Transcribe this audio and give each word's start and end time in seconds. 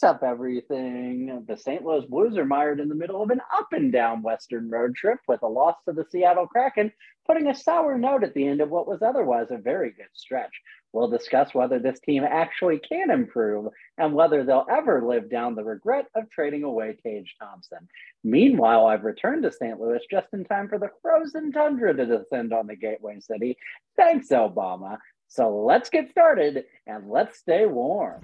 What's 0.00 0.14
up, 0.14 0.22
everything? 0.22 1.44
The 1.46 1.58
St. 1.58 1.84
Louis 1.84 2.06
Blues 2.06 2.38
are 2.38 2.46
mired 2.46 2.80
in 2.80 2.88
the 2.88 2.94
middle 2.94 3.22
of 3.22 3.28
an 3.28 3.42
up 3.54 3.66
and 3.72 3.92
down 3.92 4.22
Western 4.22 4.70
road 4.70 4.94
trip 4.94 5.18
with 5.28 5.42
a 5.42 5.46
loss 5.46 5.76
to 5.84 5.92
the 5.92 6.06
Seattle 6.10 6.46
Kraken, 6.46 6.90
putting 7.26 7.48
a 7.48 7.54
sour 7.54 7.98
note 7.98 8.24
at 8.24 8.32
the 8.32 8.46
end 8.46 8.62
of 8.62 8.70
what 8.70 8.88
was 8.88 9.02
otherwise 9.02 9.48
a 9.50 9.58
very 9.58 9.90
good 9.90 10.08
stretch. 10.14 10.52
We'll 10.94 11.10
discuss 11.10 11.52
whether 11.52 11.78
this 11.78 12.00
team 12.00 12.24
actually 12.24 12.78
can 12.78 13.10
improve 13.10 13.66
and 13.98 14.14
whether 14.14 14.42
they'll 14.42 14.64
ever 14.70 15.06
live 15.06 15.30
down 15.30 15.54
the 15.54 15.64
regret 15.64 16.06
of 16.14 16.30
trading 16.30 16.64
away 16.64 16.96
Tage 17.04 17.34
Thompson. 17.38 17.86
Meanwhile, 18.24 18.86
I've 18.86 19.04
returned 19.04 19.42
to 19.42 19.52
St. 19.52 19.78
Louis 19.78 20.00
just 20.10 20.28
in 20.32 20.44
time 20.44 20.70
for 20.70 20.78
the 20.78 20.88
frozen 21.02 21.52
tundra 21.52 21.94
to 21.94 22.06
descend 22.06 22.54
on 22.54 22.68
the 22.68 22.76
Gateway 22.76 23.20
City. 23.20 23.58
Thanks, 23.98 24.28
Obama. 24.28 24.96
So 25.28 25.62
let's 25.62 25.90
get 25.90 26.10
started 26.10 26.64
and 26.86 27.10
let's 27.10 27.38
stay 27.38 27.66
warm. 27.66 28.22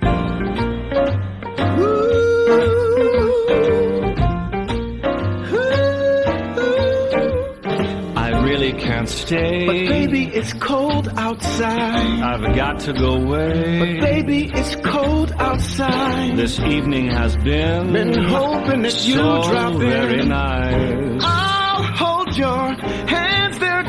I 8.18 8.30
really 8.44 8.72
can't 8.72 9.08
stay. 9.08 9.66
But 9.66 9.72
baby, 9.88 10.24
it's 10.34 10.52
cold 10.54 11.08
outside. 11.16 12.22
I've 12.22 12.54
got 12.56 12.80
to 12.80 12.92
go 12.92 13.14
away. 13.14 13.78
But 13.78 14.00
baby, 14.00 14.50
it's 14.54 14.76
cold 14.76 15.32
outside. 15.38 16.36
This 16.36 16.58
evening 16.60 17.08
has 17.08 17.36
been, 17.36 17.92
Been 17.92 18.14
hoping 18.24 18.82
that 18.82 18.92
so 18.92 19.08
you 19.08 19.14
drop 19.16 19.74
in. 19.74 19.78
very 19.80 20.24
nice. 20.26 21.22
I'll 21.22 21.82
hold 21.82 22.36
your 22.36 22.76
they're 23.06 23.25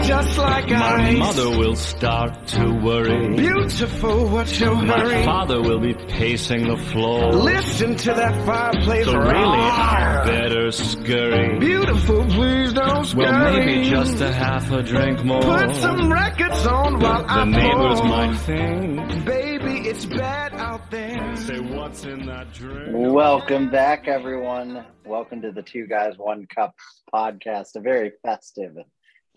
just 0.08 0.38
like 0.38 0.70
My 0.70 1.10
ice. 1.10 1.18
mother 1.18 1.50
will 1.58 1.76
start 1.76 2.48
to 2.48 2.72
worry. 2.82 3.36
Beautiful, 3.36 4.28
what's 4.30 4.58
your 4.60 4.76
My 4.76 5.00
hurry? 5.00 5.24
father 5.26 5.62
will 5.62 5.80
be 5.82 5.94
pacing 5.94 6.68
the 6.68 6.78
floor. 6.78 7.34
Listen 7.34 7.96
to 7.98 8.14
that 8.14 8.46
fireplace 8.46 9.06
so 9.06 9.18
really, 9.18 9.34
I 9.36 10.16
roar. 10.16 10.26
better 10.26 10.72
scurry. 10.72 11.59
Beautiful, 11.59 12.26
please 12.26 12.73
don't 12.73 13.06
scurry. 13.06 13.26
Well, 13.26 13.54
maybe 13.66 13.90
just 13.90 14.22
a 14.22 14.31
half 14.31 14.72
a 14.72 14.81
drink 14.81 15.23
more. 15.26 15.42
Put 15.42 15.76
some 15.76 16.12
records 16.12 16.66
on 16.66 17.00
while 17.00 17.24
the 17.24 17.30
I 17.30 17.44
neighbors 17.46 18.00
pour. 18.00 18.09
might 18.09 18.36
think. 18.38 19.26
Baby, 19.26 19.90
it's 19.90 20.06
bad 20.06 20.53
out 20.53 20.90
there. 20.90 21.36
Say 21.36 21.59
what's 21.59 22.06
in 22.06 22.26
that 22.28 22.53
drink? 22.53 22.90
Welcome 22.94 23.70
back, 23.72 24.08
everyone. 24.08 24.86
Welcome 25.06 25.42
to 25.42 25.52
the 25.52 25.62
Two 25.64 25.86
Guys 25.88 26.14
One 26.18 26.48
Cup 26.48 26.76
podcast, 27.14 27.76
a 27.76 27.81
very 27.81 28.14
festive 28.24 28.78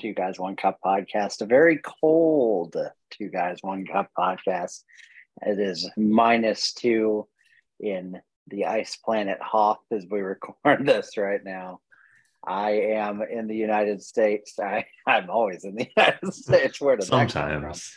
Two 0.01 0.15
Guys 0.15 0.39
One 0.39 0.57
Cup 0.57 0.79
podcast, 0.85 1.43
a 1.43 1.47
very 1.47 1.79
cold 2.01 2.75
Two 3.11 3.29
Guys 3.29 3.59
One 3.61 3.85
Cup 3.87 4.11
podcast. 4.19 4.83
It 5.43 5.59
is 5.61 5.89
minus 5.97 6.73
two 6.73 7.29
in 7.79 8.21
the 8.49 8.67
ice 8.67 8.97
planet 8.97 9.39
Hoth 9.43 9.81
as 9.91 10.07
we 10.11 10.21
record 10.21 10.57
this 10.87 11.17
right 11.17 11.45
now. 11.45 11.81
I 12.47 12.71
am 12.95 13.21
in 13.23 13.47
the 13.47 13.57
United 13.57 14.03
States. 14.03 14.59
I, 14.59 14.87
I'm 15.07 15.29
always 15.29 15.65
in 15.65 15.75
the 15.77 15.87
United 15.97 16.33
States. 16.33 16.81
Where 16.81 16.97
did 16.97 17.07
that 17.09 17.11
come 17.11 17.29
from? 17.29 17.29
Sometimes. 17.75 17.93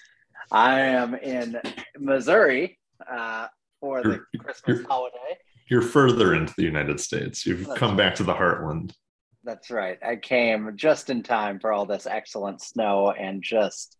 I 0.52 0.80
am 0.82 1.16
in 1.16 1.62
Missouri 1.98 2.80
uh, 3.10 3.48
for 3.80 4.04
the 4.04 4.10
You're- 4.10 4.20
Christmas 4.40 4.78
you're- 4.80 4.86
holiday. 4.90 5.38
You're 5.70 5.82
further 5.82 6.36
into 6.36 6.54
the 6.58 6.64
United 6.64 7.00
States. 7.00 7.46
You've 7.46 7.66
That's 7.66 7.80
come 7.80 7.96
back 7.96 8.16
to 8.16 8.24
the 8.24 8.34
heartland. 8.34 8.92
That's 9.44 9.70
right. 9.70 9.98
I 10.06 10.16
came 10.16 10.74
just 10.76 11.10
in 11.10 11.24
time 11.24 11.60
for 11.60 11.74
all 11.74 11.86
this 11.86 12.08
excellent 12.08 12.62
snow 12.62 13.12
and 13.12 13.44
just 13.44 13.98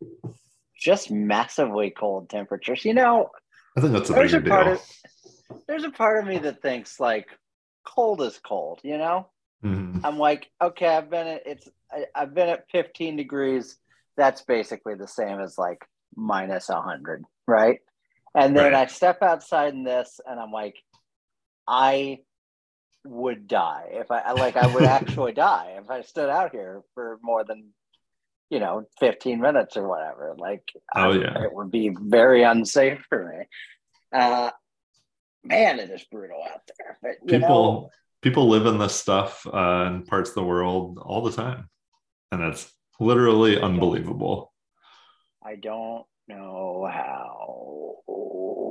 just 0.80 1.12
massively 1.12 1.92
cold 1.92 2.30
temperatures. 2.30 2.86
You 2.86 2.94
know, 2.94 3.30
I 3.78 3.82
think 3.82 3.94
that's 3.94 4.10
a 4.10 4.14
there's 4.14 4.34
a 4.34 4.42
part 4.42 4.66
deal. 4.66 4.74
of 4.74 5.62
there's 5.68 5.84
a 5.84 5.92
part 5.92 6.20
of 6.20 6.28
me 6.28 6.38
that 6.40 6.62
thinks 6.62 7.00
like 7.00 7.28
cold 7.86 8.22
is 8.22 8.40
cold, 8.40 8.80
you 8.84 8.98
know? 8.98 9.30
Mhm. 9.64 10.02
I'm 10.04 10.18
like, 10.18 10.50
okay, 10.62 10.88
I've 10.88 11.10
been 11.10 11.28
at 11.28 11.44
it's 11.46 11.70
I, 11.92 12.06
I've 12.16 12.34
been 12.34 12.50
at 12.50 12.70
15 12.72 13.16
degrees. 13.18 13.78
That's 14.18 14.42
basically 14.44 14.96
the 14.96 15.08
same 15.08 15.40
as 15.40 15.58
like 15.58 15.84
minus 16.16 16.70
100, 16.70 17.24
right? 17.48 17.80
And 18.36 18.56
then 18.56 18.74
Right. 18.74 18.88
I 18.90 18.92
step 18.92 19.22
outside 19.22 19.74
in 19.74 19.84
this, 19.84 20.20
and 20.26 20.40
I'm 20.40 20.52
like, 20.52 20.76
I 21.68 22.20
would 23.06 23.48
die 23.48 23.90
if 23.92 24.12
I 24.12 24.32
like. 24.34 24.56
I 24.58 24.68
would 24.68 24.84
actually 24.84 25.34
die 25.52 25.76
if 25.82 25.90
I 25.90 26.02
stood 26.02 26.30
out 26.30 26.52
here 26.52 26.82
for 26.94 27.20
more 27.22 27.44
than 27.44 27.70
you 28.50 28.60
know 28.60 28.86
15 29.00 29.40
minutes 29.40 29.78
or 29.78 29.88
whatever. 29.88 30.36
Like, 30.38 30.72
Oh, 30.96 31.12
I- 31.12 31.18
yeah. 31.18 31.44
it 31.44 31.54
would 31.54 31.72
be 31.72 31.90
very 32.00 32.44
unsafe 32.44 33.04
for 33.10 33.26
me. 33.30 33.46
Uh, 34.18 34.52
man, 35.44 35.80
it 35.80 35.90
is 35.90 36.04
brutal 36.12 36.42
out 36.52 36.62
there. 36.78 36.98
But 37.02 37.12
you 37.32 37.40
know, 37.40 37.48
People 37.48 37.92
people 38.22 38.48
live 38.48 38.66
in 38.68 38.78
this 38.78 38.96
stuff 38.96 39.46
uh, 39.46 39.86
in 39.88 40.04
parts 40.06 40.30
of 40.30 40.36
the 40.36 40.44
world 40.44 40.98
all 41.02 41.22
the 41.24 41.32
time. 41.32 41.70
And 42.32 42.42
it's 42.42 42.72
literally 43.00 43.60
unbelievable. 43.60 44.54
I 45.46 45.56
don't 45.56 46.06
know 46.28 46.90
how, 46.90 47.98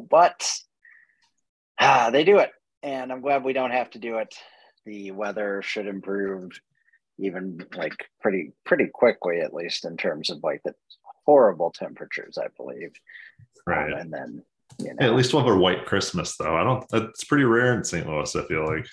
but 0.09 0.50
ah, 1.78 2.09
they 2.10 2.25
do 2.25 2.38
it, 2.38 2.50
and 2.82 3.12
I'm 3.12 3.20
glad 3.20 3.44
we 3.44 3.53
don't 3.53 3.70
have 3.70 3.91
to 3.91 3.98
do 3.98 4.19
it. 4.19 4.34
The 4.84 5.12
weather 5.12 5.62
should 5.62 5.87
improve, 5.87 6.50
even 7.19 7.65
like 7.75 7.94
pretty 8.20 8.53
pretty 8.65 8.88
quickly, 8.93 9.41
at 9.41 9.54
least 9.54 9.84
in 9.84 9.97
terms 9.97 10.31
of 10.31 10.43
like 10.43 10.62
the 10.65 10.75
horrible 11.25 11.71
temperatures, 11.71 12.38
I 12.38 12.48
believe. 12.56 12.92
Right. 13.66 13.92
Um, 13.92 13.98
and 13.98 14.12
then 14.12 14.42
you 14.78 14.87
know, 14.88 14.97
Hey, 14.98 15.06
at 15.06 15.15
least 15.15 15.32
we'll 15.32 15.44
have 15.44 15.54
a 15.54 15.59
white 15.59 15.87
Christmas 15.87 16.37
though. 16.37 16.56
I 16.56 16.65
don't 16.65 16.88
that's 16.88 17.25
pretty 17.25 17.44
rare 17.44 17.75
in 17.75 17.84
St. 17.84 18.06
Louis, 18.06 18.37
I 18.37 18.44
feel 18.47 18.66
like. 18.66 18.87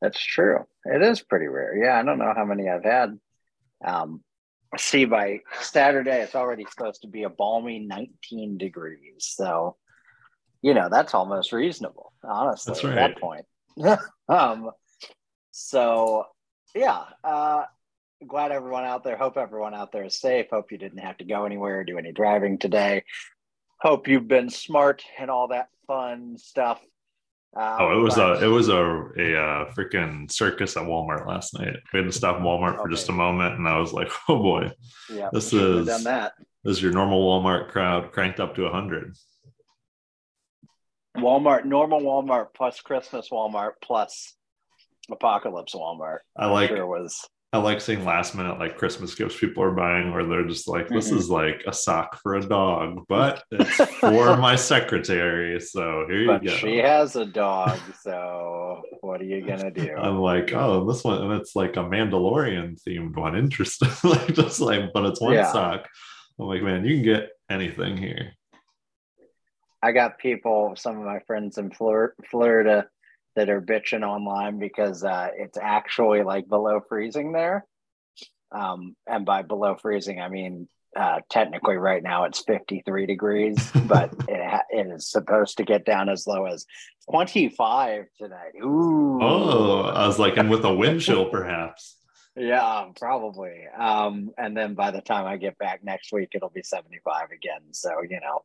That's 0.00 0.20
true. 0.20 0.64
It 0.84 1.02
is 1.02 1.22
pretty 1.22 1.48
rare. 1.48 1.76
Yeah, 1.76 1.98
I 1.98 2.02
don't 2.02 2.18
know 2.18 2.32
how 2.36 2.44
many 2.44 2.68
I've 2.68 2.84
had. 2.84 3.18
Um, 3.84 4.22
see, 4.76 5.04
by 5.04 5.40
Saturday, 5.60 6.20
it's 6.22 6.34
already 6.34 6.66
supposed 6.70 7.02
to 7.02 7.08
be 7.08 7.24
a 7.24 7.30
balmy 7.30 7.80
19 7.80 8.58
degrees. 8.58 8.98
So, 9.18 9.76
you 10.62 10.74
know, 10.74 10.88
that's 10.90 11.14
almost 11.14 11.52
reasonable, 11.52 12.12
honestly, 12.24 12.72
That's 12.72 12.84
at 12.84 12.88
right. 12.88 13.14
that 13.14 13.20
point. 13.20 13.44
um, 14.28 14.70
so, 15.50 16.24
yeah, 16.74 17.04
uh, 17.24 17.64
glad 18.26 18.52
everyone 18.52 18.84
out 18.84 19.04
there. 19.04 19.16
Hope 19.16 19.36
everyone 19.36 19.74
out 19.74 19.92
there 19.92 20.04
is 20.04 20.18
safe. 20.18 20.46
Hope 20.50 20.70
you 20.72 20.78
didn't 20.78 20.98
have 20.98 21.16
to 21.18 21.24
go 21.24 21.44
anywhere 21.44 21.80
or 21.80 21.84
do 21.84 21.98
any 21.98 22.12
driving 22.12 22.58
today. 22.58 23.04
Hope 23.80 24.08
you've 24.08 24.28
been 24.28 24.50
smart 24.50 25.02
and 25.18 25.30
all 25.30 25.48
that 25.48 25.68
fun 25.86 26.36
stuff. 26.38 26.80
Uh, 27.56 27.76
Oh, 27.80 27.98
it 27.98 28.02
was 28.02 28.16
but- 28.16 28.42
a 28.42 28.44
it 28.44 28.48
was 28.48 28.68
a 28.68 28.74
a 28.76 29.40
uh, 29.40 29.72
freaking 29.72 30.30
circus 30.30 30.76
at 30.76 30.82
Walmart 30.82 31.26
last 31.26 31.58
night. 31.58 31.76
We 31.92 32.00
had 32.00 32.06
to 32.06 32.12
stop 32.12 32.40
Walmart 32.40 32.76
for 32.82 32.88
just 32.88 33.08
a 33.08 33.12
moment, 33.12 33.54
and 33.58 33.66
I 33.66 33.78
was 33.78 33.92
like, 33.92 34.08
"Oh 34.28 34.36
boy, 34.42 34.70
yeah, 35.08 35.30
this 35.32 35.52
is- 35.54 35.86
done 35.86 36.04
that. 36.04 36.32
this 36.64 36.76
is 36.76 36.82
your 36.82 36.92
normal 36.92 37.22
Walmart 37.26 37.68
crowd 37.70 38.12
cranked 38.12 38.38
up 38.38 38.54
to 38.56 38.68
hundred. 38.68 39.16
Walmart, 41.20 41.64
normal 41.64 42.00
Walmart 42.00 42.48
plus 42.54 42.80
Christmas 42.80 43.28
Walmart 43.30 43.72
plus 43.82 44.34
Apocalypse 45.10 45.74
Walmart. 45.74 46.18
I 46.36 46.46
like 46.46 46.68
sure 46.70 46.86
was 46.86 47.26
I 47.50 47.56
like 47.56 47.80
seeing 47.80 48.04
last 48.04 48.34
minute 48.34 48.58
like 48.58 48.76
Christmas 48.76 49.14
gifts 49.14 49.38
people 49.40 49.62
are 49.62 49.70
buying 49.70 50.12
where 50.12 50.26
they're 50.26 50.46
just 50.46 50.68
like, 50.68 50.86
this 50.88 51.10
Mhm. 51.10 51.16
is 51.16 51.30
like 51.30 51.62
a 51.66 51.72
sock 51.72 52.20
for 52.22 52.34
a 52.34 52.46
dog, 52.46 53.04
but 53.08 53.42
it's 53.50 53.76
for 54.00 54.36
my 54.36 54.54
secretary. 54.54 55.58
So 55.58 56.04
here 56.10 56.20
you 56.20 56.38
go. 56.40 56.50
she 56.50 56.76
has 56.76 57.16
a 57.16 57.24
dog, 57.24 57.78
so 58.02 58.82
what 59.00 59.22
are 59.22 59.24
you 59.24 59.40
gonna 59.46 59.70
do? 59.70 59.94
I'm 59.98 60.18
like, 60.18 60.52
oh, 60.52 60.84
this 60.84 61.02
one, 61.04 61.22
and 61.22 61.32
it's 61.40 61.56
like 61.56 61.76
a 61.76 61.80
Mandalorian 61.84 62.78
themed 62.86 63.16
one. 63.16 63.34
Interesting. 63.34 63.88
like 64.10 64.34
just 64.34 64.60
like, 64.60 64.92
but 64.92 65.06
it's 65.06 65.20
one 65.22 65.32
Yeah. 65.32 65.50
sock. 65.50 65.88
I'm 66.38 66.46
like, 66.46 66.62
man, 66.62 66.84
you 66.84 66.96
can 66.96 67.02
get 67.04 67.30
anything 67.50 67.96
here. 67.96 68.34
I 69.82 69.92
got 69.92 70.18
people, 70.18 70.74
some 70.76 70.98
of 70.98 71.04
my 71.04 71.20
friends 71.20 71.58
in 71.58 71.70
Flor- 71.70 72.14
Florida 72.30 72.88
that 73.36 73.48
are 73.48 73.60
bitching 73.60 74.02
online 74.02 74.58
because 74.58 75.04
uh, 75.04 75.28
it's 75.36 75.58
actually 75.58 76.22
like 76.22 76.48
below 76.48 76.80
freezing 76.88 77.32
there. 77.32 77.64
Um, 78.50 78.96
and 79.06 79.24
by 79.24 79.42
below 79.42 79.76
freezing, 79.76 80.20
I 80.20 80.28
mean 80.28 80.68
uh, 80.96 81.20
technically 81.30 81.76
right 81.76 82.02
now 82.02 82.24
it's 82.24 82.42
53 82.42 83.06
degrees, 83.06 83.70
but 83.86 84.12
it, 84.26 84.44
ha- 84.44 84.64
it 84.70 84.88
is 84.88 85.08
supposed 85.08 85.58
to 85.58 85.64
get 85.64 85.84
down 85.84 86.08
as 86.08 86.26
low 86.26 86.46
as 86.46 86.66
25 87.10 88.06
tonight. 88.18 88.52
Ooh. 88.62 89.20
Oh, 89.22 89.82
I 89.82 90.06
was 90.06 90.18
like, 90.18 90.36
and 90.36 90.50
with 90.50 90.64
a 90.64 90.74
wind 90.74 91.00
chill, 91.00 91.26
perhaps. 91.26 91.96
Yeah, 92.34 92.86
probably. 92.98 93.66
Um, 93.76 94.30
and 94.38 94.56
then 94.56 94.74
by 94.74 94.90
the 94.90 95.00
time 95.00 95.26
I 95.26 95.36
get 95.36 95.58
back 95.58 95.84
next 95.84 96.12
week, 96.12 96.30
it'll 96.34 96.50
be 96.50 96.62
75 96.62 97.30
again. 97.30 97.60
So, 97.72 98.02
you 98.02 98.20
know. 98.20 98.42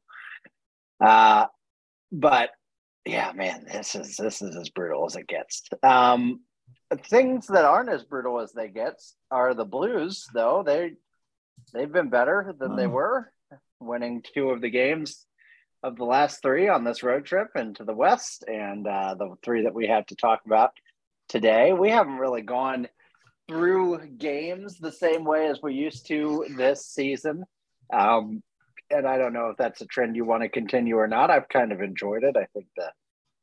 Uh 1.03 1.45
but 2.11 2.49
yeah, 3.05 3.31
man, 3.33 3.65
this 3.71 3.95
is 3.95 4.15
this 4.15 4.41
is 4.41 4.55
as 4.55 4.69
brutal 4.69 5.05
as 5.05 5.15
it 5.15 5.27
gets. 5.27 5.63
Um 5.83 6.41
things 7.05 7.47
that 7.47 7.65
aren't 7.65 7.89
as 7.89 8.03
brutal 8.03 8.39
as 8.39 8.51
they 8.53 8.67
get 8.67 9.01
are 9.31 9.53
the 9.53 9.65
blues, 9.65 10.25
though. 10.33 10.63
They 10.65 10.93
they've 11.73 11.91
been 11.91 12.09
better 12.09 12.53
than 12.57 12.75
they 12.75 12.85
Oh. 12.85 12.89
were, 12.89 13.31
winning 13.79 14.23
two 14.33 14.49
of 14.51 14.61
the 14.61 14.69
games 14.69 15.25
of 15.81 15.97
the 15.97 16.05
last 16.05 16.41
three 16.41 16.69
on 16.69 16.83
this 16.85 17.03
road 17.03 17.25
trip 17.25 17.49
into 17.55 17.83
the 17.83 17.93
West, 17.93 18.45
and 18.47 18.87
uh, 18.87 19.15
the 19.15 19.35
three 19.43 19.63
that 19.63 19.73
we 19.73 19.87
have 19.87 20.05
to 20.07 20.15
talk 20.15 20.41
about 20.45 20.71
today. 21.27 21.73
We 21.73 21.89
haven't 21.89 22.17
really 22.19 22.41
gone 22.43 22.87
through 23.49 24.07
games 24.17 24.77
the 24.77 24.91
same 24.91 25.25
way 25.25 25.47
as 25.47 25.61
we 25.61 25.73
used 25.73 26.07
to 26.07 26.45
this 26.57 26.85
season. 26.85 27.43
Um, 27.91 28.41
and 28.93 29.07
I 29.07 29.17
don't 29.17 29.33
know 29.33 29.47
if 29.49 29.57
that's 29.57 29.81
a 29.81 29.85
trend 29.85 30.15
you 30.15 30.25
want 30.25 30.43
to 30.43 30.49
continue 30.49 30.97
or 30.97 31.07
not. 31.07 31.29
I've 31.31 31.49
kind 31.49 31.71
of 31.71 31.81
enjoyed 31.81 32.23
it. 32.23 32.35
I 32.37 32.45
think 32.53 32.67
that 32.77 32.93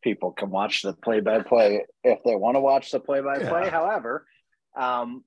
people 0.03 0.33
can 0.33 0.51
watch 0.51 0.83
the 0.83 0.93
play 0.95 1.21
by 1.21 1.41
play 1.43 1.85
if 2.05 2.21
they 2.25 2.35
want 2.37 2.57
to 2.57 2.61
watch 2.61 2.91
the 2.91 3.01
play 3.01 3.21
by 3.21 3.39
play. 3.39 3.69
However, 3.69 4.27
um, 4.77 5.25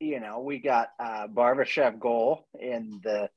you 0.00 0.20
know, 0.20 0.40
we 0.40 0.58
got 0.58 0.88
uh, 0.98 1.26
Barbashev 1.28 1.98
goal 2.00 2.46
in 2.58 3.00
the 3.02 3.28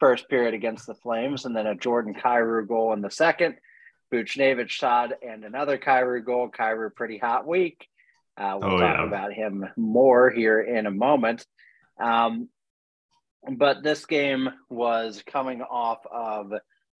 first 0.00 0.28
period 0.28 0.54
against 0.54 0.86
the 0.86 0.94
Flames, 0.94 1.44
and 1.44 1.54
then 1.56 1.66
a 1.66 1.74
Jordan 1.74 2.14
Kyrou 2.14 2.66
goal 2.66 2.92
in 2.92 3.00
the 3.02 3.10
second. 3.10 3.56
Buchnevich 4.12 4.68
shot 4.68 5.10
and 5.26 5.42
another 5.44 5.78
Kyrou 5.78 6.24
goal. 6.24 6.50
Kyrou 6.50 6.94
pretty 6.94 7.18
hot 7.18 7.46
week. 7.46 7.86
Uh, 8.36 8.58
we'll 8.60 8.74
Oh, 8.74 8.78
talk 8.78 8.98
yeah. 8.98 9.06
about 9.06 9.32
him 9.32 9.64
more 9.76 10.30
here 10.30 10.60
in 10.60 10.86
a 10.86 10.90
moment. 10.90 11.46
Um, 12.00 12.48
but 13.50 13.82
this 13.82 14.06
game 14.06 14.48
was 14.70 15.22
coming 15.26 15.62
off 15.62 15.98
of 16.10 16.52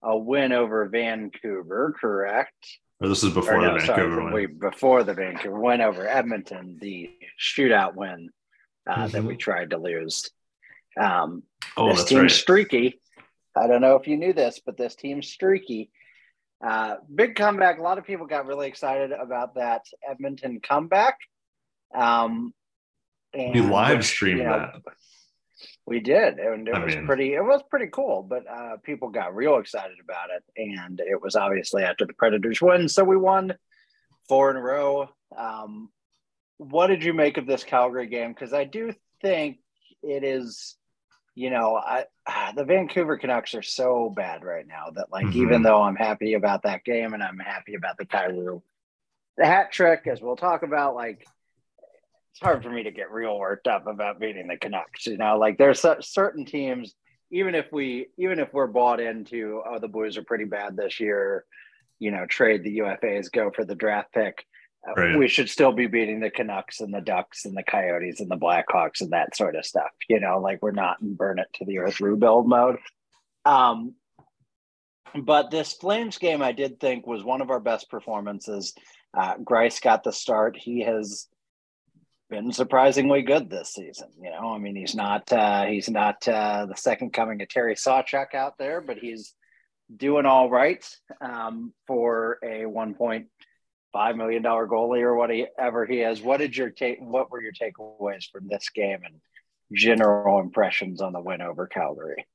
a 0.02 0.16
win 0.16 0.52
over 0.52 0.88
Vancouver, 0.88 1.94
correct? 2.00 2.54
Or 3.00 3.08
this 3.08 3.22
is 3.22 3.30
Or 3.32 3.40
before 3.40 3.60
no, 3.62 3.74
the 3.74 3.80
sorry, 3.86 4.00
Vancouver 4.02 4.24
win. 4.24 4.32
wait, 4.32 4.58
before 4.60 5.04
the 5.04 5.14
Vancouver 5.14 5.58
win 5.60 5.80
over 5.80 6.06
Edmonton, 6.08 6.78
the 6.80 7.10
shootout 7.40 7.94
win 7.94 8.30
uh, 8.86 9.06
that 9.08 9.22
Mhm. 9.22 9.28
we 9.28 9.36
tried 9.36 9.70
to 9.70 9.78
lose. 9.78 10.28
Um, 11.00 11.44
Oh, 11.76 11.88
this 11.88 11.98
that's 11.98 12.08
team's 12.08 12.20
right. 12.22 12.30
streaky. 12.32 13.00
I 13.56 13.66
don't 13.68 13.80
know 13.80 13.94
if 13.96 14.08
you 14.08 14.16
knew 14.16 14.32
this, 14.32 14.60
but 14.64 14.76
this 14.76 14.96
team's 14.96 15.28
streaky. 15.28 15.90
Uh, 16.64 16.96
big 17.14 17.34
comeback. 17.36 17.78
A 17.78 17.82
lot 17.82 17.98
of 17.98 18.04
people 18.04 18.26
got 18.26 18.46
really 18.46 18.66
excited 18.68 19.12
about 19.12 19.54
that 19.54 19.84
Edmonton 20.08 20.60
comeback. 20.60 21.18
Um, 21.94 22.52
and 23.34 23.54
We 23.54 23.60
live 23.60 23.98
which, 23.98 24.06
streamed 24.06 24.38
you 24.38 24.44
know, 24.46 24.58
that. 24.58 24.82
We 25.86 26.00
did, 26.00 26.38
and 26.38 26.68
it 26.68 26.74
I 26.74 26.84
was 26.84 26.94
mean- 26.94 27.06
pretty. 27.06 27.34
It 27.34 27.44
was 27.44 27.62
pretty 27.70 27.88
cool, 27.92 28.22
but 28.22 28.44
uh, 28.48 28.76
people 28.82 29.08
got 29.10 29.34
real 29.34 29.58
excited 29.58 29.96
about 30.02 30.28
it, 30.36 30.44
and 30.56 31.00
it 31.00 31.20
was 31.20 31.36
obviously 31.36 31.82
after 31.82 32.06
the 32.06 32.12
Predators 32.14 32.60
win, 32.62 32.88
so 32.88 33.04
we 33.04 33.16
won 33.16 33.54
four 34.28 34.50
in 34.50 34.56
a 34.56 34.60
row. 34.60 35.08
Um, 35.36 35.90
what 36.58 36.86
did 36.88 37.02
you 37.04 37.12
make 37.12 37.36
of 37.38 37.46
this 37.46 37.64
Calgary 37.64 38.06
game? 38.06 38.32
Because 38.32 38.52
I 38.52 38.64
do 38.64 38.92
think 39.20 39.58
it 40.02 40.22
is, 40.24 40.76
you 41.34 41.50
know, 41.50 41.76
I 41.76 42.04
ah, 42.26 42.52
the 42.54 42.64
Vancouver 42.64 43.16
Canucks 43.18 43.54
are 43.54 43.62
so 43.62 44.12
bad 44.14 44.44
right 44.44 44.66
now 44.66 44.90
that 44.94 45.10
like 45.10 45.26
Mhm. 45.26 45.34
even 45.36 45.62
though 45.62 45.82
I'm 45.82 45.96
happy 45.96 46.34
about 46.34 46.62
that 46.62 46.84
game 46.84 47.14
and 47.14 47.22
I'm 47.22 47.38
happy 47.38 47.74
about 47.74 47.96
the 47.98 48.06
Kyrou, 48.06 48.62
the 49.36 49.46
hat 49.46 49.72
trick, 49.72 50.06
as 50.06 50.20
we'll 50.20 50.36
talk 50.36 50.62
about, 50.62 50.94
like 50.94 51.26
it's 52.32 52.40
hard 52.40 52.62
for 52.62 52.70
me 52.70 52.82
to 52.82 52.90
get 52.90 53.12
real 53.12 53.38
worked 53.38 53.66
up 53.66 53.86
about 53.86 54.18
beating 54.18 54.48
the 54.48 54.56
Canucks. 54.56 55.06
You 55.06 55.18
know, 55.18 55.36
like 55.38 55.58
there's 55.58 55.84
certain 56.00 56.46
teams, 56.46 56.94
even 57.30 57.54
if 57.54 57.66
we, 57.70 58.06
even 58.16 58.38
if 58.38 58.52
we're 58.54 58.66
bought 58.66 59.00
into, 59.00 59.62
oh, 59.66 59.78
the 59.78 59.88
Blues 59.88 60.16
are 60.16 60.24
pretty 60.24 60.44
bad 60.44 60.76
this 60.76 60.98
year, 60.98 61.44
you 61.98 62.10
know, 62.10 62.24
trade 62.26 62.64
the 62.64 62.78
UFAs, 62.78 63.30
go 63.30 63.50
for 63.50 63.66
the 63.66 63.74
draft 63.74 64.14
pick. 64.14 64.46
uh, 64.88 64.94
Right. 64.94 65.18
We 65.18 65.28
should 65.28 65.50
still 65.50 65.72
be 65.72 65.86
beating 65.86 66.20
the 66.20 66.30
Canucks 66.30 66.80
and 66.80 66.92
the 66.92 67.02
Ducks 67.02 67.44
and 67.44 67.54
the 67.54 67.62
Coyotes 67.62 68.20
and 68.20 68.30
the 68.30 68.36
Blackhawks 68.38 69.02
and 69.02 69.10
that 69.10 69.36
sort 69.36 69.54
of 69.54 69.66
stuff. 69.66 69.90
You 70.08 70.18
know, 70.18 70.38
like 70.40 70.62
we're 70.62 70.70
not 70.70 71.02
in 71.02 71.14
burn 71.14 71.38
it 71.38 71.48
to 71.56 71.66
the 71.66 71.78
earth 71.78 72.00
rebuild 72.00 72.48
mode. 72.48 72.78
Um, 73.44 73.94
but 75.22 75.50
this 75.50 75.74
Flames 75.74 76.16
game, 76.16 76.40
I 76.40 76.52
did 76.52 76.80
think 76.80 77.06
was 77.06 77.22
one 77.22 77.42
of 77.42 77.50
our 77.50 77.60
best 77.60 77.90
performances. 77.90 78.72
Uh, 79.14 79.36
Greiss 79.36 79.82
got 79.82 80.02
the 80.02 80.12
start. 80.12 80.56
He 80.56 80.80
has 80.80 81.28
been 82.32 82.50
surprisingly 82.50 83.20
good 83.20 83.50
this 83.50 83.74
season. 83.74 84.08
You 84.18 84.30
know, 84.30 84.54
I 84.54 84.58
mean, 84.58 84.74
he's 84.74 84.94
not 84.94 85.30
uh, 85.30 85.66
he's 85.66 85.90
not 85.90 86.26
uh, 86.26 86.66
the 86.66 86.76
second 86.76 87.12
coming 87.12 87.42
of 87.42 87.48
Terry 87.48 87.74
Sawchuk 87.74 88.34
out 88.34 88.56
there, 88.58 88.80
but 88.80 88.96
he's 88.96 89.34
doing 89.94 90.24
all 90.24 90.48
right 90.48 90.82
um, 91.20 91.74
for 91.86 92.38
a 92.42 92.64
one 92.64 92.94
point 92.94 93.26
five 93.92 94.16
million 94.16 94.42
dollar 94.42 94.66
goalie 94.66 95.02
or 95.02 95.14
whatever 95.14 95.84
he 95.84 96.00
is. 96.00 96.22
What 96.22 96.38
did 96.38 96.56
your 96.56 96.70
take? 96.70 96.98
What 97.00 97.30
were 97.30 97.42
your 97.42 97.52
takeaways 97.52 98.24
from 98.32 98.48
this 98.48 98.70
game 98.70 99.00
and 99.04 99.20
general 99.74 100.40
impressions 100.40 101.02
on 101.02 101.12
the 101.12 101.20
win 101.20 101.42
over 101.42 101.66
Calgary? 101.66 102.26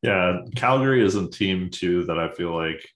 Yeah, 0.00 0.40
Calgary 0.56 1.04
is 1.04 1.14
a 1.14 1.28
team 1.28 1.68
too 1.68 2.04
that 2.04 2.18
I 2.18 2.30
feel 2.30 2.56
like 2.56 2.88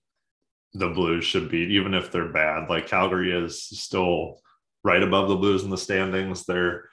the 0.72 0.88
Blues 0.88 1.26
should 1.26 1.50
beat, 1.50 1.70
even 1.70 1.92
if 1.92 2.10
they're 2.10 2.32
bad. 2.32 2.70
Like 2.70 2.86
Calgary 2.86 3.30
is 3.30 3.62
still 3.62 4.40
right 4.86 5.02
above 5.02 5.28
the 5.28 5.34
Blues 5.36 5.64
in 5.64 5.70
the 5.70 5.76
standings. 5.76 6.46
They're 6.46 6.84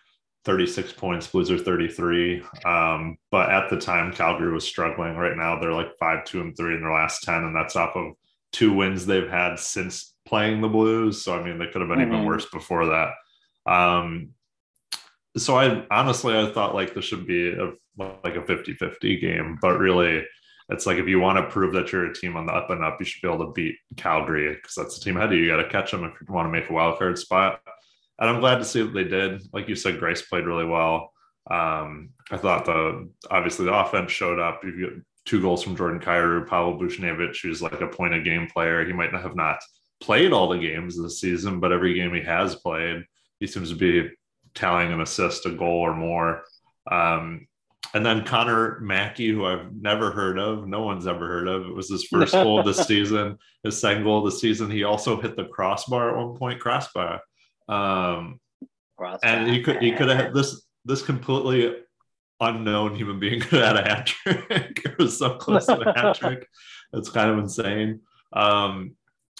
36 0.46 0.92
points, 0.94 1.28
Blues 1.28 1.52
are 1.52 1.60
33. 1.60 2.44
Um, 2.66 3.18
but 3.30 3.52
at 3.52 3.70
the 3.70 3.80
time, 3.80 4.12
Calgary 4.12 4.52
was 4.52 4.66
struggling. 4.66 5.16
Right 5.16 5.38
now, 5.38 5.60
they're 5.60 5.72
like 5.72 5.96
five, 6.00 6.26
two, 6.26 6.42
and 6.42 6.58
three 6.58 6.74
in 6.74 6.82
their 6.82 6.92
last 6.92 7.22
10, 7.24 7.36
and 7.36 7.56
that's 7.56 7.76
off 7.76 7.96
of 7.96 8.14
two 8.52 8.74
wins 8.74 9.06
they've 9.06 9.30
had 9.30 9.60
since 9.60 10.16
playing 10.26 10.60
the 10.60 10.68
Blues. 10.68 11.24
So 11.24 11.40
I 11.40 11.44
mean, 11.44 11.60
they 11.60 11.68
could 11.68 11.82
have 11.82 11.90
been 11.90 12.02
even 12.02 12.22
Mhm. 12.22 12.26
worse 12.26 12.48
before 12.48 12.88
that. 12.88 13.14
Um, 13.72 14.30
so 15.38 15.56
I 15.56 15.86
honestly 15.90 16.38
I 16.38 16.52
thought 16.52 16.76
like 16.76 16.94
this 16.94 17.06
should 17.06 17.26
be 17.26 17.52
a, 17.54 17.72
like 17.98 18.36
a 18.36 18.42
50-50 18.42 19.20
game, 19.22 19.58
but 19.62 19.78
really 19.80 20.26
it's 20.70 20.86
like 20.86 20.98
if 20.98 21.08
you 21.08 21.20
want 21.20 21.38
to 21.38 21.52
prove 21.52 21.74
that 21.74 21.92
you're 21.92 22.06
a 22.06 22.14
team 22.14 22.36
on 22.38 22.46
the 22.46 22.54
up 22.54 22.70
and 22.70 22.84
up, 22.84 22.98
you 23.00 23.06
should 23.06 23.22
be 23.22 23.28
able 23.32 23.46
to 23.46 23.52
beat 23.54 23.76
Calgary 23.98 24.54
because 24.54 24.76
that's 24.76 24.98
the 24.98 25.04
team 25.04 25.18
ahead 25.18 25.32
of 25.32 25.38
you. 25.38 25.46
You 25.46 25.52
got 25.52 25.62
to 25.64 25.70
catch 25.70 25.92
them 25.92 26.04
if 26.04 26.14
you 26.22 26.34
want 26.34 26.48
to 26.48 26.52
make 26.52 26.70
a 26.70 26.74
wild 26.74 26.98
card 27.00 27.18
spot. 27.18 27.62
And 28.20 28.30
I'm 28.30 28.40
glad 28.40 28.58
to 28.58 28.66
see 28.66 28.82
that 28.82 28.94
they 28.94 29.04
did. 29.04 29.42
Like 29.54 29.68
you 29.68 29.76
said, 29.76 30.00
Greiss 30.00 30.28
played 30.28 30.46
really 30.46 30.66
well. 30.66 31.12
Um, 31.50 32.12
I 32.32 32.38
thought 32.38 32.66
the 32.66 33.10
obviously 33.30 33.66
the 33.66 33.74
offense 33.74 34.12
showed 34.12 34.40
up. 34.40 34.64
You 34.64 34.80
get 34.80 35.04
two 35.26 35.42
goals 35.42 35.64
from 35.64 35.76
Jordan 35.76 36.00
Kyrou, 36.00 36.48
Pavel 36.48 36.80
Buchnevich, 36.80 37.42
who's 37.42 37.62
like 37.62 37.82
a 37.82 37.88
point 37.88 38.14
a 38.14 38.22
game 38.22 38.48
player. 38.48 38.86
He 38.86 38.94
might 38.94 39.12
not 39.12 39.24
have 39.24 39.36
not 39.36 39.60
played 40.02 40.34
all 40.34 40.50
the 40.50 40.58
games 40.58 41.02
this 41.02 41.20
season, 41.20 41.60
but 41.60 41.72
every 41.72 41.94
game 41.94 42.14
he 42.14 42.22
has 42.22 42.56
played, 42.56 43.04
he 43.40 43.48
seems 43.48 43.70
to 43.70 43.76
be 43.76 44.10
tallying 44.54 44.92
an 44.92 45.02
assist, 45.02 45.46
a 45.46 45.52
goal 45.52 45.80
or 45.80 45.96
more. 45.96 46.44
Um, 46.92 47.48
and 47.94 48.06
then 48.06 48.26
Connor 48.26 48.80
Mackey, 48.80 49.30
who 49.30 49.46
I've 49.46 49.74
never 49.74 50.12
heard 50.12 50.40
of, 50.40 50.68
no 50.68 50.82
one's 50.82 51.08
ever 51.08 51.28
heard 51.28 51.48
of. 51.48 51.66
It 51.66 51.76
was 51.76 51.90
his 51.90 52.06
first 52.06 52.34
goal 52.34 52.60
of 52.60 52.66
the 52.66 52.74
season, 52.84 53.38
his 53.64 53.80
second 53.80 54.04
goal 54.04 54.26
of 54.26 54.26
the 54.26 54.40
season. 54.40 54.70
He 54.70 54.84
also 54.84 55.22
hit 55.22 55.36
the 55.36 55.46
crossbar 55.46 56.10
at 56.10 56.26
one 56.26 56.36
point, 56.36 56.60
crossbar. 56.60 57.22
Um, 57.68 58.40
and 59.24 59.50
he 59.50 59.62
could 59.62 59.82
he 59.82 59.92
could 59.92 60.10
have 60.10 60.34
this 60.34 60.64
this 60.86 61.02
completely 61.02 61.76
unknown 62.40 62.96
human 62.96 63.20
being 63.20 63.40
could 63.42 63.62
have 63.62 63.76
had 63.76 63.86
a 63.86 63.90
hat 63.90 64.06
trick. 64.08 64.82
it 64.86 64.98
was 64.98 65.18
so 65.18 65.36
close 65.36 65.66
to 65.66 65.80
a 65.80 65.94
hat 65.98 66.16
trick. 66.20 66.48
It's 66.94 67.10
kind 67.10 67.32
of 67.32 67.40
insane. 67.40 68.02
Um, 68.34 68.96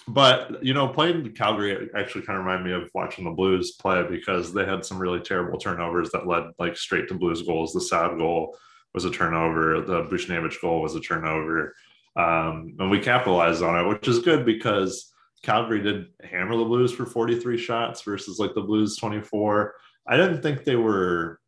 but 0.06 0.62
you 0.62 0.74
know, 0.74 0.88
playing 0.88 1.32
Calgary 1.32 1.88
actually 1.96 2.22
kind 2.22 2.38
of 2.38 2.44
reminded 2.44 2.66
me 2.66 2.72
of 2.72 2.90
watching 2.94 3.24
the 3.24 3.30
Blues 3.30 3.72
play 3.72 4.04
because 4.08 4.52
they 4.52 4.64
had 4.64 4.84
some 4.84 4.98
really 4.98 5.20
terrible 5.20 5.58
turnovers 5.58 6.10
that 6.10 6.26
led 6.26 6.44
like 6.58 6.76
straight 6.76 7.08
to 7.08 7.14
Blues 7.14 7.42
goals. 7.42 7.72
The 7.72 7.80
Saad 7.80 8.18
goal 8.18 8.56
was 8.92 9.04
a 9.04 9.10
turnover. 9.10 9.80
The 9.80 10.02
Buchnevich 10.04 10.60
goal 10.60 10.82
was 10.82 10.94
a 10.94 11.00
turnover, 11.00 11.74
um, 12.16 12.76
and 12.78 12.90
we 12.90 13.00
capitalized 13.00 13.62
on 13.62 13.78
it, 13.78 13.88
which 13.88 14.06
is 14.06 14.18
good 14.18 14.44
because 14.44 15.13
Calgary 15.44 15.82
did 15.82 16.06
hammer 16.24 16.56
the 16.56 16.64
Blues 16.64 16.92
for 16.92 17.04
43 17.04 17.58
shots 17.58 18.02
versus 18.02 18.38
like 18.38 18.54
the 18.54 18.62
Blues 18.62 18.96
24. 18.96 19.74
I 20.08 20.16
didn't 20.16 20.42
think 20.42 20.64
they 20.64 20.76
were 20.76 21.38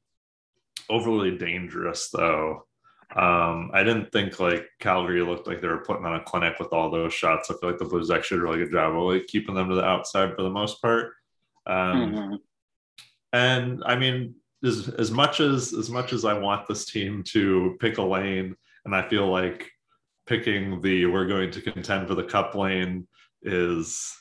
overly 0.91 1.37
dangerous 1.37 2.11
though. 2.11 2.67
Um, 3.15 3.71
I 3.73 3.83
didn't 3.83 4.13
think 4.13 4.39
like 4.39 4.67
Calgary 4.81 5.23
looked 5.23 5.47
like 5.47 5.63
they 5.63 5.69
were 5.69 5.79
putting 5.85 6.05
on 6.05 6.17
a 6.17 6.25
clinic 6.25 6.59
with 6.59 6.73
all 6.73 6.91
those 6.91 7.15
shots. 7.15 7.51
I 7.51 7.55
feel 7.59 7.71
like 7.71 7.79
the 7.79 7.87
Blues 7.87 8.11
actually 8.11 8.39
did 8.39 8.43
a 8.43 8.45
really 8.45 8.65
good 8.65 8.73
job 8.73 8.95
of 8.95 9.03
like 9.03 9.27
keeping 9.29 9.55
them 9.55 9.71
to 9.71 9.75
the 9.75 9.85
outside 9.85 10.35
for 10.37 10.43
the 10.43 10.51
most 10.51 10.83
part. 10.83 11.15
Um, 11.67 12.13
Mhm. 12.13 12.39
and 13.33 13.83
I 13.87 13.97
mean, 13.97 14.35
as, 14.63 14.89
as 14.91 15.11
much 15.11 15.41
as 15.41 15.73
as 15.73 15.89
much 15.89 16.13
as 16.13 16.25
I 16.25 16.35
want 16.35 16.67
this 16.67 16.85
team 16.85 17.23
to 17.29 17.77
pick 17.81 17.97
a 17.99 18.03
lane, 18.03 18.57
and 18.85 18.95
I 18.95 19.09
feel 19.09 19.27
like 19.29 19.71
picking 20.27 20.81
the 20.83 21.07
we're 21.07 21.27
going 21.27 21.51
to 21.53 21.63
contend 21.63 22.09
for 22.09 22.15
the 22.15 22.25
cup 22.25 22.55
lane 22.55 23.07
is 23.43 24.15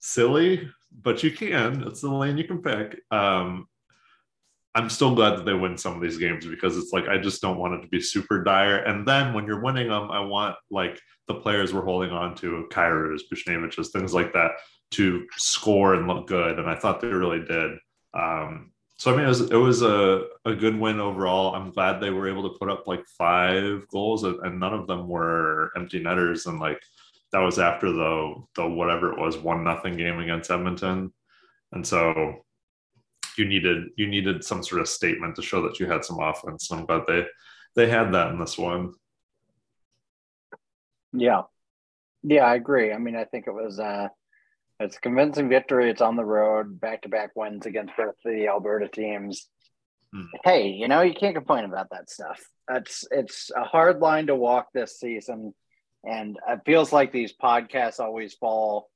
silly, 0.00 0.68
but 1.02 1.22
you 1.22 1.30
can. 1.30 1.82
It's 1.86 2.00
the 2.00 2.10
lane 2.10 2.38
you 2.38 2.44
can 2.44 2.62
pick. 2.62 3.00
Um, 3.10 3.68
I'm 4.74 4.88
still 4.88 5.14
glad 5.14 5.36
that 5.36 5.44
they 5.44 5.52
win 5.52 5.76
some 5.76 5.94
of 5.94 6.00
these 6.00 6.16
games 6.16 6.46
because 6.46 6.78
it's 6.78 6.92
like 6.92 7.06
I 7.06 7.18
just 7.18 7.42
don't 7.42 7.58
want 7.58 7.74
it 7.74 7.82
to 7.82 7.88
be 7.88 8.00
super 8.00 8.42
dire. 8.42 8.78
And 8.78 9.06
then 9.06 9.34
when 9.34 9.46
you're 9.46 9.62
winning 9.62 9.88
them, 9.88 10.10
I 10.10 10.20
want 10.20 10.56
like 10.70 10.98
the 11.28 11.34
players 11.34 11.74
we're 11.74 11.84
holding 11.84 12.10
on 12.10 12.34
to, 12.36 12.66
Kyrous, 12.70 13.20
Buchnevich's, 13.30 13.90
things 13.90 14.14
like 14.14 14.32
that, 14.32 14.52
to 14.92 15.26
score 15.36 15.94
and 15.94 16.06
look 16.06 16.26
good. 16.26 16.58
And 16.58 16.70
I 16.70 16.74
thought 16.74 17.00
they 17.00 17.08
really 17.08 17.44
did. 17.44 17.72
Um, 18.14 18.72
so 18.96 19.12
I 19.12 19.16
mean, 19.16 19.24
it 19.24 19.28
was 19.28 19.40
it 19.42 19.56
was 19.56 19.82
a, 19.82 20.24
a 20.44 20.54
good 20.54 20.78
win 20.78 21.00
overall. 21.00 21.54
I'm 21.54 21.70
glad 21.70 22.00
they 22.00 22.10
were 22.10 22.28
able 22.28 22.48
to 22.48 22.58
put 22.58 22.70
up 22.70 22.86
like 22.86 23.04
five 23.18 23.86
goals, 23.88 24.24
and 24.24 24.38
and 24.46 24.58
none 24.58 24.72
of 24.72 24.86
them 24.86 25.08
were 25.08 25.70
empty 25.76 26.00
netters. 26.02 26.46
And 26.46 26.60
like 26.60 26.80
that 27.32 27.40
was 27.40 27.58
after 27.58 27.90
the 27.90 28.34
the 28.56 28.68
whatever 28.68 29.12
it 29.12 29.18
was 29.18 29.36
one 29.38 29.64
nothing 29.64 29.96
game 29.96 30.18
against 30.18 30.50
Edmonton, 30.50 31.12
and 31.72 31.86
so 31.86 32.44
you 33.36 33.46
needed 33.46 33.84
you 33.96 34.06
needed 34.06 34.44
some 34.44 34.62
sort 34.62 34.80
of 34.80 34.88
statement 34.88 35.36
to 35.36 35.42
show 35.42 35.62
that 35.62 35.80
you 35.80 35.86
had 35.86 36.04
some 36.04 36.20
offense. 36.20 36.70
And 36.70 36.80
I'm 36.80 36.86
glad 36.86 37.02
they 37.06 37.26
they 37.74 37.88
had 37.88 38.12
that 38.12 38.30
in 38.30 38.38
this 38.38 38.58
one. 38.58 38.92
Yeah. 41.12 41.42
Yeah, 42.22 42.44
I 42.44 42.54
agree. 42.54 42.92
I 42.92 42.98
mean, 42.98 43.16
I 43.16 43.24
think 43.24 43.46
it 43.46 43.54
was 43.54 43.78
uh 43.78 44.08
it's 44.80 44.96
a 44.96 45.00
convincing 45.00 45.48
victory. 45.48 45.90
It's 45.90 46.02
on 46.02 46.16
the 46.16 46.24
road, 46.24 46.80
back 46.80 47.02
to 47.02 47.08
back 47.08 47.30
wins 47.34 47.66
against 47.66 47.96
both 47.96 48.14
the 48.24 48.48
Alberta 48.48 48.88
teams. 48.88 49.48
Hmm. 50.12 50.24
Hey, 50.44 50.68
you 50.68 50.88
know, 50.88 51.02
you 51.02 51.14
can't 51.14 51.34
complain 51.34 51.64
about 51.64 51.90
that 51.90 52.10
stuff. 52.10 52.42
That's 52.68 53.06
it's 53.10 53.50
a 53.56 53.64
hard 53.64 54.00
line 54.00 54.26
to 54.26 54.36
walk 54.36 54.68
this 54.72 54.98
season. 54.98 55.54
And 56.04 56.38
it 56.48 56.60
feels 56.66 56.92
like 56.92 57.12
these 57.12 57.32
podcasts 57.32 58.00
always 58.00 58.34
fall 58.34 58.90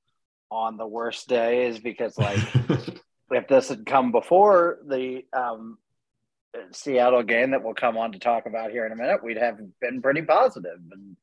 on 0.51 0.77
the 0.77 0.87
worst 0.87 1.29
days 1.29 1.79
because 1.79 2.17
like 2.19 2.39
if 3.31 3.49
this 3.49 3.69
had 3.69 3.87
come 3.87 4.13
before 4.13 4.79
the 4.87 5.23
um, 5.33 5.79
Seattle 6.73 7.23
game 7.23 7.51
that 7.51 7.63
we'll 7.63 7.75
come 7.75 7.97
on 7.97 8.13
to 8.13 8.19
talk 8.19 8.47
about 8.47 8.71
here 8.71 8.87
in 8.87 8.93
a 8.93 8.97
minute, 8.97 9.23
we'd 9.23 9.37
have 9.39 9.59
been 9.81 10.01
pretty 10.03 10.23
positive, 10.23 10.79
and 10.93 11.17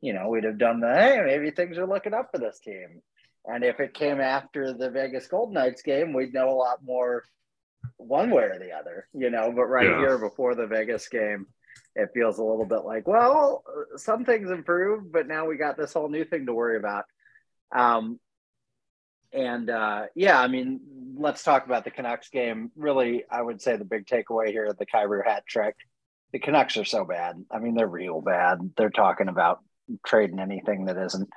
you 0.00 0.12
know 0.12 0.28
we'd 0.28 0.44
have 0.44 0.58
done 0.58 0.80
the 0.80 0.92
hey 0.94 1.20
maybe 1.24 1.50
things 1.50 1.78
are 1.78 1.86
looking 1.86 2.14
up 2.14 2.30
for 2.30 2.38
this 2.38 2.58
team. 2.60 3.00
And 3.46 3.62
if 3.64 3.78
it 3.80 3.92
came 3.94 4.20
after 4.20 4.72
the 4.72 4.90
Vegas 4.90 5.26
Golden 5.26 5.54
Knights 5.54 5.82
game, 5.82 6.12
we'd 6.14 6.32
know 6.32 6.48
a 6.50 6.54
lot 6.56 6.78
more 6.82 7.24
one 7.98 8.30
way 8.30 8.44
or 8.44 8.58
the 8.58 8.72
other, 8.72 9.06
you 9.12 9.30
know. 9.30 9.52
But 9.54 9.64
right 9.66 9.86
Yeah. 9.86 9.98
here 9.98 10.18
before 10.18 10.54
the 10.54 10.66
Vegas 10.66 11.08
game, 11.08 11.46
it 11.94 12.10
feels 12.14 12.38
a 12.38 12.42
little 12.44 12.64
bit 12.66 12.84
like, 12.84 13.06
well, 13.06 13.62
some 13.96 14.24
things 14.24 14.50
improved, 14.50 15.12
but 15.12 15.26
now 15.28 15.46
we 15.46 15.56
got 15.56 15.76
this 15.76 15.92
whole 15.92 16.08
new 16.08 16.24
thing 16.24 16.46
to 16.46 16.52
worry 16.54 16.76
about. 16.76 17.04
Um, 17.74 18.18
and 19.32 19.68
uh, 19.70 20.06
yeah, 20.14 20.40
I 20.40 20.48
mean, 20.48 20.80
let's 21.16 21.42
talk 21.42 21.66
about 21.66 21.84
the 21.84 21.90
Canucks 21.90 22.28
game. 22.30 22.70
Really, 22.76 23.24
I 23.30 23.42
would 23.42 23.60
say 23.60 23.76
the 23.76 23.84
big 23.84 24.06
takeaway 24.06 24.48
here 24.48 24.66
at 24.66 24.78
the 24.78 24.86
Kyrou 24.86 25.24
hat 25.24 25.44
trick. 25.46 25.74
The 26.32 26.38
Canucks 26.38 26.76
are 26.76 26.84
so 26.84 27.04
bad. 27.04 27.36
I 27.50 27.58
mean, 27.58 27.74
they're 27.74 27.86
real 27.86 28.20
bad. 28.20 28.58
They're 28.76 28.90
talking 28.90 29.28
about 29.28 29.60
trading 30.06 30.38
anything 30.40 30.86
that 30.86 30.96
isn't 30.96 31.28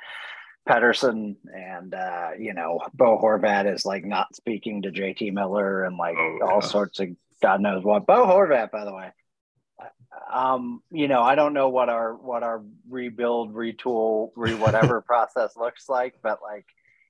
Pettersson 0.67 1.35
and 1.53 1.93
uh, 1.93 2.29
you 2.37 2.53
know, 2.53 2.79
Bo 2.93 3.17
Horvat 3.21 3.71
is 3.73 3.85
like 3.85 4.05
not 4.05 4.35
speaking 4.35 4.81
to 4.83 4.91
JT 4.91 5.33
Miller 5.33 5.83
and 5.83 5.97
like 5.97 6.15
Oh, 6.17 6.39
all 6.43 6.59
yeah. 6.61 6.67
sorts 6.67 6.99
of 6.99 7.09
God 7.41 7.61
knows 7.61 7.83
what. 7.83 8.05
Bo 8.05 8.25
Horvat, 8.25 8.71
by 8.71 8.83
the 8.85 8.93
way. 8.93 9.11
Um, 10.31 10.81
you 10.91 11.07
know, 11.07 11.21
I 11.21 11.35
don't 11.35 11.53
know 11.53 11.69
what 11.69 11.89
our 11.89 12.15
what 12.15 12.43
our 12.43 12.63
rebuild, 12.89 13.53
retool, 13.53 14.31
re 14.35 14.53
whatever 14.53 15.01
process 15.07 15.55
looks 15.55 15.89
like, 15.89 16.15
but 16.21 16.39
like 16.41 16.65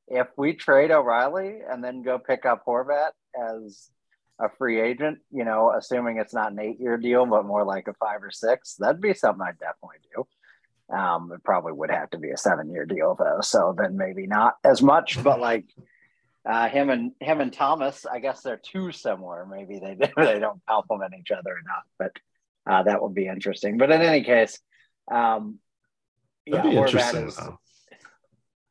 if 0.08 0.28
we 0.38 0.54
trade 0.54 0.92
O'Reilly 0.92 1.60
and 1.70 1.84
then 1.84 2.02
go 2.02 2.18
pick 2.18 2.46
up 2.46 2.66
Horvat 2.66 3.12
as 3.38 3.90
a 4.40 4.50
free 4.58 4.80
agent, 4.80 5.20
you 5.32 5.44
know, 5.44 5.74
assuming 5.78 6.18
it's 6.18 6.34
not 6.34 6.52
an 6.52 6.60
eight 6.60 6.80
year 6.80 6.98
deal, 6.98 7.26
but 7.26 7.46
more 7.46 7.66
like 7.66 7.88
a 7.88 7.94
five 7.94 8.24
or 8.24 8.32
six, 8.32 8.76
that'd 8.76 9.02
be 9.02 9.14
something 9.14 9.42
I'd 9.42 9.60
definitely 9.60 9.98
do. 10.16 10.96
Um, 10.96 11.32
it 11.34 11.44
probably 11.44 11.74
would 11.74 11.92
have 11.92 12.10
to 12.12 12.18
be 12.18 12.30
a 12.30 12.38
seven 12.38 12.72
year 12.72 12.86
deal 12.86 13.16
though, 13.20 13.40
so 13.42 13.76
then 13.78 13.98
maybe 13.98 14.26
not 14.26 14.56
as 14.64 14.82
much, 14.82 15.22
but 15.24 15.40
like 15.40 15.66
uh, 16.48 16.70
him 16.70 16.90
and 16.90 17.12
him 17.20 17.42
and 17.42 17.52
Thomas, 17.52 18.06
I 18.06 18.20
guess 18.20 18.42
they're 18.42 18.56
too 18.56 18.94
similar. 18.94 19.46
Maybe 19.46 19.80
they 19.80 19.96
they 20.16 20.40
don't 20.40 20.62
complement 20.66 21.14
each 21.20 21.32
other 21.32 21.58
enough, 21.58 21.84
but 22.00 22.14
uh, 22.68 22.84
that 22.84 23.02
would 23.02 23.14
be 23.14 23.28
interesting. 23.28 23.78
But 23.78 23.92
in 23.92 24.02
any 24.02 24.24
case, 24.24 24.60
um, 25.12 25.60
yeah, 26.46 26.58
That'd 26.58 26.72
be 26.72 26.78
Horvat 26.78 26.86
interesting. 26.88 27.28
is- 27.28 27.36
though. 27.38 27.60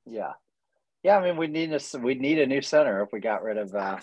yeah, 0.06 0.32
yeah. 1.02 1.18
I 1.18 1.24
mean, 1.24 1.36
we 1.36 1.46
need 1.46 1.72
a 1.72 1.80
we 1.98 2.14
need 2.14 2.38
a 2.38 2.46
new 2.46 2.62
center 2.62 3.02
if 3.02 3.10
we 3.12 3.20
got 3.20 3.42
rid 3.42 3.58
of 3.58 3.74
uh, 3.74 3.98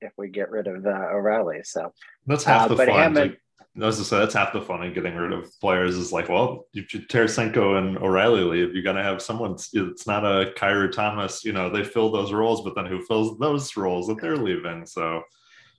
if 0.00 0.12
we 0.16 0.28
get 0.28 0.50
rid 0.50 0.66
of 0.66 0.84
uh, 0.86 0.90
O'Reilly. 1.12 1.60
So 1.64 1.92
That's 2.26 2.44
half 2.44 2.62
Uh, 2.62 2.68
the 2.68 2.74
but 2.76 2.88
fun. 2.88 2.96
him 3.00 3.16
and- 3.16 3.30
Like, 3.30 3.40
I 3.80 3.86
was 3.86 4.08
say 4.08 4.18
that's 4.18 4.34
half 4.34 4.52
the 4.52 4.60
fun 4.60 4.82
in 4.82 4.92
getting 4.92 5.14
rid 5.14 5.32
of 5.32 5.48
players 5.60 5.96
is 5.96 6.10
like, 6.12 6.28
well, 6.28 6.66
if 6.74 6.88
Tarasenko 6.88 7.78
and 7.78 7.96
O'Reilly 7.98 8.40
leave, 8.42 8.74
you 8.74 8.82
got 8.82 8.94
to 8.94 9.02
have 9.04 9.22
someone. 9.22 9.52
It's 9.72 10.04
not 10.06 10.24
a 10.24 10.52
Kyrou 10.56 10.90
Thomas. 10.90 11.44
You 11.44 11.52
know, 11.52 11.70
they 11.70 11.84
fill 11.84 12.10
those 12.10 12.32
roles, 12.32 12.62
but 12.64 12.74
then 12.74 12.86
who 12.86 13.04
fills 13.04 13.38
those 13.38 13.76
roles 13.76 14.08
that 14.08 14.20
they're 14.20 14.36
leaving? 14.36 14.84
So 14.84 15.22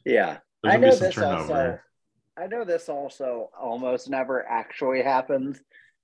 yeah, 0.05 0.37
there's 0.63 0.75
I 0.75 0.77
gonna 0.77 0.85
know 0.85 0.91
be 0.91 0.97
some 0.97 1.05
this 1.07 1.15
turnover. 1.15 1.41
also. 1.41 1.79
I 2.39 2.47
know 2.47 2.63
this 2.63 2.87
also 2.87 3.49
almost 3.59 4.09
never 4.09 4.47
actually 4.47 5.01
happens, 5.03 5.59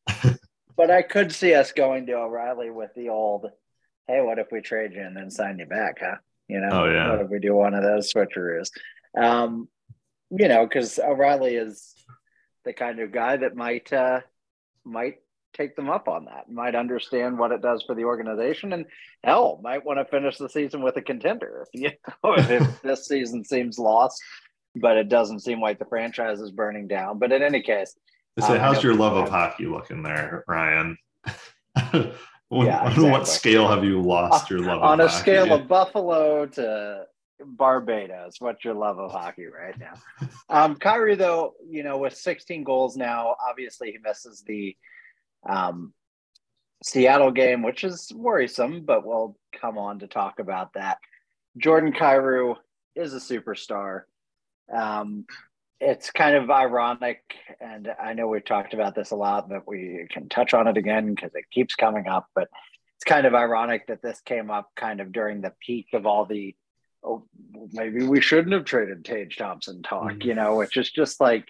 but 0.75 0.91
I 0.91 1.01
could 1.01 1.31
see 1.31 1.53
us 1.53 1.71
going 1.71 2.07
to 2.07 2.13
O'Reilly 2.13 2.69
with 2.69 2.93
the 2.93 3.09
old, 3.09 3.49
"Hey, 4.07 4.21
what 4.21 4.39
if 4.39 4.47
we 4.51 4.59
trade 4.61 4.93
you 4.93 5.01
and 5.01 5.15
then 5.15 5.31
sign 5.31 5.59
you 5.59 5.65
back?" 5.65 5.99
Huh? 6.01 6.17
You 6.47 6.59
know, 6.59 6.69
Oh, 6.83 6.91
yeah. 6.91 7.11
what 7.11 7.21
if 7.21 7.29
we 7.29 7.39
do 7.39 7.55
one 7.55 7.73
of 7.73 7.83
those 7.83 8.11
switcheroos? 8.11 8.69
Um, 9.17 9.69
you 10.29 10.47
know, 10.47 10.65
because 10.65 10.99
O'Reilly 10.99 11.55
is 11.55 11.93
the 12.65 12.73
kind 12.73 12.99
of 12.99 13.11
guy 13.13 13.37
that 13.37 13.55
might 13.55 13.91
uh, 13.93 14.19
might 14.83 15.19
take 15.53 15.77
them 15.77 15.89
up 15.89 16.09
on 16.09 16.25
that, 16.25 16.51
might 16.51 16.75
understand 16.75 17.39
what 17.39 17.53
it 17.53 17.61
does 17.61 17.81
for 17.83 17.95
the 17.95 18.03
organization, 18.03 18.73
and 18.73 18.85
hell, 19.23 19.61
might 19.63 19.85
want 19.85 19.99
to 19.99 20.05
finish 20.05 20.37
the 20.37 20.49
season 20.49 20.81
with 20.83 20.97
a 20.97 21.01
contender. 21.01 21.65
You 21.73 21.91
know, 22.23 22.33
if, 22.33 22.49
if 22.51 22.81
this 22.81 23.07
season 23.07 23.45
seems 23.45 23.79
lost, 23.79 24.21
but 24.75 24.97
it 24.97 25.09
doesn't 25.09 25.39
seem 25.39 25.61
like 25.61 25.79
the 25.79 25.85
franchise 25.85 26.39
is 26.41 26.51
burning 26.51 26.87
down. 26.87 27.19
But 27.19 27.31
in 27.31 27.41
any 27.41 27.61
case, 27.61 27.95
say, 28.39 28.53
Um, 28.53 28.59
how's 28.59 28.83
your 28.83 28.95
love 28.95 29.15
of 29.15 29.29
hockey 29.29 29.65
looking 29.65 30.03
there, 30.03 30.43
Ryan? 30.47 30.97
on, 31.93 32.13
Yeah, 32.51 32.79
on 32.79 32.87
exactly. 32.87 33.09
what 33.09 33.27
scale 33.27 33.67
have 33.67 33.83
you 33.83 34.01
lost 34.01 34.49
your 34.49 34.59
love 34.59 34.77
of 34.77 34.83
on 34.83 34.99
a 34.99 35.07
hockey? 35.07 35.19
scale 35.21 35.53
of 35.53 35.67
Buffalo 35.67 36.45
to 36.45 37.05
Barbados, 37.43 38.35
what's 38.39 38.63
your 38.63 38.73
love 38.75 38.97
of 38.99 39.11
hockey 39.11 39.45
right 39.47 39.77
now? 39.79 39.93
Um, 40.49 40.75
Kyrou, 40.75 41.17
though, 41.17 41.53
you 41.67 41.83
know, 41.83 41.97
with 41.97 42.15
16 42.15 42.63
goals 42.63 42.95
now, 42.95 43.35
obviously 43.49 43.91
he 43.91 43.97
misses 43.97 44.43
the 44.47 44.75
um, 45.47 45.93
Seattle 46.83 47.31
game, 47.31 47.61
which 47.61 47.83
is 47.83 48.11
worrisome, 48.15 48.83
but 48.85 49.05
we'll 49.05 49.37
come 49.59 49.77
on 49.77 49.99
to 49.99 50.07
talk 50.07 50.39
about 50.39 50.73
that. 50.73 50.97
Jordan 51.57 51.93
Kyrou 51.93 52.55
is 52.95 53.13
a 53.13 53.17
superstar. 53.17 54.03
Um, 54.71 55.25
it's 55.79 56.09
kind 56.11 56.35
of 56.35 56.49
ironic, 56.49 57.21
and 57.59 57.89
I 58.01 58.13
know 58.13 58.27
we've 58.27 58.45
talked 58.45 58.73
about 58.73 58.95
this 58.95 59.11
a 59.11 59.15
lot, 59.15 59.49
but 59.49 59.67
we 59.67 60.07
can 60.09 60.29
touch 60.29 60.53
on 60.53 60.67
it 60.67 60.77
again 60.77 61.13
because 61.13 61.35
it 61.35 61.45
keeps 61.51 61.75
coming 61.75 62.07
up. 62.07 62.27
But 62.33 62.47
it's 62.95 63.03
kind 63.03 63.25
of 63.27 63.35
ironic 63.35 63.87
that 63.87 64.01
this 64.01 64.21
came 64.21 64.49
up 64.49 64.71
kind 64.75 65.01
of 65.01 65.11
during 65.11 65.41
the 65.41 65.53
peak 65.59 65.87
of 65.93 66.05
all 66.05 66.25
the 66.25 66.55
oh, 67.03 67.23
maybe 67.73 68.03
we 68.07 68.19
shouldn't 68.21 68.53
have 68.53 68.65
traded 68.65 69.05
Tage 69.05 69.37
Thompson 69.37 69.83
talk, 69.83 70.13
Mhm. 70.13 70.23
you 70.23 70.33
know, 70.33 70.55
which 70.55 70.75
is 70.77 70.89
just 70.89 71.19
like 71.19 71.47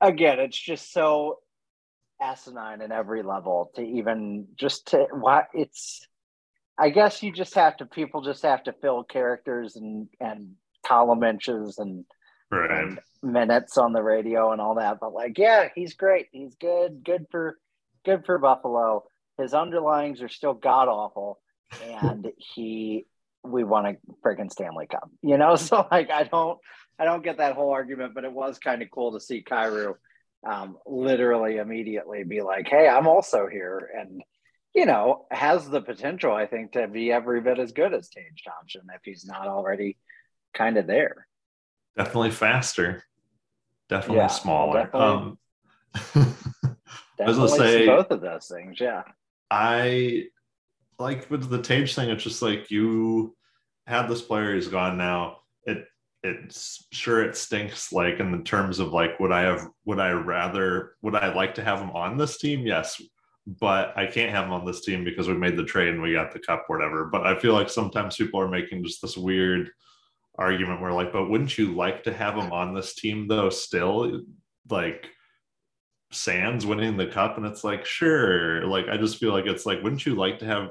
again, 0.00 0.38
it's 0.38 0.58
just 0.58 0.92
so 0.92 1.38
asinine 2.20 2.82
in 2.82 2.92
every 2.92 3.22
level 3.22 3.72
to 3.74 3.82
even 3.82 4.46
just 4.54 4.88
to 4.88 5.06
why 5.10 5.44
it's 5.54 6.06
I 6.78 6.90
guess 6.90 7.22
you 7.22 7.32
just 7.32 7.54
have 7.54 7.76
to 7.78 7.86
people 7.86 8.22
just 8.22 8.42
have 8.42 8.62
to 8.64 8.72
fill 8.74 9.02
characters 9.02 9.76
and 9.76 10.08
and 10.20 10.52
column 10.86 11.22
inches 11.22 11.78
and 11.78 12.04
right. 12.50 12.70
and 12.70 13.00
minutes 13.22 13.78
on 13.78 13.92
the 13.92 14.02
radio 14.02 14.52
and 14.52 14.60
all 14.60 14.76
that. 14.76 14.98
But 15.00 15.12
like, 15.12 15.38
yeah, 15.38 15.68
he's 15.74 15.94
great. 15.94 16.26
He's 16.32 16.54
good. 16.54 17.04
Good 17.04 17.26
for 17.30 17.58
good 18.04 18.24
for 18.26 18.38
Buffalo. 18.38 19.04
His 19.38 19.52
underlyings 19.52 20.22
are 20.22 20.28
still 20.28 20.54
god 20.54 20.88
awful, 20.88 21.40
and 21.82 22.30
he 22.36 23.06
we 23.44 23.64
won 23.64 23.86
a 23.86 23.96
freaking 24.24 24.50
Stanley 24.50 24.86
Cup. 24.86 25.10
You 25.22 25.38
know, 25.38 25.56
so 25.56 25.86
like 25.90 26.10
I 26.10 26.24
don't 26.24 26.58
I 26.98 27.04
don't 27.04 27.24
get 27.24 27.38
that 27.38 27.54
whole 27.54 27.70
argument, 27.70 28.14
but 28.14 28.24
it 28.24 28.32
was 28.32 28.58
kind 28.58 28.82
of 28.82 28.90
cool 28.90 29.12
to 29.12 29.20
see 29.20 29.42
Kyrou 29.42 29.94
um, 30.48 30.76
literally 30.86 31.56
immediately 31.56 32.24
be 32.24 32.42
like, 32.42 32.68
"Hey, 32.68 32.88
I'm 32.88 33.06
also 33.06 33.46
here," 33.46 33.90
and 33.98 34.22
you 34.74 34.86
know 34.86 35.26
has 35.30 35.68
the 35.68 35.80
potential, 35.80 36.32
I 36.32 36.46
think, 36.46 36.72
to 36.72 36.88
be 36.88 37.12
every 37.12 37.40
bit 37.40 37.58
as 37.58 37.72
good 37.72 37.94
as 37.94 38.08
Tage 38.08 38.44
Thompson 38.44 38.82
if 38.94 39.02
he's 39.04 39.24
not 39.24 39.46
already 39.46 39.96
kind 40.54 40.76
of 40.76 40.86
there. 40.86 41.26
Definitely 41.96 42.30
faster. 42.30 43.04
Definitely 43.88 44.18
Yeah, 44.18 44.26
smaller. 44.28 44.84
definitely. 44.84 45.08
Um, 45.08 45.38
I 47.20 47.24
was 47.26 47.36
gonna 47.36 47.48
say- 47.48 47.86
both 47.86 48.10
of 48.10 48.20
those 48.20 48.46
things. 48.48 48.80
Yeah. 48.80 49.02
I 49.50 50.26
like 50.98 51.30
with 51.30 51.50
the 51.50 51.60
Tage 51.60 51.94
thing, 51.94 52.08
it's 52.10 52.24
just 52.24 52.42
like 52.42 52.70
you 52.70 53.36
had 53.86 54.06
this 54.08 54.22
player 54.22 54.52
who's 54.52 54.68
gone 54.68 54.96
now. 54.96 55.38
It 55.66 55.84
it's 56.22 56.86
sure 56.92 57.22
it 57.22 57.36
stinks 57.36 57.92
like 57.92 58.20
in 58.20 58.32
the 58.32 58.42
terms 58.44 58.78
of 58.78 58.92
like 58.92 59.18
would 59.20 59.32
I 59.32 59.42
have 59.42 59.68
would 59.84 59.98
I 60.00 60.12
rather 60.12 60.94
would 61.02 61.14
I 61.14 61.34
like 61.34 61.54
to 61.56 61.64
have 61.64 61.80
him 61.80 61.90
on 61.90 62.16
this 62.16 62.38
team? 62.38 62.66
Yes. 62.66 63.00
But 63.46 63.92
I 63.98 64.06
can't 64.06 64.30
have 64.30 64.44
him 64.46 64.52
on 64.52 64.64
this 64.64 64.82
team 64.84 65.02
because 65.04 65.26
we 65.28 65.34
made 65.34 65.56
the 65.56 65.64
trade 65.64 65.88
and 65.88 66.00
we 66.00 66.12
got 66.12 66.32
the 66.32 66.38
cup, 66.38 66.64
whatever. 66.68 67.06
But 67.06 67.26
I 67.26 67.36
feel 67.38 67.52
like 67.54 67.68
sometimes 67.68 68.16
people 68.16 68.40
are 68.40 68.48
making 68.48 68.84
just 68.84 69.02
this 69.02 69.16
weird 69.16 69.68
argument 70.36 70.80
where 70.80 70.92
like, 70.92 71.12
but 71.12 71.28
wouldn't 71.28 71.56
you 71.58 71.74
like 71.74 72.04
to 72.04 72.12
have 72.12 72.34
him 72.36 72.52
on 72.52 72.74
this 72.74 72.94
team 72.94 73.28
though 73.28 73.50
still? 73.50 74.22
Like 74.70 75.08
Sands 76.12 76.66
winning 76.66 76.96
the 76.98 77.06
cup, 77.06 77.38
and 77.38 77.46
it's 77.46 77.64
like, 77.64 77.86
sure. 77.86 78.66
Like, 78.66 78.86
I 78.88 78.98
just 78.98 79.16
feel 79.16 79.32
like 79.32 79.46
it's 79.46 79.64
like, 79.64 79.82
wouldn't 79.82 80.04
you 80.04 80.14
like 80.14 80.40
to 80.40 80.44
have 80.44 80.70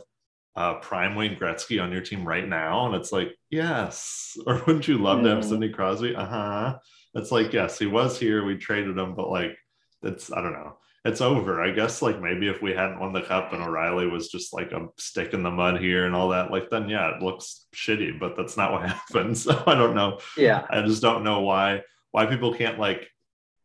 uh, 0.56 0.76
prime 0.76 1.16
Wayne 1.16 1.36
Gretzky 1.36 1.82
on 1.82 1.92
your 1.92 2.02
team 2.02 2.28
right 2.28 2.48
now? 2.48 2.86
And 2.86 2.96
it's 2.96 3.12
like, 3.12 3.36
yes. 3.50 4.38
Or 4.46 4.58
wouldn't 4.68 4.88
you 4.88 5.00
love 5.00 5.24
to 5.24 5.30
have 5.30 5.40
Mhm. 5.40 5.50
Sidney 5.50 5.70
Crosby? 5.70 6.16
Uh 6.16 6.26
huh. 6.26 6.78
It's 7.16 7.32
like, 7.32 7.54
yes, 7.54 7.80
he 7.80 7.88
was 7.88 8.20
here. 8.20 8.46
We 8.46 8.58
traded 8.58 8.98
him, 8.98 9.16
but 9.16 9.30
like, 9.30 9.58
it's 10.04 10.32
I 10.32 10.42
don't 10.42 10.54
know. 10.54 10.78
It's 11.04 11.22
over. 11.22 11.64
I 11.64 11.72
guess 11.72 12.02
like 12.02 12.22
maybe 12.22 12.48
if 12.48 12.62
we 12.62 12.72
hadn't 12.72 13.00
won 13.00 13.12
the 13.12 13.24
cup 13.24 13.54
and 13.54 13.64
O'Reilly 13.64 14.08
was 14.08 14.30
just 14.30 14.54
like 14.54 14.72
a 14.72 14.88
stick 14.98 15.34
in 15.34 15.42
the 15.42 15.50
mud 15.50 15.82
here 15.82 16.06
and 16.06 16.16
all 16.16 16.30
that, 16.30 16.52
like 16.52 16.70
then 16.70 16.88
yeah, 16.88 17.16
it 17.16 17.24
looks 17.24 17.66
shitty. 17.76 18.20
But 18.20 18.36
that's 18.38 18.58
not 18.58 18.72
what 18.74 18.90
happened. 18.90 19.38
So 19.38 19.64
I 19.66 19.74
don't 19.74 19.96
know. 19.96 20.20
Yeah. 20.38 20.66
I 20.70 20.82
just 20.82 21.02
don't 21.02 21.24
know 21.24 21.42
why 21.42 21.82
why 22.12 22.26
people 22.28 22.54
can't 22.54 22.80
like 22.80 23.10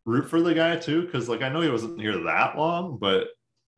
root 0.06 0.30
for 0.30 0.40
the 0.40 0.54
guy 0.54 0.76
too. 0.76 1.02
Because 1.02 1.28
like 1.28 1.42
I 1.42 1.50
know 1.50 1.60
he 1.60 1.68
wasn't 1.68 2.00
here 2.00 2.16
that 2.24 2.56
long, 2.56 2.98
but 2.98 3.28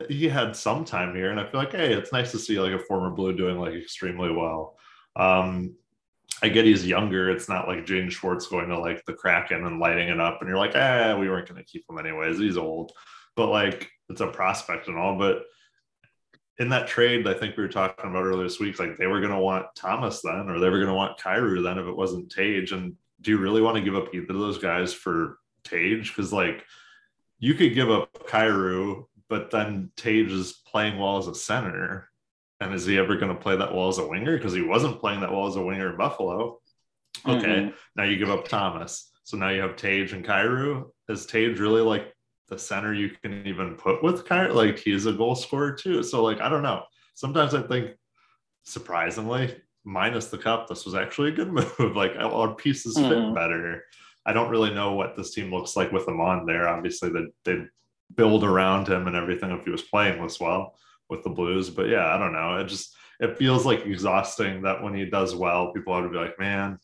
he 0.09 0.29
had 0.29 0.55
some 0.55 0.85
time 0.85 1.15
here, 1.15 1.31
and 1.31 1.41
I 1.41 1.51
feel 1.51 1.61
like 1.61 1.73
hey, 1.73 1.93
it's 1.93 2.13
nice 2.13 2.31
to 2.33 2.39
see 2.39 2.61
like 2.61 2.73
a 2.73 2.85
former 2.85 3.11
Blue 3.11 3.37
doing 3.37 3.59
like 3.59 3.75
extremely 3.75 4.31
well. 4.31 4.79
Um, 5.17 5.75
I 6.43 6.49
get 6.49 6.67
he's 6.67 6.87
younger. 6.87 7.31
It's 7.31 7.49
not 7.49 7.67
like 7.67 7.85
Jaden 7.85 8.11
Schwartz 8.11 8.47
going 8.47 8.69
to 8.69 8.79
like 8.79 9.05
the 9.07 9.15
Kraken 9.15 9.67
and 9.67 9.81
lighting 9.81 10.09
it 10.09 10.21
up, 10.21 10.39
and 10.41 10.49
you're 10.49 10.59
like, 10.59 10.77
eh, 10.77 11.15
we 11.15 11.29
weren't 11.29 11.49
going 11.49 11.61
to 11.61 11.67
keep 11.67 11.85
him 11.91 11.99
anyways. 11.99 12.39
He's 12.39 12.57
old, 12.57 12.93
but 13.39 13.51
like 13.51 13.89
it's 14.11 14.21
a 14.21 14.27
prospect 14.27 14.89
and 14.89 14.99
all. 14.99 15.17
But 15.17 15.45
in 16.59 16.69
that 16.71 16.89
trade, 16.89 17.27
I 17.29 17.35
think 17.35 17.57
we 17.57 17.63
were 17.63 17.69
talking 17.69 18.11
about 18.11 18.25
earlier 18.25 18.43
this 18.43 18.59
week, 18.59 18.81
like 18.81 18.97
they 18.97 19.07
were 19.07 19.21
going 19.21 19.33
to 19.33 19.39
want 19.39 19.67
Thomas 19.77 20.21
then, 20.23 20.51
or 20.51 20.59
they 20.59 20.69
were 20.69 20.79
going 20.79 20.89
to 20.89 20.95
want 20.95 21.19
Kyrou 21.19 21.63
then 21.63 21.79
if 21.79 21.87
it 21.87 21.97
wasn't 21.97 22.33
Tage. 22.33 22.73
And 22.73 22.97
do 23.21 23.31
you 23.31 23.39
really 23.39 23.63
want 23.63 23.77
to 23.77 23.83
give 23.83 23.95
up 23.95 24.13
either 24.13 24.33
of 24.33 24.41
those 24.41 24.59
guys 24.59 24.93
for 24.93 25.39
Tage? 25.63 26.09
Because 26.09 26.33
like 26.33 26.65
you 27.39 27.55
could 27.55 27.75
give 27.75 27.91
up 27.91 28.13
Kyrou, 28.27 29.07
but 29.29 29.53
then 29.53 29.93
Tage 29.97 30.33
is 30.33 30.55
playing 30.67 30.99
well 30.99 31.19
as 31.19 31.29
a 31.29 31.35
center. 31.35 32.11
And 32.61 32.75
is 32.75 32.85
he 32.85 32.99
ever 32.99 33.15
going 33.15 33.33
to 33.33 33.41
play 33.41 33.57
that 33.57 33.73
well 33.73 33.87
as 33.87 33.99
a 33.99 34.09
winger? 34.09 34.37
Because 34.37 34.53
he 34.53 34.63
wasn't 34.63 34.99
playing 34.99 35.21
that 35.21 35.31
well 35.31 35.47
as 35.47 35.55
a 35.55 35.63
winger 35.63 35.91
in 35.91 35.97
Buffalo. 35.97 36.59
Okay. 37.25 37.47
Mhm. 37.47 37.75
Now 37.95 38.03
you 38.03 38.17
give 38.17 38.31
up 38.31 38.49
Thomas. 38.49 39.13
So 39.23 39.37
now 39.37 39.51
you 39.51 39.61
have 39.61 39.77
Tage 39.77 40.13
and 40.13 40.25
Kyrou. 40.25 40.91
Is 41.09 41.27
Tage 41.27 41.61
really 41.61 41.83
like 41.83 42.13
the 42.49 42.59
center 42.59 42.95
you 42.95 43.11
can 43.23 43.47
even 43.47 43.75
put 43.77 44.03
with 44.03 44.25
Kyrou? 44.27 44.55
Like 44.55 44.79
he's 44.79 45.07
a 45.07 45.13
goal 45.13 45.35
scorer 45.35 45.73
too. 45.73 46.03
So 46.03 46.23
like 46.23 46.41
I 46.41 46.49
don't 46.49 46.63
know. 46.63 46.85
Sometimes 47.15 47.55
I 47.55 47.63
think 47.63 47.93
surprisingly, 48.65 49.57
minus 49.85 50.27
the 50.29 50.39
cup, 50.39 50.69
this 50.69 50.85
was 50.85 50.95
actually 50.95 51.29
a 51.31 51.33
good 51.35 51.53
move. 51.81 51.97
like 51.97 52.13
our 52.19 52.55
pieces 52.55 52.97
fit 52.97 53.05
Mhm. 53.11 53.35
better. 53.35 53.85
I 54.27 54.33
don't 54.33 54.51
really 54.51 54.75
know 54.75 54.93
what 54.93 55.17
this 55.17 55.33
team 55.33 55.51
looks 55.53 55.77
like 55.77 55.91
with 55.93 56.07
him 56.07 56.21
on 56.21 56.45
there. 56.47 56.69
Obviously, 56.69 57.09
that 57.11 57.31
they 57.45 57.65
build 58.15 58.45
around 58.45 58.89
him 58.89 59.07
and 59.07 59.17
everything 59.17 59.51
if 59.51 59.65
he 59.65 59.71
was 59.71 59.83
playing 59.83 60.23
this 60.23 60.41
well 60.41 60.77
with 61.09 61.23
the 61.25 61.31
Blues. 61.31 61.71
But 61.71 61.89
yeah, 61.89 62.15
I 62.15 62.19
don't 62.19 62.33
know. 62.33 62.59
It 62.59 62.67
just 62.67 62.95
it 63.21 63.37
feels 63.39 63.67
like 63.67 63.85
exhausting 63.87 64.63
that 64.63 64.83
when 64.83 64.95
he 64.95 65.05
does 65.07 65.35
well, 65.35 65.73
people 65.73 65.95
have 65.95 66.05
to 66.05 66.11
be 66.11 66.17
like, 66.17 66.39
man, 66.39 66.79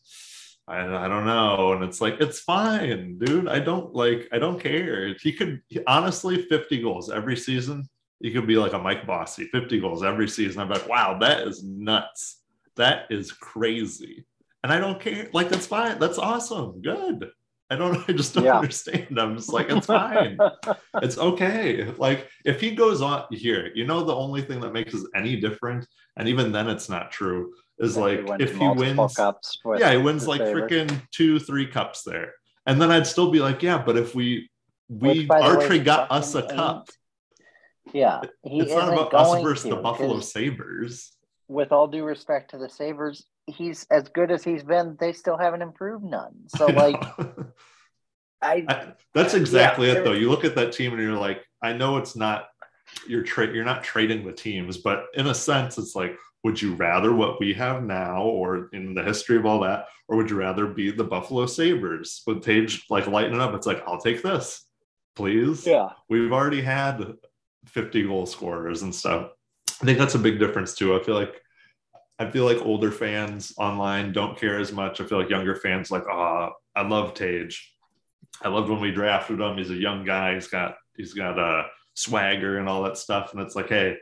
I, 0.67 0.79
I 0.79 1.07
don't 1.07 1.25
know. 1.25 1.73
And 1.73 1.83
it's 1.83 2.01
like, 2.01 2.15
it's 2.19 2.39
fine, 2.39 3.17
dude. 3.19 3.47
I 3.47 3.59
don't 3.59 3.93
like, 3.93 4.27
I 4.31 4.39
don't 4.39 4.59
care. 4.59 5.13
He 5.21 5.31
could 5.31 5.61
he- 5.67 5.83
honestly 5.85 6.41
50 6.43 6.81
goals 6.81 7.11
every 7.11 7.37
season, 7.37 7.87
he 8.19 8.31
could 8.31 8.47
be 8.47 8.57
like 8.57 8.73
a 8.73 8.79
Mike 8.79 9.05
Bossy, 9.05 9.45
50 9.45 9.79
goals 9.79 10.03
every 10.03 10.27
season. 10.27 10.61
I'm 10.61 10.69
like, 10.69 10.87
wow, 10.89 11.17
that 11.19 11.47
is 11.47 11.63
nuts. 11.63 12.41
That 12.77 13.05
is 13.11 13.31
crazy. 13.31 14.25
And 14.63 14.73
I 14.73 14.79
don't 14.79 14.99
care. 14.99 15.29
Like, 15.33 15.49
that's 15.49 15.67
fine. 15.67 15.99
That's 15.99 16.17
awesome. 16.17 16.81
Good. 16.81 17.29
I 17.69 17.75
don't, 17.75 18.03
I 18.09 18.13
just 18.13 18.33
don't 18.33 18.45
Yeah. 18.45 18.57
understand. 18.57 19.19
I'm 19.19 19.35
just 19.37 19.53
like, 19.53 19.69
it's 19.69 19.85
fine 19.85 20.37
it's 21.03 21.17
okay. 21.19 21.83
Like 21.97 22.27
if 22.43 22.59
he 22.61 22.71
goes 22.71 23.01
on 23.01 23.25
here, 23.31 23.71
you 23.75 23.85
know, 23.85 24.03
the 24.03 24.15
only 24.15 24.41
thing 24.41 24.59
that 24.61 24.73
makes 24.73 24.95
us 24.95 25.05
any 25.15 25.35
different, 25.39 25.85
and 26.17 26.27
even 26.27 26.51
then 26.51 26.67
it's 26.69 26.89
not 26.89 27.11
true, 27.11 27.53
is 27.79 27.97
like 27.97 28.25
if 28.39 28.57
he 28.57 28.67
wins, 28.69 29.17
yeah, 29.77 29.91
he 29.91 29.97
wins 29.97 30.27
like 30.27 30.41
freaking 30.41 31.01
two, 31.11 31.39
three 31.39 31.67
cups 31.67 32.03
there, 32.03 32.33
and 32.65 32.81
then 32.81 32.91
I'd 32.91 33.07
still 33.07 33.31
be 33.31 33.39
like, 33.39 33.61
yeah, 33.61 33.77
but 33.77 33.97
if 33.97 34.15
we 34.15 34.49
we 34.89 35.25
Which, 35.25 35.27
the 35.27 35.67
way, 35.69 35.79
got 35.79 36.11
us 36.11 36.35
a 36.35 36.43
cup, 36.43 36.89
Yeah, 37.93 38.21
he 38.43 38.59
it's 38.59 38.73
not 38.73 38.91
about 38.91 39.13
us 39.13 39.41
versus 39.41 39.63
to, 39.63 39.75
the 39.75 39.81
Buffalo 39.81 40.19
Sabres. 40.19 41.11
With 41.47 41.71
all 41.71 41.87
due 41.87 42.03
respect 42.03 42.51
to 42.51 42.57
the 42.57 42.69
Sabres, 42.69 43.25
he's 43.45 43.85
as 43.91 44.07
good 44.09 44.31
as 44.31 44.43
he's 44.43 44.63
been. 44.63 44.97
They 44.99 45.13
still 45.13 45.37
haven't 45.37 45.61
improved 45.61 46.03
none. 46.03 46.33
So 46.47 46.67
like, 46.67 47.01
I 48.41 48.65
I- 48.67 48.93
that's 49.13 49.33
exactly 49.33 49.87
Yeah, 49.87 49.95
it 49.95 50.03
though. 50.03 50.13
You 50.13 50.29
look 50.29 50.45
at 50.45 50.55
that 50.55 50.73
team 50.73 50.93
and 50.93 51.01
you're 51.01 51.13
like, 51.13 51.43
I 51.61 51.73
know 51.73 51.97
it's 51.97 52.15
not 52.15 52.47
you're 53.07 53.23
tra- 53.23 53.53
you're 53.53 53.65
not 53.65 53.83
trading 53.83 54.25
the 54.25 54.31
teams, 54.31 54.77
but 54.77 55.05
in 55.15 55.27
a 55.27 55.33
sense, 55.33 55.77
it's 55.77 55.95
like, 55.95 56.17
would 56.45 56.61
you 56.61 56.75
rather 56.75 57.11
what 57.11 57.39
we 57.39 57.55
have 57.55 57.83
now, 57.83 58.21
or 58.21 58.69
in 58.71 58.93
the 58.93 59.01
history 59.01 59.35
of 59.35 59.47
all 59.47 59.61
that, 59.61 59.87
or 60.07 60.15
would 60.15 60.29
you 60.29 60.35
rather 60.35 60.67
be 60.67 60.91
the 60.91 61.03
Buffalo 61.03 61.47
Sabres 61.47 62.21
with 62.27 62.43
Tage 62.43 62.85
like 62.87 63.07
lighting 63.07 63.41
up? 63.41 63.55
It's 63.55 63.65
like, 63.65 63.81
I'll 63.87 63.99
take 63.99 64.21
this, 64.21 64.63
please. 65.15 65.65
yeah, 65.65 65.89
We've 66.07 66.31
already 66.31 66.61
had 66.61 67.15
50 67.65 68.03
goal 68.03 68.27
scorers 68.27 68.83
and 68.83 68.93
stuff. 68.93 69.31
I 69.81 69.85
think 69.85 69.97
that's 69.97 70.13
a 70.13 70.19
big 70.19 70.37
difference 70.37 70.75
too. 70.75 70.95
I 70.95 71.01
feel 71.01 71.15
like 71.15 71.41
I 72.19 72.29
feel 72.29 72.45
like 72.45 72.63
older 72.63 72.91
fans 72.91 73.51
online 73.57 74.11
don't 74.11 74.37
care 74.37 74.59
as 74.59 74.71
much. 74.71 75.01
I 75.01 75.05
feel 75.05 75.17
like 75.17 75.31
younger 75.31 75.55
fans 75.55 75.89
like, 75.89 76.05
oh, 76.07 76.51
I 76.75 76.83
love 76.83 77.15
Tage. 77.15 77.73
I 78.43 78.49
loved 78.49 78.69
when 78.69 78.81
we 78.81 78.91
drafted 78.91 79.41
him. 79.41 79.57
He's 79.57 79.71
a 79.71 79.73
young 79.73 80.05
guy. 80.05 80.35
He's 80.35 80.47
got 80.47 80.75
he's 80.95 81.15
got 81.15 81.39
a 81.39 81.65
swagger 81.95 82.59
and 82.59 82.69
all 82.69 82.83
that 82.83 82.99
stuff. 82.99 83.33
And 83.33 83.41
it's 83.41 83.55
like, 83.55 83.69
hey, 83.69 83.97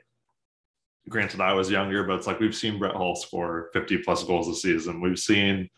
granted, 1.09 1.41
I 1.41 1.53
was 1.53 1.69
younger, 1.69 2.03
but 2.03 2.15
it's 2.15 2.27
like 2.27 2.39
we've 2.39 2.55
seen 2.55 2.79
Brett 2.79 2.95
Hull 2.95 3.15
score 3.15 3.69
50 3.73 3.99
plus 3.99 4.23
goals 4.23 4.47
a 4.47 4.55
season. 4.55 5.01
We've 5.01 5.19
seen, 5.19 5.69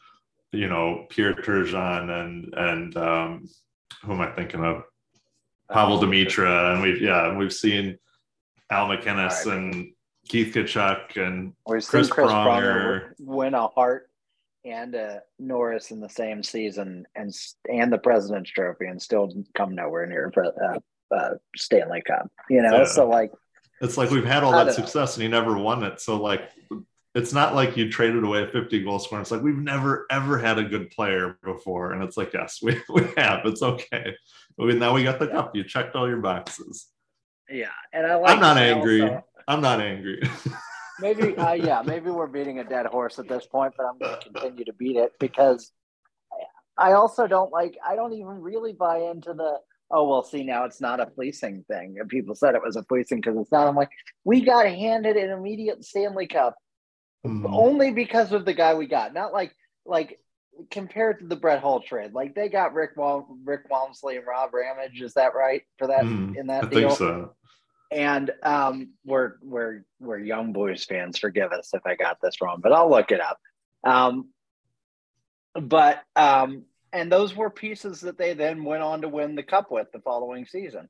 you 0.52 0.68
know, 0.68 1.06
Pierre 1.10 1.34
Turgeon 1.34 2.10
and 2.10 2.54
and 2.54 2.98
um, 2.98 3.50
who 4.04 4.14
am 4.14 4.22
I 4.22 4.32
thinking 4.32 4.64
of? 4.64 4.84
Pavol 5.72 6.00
Demitra, 6.00 6.74
and 6.74 6.82
we've 6.84 7.02
yeah, 7.02 7.28
and 7.30 7.38
we've 7.40 7.54
seen 7.54 7.98
Al 8.70 8.88
MacInnis 8.88 9.46
Right. 9.46 9.58
and 9.58 9.92
Keith 10.28 10.54
Tkachuk 10.54 11.18
and 11.18 11.54
we've 11.68 11.86
Chris 11.88 12.10
Chris 12.10 12.28
Pronger. 12.32 12.46
Pronger 12.46 13.10
win 13.20 13.54
a 13.56 13.68
Hart 13.68 14.10
and 14.64 14.96
a 14.96 15.22
Norris 15.40 15.92
in 15.92 16.00
the 16.00 16.10
same 16.10 16.44
season, 16.44 17.06
and 17.16 17.34
and 17.72 17.92
the 17.92 17.98
President's 17.98 18.52
Trophy, 18.52 18.86
and 18.86 19.02
still 19.02 19.32
come 19.56 19.74
nowhere 19.76 20.06
near 20.06 20.32
uh, 20.38 20.80
uh, 21.16 21.30
Stanley 21.56 22.02
Cup. 22.06 22.28
You 22.50 22.62
know, 22.62 22.78
Yeah. 22.80 22.86
so 22.86 23.08
like, 23.10 23.32
It's 23.82 23.98
like 23.98 24.10
we've 24.10 24.26
had 24.26 24.44
all 24.44 24.52
that 24.52 24.66
don't 24.66 24.68
know. 24.68 24.74
success 24.74 25.16
and 25.16 25.24
he 25.24 25.30
never 25.30 25.58
won 25.58 25.84
it. 25.84 26.00
So 26.00 26.18
like 26.22 26.52
it's 27.14 27.32
not 27.34 27.56
like 27.56 27.78
you 27.78 27.90
traded 27.90 28.24
away 28.24 28.44
a 28.44 28.48
50 28.48 28.84
goal 28.84 29.00
scorer. 29.00 29.22
It's 29.22 29.32
like 29.32 29.42
we've 29.42 29.58
never 29.58 30.06
ever 30.10 30.38
had 30.38 30.58
a 30.60 30.64
good 30.64 30.92
player 30.92 31.38
before. 31.44 31.94
And 31.94 32.04
it's 32.04 32.18
like, 32.18 32.34
yes, 32.34 32.60
we, 32.64 32.82
we 32.90 33.04
have. 33.18 33.46
It's 33.46 33.62
okay. 33.62 34.16
We, 34.58 34.74
now 34.74 34.94
we 34.94 35.04
got 35.04 35.20
the 35.20 35.28
cup. 35.28 35.56
You 35.56 35.64
checked 35.64 35.96
all 35.96 36.08
your 36.08 36.18
boxes. 36.22 36.88
yeah, 37.50 37.68
and 37.94 38.06
I 38.08 38.16
like. 38.16 38.32
I'm 38.32 38.40
not 38.40 38.58
angry. 38.58 39.02
also- 39.02 39.24
I'm 39.48 39.62
not 39.62 39.80
angry. 39.82 40.22
maybe 41.00 41.36
uh, 41.38 41.54
yeah 41.54 41.82
maybe 41.86 42.10
we're 42.10 42.28
beating 42.28 42.60
a 42.60 42.64
dead 42.64 42.86
horse 42.86 43.20
at 43.20 43.28
this 43.28 43.46
point 43.46 43.74
but 43.78 43.86
i'm 43.86 43.98
going 44.00 44.18
to 44.20 44.30
continue 44.30 44.64
to 44.64 44.74
beat 44.74 44.96
it 44.96 45.12
because 45.20 45.72
i 46.78 46.94
also 46.94 47.28
don't 47.28 47.52
like 47.52 47.78
i 47.86 47.96
don't 47.96 48.14
even 48.14 48.42
really 48.42 48.72
buy 48.74 49.00
into 49.00 49.34
the 49.34 49.60
oh 49.96 50.08
well 50.08 50.22
see 50.24 50.44
now 50.44 50.66
it's 50.66 50.82
not 50.82 51.00
a 51.00 51.06
fleecing 51.16 51.64
thing 51.70 51.96
and 52.00 52.10
people 52.10 52.36
said 52.36 52.54
it 52.54 52.62
was 52.62 52.76
a 52.76 52.84
fleecing 52.84 53.20
because 53.22 53.38
it's 53.38 53.52
not 53.52 53.66
i'm 53.68 53.76
like 53.76 53.90
we 54.26 54.42
got 54.42 54.66
handed 54.68 55.16
an 55.16 55.30
immediate 55.30 55.84
stanley 55.84 56.28
cup 56.28 56.56
Mhm. 57.26 57.50
only 57.52 57.92
because 57.92 58.32
of 58.34 58.46
the 58.46 58.54
guy 58.54 58.76
we 58.76 58.86
got 58.86 59.14
not 59.14 59.34
like 59.34 59.56
like 59.86 60.20
compared 60.70 61.20
to 61.20 61.26
the 61.28 61.36
Brett 61.36 61.60
Hull 61.62 61.80
trade 61.80 62.14
like 62.14 62.36
they 62.36 62.50
got 62.50 62.74
rick 62.76 62.92
Wal- 62.96 63.28
rick 63.44 63.70
wamsley 63.70 64.18
and 64.18 64.28
rob 64.28 64.54
ramage 64.54 65.02
is 65.02 65.14
that 65.16 65.34
right 65.34 65.64
for 65.80 65.88
that 65.88 66.04
Mhm. 66.06 66.36
in 66.38 66.50
I 66.50 66.54
that 66.62 66.70
think 66.70 66.74
deal 66.82 66.90
so. 66.92 67.34
and 67.92 68.32
um, 68.44 68.90
we're 69.06 69.34
we're 69.42 69.86
we're 70.00 70.20
young 70.20 70.54
Blues 70.54 70.86
fans. 70.86 71.18
Forgive 71.18 71.52
us 71.52 71.74
if 71.74 71.82
I 71.86 71.96
got 71.96 72.18
this 72.22 72.42
wrong, 72.42 72.60
but 72.62 72.72
I'll 72.74 72.90
look 72.90 73.12
it 73.12 73.22
up. 73.22 73.40
Um, 73.84 74.30
but 75.54 76.04
um, 76.16 76.64
and 76.96 77.12
those 77.12 77.36
were 77.36 77.50
pieces 77.50 78.02
that 78.02 78.18
they 78.18 78.34
then 78.34 78.64
went 78.64 78.82
on 78.82 79.02
to 79.02 79.10
win 79.10 79.36
the 79.36 79.44
cup 79.44 79.70
with 79.70 79.92
the 79.92 80.00
following 80.00 80.46
season. 80.46 80.88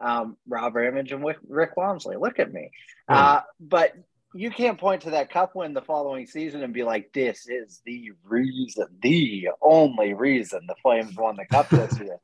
Um, 0.00 0.36
Rob 0.48 0.74
Ramage 0.74 1.12
and 1.12 1.24
Rick 1.48 1.76
Wamsley. 1.76 2.20
Look 2.20 2.40
at 2.40 2.52
me. 2.52 2.72
Uh, 3.08 3.40
but 3.60 3.92
you 4.34 4.50
can't 4.50 4.80
point 4.80 5.02
to 5.02 5.10
that 5.10 5.30
cup 5.30 5.54
win 5.54 5.72
the 5.72 5.80
following 5.80 6.26
season 6.26 6.64
and 6.64 6.74
be 6.74 6.82
like, 6.82 7.12
"This 7.12 7.48
is 7.48 7.80
the 7.86 8.10
reason, 8.24 8.86
the 9.00 9.50
only 9.62 10.12
reason 10.12 10.66
the 10.66 10.74
Flames 10.82 11.16
won 11.16 11.36
the 11.36 11.46
cup 11.46 11.68
this 11.70 11.98
year." 12.00 12.18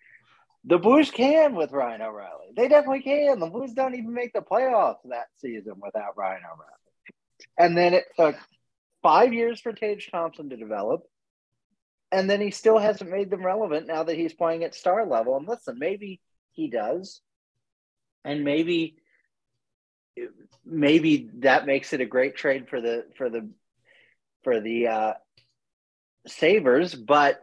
The 0.65 0.79
Blues 0.79 1.11
can 1.11 1.55
with 1.55 1.73
Ryan 1.73 2.03
O'Reilly. 2.03 2.49
They 2.55 2.69
definitely 2.69 3.03
can. 3.03 3.39
The 3.39 3.47
Blues 3.47 3.73
don't 3.73 3.95
even 3.95 4.13
make 4.13 4.33
the 4.33 4.41
playoffs 4.41 4.99
that 5.05 5.29
season 5.39 5.75
without 5.81 6.19
Ryan 6.19 6.43
O'Reilly. 6.45 7.15
And 7.57 7.79
then 7.79 7.95
it 7.95 8.05
took 8.19 8.37
five 9.03 9.33
years 9.33 9.61
for 9.61 9.73
Tage 9.73 10.11
Thompson 10.11 10.51
to 10.51 10.57
develop. 10.57 11.07
And 12.13 12.29
then 12.29 12.41
he 12.41 12.51
still 12.51 12.79
hasn't 12.79 13.11
made 13.11 13.31
them 13.31 13.45
relevant 13.47 13.87
now 13.87 14.03
that 14.05 14.17
he's 14.17 14.33
playing 14.35 14.65
at 14.65 14.75
star 14.75 15.07
level. 15.07 15.37
And 15.37 15.47
listen, 15.47 15.79
maybe 15.79 16.21
he 16.53 16.69
does. 16.69 17.21
and 18.25 18.45
maybe 18.45 18.97
maybe 20.65 21.31
that 21.39 21.67
makes 21.67 21.93
it 21.93 22.01
a 22.01 22.07
great 22.07 22.37
trade 22.37 22.69
for 22.69 22.81
the 22.81 23.07
for 23.17 23.31
the 23.31 23.49
for 24.45 24.61
the 24.61 24.87
uh 24.89 25.15
sabres 26.27 26.95
but 26.95 27.41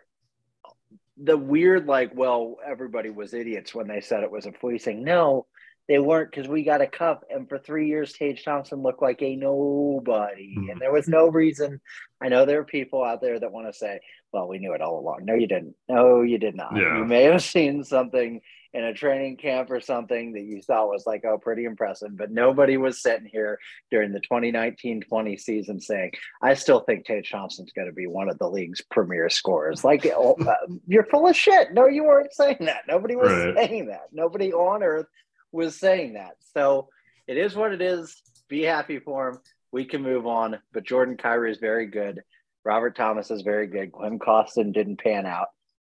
the 1.18 1.38
weird 1.38 1.88
like 1.88 2.12
well 2.14 2.58
everybody 2.66 3.10
was 3.10 3.34
idiots 3.34 3.74
when 3.74 3.88
they 3.88 4.02
said 4.02 4.24
it 4.24 4.32
was 4.32 4.46
a 4.46 4.52
fleecing 4.52 5.04
no 5.04 5.46
they 5.88 6.00
weren't 6.00 6.30
because 6.32 6.47
we 6.50 6.63
got 6.63 6.82
a 6.82 6.88
cup 6.88 7.23
and 7.30 7.47
for 7.47 7.58
three 7.58 7.88
years 7.88 8.13
tage 8.13 8.43
thompson 8.43 8.82
looked 8.84 9.02
like 9.02 9.21
a 9.21 9.36
nobody. 9.36 10.56
Mhm. 10.58 10.71
and 10.71 10.82
there 10.82 10.91
was 10.91 11.08
no 11.08 11.28
reason 11.28 11.80
i 12.21 12.28
know 12.30 12.45
there 12.45 12.60
are 12.60 12.65
people 12.65 13.04
out 13.04 13.21
there 13.21 13.39
that 13.39 13.52
want 13.52 13.67
to 13.67 13.73
say 13.73 14.00
well 14.34 14.47
we 14.47 14.60
knew 14.60 14.73
it 14.73 14.82
all 14.82 15.00
along. 15.00 15.19
No 15.23 15.34
you 15.34 15.47
didn't. 15.47 15.76
No 15.88 16.21
you 16.21 16.38
did 16.38 16.56
not. 16.56 16.76
Yeah. 16.76 16.97
you 16.97 17.06
may 17.06 17.23
have 17.23 17.41
seen 17.43 17.84
something 17.84 18.41
in 18.73 18.84
a 18.84 18.93
training 18.93 19.38
camp 19.38 19.71
or 19.71 19.80
something 19.80 20.34
that 20.34 20.41
you 20.43 20.62
thought 20.62 20.89
was 20.89 21.06
like 21.08 21.23
oh 21.26 21.38
pretty 21.38 21.63
impressive 21.63 22.15
but 22.17 22.30
nobody 22.30 22.76
was 22.78 23.02
sitting 23.02 23.26
here 23.32 23.58
during 23.89 24.12
the 24.12 24.19
2019-20 24.30 25.39
season 25.39 25.80
saying 25.80 26.12
i 26.41 26.54
still 26.54 26.82
think 26.82 27.06
tage 27.06 27.32
thompson's 27.32 27.71
going 27.71 27.88
to 27.88 27.93
be 27.93 28.08
one 28.08 28.30
of 28.30 28.38
the 28.39 28.47
league's 28.50 28.82
premier 28.91 29.30
scorers. 29.30 29.84
Like 29.84 30.06
oh, 30.15 30.36
uh, 30.45 30.54
you're 30.88 31.06
full 31.06 31.28
of 31.28 31.36
shit. 31.36 31.73
No 31.73 31.88
you 31.88 32.04
weren't 32.04 32.34
saying 32.34 32.58
that. 32.62 32.82
Nobody 32.88 33.15
was 33.15 33.32
Right. 33.32 33.56
saying 33.69 33.88
that. 33.88 34.08
Nobody 34.12 34.52
on 34.54 34.84
earth 34.84 35.08
was 35.52 35.80
saying 35.80 36.14
that. 36.14 36.36
So 36.54 36.90
it 37.28 37.38
is 37.38 37.56
what 37.56 37.74
it 37.74 37.82
is. 37.82 38.22
Be 38.48 38.64
happy 38.64 39.00
for 39.00 39.30
him. 39.30 39.40
We 39.72 39.86
can 39.86 40.02
move 40.02 40.26
on. 40.26 40.60
But 40.74 40.86
jordan 40.86 41.18
Kyrou 41.18 41.52
is 41.52 41.58
very 41.58 41.88
good. 41.88 42.22
Robert 42.64 42.96
thomas 42.96 43.32
is 43.32 43.42
very 43.42 43.68
good. 43.68 43.92
Klim 43.92 44.20
Kostin 44.20 44.74
didn't 44.74 45.00
pan 45.00 45.26
out. 45.26 45.48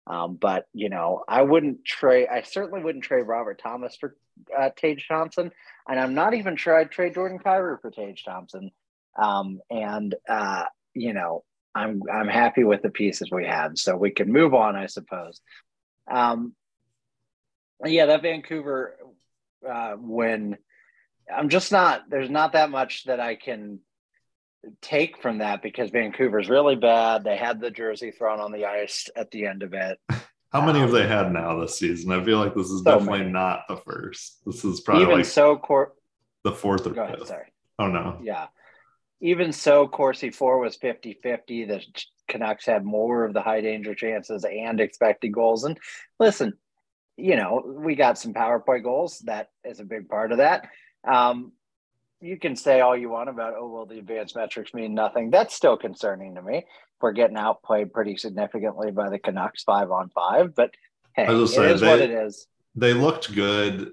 Um, 0.09 0.37
but 0.41 0.65
you 0.73 0.89
know, 0.89 1.23
I 1.27 1.43
wouldn't 1.43 1.85
trade. 1.85 2.27
I 2.31 2.41
certainly 2.41 2.83
wouldn't 2.83 3.03
trade 3.03 3.23
Robert 3.23 3.61
Thomas 3.61 3.95
for 3.95 4.15
uh, 4.57 4.71
Tage 4.75 5.07
Thompson, 5.07 5.51
and 5.87 5.99
I'm 5.99 6.15
not 6.15 6.33
even 6.33 6.55
sure 6.55 6.75
I'd 6.75 6.89
trade 6.89 7.13
Jordan 7.13 7.37
Kyrou 7.37 7.79
for 7.79 7.91
Tage 7.91 8.23
Thompson. 8.23 8.71
Um, 9.21 9.59
and 9.69 10.15
uh, 10.27 10.63
you 10.95 11.13
know, 11.13 11.43
I'm 11.75 12.01
I'm 12.11 12.27
happy 12.27 12.63
with 12.63 12.81
the 12.81 12.89
pieces 12.89 13.29
we 13.31 13.45
have, 13.45 13.77
so 13.77 13.95
we 13.95 14.09
can 14.09 14.31
move 14.31 14.55
on, 14.55 14.75
I 14.75 14.87
suppose. 14.87 15.41
Um, 16.11 16.55
yeah, 17.85 18.07
that 18.07 18.23
Vancouver 18.23 18.95
uh, 19.67 19.95
win. 19.97 20.57
I'm 21.33 21.49
just 21.49 21.71
not. 21.71 22.09
There's 22.09 22.29
not 22.29 22.53
that 22.53 22.69
much 22.71 23.05
that 23.05 23.19
I 23.19 23.35
can 23.35 23.79
take 24.81 25.21
from 25.21 25.37
that 25.39 25.61
because 25.61 25.89
Vancouver's 25.89 26.49
really 26.49 26.75
bad. 26.75 27.23
They 27.23 27.37
had 27.37 27.61
the 27.61 27.71
jersey 27.71 28.11
thrown 28.11 28.39
on 28.39 28.51
the 28.51 28.65
ice 28.65 29.09
at 29.15 29.31
the 29.31 29.45
end 29.45 29.63
of 29.63 29.73
it. 29.73 29.97
How 30.51 30.65
many 30.65 30.79
have 30.79 30.89
Um, 30.89 30.95
they 30.95 31.07
had 31.07 31.31
now 31.31 31.59
this 31.59 31.77
season? 31.77 32.11
I 32.11 32.23
feel 32.23 32.39
like 32.39 32.55
this 32.55 32.71
is 32.71 32.79
so 32.83 32.93
definitely 32.97 33.19
many. 33.19 33.31
not 33.31 33.61
the 33.69 33.77
first. 33.77 34.39
This 34.47 34.65
is 34.65 34.81
probably 34.81 35.03
Even 35.03 35.17
like 35.17 35.25
so, 35.25 35.55
Cor- 35.57 35.93
the 36.43 36.51
fourth 36.51 36.87
or 36.87 36.91
go 36.91 37.03
ahead. 37.03 37.19
fifth. 37.19 37.27
Sorry. 37.27 37.53
Oh 37.77 37.87
no. 37.87 38.19
Yeah. 38.23 38.47
Even 39.21 39.51
so, 39.51 39.87
Corsi 39.87 40.31
For 40.31 40.57
was 40.59 40.75
50 40.77 41.19
50. 41.21 41.65
The 41.65 41.81
Canucks 42.27 42.65
had 42.65 42.83
more 42.83 43.25
of 43.25 43.33
the 43.33 43.41
high 43.41 43.61
danger 43.61 43.93
chances 43.93 44.43
and 44.43 44.79
expected 44.79 45.29
goals. 45.33 45.65
And 45.65 45.77
listen, 46.19 46.53
you 47.19 47.35
know, 47.35 47.63
we 47.65 47.95
got 47.95 48.17
some 48.17 48.33
PowerPoint 48.33 48.83
goals. 48.83 49.19
That 49.19 49.49
is 49.63 49.79
a 49.79 49.83
big 49.83 50.07
part 50.09 50.31
of 50.31 50.37
that. 50.39 50.69
Um, 51.07 51.51
you 52.21 52.37
can 52.37 52.55
say 52.55 52.81
all 52.81 52.97
you 52.97 53.09
want 53.09 53.29
about, 53.29 53.53
oh, 53.57 53.69
well, 53.69 53.85
the 53.85 53.99
advanced 53.99 54.35
metrics 54.35 54.73
mean 54.73 54.93
nothing. 54.93 55.29
That's 55.29 55.55
still 55.55 55.77
concerning 55.77 56.35
to 56.35 56.41
me. 56.41 56.65
We're 57.01 57.13
getting 57.13 57.37
outplayed 57.37 57.93
pretty 57.93 58.17
significantly 58.17 58.91
by 58.91 59.09
the 59.09 59.19
Canucks 59.19 59.63
five 59.63 59.89
on 59.89 60.09
five. 60.09 60.53
But 60.53 60.71
hey, 61.15 61.25
it 61.27 61.47
say, 61.47 61.71
is 61.71 61.81
what 61.81 61.97
they- 61.99 62.05
it 62.05 62.11
is. 62.11 62.47
They 62.75 62.93
looked 62.93 63.33
good 63.33 63.91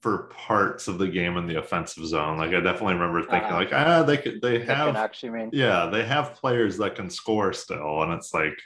for 0.00 0.24
parts 0.34 0.88
of 0.88 0.98
the 0.98 1.06
game 1.08 1.36
in 1.36 1.46
the 1.46 1.58
offensive 1.58 2.06
zone. 2.06 2.38
Like 2.38 2.50
I 2.54 2.60
definitely 2.60 2.94
remember 2.94 3.20
thinking, 3.22 3.48
Uh-huh. 3.50 3.56
like, 3.56 3.72
ah, 3.72 4.02
they 4.02 4.16
could 4.16 4.40
they 4.40 4.58
The 4.58 4.64
have 4.74 4.86
Canucks, 4.94 5.22
you 5.22 5.30
mean? 5.32 5.50
yeah, 5.52 5.86
they 5.86 6.04
have 6.04 6.34
players 6.34 6.76
that 6.78 6.94
can 6.96 7.08
score 7.10 7.52
still, 7.52 8.02
and 8.02 8.12
it's 8.12 8.32
like, 8.34 8.56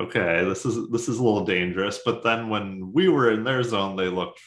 okay, 0.00 0.44
this 0.44 0.64
is 0.66 0.90
this 0.90 1.08
is 1.08 1.18
a 1.18 1.22
little 1.22 1.44
dangerous. 1.44 2.00
But 2.04 2.22
then 2.22 2.48
when 2.48 2.92
we 2.92 3.08
were 3.08 3.30
in 3.30 3.44
their 3.44 3.62
zone, 3.62 3.96
they 3.96 4.08
looked 4.08 4.40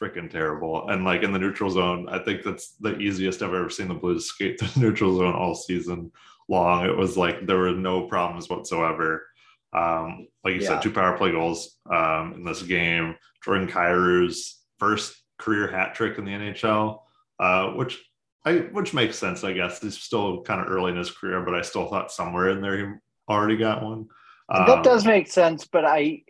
freaking 0.00 0.30
terrible. 0.30 0.88
And 0.88 1.04
like 1.04 1.22
in 1.22 1.32
the 1.32 1.38
neutral 1.38 1.70
zone, 1.70 2.08
I 2.08 2.18
think 2.18 2.42
that's 2.42 2.72
the 2.80 2.96
easiest 2.98 3.42
I've 3.42 3.54
ever 3.54 3.70
seen 3.70 3.88
the 3.88 3.94
Blues 3.94 4.26
skate 4.26 4.58
the 4.58 4.70
neutral 4.80 5.16
zone 5.16 5.34
all 5.34 5.54
season 5.54 6.10
long. 6.48 6.86
It 6.86 6.96
was 6.96 7.16
like 7.16 7.46
there 7.46 7.58
were 7.58 7.72
no 7.72 8.06
problems 8.06 8.48
whatsoever. 8.48 9.26
Um, 9.72 10.26
like 10.44 10.54
you 10.54 10.60
Yeah. 10.60 10.68
said, 10.68 10.82
two 10.82 10.90
power 10.92 11.16
play 11.16 11.30
goals 11.30 11.78
um, 11.90 12.34
in 12.34 12.44
this 12.44 12.62
game. 12.62 13.16
Jordan 13.44 13.68
Kyrou's 13.68 14.60
first 14.78 15.16
career 15.38 15.66
hat 15.70 15.94
trick 15.94 16.18
in 16.18 16.24
the 16.24 16.32
NHL, 16.32 17.00
uh, 17.40 17.70
which 17.70 18.02
I 18.44 18.54
which 18.72 18.92
makes 18.92 19.16
sense, 19.16 19.44
I 19.44 19.52
guess. 19.52 19.80
He's 19.80 19.98
still 19.98 20.42
kind 20.42 20.60
of 20.60 20.68
early 20.68 20.90
in 20.90 20.98
his 20.98 21.10
career, 21.10 21.42
but 21.42 21.54
I 21.54 21.62
still 21.62 21.88
thought 21.88 22.12
somewhere 22.12 22.50
in 22.50 22.60
there 22.60 22.76
he 22.76 22.92
already 23.28 23.56
got 23.56 23.82
one. 23.82 24.08
That 24.48 24.68
Um, 24.68 24.82
does 24.82 25.04
make 25.06 25.28
sense, 25.28 25.66
but 25.66 25.84
I, 25.84 26.22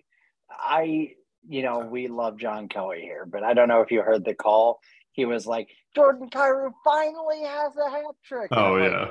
I, 0.51 1.15
you 1.49 1.63
know, 1.63 1.81
we 1.81 2.09
love 2.09 2.39
John 2.39 2.69
Kelly 2.69 3.01
here, 3.01 3.27
but 3.27 3.43
I 3.43 3.55
don't 3.55 3.69
know 3.69 3.81
if 3.81 3.91
you 3.91 4.03
heard 4.03 4.25
the 4.25 4.35
call. 4.35 4.81
He 5.13 5.25
was 5.25 5.47
like, 5.47 5.69
Jordan 5.95 6.31
Kyrou 6.31 6.71
finally 6.85 7.43
has 7.43 7.73
a 7.77 7.91
hat 7.91 8.05
trick. 8.25 8.49
Oh 8.53 8.77
I'm 8.77 8.81
like, 8.81 8.93
yeah, 8.93 9.11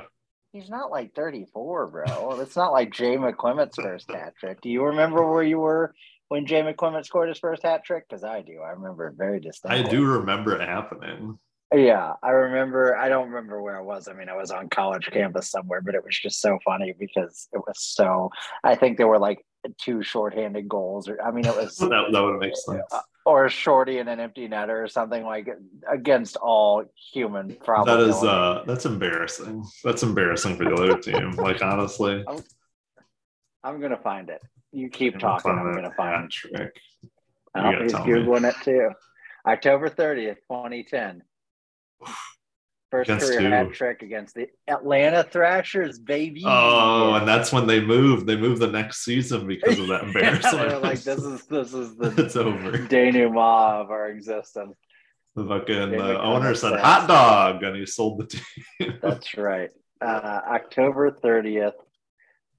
he's 0.52 0.68
not 0.70 0.90
like 0.90 1.14
34, 1.14 1.86
bro. 1.88 2.40
it's 2.40 2.56
not 2.56 2.72
like 2.72 2.92
Jay 2.92 3.16
McClement's 3.16 3.76
first 3.76 4.10
hat 4.10 4.34
trick. 4.38 4.60
Do 4.60 4.68
you 4.68 4.84
remember 4.84 5.30
where 5.30 5.42
you 5.44 5.58
were 5.58 5.94
when 6.28 6.46
Jay 6.46 6.62
McClement 6.62 7.04
scored 7.04 7.28
his 7.28 7.38
first 7.38 7.62
hat 7.62 7.84
trick? 7.84 8.04
Because 8.08 8.24
I 8.24 8.42
do. 8.42 8.60
I 8.60 8.70
remember 8.70 9.08
it 9.08 9.14
very 9.16 9.38
distinctly. 9.40 9.84
I 9.84 9.88
do 9.88 10.04
remember 10.04 10.56
it 10.56 10.66
happening. 10.66 11.38
Yeah, 11.74 12.14
I 12.22 12.30
remember. 12.30 12.96
I 12.96 13.08
don't 13.08 13.28
remember 13.30 13.62
where 13.62 13.76
it 13.76 13.84
was. 13.84 14.08
I 14.08 14.12
mean, 14.12 14.28
I 14.28 14.36
was 14.36 14.50
on 14.50 14.68
college 14.68 15.08
campus 15.10 15.50
somewhere, 15.50 15.80
but 15.80 15.94
it 15.94 16.04
was 16.04 16.18
just 16.18 16.40
so 16.40 16.58
funny 16.64 16.94
because 16.98 17.48
it 17.52 17.58
was 17.58 17.78
so. 17.82 18.30
I 18.64 18.74
think 18.74 18.98
there 18.98 19.08
were 19.08 19.18
like 19.18 19.44
two 19.78 20.02
shorthanded 20.02 20.68
goals, 20.68 21.08
or 21.08 21.20
I 21.22 21.30
mean, 21.30 21.46
it 21.46 21.56
was 21.56 21.76
that, 21.78 22.08
that 22.12 22.20
would 22.22 22.40
make 22.40 22.56
sense. 22.56 22.82
or 23.24 23.46
a 23.46 23.50
shorty 23.50 23.98
and 23.98 24.08
an 24.08 24.18
empty 24.20 24.48
netter 24.48 24.82
or 24.84 24.88
something 24.88 25.24
like 25.24 25.48
against 25.90 26.36
all 26.36 26.84
human 27.12 27.48
That 27.48 27.60
probability. 27.60 28.10
is 28.10 28.22
uh 28.24 28.64
that's 28.66 28.84
embarrassing. 28.86 29.64
That's 29.84 30.02
embarrassing 30.02 30.56
for 30.56 30.64
the 30.64 30.74
other 30.74 30.98
team. 30.98 31.32
Like 31.36 31.62
honestly. 31.62 32.24
I'm 33.64 33.80
gonna 33.80 33.96
find 33.96 34.28
it. 34.28 34.42
You 34.72 34.88
keep 34.88 35.18
talking. 35.18 35.52
I'm 35.52 35.72
gonna 35.74 35.92
find 35.96 36.24
it. 36.24 36.30
trick. 36.32 36.80
Oh, 37.54 37.62
gotta 37.62 37.82
he's 37.84 37.92
tell 37.92 38.04
me. 38.06 38.48
it 38.48 38.54
too. 38.62 38.90
October 39.46 39.88
30th, 39.88 40.36
2010. 40.48 41.22
First 42.90 43.08
Against 43.08 43.26
career 43.28 43.40
who? 43.40 43.48
hat 43.54 43.72
trick 43.72 44.02
against 44.02 44.34
the 44.34 44.48
Atlanta 44.68 45.24
Thrashers, 45.24 45.98
baby. 45.98 46.42
Oh, 46.44 47.14
and 47.14 47.26
that's 47.26 47.50
when 47.50 47.66
they 47.66 47.80
moved. 47.80 48.26
They 48.26 48.36
moved 48.36 48.60
the 48.60 48.66
next 48.66 49.02
season 49.02 49.46
because 49.46 49.78
of 49.78 49.86
that 49.88 50.00
They're 50.12 50.34
embarrassment. 50.34 50.82
like 50.82 51.00
this 51.00 51.22
is 51.24 51.46
this 51.46 51.72
is 51.72 51.96
the 51.96 52.12
it's 52.22 52.36
over. 52.36 52.72
denouement 52.76 53.80
of 53.80 53.90
our 53.90 54.08
existence. 54.10 54.76
The 55.34 55.46
fucking 55.46 55.98
uh, 55.98 56.18
owner 56.20 56.54
said 56.54 56.72
says- 56.72 56.80
hot 56.82 57.08
dog, 57.08 57.62
and 57.62 57.76
he 57.76 57.86
sold 57.86 58.18
the 58.20 58.26
team. 58.26 58.98
That's 59.02 59.38
right. 59.38 59.70
Uh, 60.02 60.40
October 60.50 61.10
30th, 61.12 61.72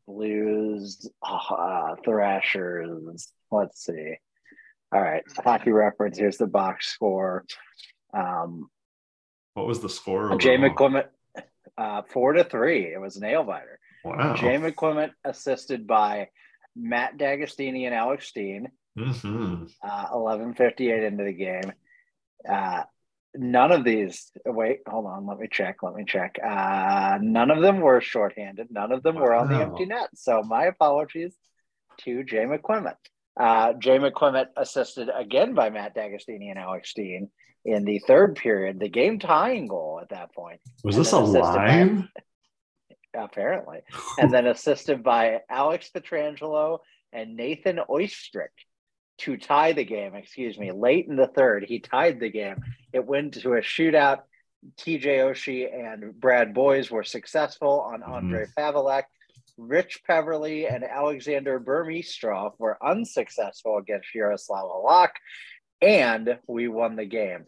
Blues, 0.08 1.08
uh, 1.22 1.96
Thrashers. 2.04 3.30
Let's 3.52 3.84
see. 3.86 4.16
All 4.92 5.02
right, 5.02 5.24
hockey 5.44 5.72
reference. 5.72 6.18
Here's 6.18 6.38
the 6.38 6.48
box 6.48 6.88
score. 6.88 7.46
Um, 8.16 8.70
what 9.54 9.68
was 9.68 9.80
the 9.80 9.90
score? 9.90 10.38
Jay 10.38 10.58
overall? 10.58 10.70
McClement, 10.70 11.06
uh, 11.78 12.02
four 12.10 12.34
to 12.34 12.44
three. 12.44 12.94
It 12.94 13.00
was 13.00 13.20
nail 13.20 13.44
biter. 13.44 13.80
Wow. 14.04 14.36
Jay 14.36 14.58
McClement 14.58 15.12
assisted 15.24 15.88
by 15.88 16.30
Matt 16.76 17.18
D'Agostini 17.18 17.86
and 17.86 17.96
Alex 17.96 18.28
Steen. 18.28 18.70
Mm-hmm. 18.98 19.66
Uh, 19.82 20.08
11:58 20.10 21.08
into 21.08 21.24
the 21.24 21.34
game. 21.34 21.72
Uh, 22.50 22.84
none 23.36 23.72
of 23.72 23.84
these. 23.84 24.32
Wait, 24.46 24.80
hold 24.88 25.06
on. 25.06 25.26
Let 25.26 25.40
me 25.40 25.48
check. 25.52 25.82
Let 25.82 25.96
me 25.96 26.04
check. 26.06 26.38
Uh, 26.44 27.18
none 27.22 27.52
of 27.52 27.62
them 27.62 27.80
were 27.80 28.02
shorthanded. 28.02 28.68
None 28.72 28.92
of 28.92 29.04
them 29.04 29.16
were 29.16 29.34
on 29.34 29.50
the 29.50 29.60
empty 29.62 29.86
net. 29.86 30.10
So 30.16 30.44
my 30.44 30.66
apologies 30.66 31.36
to 32.02 32.24
Jay 32.24 32.46
McClement. 32.46 32.96
Uh, 33.40 33.74
Jay 33.74 33.98
McClement 33.98 34.48
assisted 34.58 35.10
again 35.14 35.56
by 35.56 35.70
Matt 35.70 35.96
D'Agostini 35.96 36.50
and 36.50 36.60
Alex 36.60 36.90
Steen 36.92 37.30
in 37.66 37.86
the 37.86 38.00
third 38.00 38.36
period, 38.36 38.80
the 38.80 38.90
game 38.90 39.20
tying 39.20 39.68
goal 39.68 40.00
at 40.02 40.10
that 40.10 40.34
point. 40.34 40.60
Was 40.84 40.96
And 40.98 41.06
this 41.06 41.14
a 41.14 41.18
assisted 41.18 41.42
by- 41.42 42.04
apparently, 43.16 43.80
and 44.18 44.34
then 44.34 44.48
assisted 44.48 45.04
by 45.04 45.42
Alex 45.50 45.90
Pietrangelo 45.96 46.80
and 47.12 47.36
Nathan 47.36 47.80
Oystrick 47.90 48.48
to 49.20 49.38
tie 49.38 49.74
the 49.74 49.86
game. 49.86 50.16
Excuse 50.16 50.58
me, 50.58 50.72
late 50.72 51.08
in 51.08 51.16
the 51.16 51.28
third, 51.28 51.66
he 51.68 51.80
tied 51.80 52.20
the 52.20 52.30
game. 52.32 52.58
It 52.92 53.06
went 53.06 53.36
to 53.36 53.54
a 53.54 53.62
shootout. 53.62 54.22
TJ 54.78 55.06
Oshie 55.20 55.68
and 55.74 56.20
Brad 56.20 56.54
Boyes 56.54 56.90
were 56.90 57.04
successful 57.04 57.82
on 57.82 58.02
Mhm. 58.02 58.08
Ondrej 58.32 58.54
Pavelec. 58.58 59.04
Rich 59.58 60.02
Peverley 60.10 60.66
and 60.68 60.84
Alexander 60.84 61.60
Burmistrov 61.60 62.54
were 62.58 62.78
unsuccessful 62.84 63.78
against 63.78 64.08
Jaroslav 64.16 64.64
Halak, 64.84 65.10
and 65.84 66.40
we 66.48 66.68
won 66.68 66.96
the 66.96 67.06
game. 67.06 67.46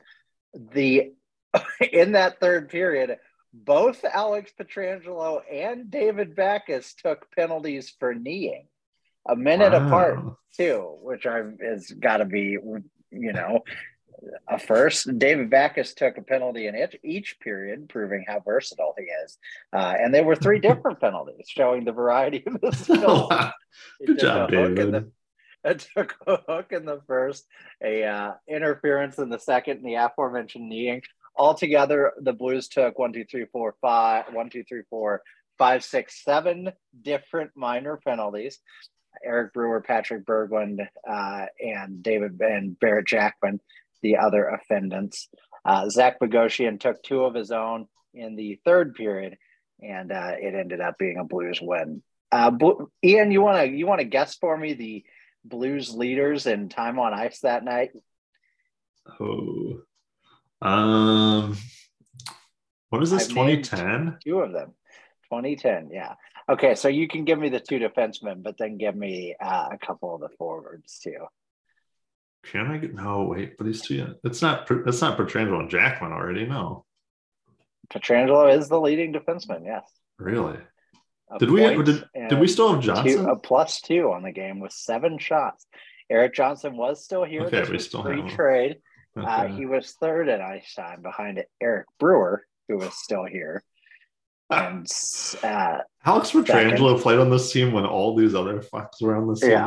the 0.53 1.13
in 1.91 2.11
that 2.13 2.39
third 2.39 2.69
period, 2.69 3.17
both 3.53 4.03
Alex 4.03 4.51
Pietrangelo 4.59 5.39
and 5.51 5.89
David 5.89 6.35
Backes 6.35 6.93
took 6.95 7.31
penalties 7.33 7.93
for 7.99 8.13
kneeing 8.13 8.67
a 9.27 9.35
minute 9.35 9.71
Wow. 9.71 9.87
apart 9.87 10.19
too, 10.57 10.97
which 11.01 11.25
I 11.25 11.43
has 11.61 11.89
got 11.91 12.17
to 12.17 12.25
be 12.25 12.57
you 13.11 13.33
know 13.33 13.63
a 14.49 14.57
first. 14.59 15.17
David 15.17 15.49
Backes 15.49 15.93
took 15.93 16.17
a 16.17 16.21
penalty 16.21 16.67
in 16.67 16.75
each, 16.75 16.97
each 17.03 17.39
period, 17.39 17.87
proving 17.89 18.25
how 18.27 18.39
versatile 18.39 18.93
he 18.97 19.03
is. 19.05 19.37
Uh, 19.73 19.93
and 19.99 20.13
they 20.13 20.21
were 20.21 20.35
three 20.35 20.59
different 20.69 20.99
penalties, 20.99 21.45
showing 21.47 21.85
the 21.85 21.91
variety 21.91 22.43
of 22.45 22.57
his 22.61 22.79
skills. 22.83 23.31
He 23.99 24.07
Good 24.07 24.19
job, 24.19 24.53
a 24.53 24.55
hook 24.55 24.69
in 24.69 24.75
David. 24.75 24.93
the- 24.93 25.11
took 25.95 26.15
a 26.27 26.37
hook 26.47 26.71
in 26.71 26.85
the 26.85 27.01
first, 27.07 27.45
a 27.83 28.03
uh, 28.03 28.33
interference 28.47 29.17
in 29.17 29.29
the 29.29 29.39
second, 29.39 29.77
and 29.77 29.85
the 29.85 29.95
aforementioned 29.95 30.69
kneeing. 30.69 31.01
Altogether, 31.35 32.13
the 32.21 32.33
Blues 32.33 32.67
took 32.67 32.97
one, 32.97 33.11
two, 33.11 33.25
three, 33.25 33.45
four, 33.51 33.75
five, 33.81 34.25
one, 34.31 34.49
two, 34.49 34.63
three, 34.63 34.83
four, 34.89 35.21
five, 35.57 35.83
six, 35.83 36.23
seven 36.23 36.71
different 37.01 37.51
minor 37.55 37.97
penalties. 37.97 38.59
Eric 39.23 39.53
Brewer, 39.53 39.81
Patrik 39.81 40.25
Berglund, 40.25 40.85
uh, 41.09 41.45
and 41.59 42.03
David 42.03 42.39
and 42.41 42.77
Barrett 42.79 43.07
Jackman, 43.07 43.59
the 44.01 44.17
other 44.17 44.47
offendants. 44.47 45.29
Uh, 45.63 45.89
Zach 45.89 46.19
Bogosian 46.19 46.79
took 46.79 47.01
two 47.01 47.23
of 47.23 47.33
his 47.33 47.51
own 47.51 47.87
in 48.13 48.35
the 48.35 48.59
third 48.65 48.93
period, 48.93 49.37
and 49.81 50.11
uh, 50.11 50.33
it 50.37 50.53
ended 50.53 50.81
up 50.81 50.97
being 50.97 51.17
a 51.17 51.23
Blues 51.23 51.59
win. 51.61 52.03
Uh, 52.31 52.51
Blu- 52.51 52.91
Ian, 53.03 53.31
you 53.31 53.41
want 53.41 53.57
to 53.65 53.75
you 53.75 53.87
want 53.87 53.99
to 53.99 54.05
guess 54.05 54.35
for 54.35 54.55
me 54.57 54.73
the 54.73 55.05
Blues 55.45 55.93
leaders 55.93 56.47
in 56.47 56.69
time 56.69 56.99
on 56.99 57.13
ice 57.13 57.39
that 57.41 57.63
night? 57.63 57.91
Oh. 59.19 59.81
Um 60.61 61.57
what 62.89 63.03
is 63.03 63.11
this? 63.11 63.27
2010? 63.27 64.17
Two 64.23 64.39
of 64.39 64.53
them. 64.53 64.73
2010, 65.31 65.89
yeah. 65.91 66.13
Okay, 66.47 66.75
so 66.75 66.87
you 66.87 67.07
can 67.07 67.25
give 67.25 67.39
me 67.39 67.49
the 67.49 67.59
two 67.59 67.79
defensemen, 67.79 68.43
but 68.43 68.57
then 68.57 68.77
give 68.77 68.95
me 68.95 69.35
uh, 69.41 69.69
a 69.71 69.77
couple 69.77 70.13
of 70.13 70.21
the 70.21 70.29
forwards 70.37 70.99
too. 70.99 71.25
Can 72.45 72.67
I 72.67 72.77
get 72.77 72.93
no 72.93 73.23
wait, 73.23 73.57
but 73.57 73.65
these 73.65 73.81
two 73.81 74.15
it's 74.23 74.41
not 74.41 74.69
it's 74.69 75.01
not 75.01 75.17
Pietrangelo 75.17 75.59
and 75.59 75.69
Jackman 75.69 76.11
already, 76.11 76.45
no. 76.45 76.85
Pietrangelo 77.91 78.55
is 78.55 78.69
the 78.69 78.79
leading 78.79 79.13
defenseman, 79.13 79.65
yes. 79.65 79.83
Really? 80.19 80.57
Did 81.39 81.49
we 81.51 81.61
did, 81.83 82.03
did 82.29 82.39
we 82.39 82.47
still 82.47 82.73
have 82.73 82.81
two, 82.81 82.87
Johnson? 82.87 83.29
a 83.29 83.35
plus 83.35 83.81
two 83.81 84.11
on 84.11 84.23
the 84.23 84.31
game 84.31 84.59
with 84.59 84.71
seven 84.71 85.17
shots. 85.17 85.65
Erik 86.09 86.33
Johnson 86.35 86.77
was 86.77 87.03
still 87.03 87.23
here. 87.23 87.41
Okay, 87.43 87.61
This 87.61 87.69
we 87.69 87.79
still 87.79 88.03
have 88.03 88.11
him. 88.13 88.27
pre-trade. 88.27 88.77
Uh, 89.17 89.47
he 89.47 89.65
was 89.65 89.91
third 89.99 90.27
at 90.29 90.41
ice 90.41 90.73
time 90.75 91.01
behind 91.01 91.43
Eric 91.61 91.87
Brewer, 91.99 92.45
who 92.67 92.77
was 92.77 92.93
still 92.93 93.23
here. 93.25 93.63
And 94.49 94.85
uh, 95.43 95.79
Alex 96.05 96.31
Pietrangelo 96.31 97.01
played 97.01 97.17
on 97.17 97.31
this 97.31 97.51
team 97.51 97.71
when 97.71 97.85
all 97.85 98.15
these 98.15 98.35
other 98.35 98.59
fucks 98.61 99.01
were 99.01 99.15
on 99.15 99.27
this 99.27 99.39
team. 99.39 99.51
Yeah. 99.51 99.63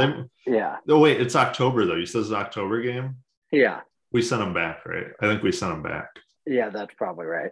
They- 0.47 0.53
yeah, 0.53 0.77
oh 0.89 0.99
wait, 1.01 1.21
it's 1.21 1.35
October 1.37 1.85
though. 1.85 1.97
You 1.97 2.07
said 2.07 2.21
it's 2.21 2.31
an 2.31 2.37
October 2.37 2.81
game. 2.81 3.17
yeah, 3.51 3.81
We 4.13 4.23
sent 4.23 4.41
him 4.41 4.55
back, 4.55 4.87
right? 4.87 5.09
I 5.21 5.27
think 5.27 5.43
we 5.43 5.51
sent 5.53 5.73
him 5.75 5.83
back. 5.83 6.09
yeah, 6.47 6.71
that's 6.71 6.95
probably 6.95 7.27
right. 7.27 7.51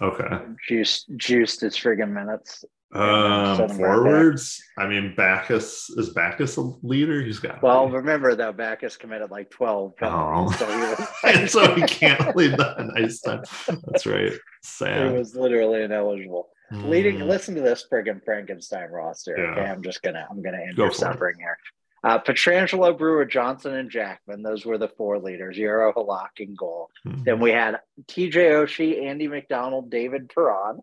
Okay. 0.00 0.38
Juiced, 0.68 1.06
juiced 1.16 1.62
his 1.62 1.74
friggin' 1.76 2.10
minutes. 2.12 2.64
Um, 2.94 3.56
send 3.56 3.70
him 3.72 3.78
right 3.78 3.94
forwards. 3.96 4.62
I 4.78 4.86
mean, 4.86 5.14
Backes 5.14 5.90
is 5.96 6.10
Backes 6.10 6.56
a 6.56 6.62
leader? 6.82 7.20
He's 7.22 7.38
got. 7.38 7.62
Well, 7.62 7.88
remember 7.90 8.34
that 8.34 8.56
Backes 8.56 8.96
committed 8.96 9.30
like 9.30 9.50
twelve 9.50 9.96
penalties, 9.96 10.56
Oh. 10.62 10.66
so 10.66 10.72
he 10.72 10.78
was, 10.78 11.08
and 11.36 11.50
so 11.50 11.74
he 11.74 11.82
can't 11.82 12.34
lead 12.34 12.52
that 12.56 12.76
nice 12.94 13.20
time. 13.20 13.42
That's 13.86 14.06
right. 14.06 14.32
Sad. 14.62 15.10
He 15.12 15.18
was 15.18 15.34
literally 15.36 15.82
ineligible. 15.82 16.48
Leading, 16.70 17.18
Mm. 17.18 17.28
listen 17.28 17.54
to 17.54 17.62
this 17.62 17.86
friggin' 17.90 18.22
Frankenstein 18.24 18.90
roster. 18.90 19.34
Yeah. 19.38 19.44
Okay, 19.52 19.60
I'm 19.70 19.82
just 19.82 20.02
gonna, 20.02 20.26
I'm 20.30 20.42
gonna 20.42 20.58
end 20.58 20.76
Go 20.76 20.84
your 20.84 20.90
for 20.92 20.96
it. 20.96 20.98
suffering 20.98 21.36
here. 21.38 21.56
Uh, 22.04 22.18
Pietrangelo, 22.18 22.96
Brewer, 22.96 23.24
Johnson, 23.24 23.74
and 23.74 23.90
Jackman. 23.90 24.42
Those 24.42 24.64
were 24.64 24.78
the 24.78 24.88
four 24.88 25.18
leaders. 25.18 25.56
Jaro 25.56 25.92
Halak 25.94 26.38
in 26.38 26.54
goal. 26.54 26.90
Mhm. 27.06 27.24
Then 27.24 27.40
we 27.40 27.50
had 27.52 27.80
TJ 28.06 28.50
Oshie, 28.52 29.02
Andy 29.04 29.26
McDonald, 29.28 29.90
David 29.90 30.30
Perron, 30.34 30.80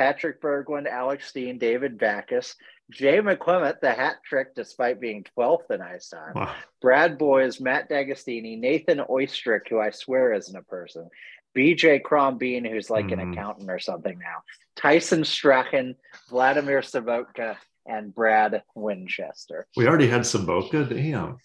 Patrik 0.00 0.40
Berglund, 0.40 0.86
Alex 0.88 1.28
Steen, 1.28 1.58
David 1.58 1.98
Backes, 1.98 2.56
Jay 2.90 3.18
McClement, 3.18 3.80
the 3.80 3.92
hat 3.92 4.16
trick 4.24 4.54
despite 4.54 4.98
being 4.98 5.26
12th 5.36 5.70
in 5.70 5.82
ice 5.82 6.08
time. 6.08 6.32
Wow. 6.34 6.54
Brad 6.80 7.18
Boyes, 7.18 7.60
Matt 7.60 7.90
D'Agostini, 7.90 8.58
Nathan 8.58 9.00
Oystrick, 9.00 9.68
who 9.68 9.78
I 9.78 9.90
swear 9.90 10.32
isn't 10.32 10.56
a 10.56 10.62
person, 10.62 11.10
BJ 11.54 12.00
Crombeen, 12.00 12.66
who's 12.66 12.88
like 12.88 13.10
an 13.10 13.18
Mhm. 13.18 13.32
accountant 13.32 13.70
or 13.70 13.78
something 13.78 14.18
now, 14.18 14.42
Tyson 14.74 15.22
Strachan, 15.24 15.96
Vladimir 16.30 16.80
Sobotka, 16.80 17.58
and 17.86 18.14
Brad 18.14 18.62
Winchester. 18.74 19.66
We 19.76 19.86
already 19.86 20.08
had 20.08 20.22
Sobotka. 20.22 20.88
Damn. 20.88 21.38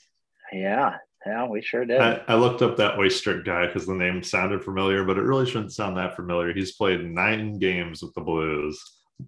Yeah, 0.54 1.00
yeah, 1.26 1.48
we 1.48 1.62
sure 1.62 1.86
did. 1.86 2.00
I, 2.02 2.22
I 2.28 2.36
looked 2.36 2.62
up 2.62 2.78
that 2.78 2.98
Oyster 3.00 3.42
guy 3.42 3.66
because 3.68 3.86
the 3.86 3.94
name 3.96 4.22
sounded 4.24 4.64
familiar, 4.64 5.04
but 5.04 5.18
it 5.18 5.22
really 5.24 5.46
shouldn't 5.46 5.74
sound 5.74 5.98
that 5.98 6.16
familiar. 6.16 6.54
He's 6.54 6.74
played 6.76 7.04
nine 7.04 7.58
games 7.58 8.02
with 8.04 8.14
the 8.14 8.22
Blues. 8.22 8.80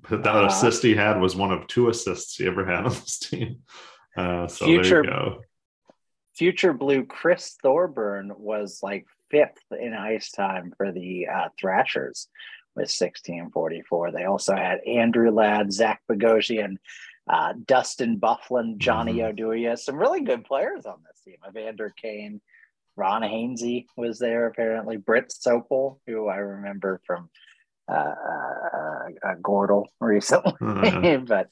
But 0.09 0.23
That 0.23 0.35
Uh-huh. 0.35 0.47
assist 0.47 0.83
he 0.83 0.93
had 0.95 1.19
was 1.19 1.35
one 1.35 1.51
of 1.51 1.65
two 1.67 1.89
assists 1.89 2.35
he 2.35 2.45
ever 2.45 2.65
had 2.65 2.85
on 2.85 2.91
this 2.91 3.19
team. 3.19 3.59
Uh, 4.15 4.47
so 4.47 4.65
Future- 4.65 5.01
there 5.01 5.03
you 5.05 5.09
go. 5.09 5.41
future 6.35 6.73
blue 6.73 7.03
Chris 7.05 7.55
Thorburn 7.63 8.31
was 8.37 8.79
like 8.83 9.05
fifth 9.31 9.63
in 9.71 9.93
ice 9.93 10.29
time 10.31 10.71
for 10.77 10.91
the 10.91 11.27
uh, 11.27 11.49
Thrashers 11.59 12.27
with 12.75 12.91
1644. 12.91 14.11
They 14.11 14.25
also 14.25 14.55
had 14.55 14.79
Andrew 14.85 15.31
Ladd, 15.31 15.71
Zach 15.73 16.01
Bogosian, 16.09 16.77
uh, 17.29 17.53
Dustin 17.65 18.19
Byfuglien, 18.19 18.77
Johnny 18.77 19.15
Mhm. 19.15 19.35
Oduya, 19.35 19.77
some 19.77 19.97
really 19.97 20.21
good 20.21 20.45
players 20.45 20.85
on 20.85 21.01
this 21.05 21.21
team. 21.21 21.37
Evander 21.47 21.93
Kane, 22.01 22.41
Ron 22.95 23.21
Hainsey 23.21 23.85
was 23.95 24.17
there 24.19 24.47
apparently, 24.47 24.97
Brent 24.97 25.29
Sopel, 25.29 25.99
who 26.07 26.27
I 26.27 26.37
remember 26.37 27.01
from 27.05 27.29
uh, 27.89 27.93
uh, 27.93 29.09
uh, 29.23 29.35
Gordle 29.41 29.85
recently 30.01 30.53
Uh, 30.61 31.17
but 31.25 31.47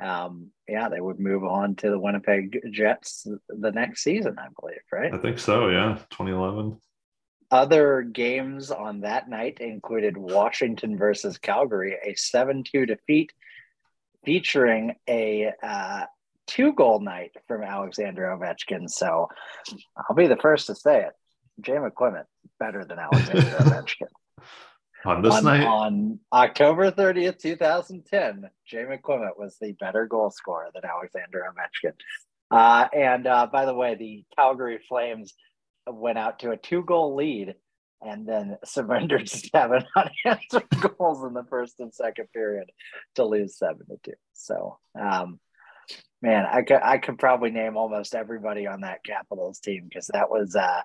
um, 0.00 0.50
yeah, 0.68 0.88
they 0.88 1.00
would 1.00 1.18
move 1.20 1.44
on 1.44 1.76
to 1.76 1.90
the 1.90 1.98
Winnipeg 1.98 2.58
Jets 2.72 3.26
the 3.48 3.70
next 3.72 4.02
season, 4.02 4.36
I 4.38 4.48
believe, 4.60 4.82
right? 4.92 5.12
I 5.14 5.18
think 5.18 5.38
so. 5.38 5.68
Yeah, 5.68 5.98
2011. 6.10 6.78
Other 7.50 8.02
games 8.02 8.70
on 8.70 9.00
that 9.02 9.28
night 9.28 9.58
included 9.60 10.16
Washington 10.16 10.96
versus 10.96 11.36
Calgary, 11.38 11.96
a 12.04 12.14
7 12.14 12.64
2 12.64 12.86
defeat 12.86 13.32
featuring 14.24 14.94
a 15.08 15.52
uh, 15.62 16.04
two 16.46 16.72
goal 16.72 17.00
night 17.00 17.32
from 17.48 17.62
Alexander 17.62 18.22
Ovechkin. 18.24 18.88
So 18.88 19.28
I'll 19.96 20.16
be 20.16 20.26
the 20.26 20.36
first 20.36 20.66
to 20.66 20.74
say 20.74 21.02
it. 21.02 21.12
Jay 21.60 21.74
McClement 21.74 22.24
better 22.58 22.84
than 22.84 22.98
Alexander 22.98 23.42
Ovechkin. 23.60 24.08
On 25.04 25.20
this 25.20 25.34
on, 25.34 25.44
night, 25.44 25.66
on 25.66 26.20
October 26.32 26.90
30th, 26.92 27.38
2010, 27.38 28.48
Jay 28.66 28.84
McClement 28.84 29.36
was 29.36 29.56
the 29.60 29.72
better 29.72 30.06
goal 30.06 30.30
scorer 30.30 30.70
than 30.74 30.84
Alexander 30.84 31.44
Ovechkin. 31.50 31.94
Uh, 32.50 32.86
and 32.92 33.26
uh, 33.26 33.46
by 33.46 33.64
the 33.64 33.74
way, 33.74 33.94
the 33.94 34.24
Calgary 34.36 34.78
Flames 34.88 35.34
went 35.86 36.18
out 36.18 36.38
to 36.40 36.50
a 36.50 36.56
two 36.56 36.84
goal 36.84 37.16
lead 37.16 37.54
and 38.04 38.26
then 38.26 38.58
surrendered 38.64 39.28
seven 39.28 39.84
unanswered 40.26 40.96
goals 40.98 41.24
in 41.24 41.34
the 41.34 41.44
first 41.48 41.80
and 41.80 41.94
second 41.94 42.28
period 42.32 42.70
to 43.14 43.24
lose 43.24 43.56
seven 43.56 43.86
to 43.88 43.96
two. 44.04 44.16
So, 44.32 44.78
um, 44.98 45.38
man, 46.20 46.44
I 46.50 46.62
could, 46.62 46.80
I 46.82 46.98
could 46.98 47.18
probably 47.18 47.50
name 47.50 47.76
almost 47.76 48.14
everybody 48.14 48.66
on 48.66 48.80
that 48.82 49.04
Capitals 49.04 49.60
team 49.60 49.86
because 49.88 50.08
that 50.08 50.30
was 50.30 50.56
uh, 50.56 50.82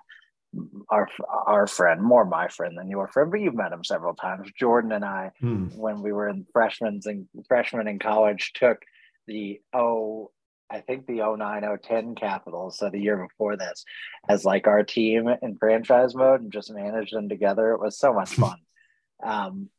our 0.88 1.08
our 1.46 1.66
friend, 1.66 2.02
more 2.02 2.24
my 2.24 2.48
friend 2.48 2.76
than 2.78 2.88
your 2.88 3.08
friend, 3.08 3.30
but 3.30 3.40
you've 3.40 3.54
met 3.54 3.72
him 3.72 3.84
several 3.84 4.14
times. 4.14 4.50
Jordan 4.58 4.92
and 4.92 5.04
I, 5.04 5.32
hmm, 5.40 5.66
when 5.76 6.02
we 6.02 6.12
were 6.12 6.28
in 6.28 6.46
freshmen 6.52 7.00
and 7.04 7.28
freshmen 7.46 7.88
in 7.88 7.98
college, 7.98 8.52
took 8.54 8.78
the 9.26 9.60
oh, 9.74 10.30
I 10.70 10.80
think 10.80 11.06
the 11.06 11.20
09 11.36 11.78
010 11.82 12.14
Capitals, 12.14 12.78
so 12.78 12.90
the 12.90 13.00
year 13.00 13.16
before 13.16 13.56
this, 13.56 13.84
as 14.28 14.44
like 14.44 14.66
our 14.66 14.82
team 14.82 15.28
in 15.42 15.56
franchise 15.56 16.14
mode 16.14 16.42
and 16.42 16.52
just 16.52 16.70
managed 16.70 17.14
them 17.14 17.28
together. 17.28 17.72
It 17.72 17.80
was 17.80 17.98
so 17.98 18.12
much 18.12 18.30
fun. 18.34 18.58
um, 19.22 19.70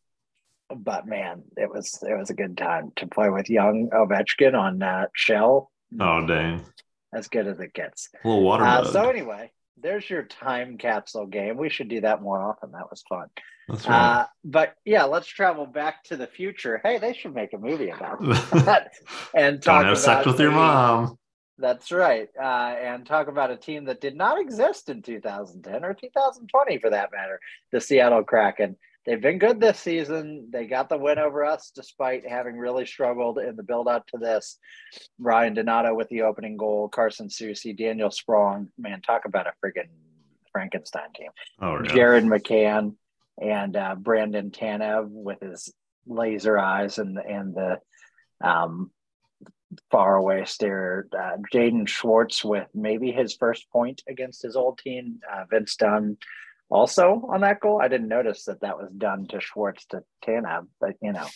but 0.75 1.05
man, 1.07 1.43
it 1.57 1.69
was 1.69 2.03
it 2.07 2.17
was 2.17 2.29
a 2.29 2.35
good 2.35 2.57
time 2.57 2.91
to 2.97 3.07
play 3.07 3.29
with 3.29 3.49
young 3.49 3.89
Ovechkin 3.89 4.53
on 4.59 4.81
uh, 4.81 5.05
Shell. 5.13 5.71
oh 5.99 6.25
dang, 6.27 6.65
As 7.13 7.27
good 7.27 7.47
as 7.47 7.59
it 7.59 7.73
gets. 7.73 8.09
a 8.23 8.27
little 8.27 8.43
water. 8.43 8.63
Uh, 8.63 8.83
so 8.85 9.09
anyway, 9.09 9.51
there's 9.81 10.09
your 10.09 10.23
time 10.23 10.77
capsule 10.77 11.25
game. 11.25 11.57
We 11.57 11.69
should 11.69 11.89
do 11.89 12.01
that 12.01 12.21
more 12.21 12.41
often. 12.41 12.71
That 12.71 12.89
was 12.89 13.03
fun. 13.07 13.27
That's 13.67 13.87
right. 13.87 14.21
Uh, 14.21 14.25
but 14.43 14.75
yeah, 14.85 15.03
let's 15.03 15.27
travel 15.27 15.65
back 15.65 16.03
to 16.05 16.17
the 16.17 16.27
future. 16.27 16.81
Hey, 16.83 16.97
they 16.97 17.13
should 17.13 17.35
make 17.35 17.53
a 17.53 17.57
movie 17.57 17.89
about 17.89 18.19
that 18.51 18.91
and 19.33 19.61
Don't 19.61 19.75
talk 19.75 19.85
have 19.85 19.97
sex 19.97 20.25
with 20.25 20.39
your 20.39 20.51
mom. 20.51 21.17
That's 21.59 21.91
right. 21.91 22.29
Uh, 22.41 22.75
and 22.81 23.05
talk 23.05 23.27
about 23.27 23.51
a 23.51 23.57
team 23.57 23.85
that 23.85 23.99
did 23.99 24.15
not 24.15 24.39
exist 24.39 24.89
in 24.89 25.01
2010 25.01 25.83
or 25.83 25.93
2020 25.93 26.77
for 26.79 26.89
that 26.89 27.11
matter, 27.11 27.39
the 27.71 27.81
Seattle 27.81 28.23
Kraken. 28.23 28.77
They've 29.09 29.19
been 29.19 29.39
good 29.39 29.59
this 29.59 29.79
season. 29.79 30.49
They 30.53 30.67
got 30.67 30.87
the 30.87 30.97
win 30.99 31.17
over 31.17 31.43
us 31.43 31.71
despite 31.73 32.29
having 32.29 32.55
really 32.55 32.85
struggled 32.85 33.39
in 33.39 33.55
the 33.55 33.63
build 33.63 33.87
up 33.87 34.05
to 34.09 34.19
this. 34.19 34.59
Ryan 35.17 35.55
Donato 35.55 35.95
with 35.95 36.07
the 36.09 36.21
opening 36.21 36.57
goal, 36.57 36.89
Carson 36.89 37.27
Soucy, 37.27 37.75
Daniel 37.75 38.11
Sprong. 38.11 38.67
Man, 38.77 39.01
talk 39.01 39.25
about 39.25 39.47
a 39.47 39.53
friggin' 39.65 39.89
Frankenstein 40.51 41.11
team. 41.15 41.29
Oh, 41.59 41.79
yeah. 41.83 41.91
Jared 41.91 42.23
McCann 42.25 42.97
and 43.41 43.75
uh, 43.75 43.95
Brandon 43.95 44.51
Tanev 44.51 45.07
with 45.09 45.39
his 45.39 45.73
laser 46.05 46.59
eyes 46.59 46.99
and 46.99 47.17
and 47.17 47.55
the 47.55 47.79
um, 48.43 48.91
far 49.89 50.17
away 50.17 50.45
stare. 50.45 51.07
Uh, 51.11 51.37
Jaden 51.51 51.87
Schwartz 51.87 52.45
with 52.45 52.67
maybe 52.75 53.11
his 53.11 53.33
first 53.33 53.71
point 53.71 54.03
against 54.07 54.43
his 54.43 54.55
old 54.55 54.77
team. 54.77 55.19
Uh, 55.33 55.45
Vince 55.49 55.75
Dunn 55.77 56.17
also 56.69 57.27
on 57.29 57.41
that 57.41 57.59
goal. 57.59 57.81
I 57.81 57.87
didn't 57.87 58.07
notice 58.07 58.45
that 58.45 58.61
that 58.61 58.77
was 58.77 58.89
done 58.95 59.27
to 59.27 59.41
Schwartz 59.41 59.85
to 59.87 60.03
Tanev, 60.25 60.67
but 60.79 60.95
you 61.01 61.13
know, 61.13 61.27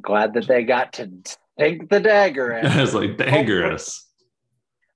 glad 0.00 0.34
that 0.34 0.46
they 0.46 0.64
got 0.64 0.94
to 0.94 1.10
take 1.58 1.88
the 1.88 2.00
dagger. 2.00 2.52
in. 2.58 2.66
it's 2.66 2.94
like 2.94 3.16
dangerous. 3.16 4.06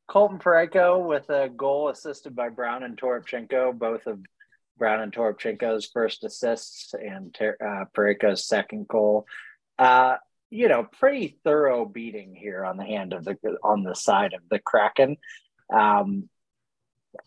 Colton 0.08 0.38
Parayko 0.38 1.06
with 1.06 1.30
a 1.30 1.48
goal 1.48 1.88
assisted 1.88 2.36
by 2.36 2.50
Brown 2.50 2.82
and 2.82 2.98
Toropchenko, 2.98 3.78
both 3.78 4.06
of 4.06 4.18
Brown 4.76 5.00
and 5.00 5.12
Toropchenko's 5.12 5.86
first 5.86 6.24
assists 6.24 6.92
and 6.92 7.34
uh, 7.40 7.84
Parayko's 7.96 8.46
second 8.46 8.88
goal. 8.88 9.26
Uh, 9.78 10.16
you 10.50 10.68
know, 10.68 10.84
pretty 10.84 11.38
thorough 11.44 11.86
beating 11.86 12.34
here 12.34 12.64
on 12.64 12.76
the 12.76 12.84
hand 12.84 13.14
of 13.14 13.24
the 13.24 13.38
on 13.64 13.84
the 13.84 13.94
side 13.94 14.34
of 14.34 14.42
the 14.50 14.58
Kraken. 14.58 15.16
Um, 15.72 16.28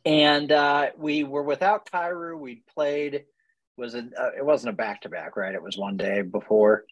and 0.05 0.51
uh, 0.51 0.89
we 0.97 1.23
were 1.23 1.43
without 1.43 1.89
Kyrou. 1.91 2.37
We 2.39 2.63
played 2.73 3.25
was 3.77 3.93
it? 3.95 4.05
Uh, 4.17 4.29
it 4.37 4.45
wasn't 4.45 4.73
a 4.73 4.77
back 4.77 5.01
to 5.01 5.09
back, 5.09 5.35
right? 5.35 5.53
It 5.53 5.61
was 5.61 5.77
one 5.77 5.97
day 5.97 6.21
before. 6.21 6.85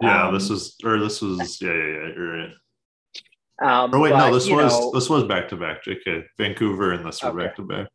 Yeah, 0.00 0.28
Um, 0.28 0.34
this 0.34 0.48
was 0.48 0.76
or 0.84 0.98
this 0.98 1.20
was 1.20 1.60
yeah 1.60 1.68
yeah 1.72 1.76
yeah. 1.76 2.08
You're 2.16 2.38
right. 2.38 2.52
Um, 3.62 3.94
Or 3.94 3.98
wait, 4.00 4.10
but, 4.12 4.28
no, 4.28 4.34
this 4.34 4.48
was 4.48 4.72
know- 4.78 4.90
this 4.94 5.10
was 5.10 5.24
back 5.24 5.48
to 5.48 5.56
back. 5.56 5.84
JK, 5.84 6.24
Vancouver 6.38 6.92
and 6.92 7.04
this 7.04 7.22
were 7.22 7.32
back 7.32 7.56
to 7.56 7.62
back. 7.62 7.88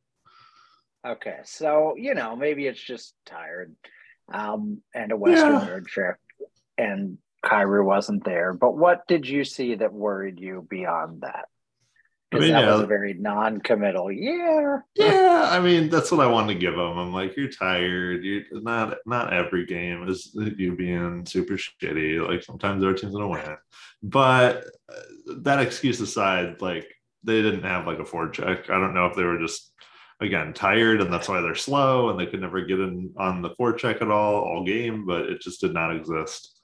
Okay, 1.08 1.40
so 1.44 1.96
you 1.98 2.14
know 2.14 2.36
maybe 2.36 2.68
it's 2.68 2.82
just 2.82 3.16
tired, 3.26 3.76
um, 4.34 4.82
and 4.94 5.12
a 5.12 5.18
Western 5.18 5.54
Yeah. 5.54 5.70
road 5.70 5.86
trip, 5.88 6.18
and 6.78 7.18
Kyrou 7.44 7.86
wasn't 7.86 8.24
there. 8.26 8.54
But 8.54 8.76
what 8.76 9.08
did 9.08 9.28
you 9.28 9.44
see 9.44 9.76
that 9.76 9.94
worried 9.94 10.40
you 10.40 10.66
beyond 10.70 11.22
that? 11.22 11.46
I 12.34 12.40
mean, 12.40 12.52
that 12.52 12.72
was 12.72 12.82
a 12.82 12.88
very 12.88 13.14
non-committal. 13.14 14.12
Yeah, 14.12 14.80
Yeah, 14.96 15.48
I 15.52 15.60
mean 15.60 15.90
that's 15.90 16.12
what 16.12 16.22
I 16.22 16.28
wanted 16.28 16.54
to 16.54 16.60
give 16.60 16.76
them. 16.76 16.98
I'm 16.98 17.14
like, 17.14 17.38
you're 17.38 17.50
tired. 17.50 18.24
You're 18.24 18.44
not 18.52 18.98
not 19.06 19.34
every 19.34 19.66
game 19.66 20.08
is 20.10 20.32
you 20.34 20.76
being 20.76 21.26
super 21.26 21.54
shitty. 21.54 22.28
Like 22.28 22.44
sometimes 22.44 22.84
our 22.84 22.94
team's 22.94 23.14
gonna 23.14 23.28
win, 23.28 23.56
but 24.04 24.66
uh, 24.92 25.34
that 25.42 25.62
excuse 25.62 26.02
aside, 26.02 26.62
like 26.62 26.88
they 27.24 27.42
didn't 27.42 27.64
have 27.64 27.88
like 27.88 28.00
a 28.00 28.04
forecheck. 28.04 28.70
I 28.70 28.80
don't 28.80 28.94
know 28.94 29.06
if 29.08 29.16
they 29.16 29.24
were 29.24 29.40
just 29.40 29.72
again 30.22 30.54
tired 30.54 31.02
and 31.02 31.12
that's 31.12 31.28
why 31.28 31.42
they're 31.42 31.56
slow 31.56 32.10
and 32.10 32.18
they 32.18 32.26
could 32.26 32.40
never 32.40 32.62
get 32.62 32.80
in 32.80 33.14
on 33.18 33.42
the 33.42 33.50
forecheck 33.52 34.02
at 34.02 34.12
all 34.12 34.44
all 34.44 34.64
game, 34.64 35.06
but 35.06 35.26
it 35.26 35.42
just 35.42 35.62
did 35.62 35.74
not 35.74 35.96
exist. 35.96 36.55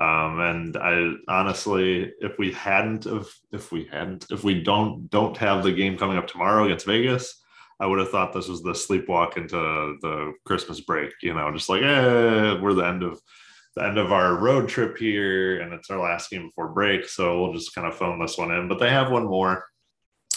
Um, 0.00 0.40
and 0.40 0.76
I 0.78 1.12
honestly, 1.28 2.12
if 2.20 2.38
we 2.38 2.52
hadn't 2.52 3.06
of 3.06 3.30
if 3.52 3.70
we 3.70 3.84
hadn't 3.84 4.26
if 4.30 4.42
we 4.42 4.62
don't 4.62 5.10
don't 5.10 5.36
have 5.36 5.62
the 5.62 5.72
game 5.72 5.98
coming 5.98 6.16
up 6.16 6.26
tomorrow 6.26 6.64
against 6.64 6.86
Vegas, 6.86 7.42
I 7.78 7.86
would 7.86 7.98
have 7.98 8.10
thought 8.10 8.32
this 8.32 8.48
was 8.48 8.62
the 8.62 8.72
sleepwalk 8.72 9.36
into 9.36 9.96
the 10.00 10.32
Christmas 10.46 10.80
break. 10.80 11.12
You 11.22 11.34
know, 11.34 11.52
just 11.52 11.68
like 11.68 11.82
eh, 11.82 12.58
we're 12.60 12.72
the 12.72 12.86
end 12.86 13.02
of 13.02 13.20
the 13.76 13.84
end 13.84 13.98
of 13.98 14.10
our 14.10 14.36
road 14.36 14.68
trip 14.68 14.96
here, 14.96 15.60
and 15.60 15.72
it's 15.74 15.90
our 15.90 16.00
last 16.00 16.30
game 16.30 16.46
before 16.46 16.68
break, 16.68 17.08
so 17.08 17.40
we'll 17.40 17.52
just 17.52 17.74
kind 17.74 17.86
of 17.86 17.94
phone 17.94 18.18
this 18.18 18.38
one 18.38 18.50
in. 18.50 18.68
But 18.68 18.78
they 18.78 18.90
have 18.90 19.10
one 19.10 19.26
more 19.26 19.64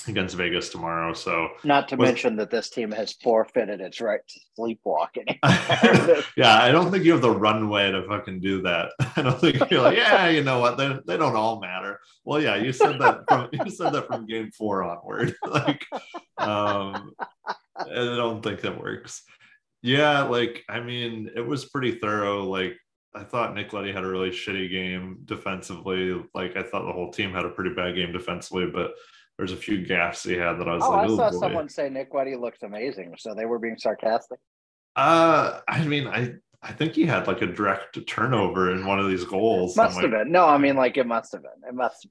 against 0.07 0.35
Vegas 0.35 0.69
tomorrow, 0.69 1.13
so 1.13 1.49
not 1.63 1.87
to 1.89 1.95
Was- 1.95 2.07
mention 2.07 2.35
that 2.37 2.49
this 2.49 2.69
team 2.69 2.91
has 2.91 3.13
forfeited 3.13 3.81
its 3.81 4.01
right 4.01 4.21
to 4.27 4.39
sleepwalking. 4.55 5.25
yeah, 6.37 6.57
I 6.61 6.71
don't 6.71 6.91
think 6.91 7.03
you 7.03 7.11
have 7.13 7.21
the 7.21 7.31
runway 7.31 7.91
to 7.91 8.07
fucking 8.07 8.39
do 8.41 8.61
that. 8.63 8.91
I 9.15 9.21
don't 9.21 9.39
think 9.39 9.69
you're 9.69 9.81
like, 9.81 9.97
yeah, 9.97 10.29
you 10.29 10.43
know 10.43 10.59
what? 10.59 10.77
They, 10.77 10.97
they 11.07 11.17
don't 11.17 11.35
all 11.35 11.59
matter. 11.59 11.99
Well, 12.23 12.41
yeah, 12.41 12.55
you 12.55 12.71
said 12.73 12.99
that 12.99 13.21
from 13.27 13.49
you 13.65 13.71
said 13.71 13.93
that 13.93 14.07
from 14.07 14.25
game 14.25 14.51
four 14.51 14.83
onward. 14.83 15.35
like, 15.47 15.85
um, 16.37 17.13
I 17.77 17.85
don't 17.93 18.41
think 18.41 18.61
that 18.61 18.79
works. 18.79 19.23
Yeah, 19.81 20.23
like 20.23 20.63
I 20.69 20.79
mean, 20.79 21.29
it 21.35 21.45
was 21.45 21.65
pretty 21.65 21.99
thorough. 21.99 22.43
Like 22.43 22.77
I 23.15 23.23
thought 23.23 23.53
Nick 23.53 23.73
Leddy 23.73 23.91
had 23.91 24.03
a 24.03 24.09
really 24.09 24.31
shitty 24.31 24.69
game 24.69 25.19
defensively. 25.25 26.21
Like 26.33 26.55
I 26.55 26.63
thought 26.63 26.85
the 26.85 26.93
whole 26.93 27.11
team 27.11 27.31
had 27.31 27.45
a 27.45 27.49
pretty 27.49 27.73
bad 27.75 27.95
game 27.95 28.11
defensively, 28.11 28.67
but 28.67 28.93
there's 29.37 29.51
a 29.51 29.57
few 29.57 29.85
gaffes 29.85 30.27
he 30.27 30.35
had 30.35 30.53
that 30.59 30.67
I 30.67 30.75
was 30.75 30.83
oh, 30.83 30.91
like, 30.91 31.09
I 31.09 31.11
oh 31.11 31.17
saw 31.17 31.31
boy. 31.31 31.37
someone 31.37 31.69
say 31.69 31.89
Nick 31.89 32.13
Leddy 32.13 32.35
looked 32.35 32.63
amazing, 32.63 33.15
so 33.17 33.33
they 33.33 33.45
were 33.45 33.59
being 33.59 33.77
sarcastic. 33.77 34.39
Uh, 34.95 35.59
I 35.67 35.83
mean, 35.85 36.07
I 36.07 36.35
I 36.61 36.71
think 36.71 36.93
he 36.93 37.05
had 37.05 37.27
like 37.27 37.41
a 37.41 37.47
direct 37.47 37.99
turnover 38.07 38.73
in 38.73 38.85
one 38.85 38.99
of 38.99 39.09
these 39.09 39.25
goals. 39.25 39.75
Must 39.75 39.95
like, 39.95 40.03
have 40.03 40.11
been. 40.11 40.31
No, 40.31 40.45
I 40.45 40.57
mean, 40.57 40.75
like 40.75 40.97
it 40.97 41.07
must 41.07 41.33
have 41.33 41.41
been. 41.41 41.67
It 41.67 41.73
must. 41.73 42.07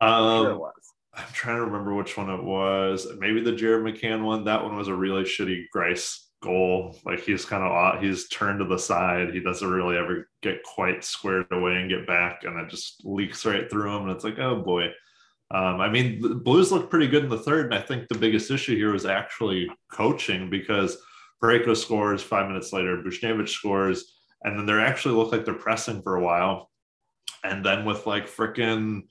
Um, 0.00 0.44
sure 0.44 0.50
it 0.52 0.58
was. 0.58 0.72
I'm 1.14 1.32
trying 1.32 1.56
to 1.56 1.64
remember 1.64 1.94
which 1.94 2.16
one 2.16 2.30
it 2.30 2.42
was. 2.42 3.06
Maybe 3.18 3.40
the 3.42 3.52
Jared 3.52 3.84
McCann 3.84 4.24
one. 4.24 4.44
That 4.44 4.64
one 4.64 4.76
was 4.76 4.88
a 4.88 4.94
really 4.94 5.24
shitty 5.24 5.64
Greiss 5.74 6.18
goal. 6.42 6.96
Like 7.04 7.20
he's 7.20 7.44
kind 7.44 7.62
of 7.62 8.02
he's 8.02 8.28
turned 8.28 8.60
to 8.60 8.64
the 8.64 8.78
side. 8.78 9.34
He 9.34 9.40
doesn't 9.40 9.70
really 9.70 9.96
ever 9.96 10.28
get 10.42 10.62
quite 10.62 11.04
squared 11.04 11.46
away 11.50 11.76
and 11.76 11.90
get 11.90 12.06
back, 12.06 12.44
and 12.44 12.58
it 12.58 12.70
just 12.70 13.04
leaks 13.04 13.44
right 13.44 13.70
through 13.70 13.94
him. 13.94 14.02
And 14.02 14.12
it's 14.12 14.24
like, 14.24 14.38
oh 14.38 14.62
boy. 14.62 14.88
Um, 15.52 15.80
I 15.80 15.88
mean, 15.88 16.20
the 16.20 16.34
Blues 16.36 16.70
looked 16.70 16.90
pretty 16.90 17.08
good 17.08 17.24
in 17.24 17.30
the 17.30 17.38
third, 17.38 17.66
and 17.66 17.74
I 17.74 17.80
think 17.80 18.06
the 18.08 18.18
biggest 18.18 18.50
issue 18.50 18.76
here 18.76 18.92
was 18.92 19.04
actually 19.06 19.68
coaching 19.90 20.48
because 20.48 20.96
Parayko 21.42 21.76
scores 21.76 22.22
five 22.22 22.46
minutes 22.46 22.72
later, 22.72 22.98
Buchnevich 22.98 23.48
scores, 23.48 24.14
and 24.44 24.56
then 24.58 24.66
they 24.66 24.74
actually 24.80 25.16
look 25.16 25.32
like 25.32 25.44
they're 25.44 25.54
pressing 25.54 26.02
for 26.02 26.16
a 26.16 26.22
while, 26.22 26.70
and 27.42 27.64
then 27.64 27.84
with 27.84 28.06
like 28.06 28.28
freaking 28.28 29.02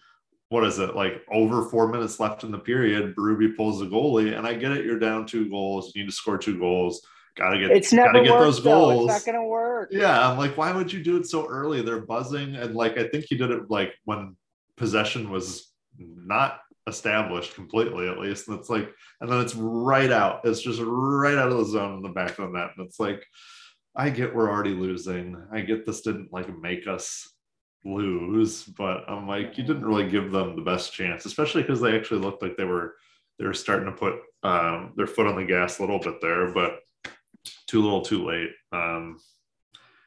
what 0.50 0.64
is 0.64 0.80
it 0.80 0.96
like 0.96 1.22
over 1.32 1.70
four 1.70 1.88
minutes 1.92 2.20
left 2.20 2.44
in 2.44 2.52
the 2.52 2.58
period 2.58 3.16
Berube 3.16 3.56
pulls 3.56 3.80
the 3.80 3.86
goalie 3.86 4.36
and 4.36 4.48
i 4.48 4.54
get 4.56 4.72
it 4.72 4.84
you're 4.84 4.98
down 4.98 5.28
two 5.28 5.48
goals 5.48 5.92
you 5.94 6.02
need 6.02 6.10
to 6.10 6.16
score 6.16 6.40
two 6.40 6.58
goals 6.58 7.06
gotta 7.38 7.60
get 7.60 7.70
It's 7.70 7.94
never 7.94 8.14
gotta 8.14 8.24
get 8.24 8.32
worked. 8.32 8.44
those 8.46 8.64
though. 8.64 8.72
goals 8.90 9.12
It's 9.16 9.28
not 9.28 9.32
going 9.32 9.44
to 9.46 9.48
work. 9.48 9.90
yeah 9.92 10.28
i'm 10.28 10.40
like 10.40 10.58
why 10.58 10.72
would 10.72 10.92
you 10.92 11.04
do 11.04 11.18
it 11.18 11.28
so 11.28 11.48
early 11.48 11.84
they're 11.84 12.02
buzzing 12.02 12.56
and 12.56 12.74
like 12.76 12.98
i 12.98 13.08
think 13.08 13.26
he 13.30 13.38
did 13.38 13.52
it 13.52 13.70
like 13.70 13.94
when 14.06 14.36
possession 14.76 15.30
was 15.30 15.69
not 16.00 16.60
established 16.90 17.56
completely 17.56 18.10
at 18.10 18.20
least. 18.20 18.48
And 18.48 18.60
it's 18.60 18.70
like 18.70 18.92
and 19.22 19.32
then 19.32 19.40
it's 19.40 19.56
right 19.56 20.12
out 20.12 20.42
it's 20.44 20.62
just 20.62 20.82
right 20.84 21.38
out 21.38 21.52
of 21.52 21.58
the 21.58 21.66
zone 21.66 21.98
in 21.98 22.04
the 22.04 22.10
back 22.10 22.38
of 22.38 22.52
the 22.52 22.58
net 22.58 22.72
and 22.76 22.86
it's 22.86 23.00
like 23.00 23.24
i 23.96 24.10
get 24.10 24.36
we're 24.36 24.50
already 24.50 24.74
losing. 24.74 25.38
I 25.54 25.62
get 25.62 25.86
this 25.86 26.02
didn't 26.02 26.34
like 26.34 26.50
make 26.60 26.88
us 26.88 27.28
lose 27.86 28.64
but 28.64 29.10
i'm 29.10 29.26
like 29.26 29.58
you 29.58 29.64
didn't 29.64 29.86
really 29.86 30.10
give 30.10 30.32
them 30.32 30.56
the 30.56 30.62
best 30.62 30.92
chance 30.92 31.26
especially 31.26 31.62
because 31.62 31.80
they 31.80 31.96
actually 31.96 32.20
looked 32.20 32.42
like 32.42 32.58
they 32.58 32.66
were 32.66 32.96
they 33.38 33.46
were 33.46 33.54
starting 33.54 33.86
to 33.86 33.94
put 33.94 34.16
um, 34.44 34.92
their 34.98 35.08
foot 35.08 35.28
on 35.28 35.38
the 35.38 35.46
gas 35.46 35.80
a 35.80 35.82
little 35.82 36.00
bit 36.00 36.20
there 36.22 36.54
but 36.54 36.80
too 37.68 37.82
little 37.82 38.02
too 38.02 38.26
late. 38.26 38.50
Um, 38.74 39.18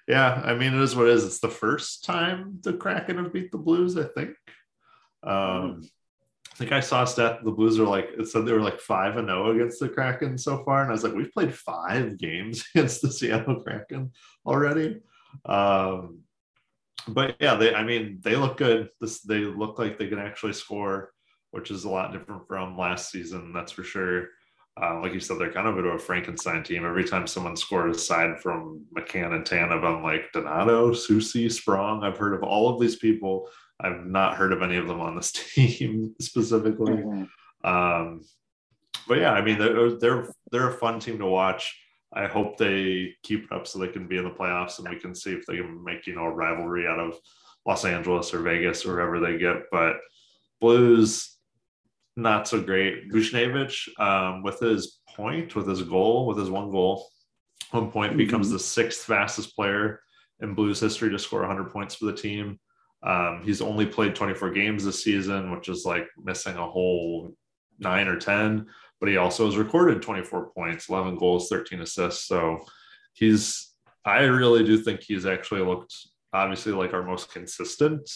yeah 0.06 0.42
i 0.44 0.52
mean 0.52 0.74
it 0.74 0.82
is 0.82 0.96
what 0.96 1.06
it 1.06 1.14
is. 1.14 1.24
It's 1.24 1.38
the 1.38 1.48
first 1.48 2.04
time 2.04 2.58
the 2.62 2.72
kraken 2.74 3.18
have 3.18 3.32
beat 3.32 3.52
the 3.52 3.58
blues 3.58 3.96
i 3.96 4.04
think 4.04 4.30
um, 5.24 5.82
I 6.52 6.56
think 6.56 6.72
I 6.72 6.80
saw 6.80 7.02
a 7.02 7.06
stat 7.06 7.40
the 7.44 7.50
Blues 7.50 7.78
are 7.78 7.86
like 7.86 8.10
it 8.18 8.28
said 8.28 8.44
they 8.44 8.52
were 8.52 8.60
like 8.60 8.78
five 8.78 9.16
and 9.16 9.28
zero 9.28 9.52
against 9.52 9.80
the 9.80 9.88
Kraken 9.88 10.36
so 10.36 10.62
far, 10.64 10.82
and 10.82 10.90
I 10.90 10.92
was 10.92 11.02
like, 11.02 11.14
we've 11.14 11.32
played 11.32 11.54
five 11.54 12.18
games 12.18 12.64
against 12.74 13.00
the 13.02 13.10
Seattle 13.10 13.62
Kraken 13.62 14.12
already. 14.44 15.00
Um, 15.46 16.20
but 17.08 17.36
yeah, 17.40 17.54
they 17.54 17.74
I 17.74 17.82
mean 17.84 18.20
they 18.22 18.36
look 18.36 18.58
good. 18.58 18.90
This 19.00 19.22
they 19.22 19.38
look 19.38 19.78
like 19.78 19.98
they 19.98 20.08
can 20.08 20.18
actually 20.18 20.52
score, 20.52 21.12
which 21.52 21.70
is 21.70 21.84
a 21.84 21.90
lot 21.90 22.12
different 22.12 22.46
from 22.46 22.76
last 22.76 23.10
season, 23.10 23.52
that's 23.52 23.72
for 23.72 23.82
sure. 23.82 24.28
Uh, 24.80 25.00
like 25.00 25.12
you 25.12 25.20
said, 25.20 25.38
they're 25.38 25.52
kind 25.52 25.68
of 25.68 25.76
into 25.76 25.90
a 25.90 25.98
Frankenstein 25.98 26.62
team. 26.62 26.86
Every 26.86 27.04
time 27.04 27.26
someone 27.26 27.56
scores 27.56 27.96
aside 27.98 28.40
from 28.40 28.86
McCann 28.96 29.34
and 29.34 29.44
Tanev, 29.44 29.84
I'm 29.84 30.02
like 30.02 30.32
Donato, 30.32 30.94
Susie, 30.94 31.50
Sprong. 31.50 32.02
I've 32.02 32.16
heard 32.16 32.32
of 32.32 32.42
all 32.42 32.70
of 32.70 32.80
these 32.80 32.96
people. 32.96 33.50
I've 33.80 34.06
not 34.06 34.36
heard 34.36 34.52
of 34.52 34.62
any 34.62 34.76
of 34.76 34.86
them 34.86 35.00
on 35.00 35.16
this 35.16 35.32
team 35.54 36.14
specifically. 36.20 36.92
Mhm. 36.94 37.28
Um, 37.64 38.20
but 39.08 39.18
yeah, 39.18 39.32
I 39.32 39.42
mean 39.42 39.58
they're 39.58 39.92
they're 39.98 40.28
they're 40.50 40.68
a 40.70 40.78
fun 40.78 41.00
team 41.00 41.18
to 41.18 41.26
watch. 41.26 41.78
I 42.12 42.26
hope 42.26 42.58
they 42.58 43.14
keep 43.22 43.44
it 43.44 43.52
up 43.52 43.66
so 43.66 43.78
they 43.78 43.88
can 43.88 44.06
be 44.06 44.18
in 44.18 44.24
the 44.24 44.30
playoffs 44.30 44.78
and 44.78 44.88
we 44.88 44.98
can 45.00 45.14
see 45.14 45.32
if 45.32 45.46
they 45.46 45.56
can 45.56 45.82
make 45.82 46.06
you 46.06 46.14
know 46.14 46.24
a 46.24 46.30
rivalry 46.30 46.86
out 46.86 46.98
of 47.00 47.16
Los 47.66 47.84
Angeles 47.84 48.34
or 48.34 48.40
Vegas 48.40 48.84
or 48.84 48.92
wherever 48.94 49.18
they 49.20 49.38
get. 49.38 49.56
But 49.70 49.96
Blues, 50.60 51.36
not 52.16 52.46
so 52.46 52.60
great. 52.60 53.10
Buchnevich, 53.10 53.88
um, 53.98 54.42
with 54.42 54.60
his 54.60 55.00
point, 55.16 55.56
with 55.56 55.66
his 55.66 55.82
goal, 55.82 56.26
with 56.26 56.38
his 56.38 56.50
one 56.50 56.70
goal, 56.70 57.08
one 57.70 57.90
point 57.90 58.16
becomes 58.16 58.48
Mhm. 58.48 58.52
the 58.52 58.58
sixth 58.58 59.04
fastest 59.06 59.56
player 59.56 60.00
in 60.40 60.54
Blues 60.54 60.80
history 60.80 61.10
to 61.10 61.18
score 61.18 61.40
100 61.40 61.70
points 61.70 61.94
for 61.94 62.04
the 62.06 62.12
team. 62.12 62.60
Um, 63.02 63.42
he's 63.44 63.60
only 63.60 63.86
played 63.86 64.14
24 64.14 64.50
games 64.50 64.84
this 64.84 65.02
season, 65.02 65.50
which 65.50 65.68
is 65.68 65.84
like 65.84 66.06
missing 66.22 66.56
a 66.56 66.68
whole 66.70 67.34
nine 67.78 68.06
or 68.06 68.16
10, 68.16 68.66
but 69.00 69.08
he 69.08 69.16
also 69.16 69.46
has 69.46 69.56
recorded 69.56 70.02
24 70.02 70.50
points, 70.50 70.88
11 70.88 71.16
goals, 71.16 71.48
13 71.48 71.80
assists. 71.80 72.26
So 72.28 72.60
he's, 73.12 73.70
I 74.04 74.20
really 74.20 74.64
do 74.64 74.78
think 74.78 75.00
he's 75.02 75.26
actually 75.26 75.62
looked 75.62 75.94
obviously 76.32 76.72
like 76.72 76.94
our 76.94 77.02
most 77.02 77.32
consistent 77.32 78.08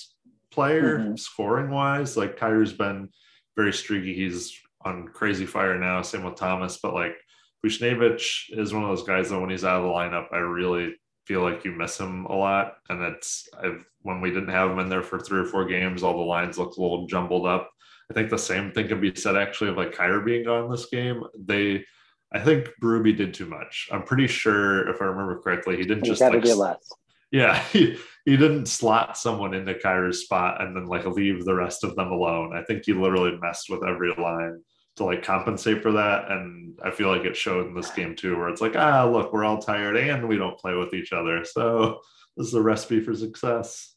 player 0.53 0.99
Mhm. 1.01 1.19
scoring 1.19 1.71
wise. 1.71 2.17
Like 2.17 2.39
Kyrou's 2.39 2.73
been 2.73 3.09
very 3.57 3.73
streaky. 3.73 4.15
He's 4.15 4.57
on 4.85 5.09
crazy 5.09 5.47
fire 5.47 5.79
now. 5.79 6.01
Same 6.03 6.23
with 6.23 6.37
Thomas, 6.37 6.79
but 6.79 6.95
like 6.95 7.17
Buchnevich 7.65 8.57
is 8.57 8.73
one 8.73 8.85
of 8.85 8.89
those 8.91 9.03
guys 9.07 9.31
that 9.31 9.41
when 9.41 9.51
he's 9.51 9.65
out 9.65 9.79
of 9.79 9.83
the 9.85 9.89
lineup, 9.91 10.33
I 10.33 10.39
really 10.39 10.95
feel 11.27 11.43
like 11.43 11.65
you 11.65 11.73
miss 11.73 11.99
him 11.99 12.25
a 12.27 12.35
lot. 12.35 12.77
And 12.89 13.03
it's 13.03 13.49
I've 13.63 13.85
when 14.03 14.21
we 14.21 14.31
didn't 14.31 14.51
have 14.51 14.71
him 14.71 14.79
in 14.79 14.89
there 14.89 15.03
for 15.03 15.19
three 15.19 15.41
or 15.41 15.45
four 15.47 15.65
games, 15.65 16.03
all 16.03 16.17
the 16.17 16.23
lines 16.23 16.59
looked 16.59 16.79
a 16.79 16.81
little 16.81 17.07
jumbled 17.07 17.47
up. 17.47 17.71
I 18.11 18.15
think 18.15 18.31
the 18.31 18.39
same 18.39 18.71
thing 18.71 18.87
can 18.89 19.01
be 19.01 19.15
said 19.15 19.37
actually 19.37 19.71
of 19.71 19.77
like 19.77 19.95
Kyrou 19.95 20.25
being 20.25 20.45
gone 20.45 20.71
this 20.71 20.87
game. 20.87 21.23
They 21.39 21.85
I 22.33 22.41
think 22.41 22.69
Berube 22.83 23.17
did 23.17 23.35
too 23.35 23.47
much. 23.47 23.89
I'm 23.93 24.03
pretty 24.03 24.27
sure 24.27 24.89
if 24.89 25.01
I 25.01 25.07
remember 25.07 25.41
correctly, 25.41 25.77
he 25.77 25.83
didn't 25.85 26.05
You 26.05 26.13
just 26.13 26.21
like 26.21 26.43
do 26.43 26.55
less. 26.55 26.89
yeah, 27.31 27.59
he, 27.73 27.99
he 28.25 28.37
didn't 28.37 28.67
slot 28.67 29.17
someone 29.17 29.55
into 29.55 29.75
Kyrou's 29.75 30.23
spot 30.23 30.61
and 30.61 30.75
then 30.77 30.87
like 30.87 31.07
leave 31.07 31.45
the 31.45 31.55
rest 31.55 31.85
of 31.85 31.95
them 31.97 32.09
alone. 32.09 32.55
I 32.57 32.63
think 32.63 32.85
he 32.85 32.93
literally 32.93 33.39
messed 33.41 33.71
with 33.71 33.85
every 33.85 34.13
line 34.15 34.61
to 34.97 35.05
like 35.05 35.23
compensate 35.23 35.83
for 35.83 35.93
that. 35.93 36.31
And 36.31 36.79
I 36.83 36.91
feel 36.91 37.09
like 37.09 37.25
it 37.25 37.37
showed 37.37 37.67
in 37.67 37.75
this 37.75 37.91
game 37.91 38.17
too, 38.17 38.37
where 38.37 38.49
it's 38.49 38.61
like, 38.61 38.77
ah, 38.77 39.05
look, 39.05 39.33
we're 39.33 39.45
all 39.45 39.61
tired 39.61 39.97
and 39.97 40.27
we 40.27 40.37
don't 40.37 40.59
play 40.59 40.75
with 40.75 40.95
each 40.95 41.13
other. 41.13 41.45
So 41.45 42.01
this 42.37 42.49
is 42.49 42.55
a 42.55 42.63
recipe 42.63 43.01
for 43.01 43.15
success. 43.15 43.95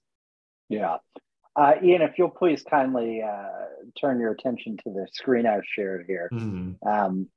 Yeah. 0.68 0.98
Uh, 1.56 1.74
Ian, 1.84 2.02
if 2.02 2.18
you'll 2.18 2.30
please 2.30 2.64
kindly 2.64 3.22
uh, 3.22 3.66
turn 4.00 4.20
your 4.20 4.32
attention 4.32 4.78
to 4.84 4.92
the 4.92 5.08
screen 5.12 5.46
I've 5.46 5.66
shared 5.66 6.06
here. 6.08 6.30
Mhm. 6.32 6.76
Um, 6.86 7.30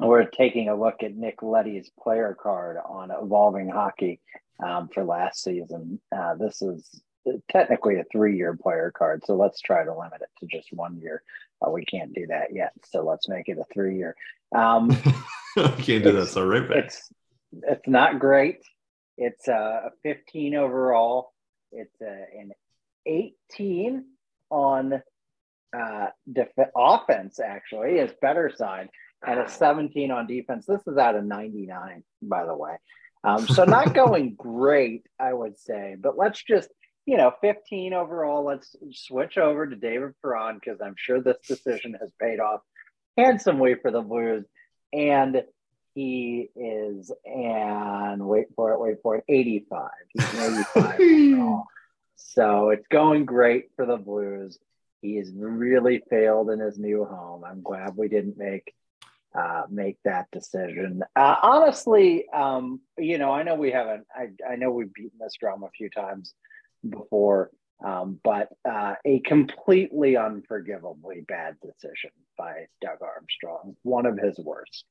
we're 0.00 0.24
taking 0.24 0.68
a 0.68 0.76
look 0.76 1.02
at 1.02 1.14
Nick 1.14 1.42
Leddy's 1.42 1.90
player 2.00 2.36
card 2.40 2.78
on 2.84 3.10
Evolving 3.10 3.68
Hockey 3.68 4.20
um, 4.64 4.88
for 4.88 5.04
last 5.04 5.42
season. 5.42 6.00
Uh, 6.14 6.34
this 6.36 6.62
is 6.62 7.02
technically 7.50 7.96
a 7.96 8.04
three-year 8.04 8.56
player 8.56 8.92
card, 8.96 9.24
so 9.24 9.34
let's 9.34 9.60
try 9.60 9.84
to 9.84 9.92
limit 9.92 10.22
it 10.22 10.28
to 10.38 10.46
just 10.46 10.72
one 10.72 10.98
year. 10.98 11.22
Uh, 11.64 11.70
we 11.70 11.84
can't 11.84 12.14
do 12.14 12.26
that 12.28 12.52
yet, 12.54 12.72
so 12.90 13.02
let's 13.04 13.28
make 13.28 13.48
it 13.48 13.58
a 13.58 13.64
three-year. 13.72 14.14
Um, 14.54 14.90
Can't 15.56 15.86
do 15.86 16.00
that. 16.00 16.08
It's- 16.14 16.30
So 16.32 16.46
right 16.46 16.66
back. 16.68 16.84
it's 16.84 17.12
it's 17.62 17.88
not 17.88 18.18
great. 18.20 18.58
It's 19.16 19.48
a 19.48 19.90
15 20.04 20.54
overall. 20.54 21.32
It's 21.72 22.00
a, 22.00 22.24
an 22.38 22.52
18 23.06 24.04
on 24.50 25.02
uh, 25.76 26.06
def- 26.32 26.48
offense. 26.76 27.40
Actually, 27.40 27.92
is 27.98 28.12
better 28.22 28.50
side, 28.54 28.88
and 29.26 29.40
a 29.40 29.48
17 29.48 30.10
on 30.10 30.26
defense. 30.26 30.66
This 30.66 30.86
is 30.86 30.96
out 30.98 31.16
of 31.16 31.24
99, 31.24 32.04
by 32.22 32.44
the 32.44 32.54
way. 32.54 32.76
Um, 33.24 33.46
so 33.48 33.64
not 33.64 33.92
going 34.02 34.34
great, 34.36 35.04
I 35.18 35.32
would 35.32 35.58
say. 35.58 35.96
But 35.98 36.16
let's 36.16 36.42
just 36.42 36.68
you 37.08 37.16
know 37.16 37.32
15 37.40 37.94
overall. 37.94 38.44
Let's 38.44 38.76
switch 38.92 39.38
over 39.38 39.66
to 39.66 39.74
David 39.74 40.12
Perron 40.20 40.56
because 40.56 40.78
I'm 40.82 40.94
sure 40.98 41.22
this 41.22 41.38
decision 41.46 41.96
has 41.98 42.10
paid 42.20 42.38
off 42.38 42.60
handsomely 43.16 43.76
for 43.80 43.90
the 43.90 44.02
Blues. 44.02 44.44
And 44.92 45.42
he 45.94 46.50
is 46.54 47.10
and 47.24 48.28
wait 48.28 48.48
for 48.54 48.72
it, 48.72 48.80
wait 48.80 48.96
for 49.02 49.16
it, 49.16 49.24
85. 49.26 49.88
He's 50.12 50.34
an 50.34 50.66
85 50.76 51.00
overall. 51.00 51.64
So 52.20 52.70
it's 52.70 52.86
going 52.88 53.26
great 53.26 53.70
for 53.76 53.86
the 53.86 53.96
Blues. 53.96 54.58
He's 55.00 55.30
really 55.32 56.02
failed 56.10 56.50
in 56.50 56.58
his 56.58 56.76
new 56.76 57.04
home. 57.04 57.44
I'm 57.44 57.62
glad 57.62 57.96
we 57.96 58.08
didn't 58.08 58.36
make 58.36 58.74
uh, 59.38 59.62
make 59.70 59.98
that 60.04 60.26
decision. 60.32 61.04
Uh, 61.14 61.36
honestly, 61.42 62.26
um, 62.34 62.80
you 62.98 63.18
know, 63.18 63.30
I 63.30 63.44
know 63.44 63.54
we 63.54 63.70
haven't. 63.70 64.04
I, 64.12 64.30
I 64.46 64.56
know 64.56 64.72
we've 64.72 64.92
beaten 64.92 65.18
this 65.20 65.36
drum 65.40 65.62
a 65.62 65.70
few 65.70 65.88
times 65.90 66.34
before, 66.88 67.50
um, 67.84 68.18
but 68.22 68.48
uh, 68.68 68.94
a 69.04 69.20
completely 69.20 70.16
unforgivably 70.16 71.26
bad 71.26 71.56
decision 71.60 72.10
by 72.36 72.66
Doug 72.80 72.98
Armstrong, 73.02 73.76
one 73.82 74.06
of 74.06 74.18
his 74.18 74.38
worst. 74.38 74.84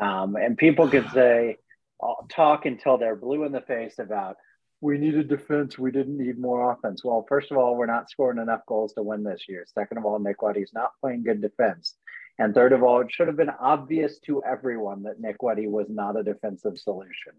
Um, 0.00 0.36
and 0.36 0.56
people 0.56 0.88
could 0.88 1.10
say, 1.14 1.56
uh, 2.02 2.14
talk 2.28 2.66
until 2.66 2.98
they're 2.98 3.16
blue 3.16 3.44
in 3.44 3.52
the 3.52 3.60
face 3.60 3.98
about 3.98 4.36
we 4.80 4.96
needed 4.96 5.28
defense, 5.28 5.76
we 5.76 5.90
didn't 5.90 6.18
need 6.18 6.38
more 6.38 6.70
offense. 6.70 7.04
Well, 7.04 7.26
first 7.28 7.50
of 7.50 7.58
all, 7.58 7.74
we're 7.74 7.86
not 7.86 8.10
scoring 8.10 8.38
enough 8.38 8.60
goals 8.66 8.92
to 8.92 9.02
win 9.02 9.24
this 9.24 9.44
year. 9.48 9.64
Second 9.74 9.98
of 9.98 10.04
all, 10.04 10.18
Nick 10.20 10.40
Leddy's 10.42 10.70
not 10.72 10.92
playing 11.00 11.24
good 11.24 11.42
defense. 11.42 11.96
And 12.38 12.54
third 12.54 12.72
of 12.72 12.84
all, 12.84 13.00
it 13.00 13.10
should 13.10 13.26
have 13.26 13.36
been 13.36 13.50
obvious 13.50 14.20
to 14.26 14.42
everyone 14.44 15.02
that 15.02 15.20
Nick 15.20 15.42
Leddy 15.42 15.66
was 15.66 15.88
not 15.88 16.16
a 16.16 16.22
defensive 16.22 16.78
solution 16.78 17.32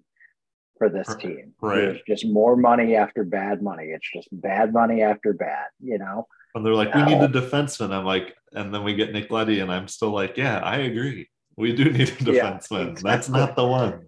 for 0.79 0.89
this 0.89 1.13
team. 1.17 1.53
Right. 1.61 1.75
There's 1.75 2.01
just 2.07 2.25
more 2.25 2.55
money 2.55 2.95
after 2.95 3.23
bad 3.23 3.61
money. 3.61 3.87
It's 3.89 4.09
just 4.11 4.29
bad 4.31 4.73
money 4.73 5.03
after 5.03 5.33
bad, 5.33 5.67
you 5.83 5.99
know? 5.99 6.25
And 6.55 6.65
they're 6.65 6.73
like, 6.73 6.95
we 6.95 7.03
need 7.03 7.21
uh, 7.21 7.25
a 7.25 7.29
defenseman. 7.29 7.91
I'm 7.91 8.05
like, 8.05 8.35
and 8.53 8.73
then 8.73 8.83
we 8.83 8.95
get 8.95 9.11
Nick 9.13 9.29
Leddy, 9.29 9.59
and 9.59 9.71
I'm 9.71 9.87
still 9.87 10.09
like, 10.09 10.35
yeah, 10.37 10.57
I 10.59 10.77
agree. 10.77 11.29
We 11.55 11.75
do 11.75 11.85
need 11.91 12.09
a 12.09 12.23
Yeah, 12.33 12.53
defenseman. 12.57 12.99
That's 13.01 13.29
not 13.29 13.55
the 13.55 13.67
one. 13.67 14.07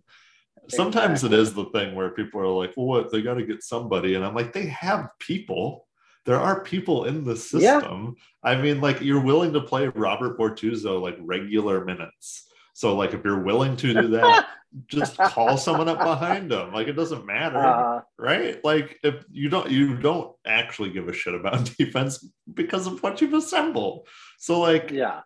Sometimes 0.70 1.24
it 1.24 1.28
Exactly. 1.34 1.42
is 1.42 1.54
the 1.54 1.66
thing 1.66 1.96
where 1.96 2.10
people 2.12 2.42
are 2.42 2.48
like, 2.48 2.74
well, 2.78 2.88
what? 2.88 3.12
They 3.12 3.22
got 3.22 3.36
to 3.36 3.46
get 3.46 3.62
somebody. 3.62 4.16
And 4.16 4.26
I'm 4.26 4.34
like, 4.34 4.54
they 4.54 4.66
have 4.68 5.10
people. 5.20 5.88
There 6.26 6.40
are 6.40 6.62
people 6.64 7.06
in 7.06 7.24
the 7.26 7.32
Yeah. 7.60 7.80
system. 7.80 8.16
I 8.42 8.56
mean, 8.56 8.80
like, 8.80 9.02
you're 9.02 9.22
willing 9.22 9.54
to 9.54 9.62
play 9.62 9.88
Robert 9.90 10.38
Bortuzzo 10.40 11.02
like 11.02 11.18
regular 11.20 11.84
minutes. 11.84 12.48
So, 12.74 12.96
like, 12.96 13.14
if 13.14 13.24
you're 13.24 13.44
willing 13.44 13.76
to 13.78 13.94
do 13.94 14.08
that, 14.10 14.48
just 14.88 15.18
call 15.18 15.58
someone 15.58 15.90
up 15.90 16.00
behind 16.00 16.50
them. 16.50 16.74
Like, 16.74 16.88
it 16.88 16.94
doesn't 16.94 17.26
matter 17.26 17.58
Uh, 17.60 18.02
right? 18.18 18.64
Like 18.64 19.00
if 19.04 19.26
you 19.32 19.50
don't 19.50 19.70
you 19.70 19.98
don't 19.98 20.34
actually 20.46 20.92
give 20.92 21.08
a 21.10 21.14
shit 21.14 21.34
about 21.34 21.76
defense 21.78 22.26
because 22.54 22.88
of 22.88 23.02
what 23.04 23.20
you've 23.20 23.34
assembled. 23.34 24.08
So 24.38 24.60
like 24.60 24.92
yeah. 24.92 25.22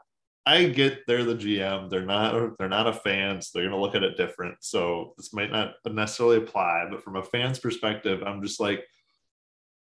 I 0.46 0.66
get 0.66 1.02
they're 1.08 1.24
the 1.24 1.36
GM, 1.36 1.90
they're 1.90 2.06
not 2.06 2.58
they're 2.58 2.70
not 2.70 2.88
a 2.88 2.94
fan, 2.94 3.42
so 3.42 3.52
they're 3.54 3.70
gonna 3.70 3.82
look 3.82 3.96
at 3.96 4.04
it 4.04 4.18
different. 4.18 4.58
So 4.62 5.14
this 5.18 5.34
might 5.34 5.52
not 5.52 5.74
necessarily 5.86 6.38
apply, 6.38 6.88
but 6.90 7.04
from 7.04 7.16
a 7.16 7.24
fan's 7.24 7.60
perspective, 7.60 8.24
I'm 8.26 8.42
just 8.42 8.60
like 8.60 8.86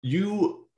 you 0.03 0.69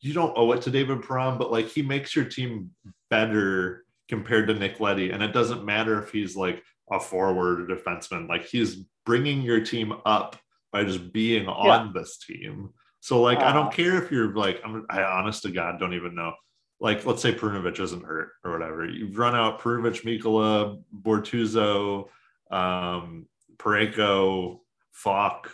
you 0.00 0.12
don't 0.12 0.36
owe 0.36 0.52
it 0.52 0.62
to 0.62 0.70
David 0.70 1.02
Perron, 1.02 1.38
but 1.38 1.50
like 1.50 1.68
he 1.68 1.82
makes 1.82 2.14
your 2.14 2.26
team 2.26 2.70
better 3.10 3.85
compared 4.08 4.48
to 4.48 4.54
Nick 4.54 4.80
Leddy. 4.80 5.10
And 5.10 5.22
it 5.22 5.32
doesn't 5.32 5.64
matter 5.64 6.02
if 6.02 6.10
he's 6.12 6.36
like 6.36 6.62
a 6.90 7.00
forward 7.00 7.60
or 7.70 7.74
defenseman, 7.74 8.28
like 8.28 8.46
he's 8.46 8.76
bringing 9.04 9.42
your 9.42 9.60
team 9.60 9.92
up 10.04 10.36
by 10.72 10.84
just 10.84 11.12
being 11.12 11.46
on 11.48 11.92
this 11.92 12.18
team. 12.18 12.70
So 13.00 13.20
like 13.20 13.38
I 13.38 13.50
Uh, 13.50 13.52
don't 13.52 13.72
care 13.72 14.02
if 14.02 14.10
you're 14.10 14.34
like 14.34 14.60
I'm 14.64 14.84
I 14.90 15.02
honest 15.02 15.42
to 15.42 15.50
God 15.50 15.78
don't 15.78 15.94
even 15.94 16.14
know. 16.14 16.34
Like 16.80 17.06
let's 17.06 17.22
say 17.22 17.32
Perunovich 17.34 17.80
isn't 17.80 18.04
hurt 18.04 18.32
or 18.44 18.52
whatever. 18.52 18.84
You've 18.86 19.16
run 19.18 19.34
out 19.34 19.60
Perunovich, 19.60 20.02
Mikkola, 20.04 20.82
Bortuzzo, 21.02 22.08
um, 22.50 23.26
Parayko, 23.56 24.60
Faulk, 24.92 25.50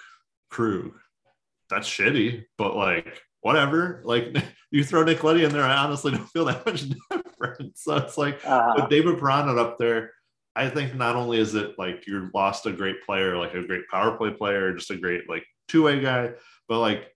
Krug. 0.51 0.93
That's 1.71 1.89
shitty, 1.89 2.45
but 2.59 2.77
like 2.77 3.23
whatever. 3.41 4.03
Like 4.05 4.35
you 4.73 4.83
throw 4.83 5.05
Nick 5.05 5.23
Leddy 5.23 5.45
in 5.45 5.53
there, 5.53 5.63
I 5.63 5.77
honestly 5.77 6.13
don't 6.13 6.27
feel 6.27 6.47
that 6.47 6.65
much 6.67 6.87
difference. 7.11 7.83
So 7.83 7.97
it's 7.99 8.19
like 8.19 8.41
Uh, 8.45 8.73
with 8.77 8.89
David 8.89 9.19
Perron 9.19 9.57
up 9.59 9.79
there, 9.79 10.13
I 10.57 10.69
think 10.69 10.95
not 10.95 11.15
only 11.15 11.39
is 11.39 11.55
it 11.55 11.79
like 11.79 12.07
you 12.07 12.31
lost 12.35 12.67
a 12.67 12.73
great 12.73 13.03
player, 13.05 13.37
like 13.37 13.55
a 13.55 13.63
great 13.67 13.87
power 13.89 14.17
play 14.17 14.31
player, 14.31 14.75
just 14.75 14.91
a 14.91 14.97
great 14.97 15.29
like 15.29 15.45
two 15.69 15.85
way 15.85 16.01
guy, 16.01 16.33
but 16.69 16.81
like 16.81 17.09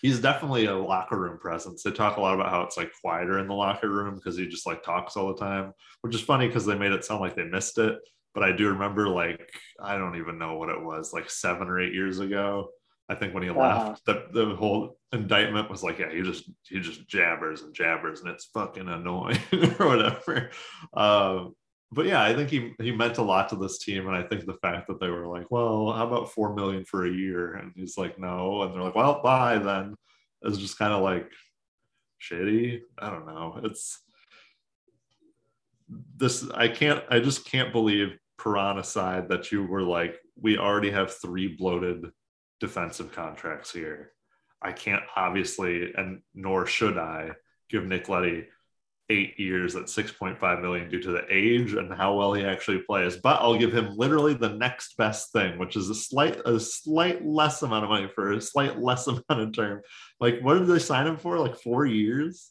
he's 0.00 0.20
definitely 0.20 0.66
a 0.66 0.76
locker 0.76 1.18
room 1.18 1.38
presence. 1.38 1.82
They 1.82 1.90
talk 1.90 2.16
a 2.16 2.20
lot 2.20 2.34
about 2.34 2.50
how 2.50 2.62
it's 2.62 2.76
like 2.76 2.92
quieter 3.00 3.38
in 3.40 3.48
the 3.48 3.54
locker 3.54 3.90
room 3.90 4.14
because 4.14 4.36
he 4.36 4.46
just 4.46 4.66
like 4.66 4.82
talks 4.82 5.16
all 5.16 5.28
the 5.28 5.40
time, 5.40 5.72
which 6.02 6.14
is 6.14 6.20
funny 6.20 6.46
because 6.46 6.64
they 6.64 6.78
made 6.78 6.92
it 6.92 7.04
sound 7.04 7.20
like 7.20 7.34
they 7.34 7.44
missed 7.44 7.78
it. 7.78 7.98
But 8.34 8.44
I 8.44 8.52
do 8.52 8.68
remember 8.68 9.08
like 9.08 9.50
I 9.82 9.98
don't 9.98 10.16
even 10.16 10.38
know 10.38 10.56
what 10.56 10.68
it 10.68 10.80
was, 10.80 11.12
like 11.12 11.28
seven 11.28 11.68
or 11.68 11.80
eight 11.80 11.94
years 11.94 12.20
ago. 12.20 12.70
I 13.08 13.14
think 13.14 13.32
when 13.34 13.42
he 13.42 13.48
Uh-huh. 13.50 13.88
left, 13.88 14.04
the, 14.04 14.26
the 14.32 14.54
whole 14.54 14.98
indictment 15.12 15.70
was 15.70 15.82
like, 15.82 15.98
yeah, 15.98 16.10
he 16.12 16.22
just 16.22 16.50
he 16.64 16.80
just 16.80 17.08
jabbers 17.08 17.62
and 17.62 17.74
jabbers, 17.74 18.20
and 18.20 18.28
it's 18.30 18.46
fucking 18.46 18.88
annoying 18.88 19.38
or 19.78 19.86
whatever. 19.88 20.50
Um, 20.92 21.54
but 21.90 22.04
yeah, 22.04 22.22
I 22.22 22.34
think 22.34 22.50
he 22.50 22.74
he 22.80 22.92
meant 22.92 23.16
a 23.16 23.22
lot 23.22 23.48
to 23.48 23.56
this 23.56 23.78
team, 23.78 24.06
and 24.06 24.16
I 24.16 24.22
think 24.22 24.44
the 24.44 24.58
fact 24.60 24.88
that 24.88 25.00
they 25.00 25.08
were 25.08 25.26
like, 25.26 25.50
well, 25.50 25.90
how 25.92 26.06
about 26.06 26.32
four 26.32 26.54
million 26.54 26.84
for 26.84 27.06
a 27.06 27.10
year, 27.10 27.54
and 27.54 27.72
he's 27.74 27.96
like, 27.96 28.18
no, 28.18 28.62
and 28.62 28.74
they're 28.74 28.82
like, 28.82 28.94
well, 28.94 29.22
bye 29.22 29.58
then, 29.58 29.94
is 30.42 30.58
just 30.58 30.78
kind 30.78 30.92
of 30.92 31.02
like 31.02 31.32
shitty. 32.20 32.80
I 32.98 33.08
don't 33.10 33.26
know. 33.26 33.60
It's 33.64 34.02
this 36.16 36.48
I 36.50 36.68
can't 36.68 37.02
I 37.08 37.20
just 37.20 37.46
can't 37.46 37.72
believe 37.72 38.18
Perron 38.36 38.84
side 38.84 39.30
that 39.30 39.50
you 39.50 39.64
were 39.64 39.82
like, 39.82 40.18
we 40.38 40.58
already 40.58 40.90
have 40.90 41.14
three 41.14 41.48
bloated 41.56 42.10
defensive 42.60 43.12
contracts 43.12 43.72
here. 43.72 44.12
I 44.60 44.72
can't 44.72 45.02
obviously, 45.16 45.92
and 45.94 46.20
nor 46.34 46.66
should 46.66 46.98
I, 46.98 47.32
give 47.70 47.84
Nick 47.86 48.08
Leddy 48.08 48.46
eight 49.10 49.38
years 49.40 49.74
at 49.74 49.84
6.5 49.84 50.60
million 50.60 50.90
due 50.90 51.00
to 51.00 51.12
the 51.12 51.24
age 51.30 51.72
and 51.72 51.92
how 51.92 52.14
well 52.16 52.34
he 52.34 52.44
actually 52.44 52.78
plays. 52.80 53.16
But 53.16 53.40
I'll 53.40 53.56
give 53.58 53.72
him 53.72 53.96
literally 53.96 54.34
the 54.34 54.50
next 54.50 54.96
best 54.98 55.32
thing, 55.32 55.58
which 55.58 55.76
is 55.76 55.88
a 55.88 55.94
slight, 55.94 56.36
a 56.44 56.60
slight 56.60 57.24
less 57.24 57.62
amount 57.62 57.84
of 57.84 57.90
money 57.90 58.08
for 58.14 58.32
a 58.32 58.40
slight 58.40 58.78
less 58.78 59.06
amount 59.06 59.24
of 59.30 59.52
term. 59.54 59.80
Like, 60.20 60.40
what 60.40 60.58
did 60.58 60.66
they 60.66 60.78
sign 60.78 61.06
him 61.06 61.16
for? 61.16 61.38
Like 61.38 61.56
four 61.60 61.86
years? 61.86 62.50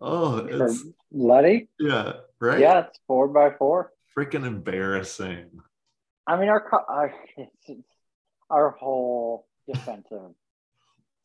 Oh, 0.00 0.38
For 0.46 0.66
it's 0.66 0.84
Leddy? 1.12 1.68
yeah, 1.78 2.14
right. 2.40 2.58
Yeah, 2.58 2.80
it's 2.86 2.98
four 3.06 3.28
by 3.28 3.50
four. 3.56 3.92
freaking 4.16 4.44
embarrassing. 4.44 5.50
I 6.26 6.36
mean, 6.36 6.48
our 6.48 6.68
our, 6.88 7.14
our 8.50 8.70
whole 8.70 9.46
defensive 9.72 10.32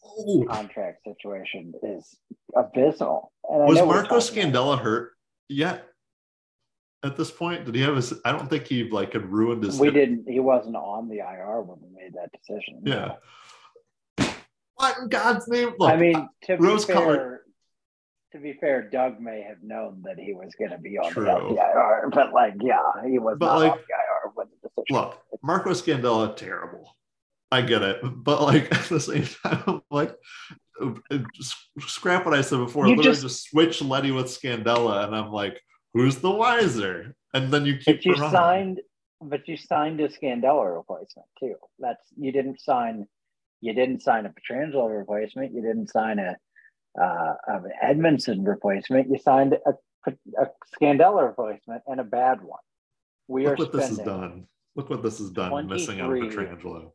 Oh, 0.03 0.43
contract 0.49 1.03
situation 1.05 1.74
is 1.84 2.17
abysmal. 2.55 3.32
And 3.47 3.65
was 3.67 3.78
Marco 3.78 4.17
Scandella 4.17 4.80
hurt 4.80 5.11
yet? 5.47 5.86
At 7.03 7.15
this 7.17 7.30
point, 7.30 7.65
did 7.65 7.76
he 7.76 7.82
have 7.82 7.95
his? 7.95 8.11
I 8.26 8.32
don't 8.32 8.49
think 8.49 8.65
he 8.65 8.89
like 8.89 9.13
had 9.13 9.26
ruined 9.32 9.63
his. 9.63 9.80
We 9.80 9.88
hip. 9.88 9.93
didn't. 9.93 10.26
He 10.28 10.39
wasn't 10.39 10.76
on 10.76 11.07
the 11.07 11.17
IR 11.19 11.61
when 11.61 11.78
we 11.82 11.89
made 11.95 12.13
that 12.13 12.30
decision. 12.32 12.82
Yeah. 12.84 13.15
What 14.76 14.97
in 14.97 15.09
God's 15.09 15.47
name? 15.47 15.74
Look, 15.78 15.91
I 15.91 15.97
mean, 15.97 16.28
to 16.45 16.57
be 16.57 16.63
rose 16.63 16.86
fair, 16.86 16.95
colored- 16.95 17.39
to 18.34 18.39
be 18.39 18.53
fair, 18.53 18.89
Doug 18.89 19.19
may 19.19 19.41
have 19.41 19.61
known 19.61 20.01
that 20.05 20.17
he 20.17 20.34
was 20.34 20.53
going 20.57 20.72
to 20.72 20.78
be 20.80 20.97
on 20.97 21.11
True. 21.11 21.26
the 21.26 21.30
LTIR, 21.32 22.11
but 22.11 22.34
like, 22.34 22.53
yeah, 22.61 22.80
he 23.07 23.19
was 23.19 23.36
But, 23.39 23.45
not 23.47 23.59
like, 23.59 23.72
on 23.74 23.78
the 23.78 23.84
IR 23.93 24.32
when 24.34 24.47
the 24.63 24.69
decision. 24.69 24.95
look, 24.95 25.22
Marco 25.43 25.72
Scandella, 25.72 26.36
terrible. 26.36 26.95
I 27.51 27.61
get 27.61 27.81
it, 27.81 27.99
but 28.01 28.41
like 28.41 28.71
at 28.73 28.83
the 28.85 28.99
same 28.99 29.25
time, 29.43 29.63
I'm 29.67 29.81
like, 29.91 30.15
scrap 31.79 32.25
what 32.25 32.33
I 32.33 32.41
said 32.41 32.57
before. 32.57 32.87
You 32.87 32.95
Literally 32.95 33.15
just- 33.15 33.21
just, 33.21 33.49
switch 33.49 33.81
Leddy 33.81 34.11
with 34.11 34.27
Scandella, 34.27 35.05
and 35.05 35.15
I'm 35.15 35.31
like, 35.31 35.59
who's 35.93 36.17
the 36.17 36.31
wiser? 36.31 37.15
And 37.33 37.51
then 37.51 37.65
you 37.65 37.77
keep. 37.77 37.97
but 37.97 38.05
you 38.05 38.15
Perron. 38.15 38.31
signed, 38.31 38.81
but 39.21 39.47
you 39.47 39.57
signed 39.57 39.99
a 40.01 40.09
Scandella 40.09 40.75
replacement 40.75 41.27
too. 41.39 41.55
That's 41.79 42.05
you 42.17 42.31
didn't 42.31 42.59
sign. 42.59 43.07
You 43.61 43.73
didn't 43.73 44.01
sign 44.01 44.25
a 44.25 44.29
Pietrangelo 44.29 44.97
replacement. 44.97 45.53
You 45.53 45.61
didn't 45.61 45.89
sign 45.89 46.19
a 46.19 46.35
uh, 46.99 47.33
an 47.47 47.71
Edmundson 47.83 48.45
replacement. 48.45 49.09
You 49.09 49.17
signed 49.19 49.57
a, 49.65 50.11
a 50.39 50.47
Scandella 50.75 51.27
replacement 51.27 51.83
and 51.87 51.99
a 51.99 52.03
bad 52.03 52.41
one. 52.41 52.59
We 53.27 53.45
Look 53.45 53.53
are 53.53 53.63
what 53.63 53.71
this 53.71 53.89
has 53.89 53.97
done. 53.99 54.47
Look 54.75 54.89
what 54.89 55.03
this 55.03 55.19
has 55.19 55.29
done. 55.29 55.67
Missing 55.67 56.01
out 56.01 56.07
23. 56.07 56.45
Pietrangelo. 56.45 56.91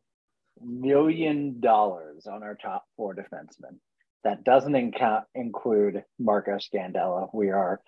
Million 0.63 1.59
dollars 1.59 2.27
on 2.27 2.43
our 2.43 2.55
top 2.55 2.85
four 2.95 3.15
defensemen. 3.15 3.77
That 4.23 4.43
doesn't 4.43 4.75
inca- 4.75 5.25
include 5.35 6.03
Marco 6.19 6.57
Scandella. 6.57 7.29
We 7.33 7.49
are 7.49 7.81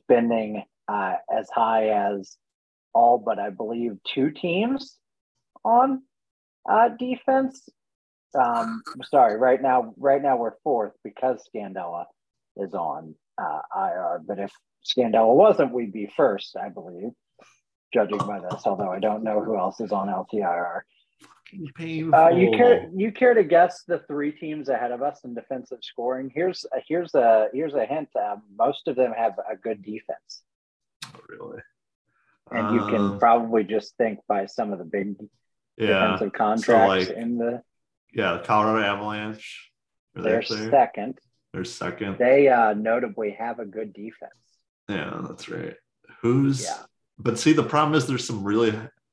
spending 0.00 0.62
uh, 0.88 1.14
as 1.30 1.48
high 1.50 1.88
as 1.88 2.36
all 2.94 3.18
but 3.18 3.38
I 3.38 3.50
believe 3.50 3.96
two 4.14 4.30
teams 4.30 4.96
on 5.64 6.02
uh, 6.70 6.90
defense. 6.98 7.68
Um, 8.38 8.82
sorry, 9.04 9.38
right 9.38 9.60
now, 9.60 9.94
right 9.96 10.22
now 10.22 10.36
we're 10.36 10.54
fourth 10.62 10.92
because 11.04 11.42
Scandella 11.54 12.04
is 12.56 12.74
on 12.74 13.14
uh, 13.38 13.60
IR. 13.74 14.20
But 14.26 14.38
if 14.38 14.52
Scandella 14.84 15.34
wasn't, 15.34 15.72
we'd 15.72 15.92
be 15.92 16.10
first, 16.16 16.56
I 16.56 16.68
believe, 16.68 17.10
judging 17.92 18.18
by 18.18 18.40
this. 18.40 18.62
Although 18.64 18.90
I 18.90 18.98
don't 18.98 19.24
know 19.24 19.42
who 19.42 19.58
else 19.58 19.80
is 19.80 19.92
on 19.92 20.08
LTIR. 20.08 20.80
Painful. 21.76 22.14
Uh, 22.14 22.30
you 22.30 22.50
care 22.52 22.88
you 22.94 23.12
care 23.12 23.34
to 23.34 23.44
guess 23.44 23.84
the 23.86 24.00
three 24.08 24.32
teams 24.32 24.68
ahead 24.68 24.92
of 24.92 25.02
us 25.02 25.20
in 25.24 25.34
defensive 25.34 25.78
scoring? 25.82 26.30
Here's 26.34 26.64
a, 26.74 26.80
here's 26.88 27.14
a 27.14 27.48
here's 27.52 27.74
a 27.74 27.84
hint. 27.84 28.08
Uh, 28.18 28.36
most 28.56 28.88
of 28.88 28.96
them 28.96 29.12
have 29.16 29.34
a 29.50 29.56
good 29.56 29.82
defense, 29.82 30.42
really? 31.28 31.60
and 32.50 32.74
you 32.74 32.80
can 32.86 32.96
Um, 32.96 33.18
probably 33.18 33.64
just 33.64 33.96
think 33.96 34.18
by 34.28 34.46
some 34.46 34.72
of 34.72 34.78
the 34.78 34.84
big 34.84 35.16
yeah, 35.76 35.86
defensive 36.12 36.32
contracts 36.32 37.08
like, 37.08 37.16
in 37.16 37.38
the. 37.38 37.62
yeah. 38.12 38.40
Colorado 38.44 38.84
Avalanche. 38.84 39.70
Are 40.16 40.22
they 40.22 40.30
They're 40.30 40.38
up 40.40 40.44
second. 40.70 41.18
They're 41.52 41.64
second. 41.64 42.18
They 42.18 42.48
uh, 42.48 42.74
notably 42.74 43.30
have 43.38 43.58
a 43.58 43.64
good 43.64 43.92
defense. 43.92 44.32
Yeah, 44.88 45.20
that's 45.28 45.48
right. 45.48 45.74
Who's? 46.20 46.64
Yeah. 46.64 46.78
But 47.18 47.38
see, 47.38 47.52
the 47.52 47.62
problem 47.62 47.94
is 47.94 48.06
there's 48.06 48.26
some 48.26 48.42
really 48.44 48.72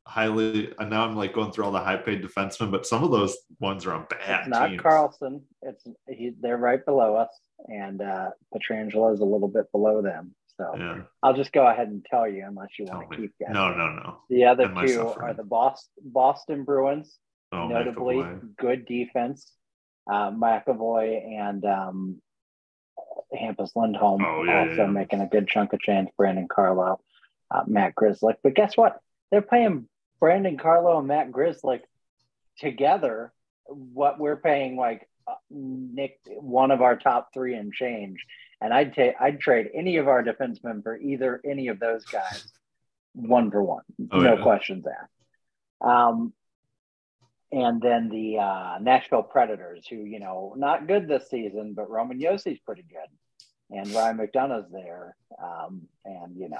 highly. 0.10 0.74
And 0.80 0.90
now 0.90 1.06
I'm 1.06 1.16
like 1.16 1.34
going 1.34 1.52
through 1.52 1.66
all 1.66 1.72
the 1.72 1.80
high 1.80 1.98
paid 1.98 2.24
defensemen, 2.24 2.72
but 2.72 2.86
some 2.86 3.04
of 3.04 3.12
those 3.12 3.38
ones 3.60 3.86
are 3.86 3.94
on 3.94 4.06
bad 4.10 4.42
It's 4.42 4.50
not 4.50 4.70
teams. 4.70 4.82
Carlson. 4.82 5.42
It's 5.62 5.84
he, 6.08 6.32
they're 6.42 6.58
right 6.58 6.84
below 6.86 7.16
us, 7.16 7.30
and 7.68 8.02
uh, 8.02 8.30
Pietrangelo 8.54 9.14
is 9.14 9.20
a 9.22 9.26
little 9.26 9.48
bit 9.48 9.72
below 9.72 10.02
them. 10.02 10.34
So 10.58 10.74
Yeah. 10.78 11.02
I'll 11.24 11.34
just 11.36 11.54
go 11.54 11.66
ahead 11.68 11.88
and 11.88 12.04
tell 12.04 12.28
you, 12.28 12.44
unless 12.46 12.70
you 12.78 12.86
Tell 12.86 12.98
want 12.98 13.12
to 13.12 13.18
me. 13.18 13.24
keep 13.28 13.38
guessing. 13.40 13.54
No, 13.54 13.74
no, 13.74 13.88
no. 13.94 14.18
The 14.30 14.46
other 14.46 14.68
two 14.86 15.08
are 15.08 15.34
the 15.34 15.44
Boston 15.44 15.90
Boston 16.04 16.64
Bruins, 16.66 17.18
Oh, 17.52 17.68
notably 17.68 18.16
McAvoy. 18.18 18.56
good 18.58 18.86
defense. 18.86 19.52
Uh, 20.12 20.32
McAvoy 20.32 21.40
and 21.40 21.64
um, 21.66 22.22
Hampus 23.34 23.72
Lindholm 23.76 24.24
Oh, 24.26 24.44
yeah, 24.44 24.60
also 24.62 24.72
yeah, 24.74 24.82
yeah. 24.82 24.88
making 24.88 25.22
a 25.22 25.28
good 25.28 25.48
chunk 25.48 25.72
of 25.74 25.80
change. 25.80 26.10
Brandon 26.18 26.48
Carlo, 26.48 27.00
uh, 27.52 27.64
Matt 27.68 27.94
Grzelcyk. 27.96 28.36
But 28.44 28.56
guess 28.56 28.76
what? 28.76 29.00
They're 29.32 29.42
paying 29.44 29.88
Brandon 30.20 30.58
Carlo 30.58 30.98
and 31.00 31.08
Matt 31.08 31.32
Grzelcyk 31.32 31.82
together 32.58 33.32
what 33.66 34.20
we're 34.20 34.36
paying 34.38 34.76
like 34.76 35.08
uh, 35.28 35.34
Nick, 35.50 36.20
one 36.28 36.72
of 36.72 36.82
our 36.82 36.98
top 36.98 37.30
three 37.34 37.56
and 37.56 37.72
change. 37.74 38.26
And 38.62 38.74
I'd 38.74 38.94
take 38.94 39.16
I'd 39.20 39.40
trade 39.40 39.70
any 39.74 39.98
of 39.98 40.08
our 40.08 40.24
defensemen 40.24 40.84
for 40.84 40.98
either 41.00 41.40
any 41.46 41.68
of 41.70 41.80
those 41.80 42.04
guys, 42.06 42.52
one 43.14 43.50
for 43.52 43.64
one, 43.64 43.84
Oh, 44.12 44.20
no 44.20 44.36
yeah. 44.36 44.42
questions 44.44 44.86
asked. 44.86 45.12
Um, 45.82 46.34
and 47.52 47.82
then 47.82 48.10
the 48.10 48.38
uh, 48.38 48.78
Nashville 48.82 49.24
Predators, 49.24 49.88
who 49.88 49.96
you 49.98 50.20
know 50.20 50.54
not 50.58 50.88
good 50.88 51.08
this 51.08 51.30
season, 51.30 51.74
but 51.74 51.90
Roman 51.90 52.20
Josi's 52.20 52.60
pretty 52.60 52.84
good, 52.84 53.78
and 53.78 53.90
Ryan 53.92 54.18
McDonagh's 54.18 54.72
there, 54.72 55.16
um, 55.42 55.84
and 56.06 56.36
you 56.36 56.50
know 56.50 56.58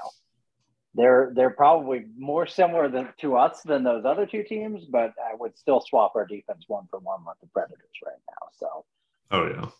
they're 0.94 1.32
they're 1.34 1.50
probably 1.50 2.06
more 2.18 2.46
similar 2.46 2.88
than 2.88 3.08
to 3.20 3.36
us 3.36 3.62
than 3.62 3.84
those 3.84 4.04
other 4.04 4.26
two 4.26 4.42
teams, 4.42 4.84
but 4.86 5.12
I 5.18 5.34
would 5.38 5.56
still 5.56 5.80
swap 5.80 6.12
our 6.16 6.26
defense 6.26 6.64
one 6.66 6.86
for 6.90 6.98
one 6.98 7.24
with 7.24 7.36
the 7.40 7.46
Predators 7.48 7.78
right 8.04 8.18
now. 8.28 8.48
So 8.58 8.84
Oh 9.30 9.70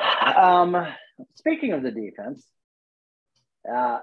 yeah. 0.00 0.34
um, 0.34 0.86
speaking 1.34 1.72
of 1.72 1.82
the 1.82 1.90
defense, 1.90 2.44
uh, 3.70 4.00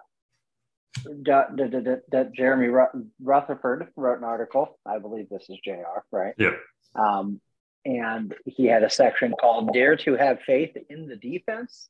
D- 1.03 1.32
D- 1.55 1.68
D- 1.68 1.80
D- 1.80 1.95
D- 2.12 2.30
Jeremy 2.36 2.68
Ru- 2.68 3.07
Rutherford 3.22 3.88
wrote 3.95 4.20
an 4.20 4.24
article. 4.24 4.78
I 4.86 4.99
believe 4.99 5.30
this 5.30 5.49
is 5.49 5.57
JR, 5.64 6.03
right? 6.12 6.36
Yeah. 6.38 6.55
Um, 6.95 7.41
and 7.86 8.36
he 8.45 8.68
had 8.68 8.84
a 8.84 8.89
section 8.89 9.34
called 9.39 9.74
Dare 9.74 9.95
to 9.97 10.16
Have 10.16 10.41
Faith 10.41 10.78
in 10.89 11.07
the 11.07 11.16
Defense. 11.16 11.89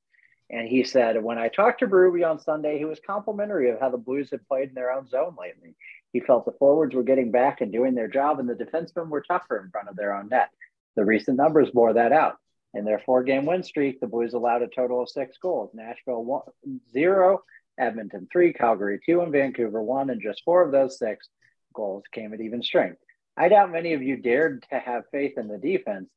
And 0.51 0.67
he 0.67 0.83
said, 0.83 1.23
When 1.23 1.37
I 1.37 1.47
talked 1.47 1.79
to 1.79 1.87
Berube 1.87 2.29
on 2.29 2.37
Sunday, 2.37 2.77
he 2.77 2.85
was 2.85 2.99
complimentary 3.05 3.69
of 3.69 3.79
how 3.79 3.89
the 3.89 3.97
Blues 3.97 4.29
had 4.29 4.45
played 4.47 4.69
in 4.69 4.75
their 4.75 4.91
own 4.91 5.07
zone 5.07 5.35
lately. 5.39 5.75
He 6.11 6.19
felt 6.19 6.45
the 6.45 6.51
forwards 6.51 6.93
were 6.93 7.03
getting 7.03 7.31
back 7.31 7.61
and 7.61 7.71
doing 7.71 7.95
their 7.95 8.09
job, 8.09 8.39
and 8.39 8.49
the 8.49 8.53
defensemen 8.53 9.09
were 9.09 9.21
tougher 9.21 9.63
in 9.63 9.71
front 9.71 9.87
of 9.87 9.95
their 9.95 10.13
own 10.13 10.27
net. 10.27 10.49
The 10.97 11.05
recent 11.05 11.37
numbers 11.37 11.71
bore 11.71 11.93
that 11.93 12.11
out. 12.11 12.35
In 12.73 12.83
their 12.83 12.99
four 12.99 13.23
game 13.23 13.45
win 13.45 13.63
streak, 13.63 13.99
the 13.99 14.07
Blues 14.07 14.33
allowed 14.33 14.61
a 14.61 14.67
total 14.67 15.01
of 15.01 15.09
six 15.09 15.37
goals 15.37 15.71
Nashville 15.73 16.53
zero, 16.91 17.43
Edmonton 17.77 18.27
three, 18.31 18.51
Calgary 18.51 18.99
two, 19.05 19.21
and 19.21 19.31
Vancouver 19.31 19.81
one. 19.81 20.09
And 20.09 20.21
just 20.21 20.43
four 20.43 20.61
of 20.61 20.73
those 20.73 20.97
six 20.97 21.29
goals 21.73 22.03
came 22.11 22.33
at 22.33 22.41
even 22.41 22.61
strength. 22.61 22.99
I 23.37 23.47
doubt 23.47 23.71
many 23.71 23.93
of 23.93 24.03
you 24.03 24.17
dared 24.17 24.65
to 24.69 24.79
have 24.79 25.03
faith 25.11 25.37
in 25.37 25.47
the 25.47 25.57
defense, 25.57 26.09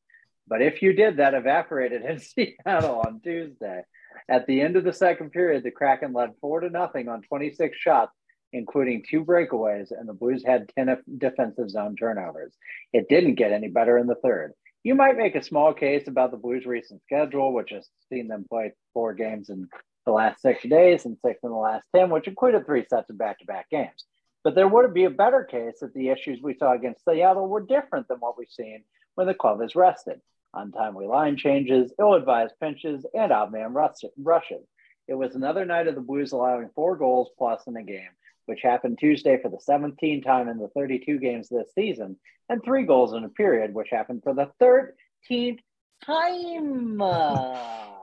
but 0.47 0.63
if 0.63 0.83
you 0.83 0.93
did, 0.93 1.17
that 1.17 1.35
evaporated 1.35 2.03
in 2.03 2.19
Seattle 2.67 3.03
on 3.07 3.21
Tuesday. 3.21 3.83
At 4.29 4.47
the 4.47 4.61
end 4.61 4.77
of 4.77 4.85
the 4.85 4.93
second 4.93 5.31
period, 5.31 5.63
the 5.63 5.71
Kraken 5.71 6.13
led 6.13 6.35
four 6.41 6.61
to 6.61 6.71
nothing 6.71 7.09
on 7.09 7.23
26 7.23 7.77
shots, 7.77 8.13
including 8.53 9.05
two 9.09 9.25
breakaways, 9.25 9.91
and 9.91 10.09
the 10.09 10.15
Blues 10.15 10.45
had 10.45 10.71
10 10.77 11.03
defensive 11.19 11.71
zone 11.71 11.97
turnovers. 11.97 12.53
It 12.93 13.09
didn't 13.09 13.35
get 13.35 13.53
any 13.53 13.69
better 13.69 13.99
in 13.99 14.07
the 14.07 14.15
third. 14.15 14.53
You 14.83 14.95
might 14.95 15.17
make 15.17 15.35
a 15.35 15.43
small 15.43 15.73
case 15.73 16.09
about 16.09 16.31
the 16.31 16.37
Blues' 16.37 16.67
recent 16.67 17.03
schedule, 17.03 17.53
which 17.53 17.71
has 17.71 17.89
seen 18.11 18.29
them 18.29 18.45
play 18.49 18.73
four 18.93 19.15
games 19.15 19.49
in 19.49 19.69
the 20.05 20.13
last 20.13 20.43
six 20.43 20.63
days 20.63 21.07
and 21.07 21.17
six 21.25 21.41
in 21.43 21.51
the 21.51 21.57
last 21.57 21.87
10, 21.97 22.11
which 22.11 22.29
included 22.29 22.67
three 22.67 22.85
sets 22.89 23.09
of 23.09 23.19
back 23.19 23.39
to 23.39 23.47
back 23.47 23.69
games. 23.71 24.05
But 24.43 24.55
there 24.55 24.69
would 24.69 24.93
be 24.93 25.05
a 25.05 25.11
better 25.11 25.43
case 25.43 25.81
that 25.81 25.95
the 25.95 26.11
issues 26.11 26.41
we 26.43 26.55
saw 26.55 26.75
against 26.75 27.05
Seattle 27.05 27.49
were 27.49 27.63
different 27.63 28.09
than 28.09 28.19
what 28.19 28.37
we've 28.37 28.47
seen 28.51 28.85
when 29.15 29.27
the 29.27 29.35
club 29.35 29.63
is 29.63 29.75
rested. 29.75 30.21
Untimely 30.57 31.07
line 31.07 31.37
changes, 31.37 31.93
ill 31.99 32.15
advised 32.15 32.55
pinches, 32.61 33.05
and 33.13 33.33
odd 33.33 33.53
man 33.53 33.75
rushes. 33.75 34.67
It 35.09 35.15
was 35.15 35.35
another 35.35 35.65
night 35.65 35.89
of 35.89 35.97
the 35.97 36.01
Blues 36.01 36.33
allowing 36.33 36.71
four 36.75 36.97
goals 36.97 37.31
plus 37.37 37.67
in 37.67 37.77
a 37.77 37.83
game, 37.83 38.11
which 38.47 38.63
happened 38.63 38.99
Tuesday 38.99 39.39
for 39.43 39.51
the 39.51 39.59
17th 39.59 40.25
time 40.25 40.49
in 40.49 40.59
the 40.59 40.69
32 40.69 41.19
games 41.19 41.49
this 41.49 41.73
season, 41.75 42.17
and 42.49 42.63
three 42.63 42.85
goals 42.85 43.13
in 43.15 43.25
a 43.25 43.29
period, 43.29 43.75
which 43.75 43.89
happened 43.91 44.23
for 44.23 44.33
the 44.33 44.51
13th 44.63 45.59
time. 46.05 47.03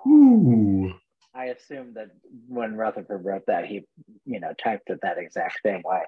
Ooh. 0.07 0.93
I 1.33 1.45
assume 1.45 1.93
that 1.93 2.09
when 2.47 2.75
Rutherford 2.75 3.23
wrote 3.23 3.45
that, 3.47 3.65
he, 3.65 3.85
you 4.25 4.41
know, 4.41 4.53
typed 4.61 4.89
it 4.89 4.99
that 5.01 5.17
exact 5.17 5.59
same 5.65 5.81
way. 5.85 6.01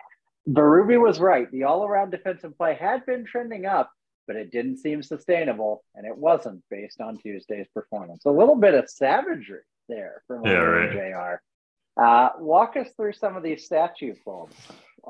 Berube 0.49 0.99
was 0.99 1.19
right. 1.19 1.49
The 1.51 1.63
all-around 1.63 2.09
defensive 2.11 2.57
play 2.57 2.75
had 2.75 3.05
been 3.05 3.23
trending 3.25 3.65
up, 3.65 3.89
but 4.27 4.35
it 4.35 4.51
didn't 4.51 4.77
seem 4.77 5.03
sustainable, 5.03 5.83
and 5.95 6.05
it 6.05 6.17
wasn't 6.17 6.63
based 6.69 7.01
on 7.01 7.17
Tuesday's 7.17 7.67
performance. 7.73 8.25
A 8.25 8.31
little 8.31 8.55
bit 8.55 8.73
of 8.73 8.89
savagery 8.89 9.61
there 9.89 10.23
from 10.27 10.45
Yeah, 10.45 10.53
right. 10.53 11.37
Jr. 11.97 12.01
Uh, 12.01 12.29
walk 12.39 12.75
us 12.75 12.89
through 12.95 13.13
some 13.13 13.35
of 13.35 13.43
these 13.43 13.65
statue 13.65 14.15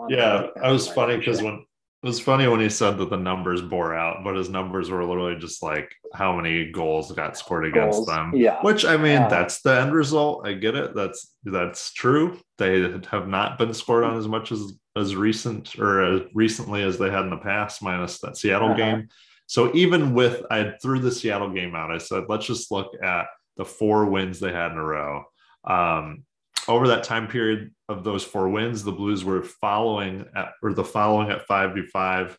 the 0.10 0.16
Yeah, 0.16 0.48
I 0.62 0.72
was 0.72 0.88
line. 0.88 0.96
funny 0.96 1.18
because 1.18 1.42
when 1.42 1.66
it 2.04 2.08
was 2.08 2.20
funny 2.20 2.46
when 2.50 2.60
he 2.60 2.68
said 2.68 2.98
that 2.98 3.10
the 3.10 3.16
numbers 3.16 3.62
bore 3.62 3.96
out, 3.96 4.26
but 4.26 4.36
his 4.36 4.50
numbers 4.50 4.90
were 4.90 5.06
literally 5.06 5.38
just 5.38 5.64
like 5.64 5.96
how 6.14 6.36
many 6.36 6.70
goals 6.70 7.10
got 7.14 7.38
scored 7.38 7.66
against 7.66 8.00
Goals, 8.00 8.08
them. 8.08 8.34
yeah. 8.36 8.62
Which 8.62 8.84
I 8.84 8.98
mean, 8.98 9.22
Uh, 9.22 9.30
that's 9.30 9.62
the 9.62 9.80
end 9.80 9.94
result. 9.94 10.46
I 10.46 10.52
get 10.54 10.76
it. 10.76 10.94
That's 10.96 11.34
that's 11.46 11.94
true. 11.94 12.38
They 12.58 12.82
have 13.10 13.30
not 13.30 13.58
been 13.58 13.74
scored 13.74 14.04
on 14.04 14.18
as 14.18 14.28
much 14.28 14.52
as 14.52 14.74
as 14.96 15.16
recent 15.16 15.78
or 15.80 16.02
as 16.04 16.22
recently 16.34 16.84
as 16.84 16.98
they 16.98 17.10
had 17.10 17.24
in 17.24 17.30
the 17.30 17.38
past, 17.38 17.82
minus 17.82 18.20
that 18.20 18.38
Seattle 18.38 18.70
Uh-huh. 18.70 18.78
game. 18.78 19.08
So 19.48 19.74
even 19.76 20.14
with 20.14 20.44
I 20.52 20.74
threw 20.82 21.00
the 21.00 21.12
Seattle 21.12 21.50
game 21.50 21.76
out, 21.76 21.92
I 21.92 21.98
said 21.98 22.26
let's 22.30 22.46
just 22.46 22.72
look 22.72 22.94
at 23.04 23.26
the 23.58 23.66
four 23.66 24.06
wins 24.06 24.40
they 24.40 24.52
had 24.52 24.72
in 24.72 24.78
a 24.78 24.84
row. 24.84 25.26
Um, 25.66 26.24
over 26.68 26.88
that 26.88 27.04
time 27.04 27.28
period 27.28 27.72
of 27.90 28.04
those 28.04 28.24
four 28.24 28.50
wins, 28.50 28.84
the 28.84 28.92
Blues 28.92 29.24
were 29.26 29.44
following 29.44 30.26
at 30.36 30.54
or 30.62 30.74
the 30.74 30.84
following 30.84 31.30
at 31.30 31.46
five 31.46 31.74
v 31.74 31.86
five 31.88 32.38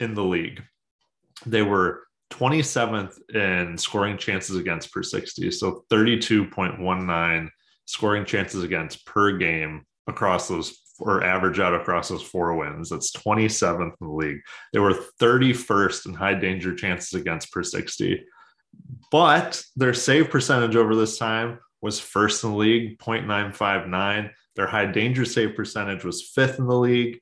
in 0.00 0.14
the 0.14 0.24
league. 0.24 0.62
They 1.46 1.62
were 1.62 2.04
27th 2.30 3.18
in 3.34 3.76
scoring 3.76 4.16
chances 4.16 4.56
against 4.56 4.92
per 4.92 5.02
60, 5.02 5.50
so 5.50 5.84
32.19 5.90 7.48
scoring 7.86 8.24
chances 8.24 8.62
against 8.62 9.04
per 9.04 9.36
game 9.36 9.84
across 10.06 10.48
those 10.48 10.79
or 11.00 11.24
average 11.24 11.58
out 11.58 11.74
across 11.74 12.08
those 12.08 12.22
four 12.22 12.56
wins. 12.56 12.90
That's 12.90 13.12
27th 13.12 13.94
in 14.00 14.06
the 14.06 14.12
league. 14.12 14.40
They 14.72 14.78
were 14.78 14.94
31st 15.20 16.06
in 16.06 16.14
high 16.14 16.34
danger 16.34 16.74
chances 16.74 17.14
against 17.14 17.52
per 17.52 17.62
60. 17.62 18.24
But 19.10 19.62
their 19.76 19.94
save 19.94 20.30
percentage 20.30 20.76
over 20.76 20.94
this 20.94 21.18
time 21.18 21.58
was 21.80 21.98
first 21.98 22.44
in 22.44 22.50
the 22.50 22.56
league, 22.56 22.98
0.959. 22.98 24.30
Their 24.56 24.66
high 24.66 24.86
danger 24.86 25.24
save 25.24 25.56
percentage 25.56 26.04
was 26.04 26.22
fifth 26.22 26.58
in 26.58 26.66
the 26.66 26.76
league. 26.76 27.20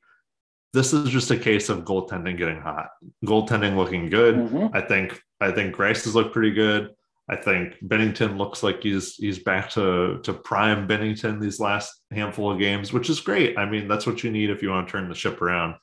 This 0.75 0.93
is 0.93 1.11
just 1.11 1.31
a 1.31 1.37
case 1.37 1.69
of 1.69 1.85
goaltending 1.85 2.37
getting 2.37 2.61
hot, 2.61 2.89
goaltending 3.25 3.77
looking 3.77 4.11
good. 4.11 4.35
Mhm. 4.35 4.75
I 4.75 4.83
think 4.83 5.23
I 5.41 5.53
think 5.53 5.75
Greiss 5.75 6.05
has 6.05 6.17
looked 6.17 6.33
pretty 6.33 6.51
good. 6.51 6.91
I 7.31 7.37
think 7.37 7.75
Binnington 7.87 8.39
looks 8.39 8.63
like 8.63 8.83
he's 8.83 9.17
he's 9.17 9.39
back 9.39 9.71
to 9.71 10.21
to 10.23 10.33
prime 10.33 10.89
Binnington 10.89 11.41
these 11.41 11.61
last 11.61 12.03
handful 12.11 12.51
of 12.51 12.59
games, 12.59 12.93
which 12.93 13.11
is 13.11 13.21
great. 13.21 13.59
I 13.59 13.69
mean, 13.69 13.87
that's 13.87 14.07
what 14.07 14.25
you 14.25 14.31
need 14.31 14.51
if 14.51 14.63
you 14.63 14.71
want 14.71 14.89
to 14.89 14.93
turn 14.93 15.09
the 15.09 15.15
ship 15.15 15.43
around. 15.43 15.75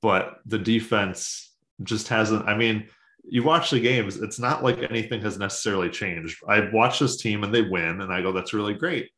But 0.00 0.38
the 0.46 0.58
defense 0.58 1.54
just 1.82 2.08
hasn't. 2.08 2.48
I 2.48 2.56
mean, 2.56 2.88
you 3.28 3.42
watch 3.42 3.70
the 3.70 3.80
games, 3.80 4.16
it's 4.16 4.38
not 4.38 4.62
like 4.62 4.78
anything 4.78 5.20
has 5.22 5.38
necessarily 5.38 5.90
changed. 5.90 6.42
I 6.48 6.70
watch 6.72 6.98
this 6.98 7.16
team 7.16 7.44
and 7.44 7.54
they 7.54 7.62
win, 7.62 8.00
and 8.00 8.12
I 8.12 8.22
go, 8.22 8.32
that's 8.32 8.54
really 8.54 8.74
great. 8.74 9.10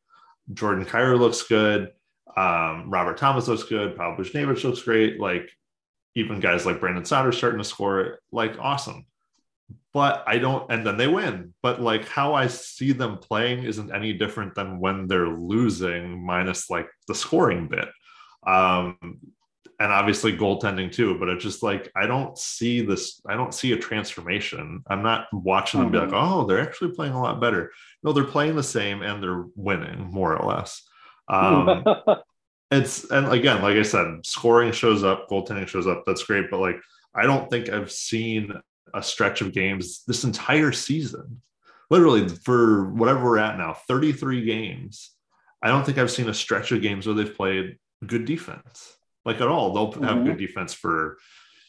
Jordan 0.53 0.85
Kyrou 0.85 1.19
looks 1.19 1.43
good. 1.43 1.91
Um, 2.35 2.89
Robert 2.89 3.17
Thomas 3.17 3.47
looks 3.47 3.63
good. 3.63 3.95
Pavel 3.95 4.17
Buchnevich 4.17 4.63
looks 4.63 4.81
great. 4.81 5.19
Like 5.19 5.49
even 6.15 6.39
guys 6.39 6.65
like 6.65 6.79
Brandon 6.79 7.05
Saad 7.05 7.33
starting 7.33 7.59
to 7.59 7.63
score, 7.63 8.19
like 8.31 8.57
awesome. 8.59 9.05
But 9.91 10.23
I 10.27 10.37
don't, 10.37 10.71
and 10.71 10.85
then 10.85 10.97
they 10.97 11.07
win. 11.07 11.53
But 11.63 11.81
like 11.81 12.07
how 12.07 12.33
I 12.35 12.47
see 12.47 12.91
them 12.91 13.17
playing 13.17 13.63
isn't 13.63 13.93
any 13.93 14.13
different 14.13 14.55
than 14.55 14.79
when 14.79 15.07
they're 15.07 15.29
losing, 15.29 16.23
minus 16.23 16.69
like 16.69 16.87
the 17.07 17.15
scoring 17.15 17.67
bit. 17.67 17.89
Um, 18.45 19.19
and 19.79 19.93
obviously 19.93 20.35
goaltending 20.35 20.91
too, 20.91 21.17
but 21.17 21.29
it's 21.29 21.43
just 21.43 21.63
like 21.63 21.89
I 21.95 22.05
don't 22.05 22.37
see 22.37 22.81
this, 22.81 23.21
I 23.27 23.35
don't 23.35 23.53
see 23.53 23.71
a 23.71 23.77
transformation. 23.77 24.83
I'm 24.87 25.01
not 25.01 25.27
watching 25.31 25.79
them 25.79 25.91
be 25.91 25.97
like, 25.97 26.11
oh, 26.11 26.45
they're 26.45 26.61
actually 26.61 26.93
playing 26.95 27.13
a 27.13 27.21
lot 27.21 27.39
better. 27.39 27.71
No, 28.03 28.11
they're 28.11 28.25
playing 28.25 28.55
the 28.55 28.63
same 28.63 29.01
and 29.01 29.23
they're 29.23 29.45
winning 29.55 30.09
more 30.11 30.35
or 30.35 30.47
less. 30.47 30.83
Um, 31.29 31.85
it's 32.71 33.09
and 33.09 33.31
again, 33.31 33.61
like 33.61 33.77
I 33.77 33.83
said, 33.83 34.25
scoring 34.25 34.73
shows 34.73 35.03
up, 35.03 35.29
goaltending 35.29 35.67
shows 35.67 35.87
up. 35.87 36.03
That's 36.05 36.23
great, 36.23 36.51
but 36.51 36.59
like 36.59 36.77
I 37.15 37.23
don't 37.25 37.49
think 37.49 37.69
I've 37.69 37.91
seen 37.91 38.53
a 38.93 39.01
stretch 39.03 39.41
of 39.41 39.53
games 39.53 40.03
this 40.07 40.23
entire 40.23 40.71
season. 40.71 41.41
Literally 41.89 42.27
for 42.29 42.91
whatever 42.91 43.23
we're 43.23 43.39
at 43.39 43.57
now, 43.57 43.73
33 43.87 44.45
games. 44.45 45.11
I 45.63 45.69
don't 45.69 45.85
think 45.85 45.97
I've 45.97 46.11
seen 46.11 46.29
a 46.29 46.33
stretch 46.33 46.71
of 46.71 46.81
games 46.81 47.05
where 47.07 47.15
they've 47.15 47.35
played 47.35 47.77
good 48.05 48.25
defense. 48.25 48.95
Like 49.25 49.41
at 49.41 49.47
all. 49.47 49.73
They'll 49.73 50.03
have 50.03 50.17
Mhm. 50.19 50.25
good 50.25 50.37
defense 50.37 50.73
for 50.73 51.17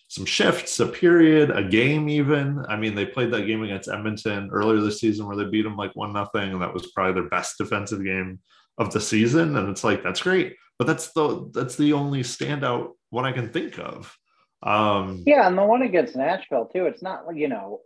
some 0.09 0.25
shifts, 0.27 0.79
a 0.81 0.87
period, 0.87 1.51
a 1.51 1.65
game, 1.65 2.09
even. 2.09 2.65
I 2.69 2.77
mean, 2.77 2.95
they 2.95 3.07
played 3.07 3.33
that 3.33 3.47
game 3.47 3.63
against 3.63 3.89
Edmonton 3.89 4.51
earlier 4.53 4.81
this 4.81 5.01
season 5.01 5.27
where 5.27 5.37
they 5.37 5.45
beat 5.45 5.63
them 5.63 5.77
like 5.77 5.95
one 5.95 6.13
nothing, 6.13 6.53
and 6.53 6.63
that 6.63 6.75
was 6.75 6.91
probably 6.93 7.15
their 7.21 7.31
best 7.31 7.59
defensive 7.59 8.05
game 8.05 8.41
of 8.79 8.93
the 8.93 9.01
season. 9.01 9.57
And 9.57 9.69
it's 9.69 9.85
like 9.85 10.03
that's 10.03 10.23
great, 10.23 10.57
but 10.79 10.87
that's 10.87 11.13
the 11.13 11.49
that's 11.53 11.77
the 11.77 11.93
only 11.93 12.23
standout 12.23 12.91
one 13.11 13.25
I 13.25 13.33
can 13.33 13.53
think 13.53 13.79
of. 13.79 14.17
Um, 14.63 15.23
yeah, 15.27 15.47
and 15.47 15.57
the 15.57 15.65
one 15.65 15.83
against 15.83 16.17
Nashville 16.17 16.67
too. 16.67 16.87
It's 16.87 17.03
not 17.03 17.27
like 17.27 17.37
you 17.37 17.49
know. 17.49 17.81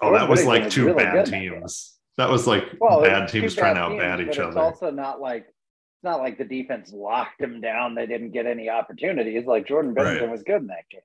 oh, 0.00 0.12
that 0.12 0.28
was 0.28 0.44
like 0.44 0.70
two 0.70 0.86
really 0.86 1.04
bad 1.04 1.12
good 1.12 1.24
in 1.26 1.30
that 1.32 1.38
game. 1.40 1.52
teams. 1.60 1.94
That 2.16 2.30
was 2.30 2.46
like 2.46 2.64
Well, 2.80 3.02
bad 3.02 3.28
teams 3.28 3.54
trying 3.54 3.74
to 3.74 3.96
bad 3.96 4.20
outbat 4.20 4.22
each 4.22 4.36
but 4.38 4.46
It's 4.48 4.56
other. 4.56 4.60
also 4.60 4.90
not 4.90 5.20
like 5.20 5.42
it's 5.46 6.04
not 6.04 6.20
like 6.20 6.38
the 6.38 6.44
defense 6.44 6.92
locked 6.92 7.38
them 7.40 7.60
down. 7.60 7.94
They 7.94 8.06
didn't 8.06 8.30
get 8.30 8.46
any 8.46 8.70
opportunities. 8.70 9.44
Like 9.46 9.66
Jordan 9.66 9.94
Binnington 9.94 10.20
Right. 10.22 10.30
was 10.30 10.42
good 10.42 10.62
in 10.62 10.66
that 10.68 10.88
game. 10.90 11.00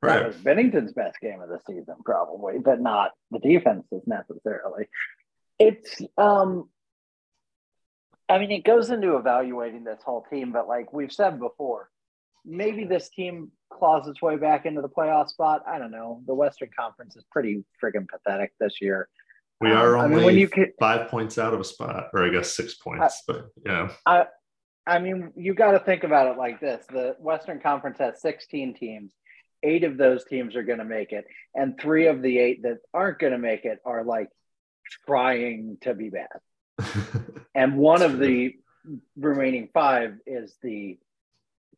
That 0.00 0.08
right. 0.08 0.26
was 0.26 0.36
Binnington's 0.36 0.92
best 0.94 1.20
game 1.20 1.40
of 1.40 1.48
the 1.48 1.60
season, 1.66 1.94
probably, 2.04 2.58
but 2.58 2.80
not 2.80 3.12
the 3.30 3.38
defenses 3.38 4.02
necessarily. 4.06 4.86
It's 5.58 6.00
um 6.16 6.68
I 8.28 8.38
mean, 8.38 8.50
it 8.50 8.64
goes 8.64 8.88
into 8.90 9.16
evaluating 9.16 9.84
this 9.84 10.00
whole 10.04 10.24
team, 10.30 10.52
but 10.52 10.66
like 10.66 10.92
we've 10.92 11.12
said 11.12 11.38
before, 11.38 11.90
maybe 12.44 12.84
this 12.84 13.10
team 13.10 13.52
claws 13.78 14.06
its 14.08 14.20
way 14.22 14.36
back 14.36 14.66
into 14.66 14.80
the 14.82 14.88
playoff 14.88 15.28
spot. 15.28 15.62
I 15.66 15.78
don't 15.78 15.90
know. 15.90 16.22
The 16.26 16.34
Western 16.34 16.70
Conference 16.78 17.16
is 17.16 17.24
pretty 17.30 17.64
friggin' 17.82 18.08
pathetic 18.08 18.52
this 18.60 18.80
year. 18.80 19.08
We 19.60 19.70
Um, 19.70 19.76
are 19.78 19.96
I 19.96 20.04
only 20.04 20.16
mean, 20.16 20.24
when 20.24 20.36
you 20.38 20.48
could- 20.48 20.72
five 20.80 21.08
points 21.08 21.38
out 21.38 21.54
of 21.54 21.60
a 21.60 21.64
spot, 21.64 22.10
or 22.12 22.24
I 22.24 22.30
guess 22.30 22.52
six 22.54 22.74
points. 22.74 23.22
but 23.26 23.48
yeah, 23.64 23.92
I 24.84 24.98
mean, 24.98 25.32
you 25.36 25.54
got 25.54 25.72
to 25.72 25.78
think 25.78 26.02
about 26.02 26.26
it 26.34 26.38
like 26.38 26.60
this: 26.60 26.84
the 26.86 27.14
Western 27.20 27.60
Conference 27.60 27.98
has 27.98 28.20
16 28.20 28.74
teams. 28.74 29.12
Eight 29.62 29.84
of 29.84 29.96
those 29.96 30.24
teams 30.24 30.56
are 30.56 30.64
going 30.64 30.80
to 30.80 30.84
make 30.84 31.12
it, 31.12 31.24
and 31.54 31.78
three 31.80 32.08
of 32.08 32.20
the 32.22 32.38
eight 32.38 32.62
that 32.64 32.78
aren't 32.92 33.20
going 33.20 33.32
to 33.32 33.38
make 33.38 33.64
it 33.64 33.78
are 33.84 34.02
like 34.02 34.28
trying 35.06 35.78
to 35.82 35.94
be 35.94 36.10
bad. 36.10 36.40
And 37.54 37.76
one 37.76 38.00
of 38.00 38.18
the 38.18 38.56
remaining 39.14 39.68
five 39.74 40.14
is 40.26 40.56
the 40.62 40.98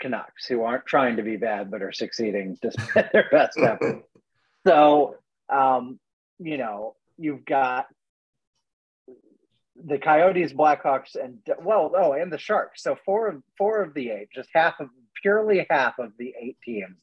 Canucks, 0.01 0.47
who 0.47 0.63
aren't 0.63 0.87
trying 0.87 1.17
to 1.17 1.23
be 1.23 1.37
bad 1.37 1.71
but 1.71 1.83
are 1.83 1.93
succeeding 1.93 2.59
despite 2.61 3.13
their 3.13 3.29
best 3.31 3.59
effort. 3.59 4.05
So, 4.67 5.17
um, 5.51 6.01
you 6.39 6.57
know, 6.57 6.97
you've 7.19 7.45
got 7.45 7.85
the 9.77 9.99
Coyotes, 9.99 10.55
Blackhawks, 10.55 11.17
and 11.23 11.39
well, 11.61 11.93
oh, 11.95 12.15
and 12.15 12.33
the 12.33 12.39
Sharks. 12.39 12.83
So 12.83 12.97
four 13.05 13.29
of 13.29 13.43
four 13.59 13.83
of 13.83 13.93
the 13.93 14.09
eight, 14.09 14.29
just 14.35 14.49
half 14.55 14.81
of 14.81 14.89
purely 15.21 15.67
half 15.69 15.99
of 15.99 16.13
the 16.19 16.33
eight 16.41 16.57
teams 16.65 16.97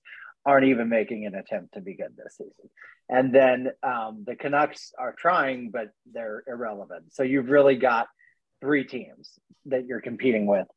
aren't 0.45 0.65
even 0.65 0.89
making 0.89 1.25
an 1.25 1.35
attempt 1.35 1.75
to 1.75 1.81
be 1.81 1.93
good 1.93 2.15
this 2.17 2.37
season. 2.37 2.69
And 3.09 3.33
then 3.33 3.71
um, 3.83 4.23
the 4.25 4.35
Canucks 4.35 4.93
are 4.97 5.13
trying, 5.13 5.69
but 5.69 5.91
they're 6.11 6.43
irrelevant. 6.47 7.13
So 7.13 7.23
you've 7.23 7.49
really 7.49 7.75
got 7.75 8.07
three 8.61 8.85
teams 8.85 9.37
that 9.65 9.85
you're 9.85 10.01
competing 10.01 10.45
with 10.45 10.67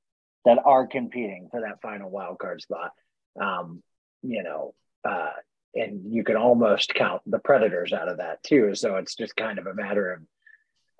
that 0.45 0.59
are 0.65 0.87
competing 0.87 1.49
for 1.51 1.61
that 1.63 1.81
final 1.81 2.11
wild 2.11 2.39
card 2.39 2.61
spot. 2.61 2.93
Um, 3.41 3.83
you 4.23 4.43
know, 4.43 4.75
uh, 5.05 5.33
and 5.75 6.13
you 6.13 6.25
can 6.25 6.37
almost 6.37 6.95
count 6.95 7.23
the 7.27 7.39
Predators 7.39 7.93
out 7.93 8.09
of 8.09 8.19
that 8.19 8.43
too. 8.43 8.75
So 8.75 8.97
it's 8.97 9.15
just 9.15 9.37
kind 9.37 9.59
of 9.59 9.67
a 9.67 9.75
matter 9.75 10.13
of 10.13 10.23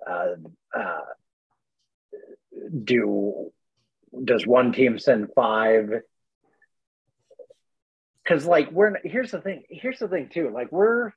uh, 0.07 0.79
uh, 0.79 1.01
do 2.83 3.51
does 4.23 4.45
one 4.45 4.71
team 4.71 4.99
send 4.99 5.29
five? 5.35 5.91
Because 8.23 8.45
like 8.45 8.71
we're 8.71 8.95
here's 9.03 9.31
the 9.31 9.41
thing. 9.41 9.63
Here's 9.69 9.99
the 9.99 10.07
thing 10.07 10.29
too. 10.31 10.49
Like 10.53 10.71
we're 10.71 11.11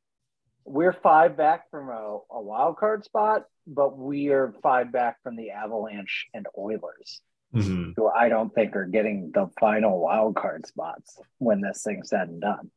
we're 0.65 0.93
five 0.93 1.37
back 1.37 1.71
from 1.71 1.89
a, 1.89 2.19
a 2.31 2.41
wild 2.41 2.77
card 2.77 3.05
spot, 3.05 3.45
but 3.67 3.97
we 3.97 4.29
are 4.29 4.55
five 4.63 4.93
back 4.93 5.17
from 5.23 5.37
the 5.37 5.51
Avalanche 5.51 6.27
and 6.35 6.47
Oilers, 6.57 7.21
Mhm. 7.55 7.95
who 7.97 8.07
I 8.07 8.29
don't 8.29 8.55
think 8.55 8.77
are 8.77 8.85
getting 8.85 9.31
the 9.33 9.49
final 9.59 9.99
wild 10.01 10.37
card 10.37 10.67
spots 10.67 11.19
when 11.39 11.61
this 11.63 11.83
thing's 11.83 12.11
said 12.11 12.29
and 12.29 12.41
done. 12.41 12.71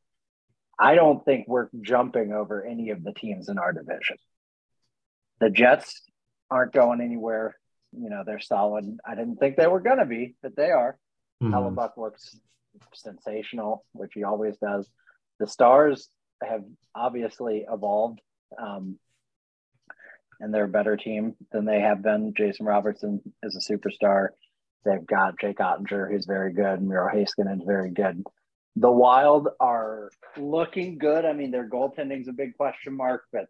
I 0.80 0.95
don't 0.95 1.24
think 1.26 1.47
we're 1.47 1.69
jumping 1.82 2.32
over 2.32 2.63
any 2.63 2.89
of 2.91 3.03
the 3.03 3.13
teams 3.13 3.49
in 3.49 3.59
our 3.59 3.74
division. 3.74 4.17
The 5.39 5.49
Jets 5.49 6.09
aren't 6.49 6.72
going 6.74 7.01
anywhere. 7.01 7.55
You 7.91 8.09
know, 8.09 8.24
they're 8.26 8.39
solid. 8.39 8.97
I 9.05 9.15
didn't 9.15 9.38
think 9.38 9.57
they 9.57 9.67
were 9.67 9.82
going 9.82 9.97
to 9.99 10.05
be, 10.05 10.36
but 10.41 10.55
they 10.55 10.72
are. 10.72 10.97
Mhm. 11.41 11.51
Hellebuyck 11.51 11.97
looks 11.97 12.39
sensational, 12.93 13.86
which 13.91 14.13
he 14.13 14.24
always 14.24 14.57
does. 14.57 14.89
The 15.39 15.47
Stars 15.47 16.09
have 16.41 16.63
obviously 16.95 17.65
evolved, 17.69 18.22
um, 18.57 18.99
and 20.39 20.53
they're 20.53 20.63
a 20.63 20.69
better 20.69 20.95
team 20.95 21.36
than 21.51 21.65
they 21.65 21.82
have 21.82 22.01
been. 22.01 22.34
Jason 22.34 22.65
Robertson 22.65 23.34
is 23.43 23.55
a 23.55 23.74
superstar. 23.74 24.30
They've 24.84 25.06
got 25.06 25.40
Jake 25.40 25.60
Oettinger, 25.60 26.10
who's 26.10 26.26
very 26.26 26.54
good. 26.54 26.82
Miro 26.82 27.08
Heiskanen 27.14 27.60
is 27.60 27.66
very 27.66 27.92
good. 27.92 28.24
The 28.76 28.92
Wild 28.92 29.50
are 29.60 30.10
looking 30.38 30.98
good. 30.98 31.26
I 31.26 31.34
mean, 31.34 31.52
their 31.52 31.68
goaltending's 31.70 32.28
a 32.28 32.34
big 32.34 32.56
question 32.58 32.96
mark, 32.96 33.26
but 33.32 33.48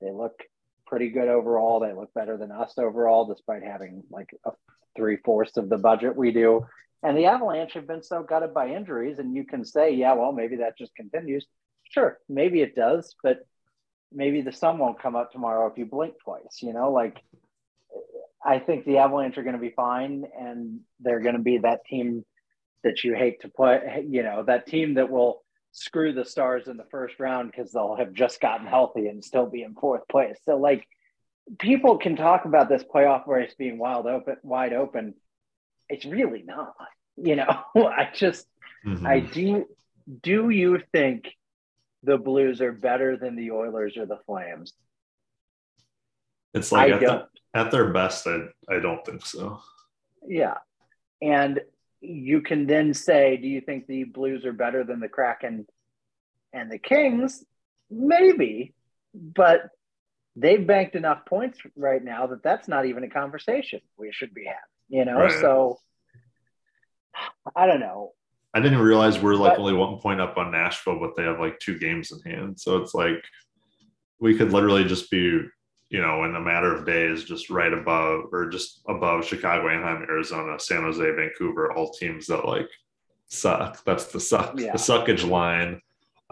they 0.00 0.10
look 0.10 0.42
pretty 0.86 1.10
good 1.10 1.28
overall. 1.28 1.80
They 1.80 1.92
look 1.92 2.12
better 2.14 2.36
than 2.36 2.50
us 2.50 2.74
overall, 2.78 3.26
despite 3.26 3.62
having 3.62 4.02
like 4.10 4.30
a 4.44 4.50
three 4.96 5.18
fourths 5.24 5.56
of 5.56 5.68
the 5.68 5.78
budget 5.78 6.16
we 6.16 6.32
do. 6.32 6.66
And 7.02 7.16
the 7.16 7.26
Avalanche 7.26 7.74
have 7.74 7.86
been 7.86 8.02
so 8.02 8.22
gutted 8.22 8.52
by 8.52 8.70
injuries, 8.70 9.18
and 9.18 9.34
you 9.34 9.44
can 9.44 9.64
say, 9.64 9.92
yeah, 9.92 10.14
well, 10.14 10.32
maybe 10.32 10.56
that 10.56 10.76
just 10.76 10.94
continues. 10.94 11.46
Sure, 11.84 12.18
maybe 12.28 12.62
it 12.62 12.74
does, 12.74 13.14
but 13.22 13.46
maybe 14.12 14.40
the 14.40 14.52
sun 14.52 14.78
won't 14.78 15.00
come 15.00 15.14
up 15.14 15.30
tomorrow 15.30 15.70
if 15.70 15.78
you 15.78 15.86
blink 15.86 16.14
twice. 16.22 16.62
You 16.62 16.72
know, 16.72 16.90
like 16.90 17.22
I 18.44 18.58
think 18.58 18.84
the 18.84 18.98
Avalanche 18.98 19.38
are 19.38 19.42
going 19.42 19.56
to 19.56 19.60
be 19.60 19.70
fine, 19.74 20.24
and 20.38 20.80
they're 21.00 21.20
going 21.20 21.36
to 21.36 21.42
be 21.42 21.58
that 21.58 21.84
team 21.86 22.24
that 22.84 23.02
you 23.02 23.14
hate 23.14 23.40
to 23.40 23.48
play. 23.48 24.04
You 24.08 24.22
know, 24.22 24.44
that 24.44 24.66
team 24.66 24.94
that 24.94 25.10
will 25.10 25.42
screw 25.72 26.12
the 26.12 26.24
Stars 26.24 26.68
in 26.68 26.76
the 26.76 26.86
first 26.90 27.18
round 27.18 27.50
because 27.50 27.72
they'll 27.72 27.96
have 27.96 28.12
just 28.12 28.40
gotten 28.40 28.66
healthy 28.66 29.08
and 29.08 29.24
still 29.24 29.46
be 29.46 29.62
in 29.62 29.74
fourth 29.74 30.06
place. 30.08 30.38
So, 30.44 30.56
like, 30.56 30.86
people 31.58 31.98
can 31.98 32.16
talk 32.16 32.44
about 32.44 32.68
this 32.68 32.82
playoff 32.82 33.26
race 33.26 33.54
being 33.58 33.78
wild 33.78 34.06
open, 34.06 34.36
wide 34.42 34.72
open. 34.72 35.14
It's 35.88 36.04
really 36.04 36.42
not. 36.42 36.74
You 37.16 37.36
know, 37.36 37.46
I 37.76 38.10
just, 38.14 38.46
Mhm. 38.84 39.06
I 39.06 39.20
do. 39.20 39.66
Do 40.22 40.50
you 40.50 40.80
think 40.92 41.28
the 42.04 42.16
Blues 42.16 42.60
are 42.60 42.72
better 42.72 43.16
than 43.16 43.34
the 43.34 43.50
Oilers 43.50 43.96
or 43.96 44.06
the 44.06 44.18
Flames? 44.26 44.72
It's 46.54 46.70
like 46.70 46.92
I 46.92 46.98
don't. 46.98 47.28
At 47.56 47.70
their 47.70 47.90
best, 47.92 48.26
I 48.26 48.48
I 48.68 48.78
don't 48.80 49.04
think 49.04 49.24
so. 49.24 49.60
Yeah. 50.26 50.58
And 51.22 51.60
you 52.00 52.42
can 52.42 52.66
then 52.66 52.92
say, 52.94 53.36
do 53.36 53.48
you 53.48 53.60
think 53.60 53.86
the 53.86 54.04
Blues 54.04 54.44
are 54.44 54.52
better 54.52 54.84
than 54.84 55.00
the 55.00 55.08
Kraken 55.08 55.66
and 56.52 56.70
the 56.70 56.78
Kings? 56.78 57.44
Maybe, 57.90 58.74
but 59.14 59.70
they've 60.36 60.66
banked 60.66 60.94
enough 60.94 61.24
points 61.24 61.58
right 61.76 62.04
now 62.04 62.26
that 62.26 62.42
that's 62.42 62.68
not 62.68 62.84
even 62.84 63.04
a 63.04 63.08
conversation 63.08 63.80
we 63.96 64.12
should 64.12 64.34
be 64.34 64.44
having, 64.44 64.58
you 64.88 65.04
know? 65.04 65.20
Right. 65.20 65.40
So 65.40 65.78
I 67.54 67.66
don't 67.66 67.80
know. 67.80 68.12
I 68.52 68.60
didn't 68.60 68.80
realize 68.80 69.18
we're 69.18 69.34
like 69.34 69.52
But- 69.52 69.60
only 69.60 69.74
one 69.74 69.98
point 69.98 70.20
up 70.20 70.36
on 70.36 70.50
Nashville, 70.52 70.98
but 71.00 71.16
they 71.16 71.22
have 71.24 71.40
like 71.40 71.58
two 71.58 71.78
games 71.78 72.12
in 72.12 72.20
hand. 72.30 72.60
So 72.60 72.76
it's 72.78 72.94
like 72.94 73.24
we 74.20 74.36
could 74.36 74.52
literally 74.52 74.84
just 74.84 75.10
be, 75.10 75.40
you 75.88 76.00
know, 76.00 76.24
in 76.24 76.34
a 76.34 76.40
matter 76.40 76.74
of 76.74 76.84
days, 76.86 77.24
just 77.24 77.48
right 77.50 77.72
above 77.72 78.24
or 78.32 78.48
just 78.48 78.82
above 78.88 79.24
Chicago, 79.24 79.68
Anaheim, 79.68 80.02
Arizona, 80.02 80.58
San 80.58 80.82
Jose, 80.82 81.00
Vancouver, 81.12 81.72
all 81.72 81.92
teams 81.92 82.26
that 82.26 82.44
like 82.44 82.68
suck. 83.28 83.84
That's 83.84 84.06
the 84.06 84.20
suck, 84.20 84.58
Yeah. 84.58 84.72
the 84.72 84.78
suckage 84.78 85.28
line. 85.28 85.80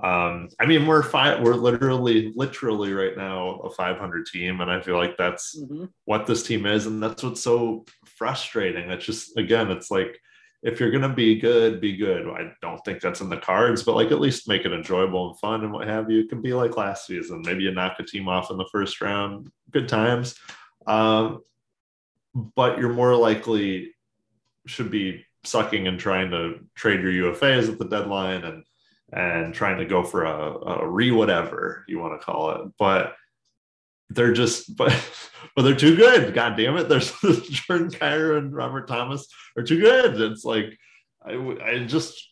Um, 0.03 0.49
I 0.59 0.67
mean, 0.67 0.87
we're 0.87 1.05
five, 1.05 1.41
we're 1.41 1.55
literally, 1.55 2.33
literally 2.35 2.93
right 2.93 3.17
now 3.17 3.61
a 3.61 3.71
500 3.71 4.27
team, 4.27 4.61
and 4.61 4.69
I 4.69 4.81
feel 4.81 4.97
like 4.97 5.17
that's 5.17 5.57
what 6.05 6.27
this 6.27 6.43
team 6.43 6.67
is 6.67 6.87
and 6.87 7.01
that's 7.01 7.23
what's 7.23 7.41
so 7.43 7.85
frustrating 8.05 8.91
it's 8.91 9.05
just 9.05 9.37
again 9.37 9.71
it's 9.71 9.91
like 9.91 10.19
if 10.65 10.81
you're 10.81 10.91
going 10.91 11.03
to 11.03 11.09
be 11.11 11.39
good 11.39 11.81
be 11.81 11.95
good. 11.97 12.27
I 12.27 12.51
don't 12.61 12.83
think 12.85 13.01
that's 13.01 13.21
in 13.21 13.29
the 13.29 13.37
cards 13.37 13.85
but 13.85 13.95
like 13.95 14.11
at 14.11 14.21
least 14.21 14.49
make 14.49 14.65
it 14.65 14.73
enjoyable 14.73 15.29
and 15.29 15.39
fun 15.39 15.63
and 15.63 15.73
what 15.73 15.87
have 15.87 16.11
you. 16.11 16.21
It 16.21 16.31
can 16.31 16.43
be 16.43 16.55
like 16.55 16.77
last 16.77 17.07
season. 17.07 17.43
Maybe 17.43 17.63
you 17.63 17.71
knock 17.71 17.97
a 18.01 18.03
team 18.03 18.29
off 18.29 18.51
in 18.51 18.57
the 18.57 18.69
first 18.73 19.01
round. 19.01 19.53
Good 19.71 19.89
times. 19.89 20.35
Um, 20.87 21.43
but 22.35 22.79
you're 22.79 22.93
more 22.93 23.15
likely 23.15 23.95
should 24.67 24.91
be 24.91 25.25
sucking 25.45 25.87
and 25.87 26.01
trying 26.01 26.31
to 26.31 26.61
trade 26.75 27.03
your 27.03 27.33
ufas 27.33 27.71
at 27.71 27.79
the 27.79 27.85
deadline 27.85 28.45
and 28.45 28.65
and 29.13 29.55
trying 29.55 29.79
to 29.79 29.85
go 29.85 30.03
for 30.03 30.25
a, 30.25 30.83
a 30.83 30.89
re 30.89 31.11
whatever 31.11 31.85
you 31.87 31.99
want 31.99 32.19
to 32.19 32.25
call 32.25 32.51
it. 32.51 32.63
But 32.79 33.15
they're 34.11 34.33
just 34.33 34.77
but 34.77 34.93
but 35.55 35.63
they're 35.63 35.75
too 35.75 35.97
good. 35.97 36.35
God 36.35 36.57
damn 36.57 36.77
it. 36.77 36.89
There's 36.89 37.13
Jordan 37.23 37.91
Kyrou 37.91 38.39
and 38.39 38.55
Robert 38.55 38.89
Thomas 38.89 39.27
are 39.57 39.63
too 39.63 39.81
good. 39.81 40.21
It's 40.21 40.45
like 40.45 40.77
I, 41.25 41.33
I 41.65 41.85
just 41.85 42.31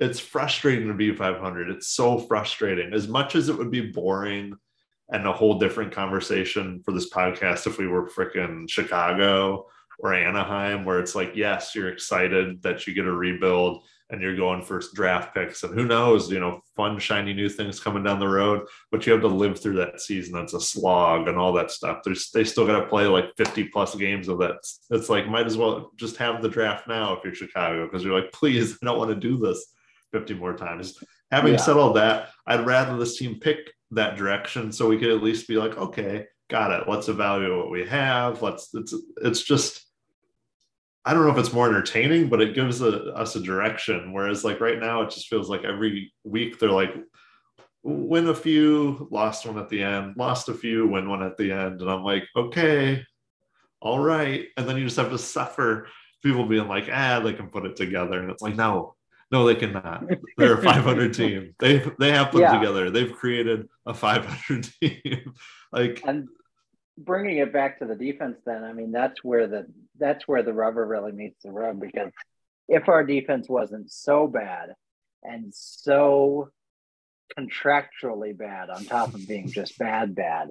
it's 0.00 0.20
frustrating 0.20 0.88
to 0.88 0.94
be 0.94 1.14
500. 1.14 1.70
It's 1.70 1.88
so 1.88 2.18
frustrating. 2.18 2.92
As 2.92 3.08
much 3.08 3.34
as 3.34 3.48
it 3.48 3.58
would 3.58 3.70
be 3.70 3.90
boring 3.90 4.54
and 5.10 5.26
a 5.26 5.32
whole 5.32 5.58
different 5.58 5.92
conversation 5.92 6.82
for 6.84 6.92
this 6.92 7.10
podcast 7.10 7.66
if 7.66 7.78
we 7.78 7.88
were 7.88 8.08
freaking 8.08 8.70
Chicago 8.70 9.66
or 9.98 10.14
Anaheim, 10.14 10.84
where 10.84 11.00
it's 11.00 11.16
like, 11.16 11.34
yes, 11.34 11.74
you're 11.74 11.88
excited 11.88 12.62
that 12.62 12.86
you 12.86 12.94
get 12.94 13.06
a 13.06 13.12
rebuild 13.12 13.84
and 14.10 14.22
you're 14.22 14.36
going 14.36 14.62
for 14.62 14.80
draft 14.94 15.34
picks 15.34 15.62
and 15.62 15.74
who 15.74 15.84
knows, 15.84 16.30
you 16.30 16.40
know, 16.40 16.60
fun, 16.74 16.98
shiny 16.98 17.34
new 17.34 17.48
things 17.48 17.78
coming 17.78 18.02
down 18.02 18.18
the 18.18 18.26
road, 18.26 18.62
but 18.90 19.04
you 19.06 19.12
have 19.12 19.20
to 19.20 19.28
live 19.28 19.60
through 19.60 19.76
that 19.76 20.00
season. 20.00 20.32
That's 20.32 20.54
a 20.54 20.60
slog 20.60 21.28
and 21.28 21.36
all 21.36 21.52
that 21.54 21.70
stuff. 21.70 21.98
There's, 22.04 22.30
they 22.30 22.44
still 22.44 22.66
got 22.66 22.80
to 22.80 22.86
play 22.86 23.06
like 23.06 23.26
50 23.36 23.64
plus 23.64 23.94
games 23.94 24.28
of 24.28 24.38
that. 24.38 24.56
It's 24.90 25.08
like, 25.10 25.28
might 25.28 25.46
as 25.46 25.58
well 25.58 25.90
just 25.96 26.16
have 26.16 26.40
the 26.40 26.48
draft 26.48 26.88
now 26.88 27.14
if 27.16 27.24
you're 27.24 27.34
Chicago, 27.34 27.84
because 27.84 28.02
you're 28.02 28.18
like, 28.18 28.32
please, 28.32 28.78
I 28.82 28.86
don't 28.86 28.98
want 28.98 29.10
to 29.10 29.14
do 29.16 29.38
this 29.38 29.66
50 30.12 30.34
more 30.34 30.56
times. 30.56 30.94
Having 31.30 31.52
Yeah. 31.54 31.58
said 31.58 31.76
all 31.76 31.92
that, 31.92 32.30
I'd 32.46 32.66
rather 32.66 32.96
this 32.96 33.18
team 33.18 33.38
pick 33.40 33.58
that 33.90 34.16
direction 34.16 34.72
so 34.72 34.88
we 34.88 34.98
could 34.98 35.10
at 35.10 35.22
least 35.22 35.48
be 35.48 35.56
like, 35.56 35.76
okay, 35.76 36.26
got 36.48 36.70
it. 36.70 36.88
Let's 36.88 37.08
evaluate 37.08 37.58
what 37.58 37.70
we 37.70 37.86
have. 37.86 38.40
Let's, 38.40 38.70
it's, 38.72 38.94
it's 39.22 39.42
just, 39.42 39.84
I 41.08 41.14
don't 41.14 41.24
know 41.24 41.30
if 41.32 41.38
it's 41.38 41.54
more 41.54 41.66
entertaining, 41.68 42.28
but 42.28 42.42
it 42.42 42.54
gives 42.54 42.82
a, 42.82 43.14
us 43.14 43.34
a 43.34 43.40
direction. 43.40 44.12
Whereas, 44.12 44.44
like 44.44 44.60
right 44.60 44.78
now, 44.78 45.00
it 45.00 45.10
just 45.10 45.28
feels 45.28 45.48
like 45.48 45.64
every 45.64 46.12
week 46.22 46.58
they're 46.58 46.70
like, 46.70 46.94
win 47.82 48.28
a 48.28 48.34
few, 48.34 49.08
lost 49.10 49.46
one 49.46 49.58
at 49.58 49.70
the 49.70 49.82
end, 49.82 50.16
lost 50.18 50.50
a 50.50 50.54
few, 50.54 50.86
win 50.86 51.08
one 51.08 51.22
at 51.22 51.38
the 51.38 51.50
end. 51.50 51.80
And 51.80 51.90
I'm 51.90 52.02
like, 52.04 52.24
okay, 52.36 53.02
all 53.80 54.00
right. 54.00 54.48
And 54.58 54.68
then 54.68 54.76
you 54.76 54.84
just 54.84 54.98
have 54.98 55.08
to 55.10 55.16
suffer 55.16 55.88
people 56.22 56.44
being 56.44 56.68
like, 56.68 56.90
ah, 56.92 57.20
they 57.20 57.32
can 57.32 57.48
put 57.48 57.64
it 57.64 57.74
together. 57.74 58.20
And 58.20 58.30
it's 58.30 58.42
like, 58.42 58.56
no, 58.56 58.94
no, 59.32 59.46
they 59.46 59.54
cannot. 59.54 60.04
They're 60.36 60.58
a 60.58 60.62
500 60.62 61.14
team. 61.20 61.54
They 61.58 61.78
they 61.98 62.10
have 62.12 62.32
put 62.32 62.42
Yeah. 62.42 62.54
it 62.54 62.58
together. 62.58 62.90
They've 62.90 63.12
created 63.14 63.66
a 63.86 63.94
500 63.94 64.68
team. 64.82 65.32
like, 65.72 66.02
And 66.06 66.28
bringing 66.98 67.38
it 67.38 67.52
back 67.52 67.78
to 67.78 67.86
the 67.86 67.94
defense, 67.94 68.38
then 68.44 68.64
I 68.64 68.72
mean 68.72 68.92
that's 68.92 69.22
where 69.22 69.46
the 69.46 69.66
that's 69.98 70.26
where 70.28 70.42
the 70.42 70.52
rubber 70.52 70.84
really 70.86 71.12
meets 71.12 71.42
the 71.42 71.50
road 71.52 71.80
because 71.80 72.12
if 72.68 72.88
our 72.88 73.04
defense 73.04 73.48
wasn't 73.48 73.90
so 73.90 74.26
bad 74.26 74.74
and 75.22 75.52
so 75.54 76.50
contractually 77.38 78.36
bad 78.36 78.70
on 78.70 78.84
top 78.84 79.14
of 79.14 79.26
being 79.28 79.50
just 79.50 79.78
bad 79.78 80.14
bad 80.14 80.50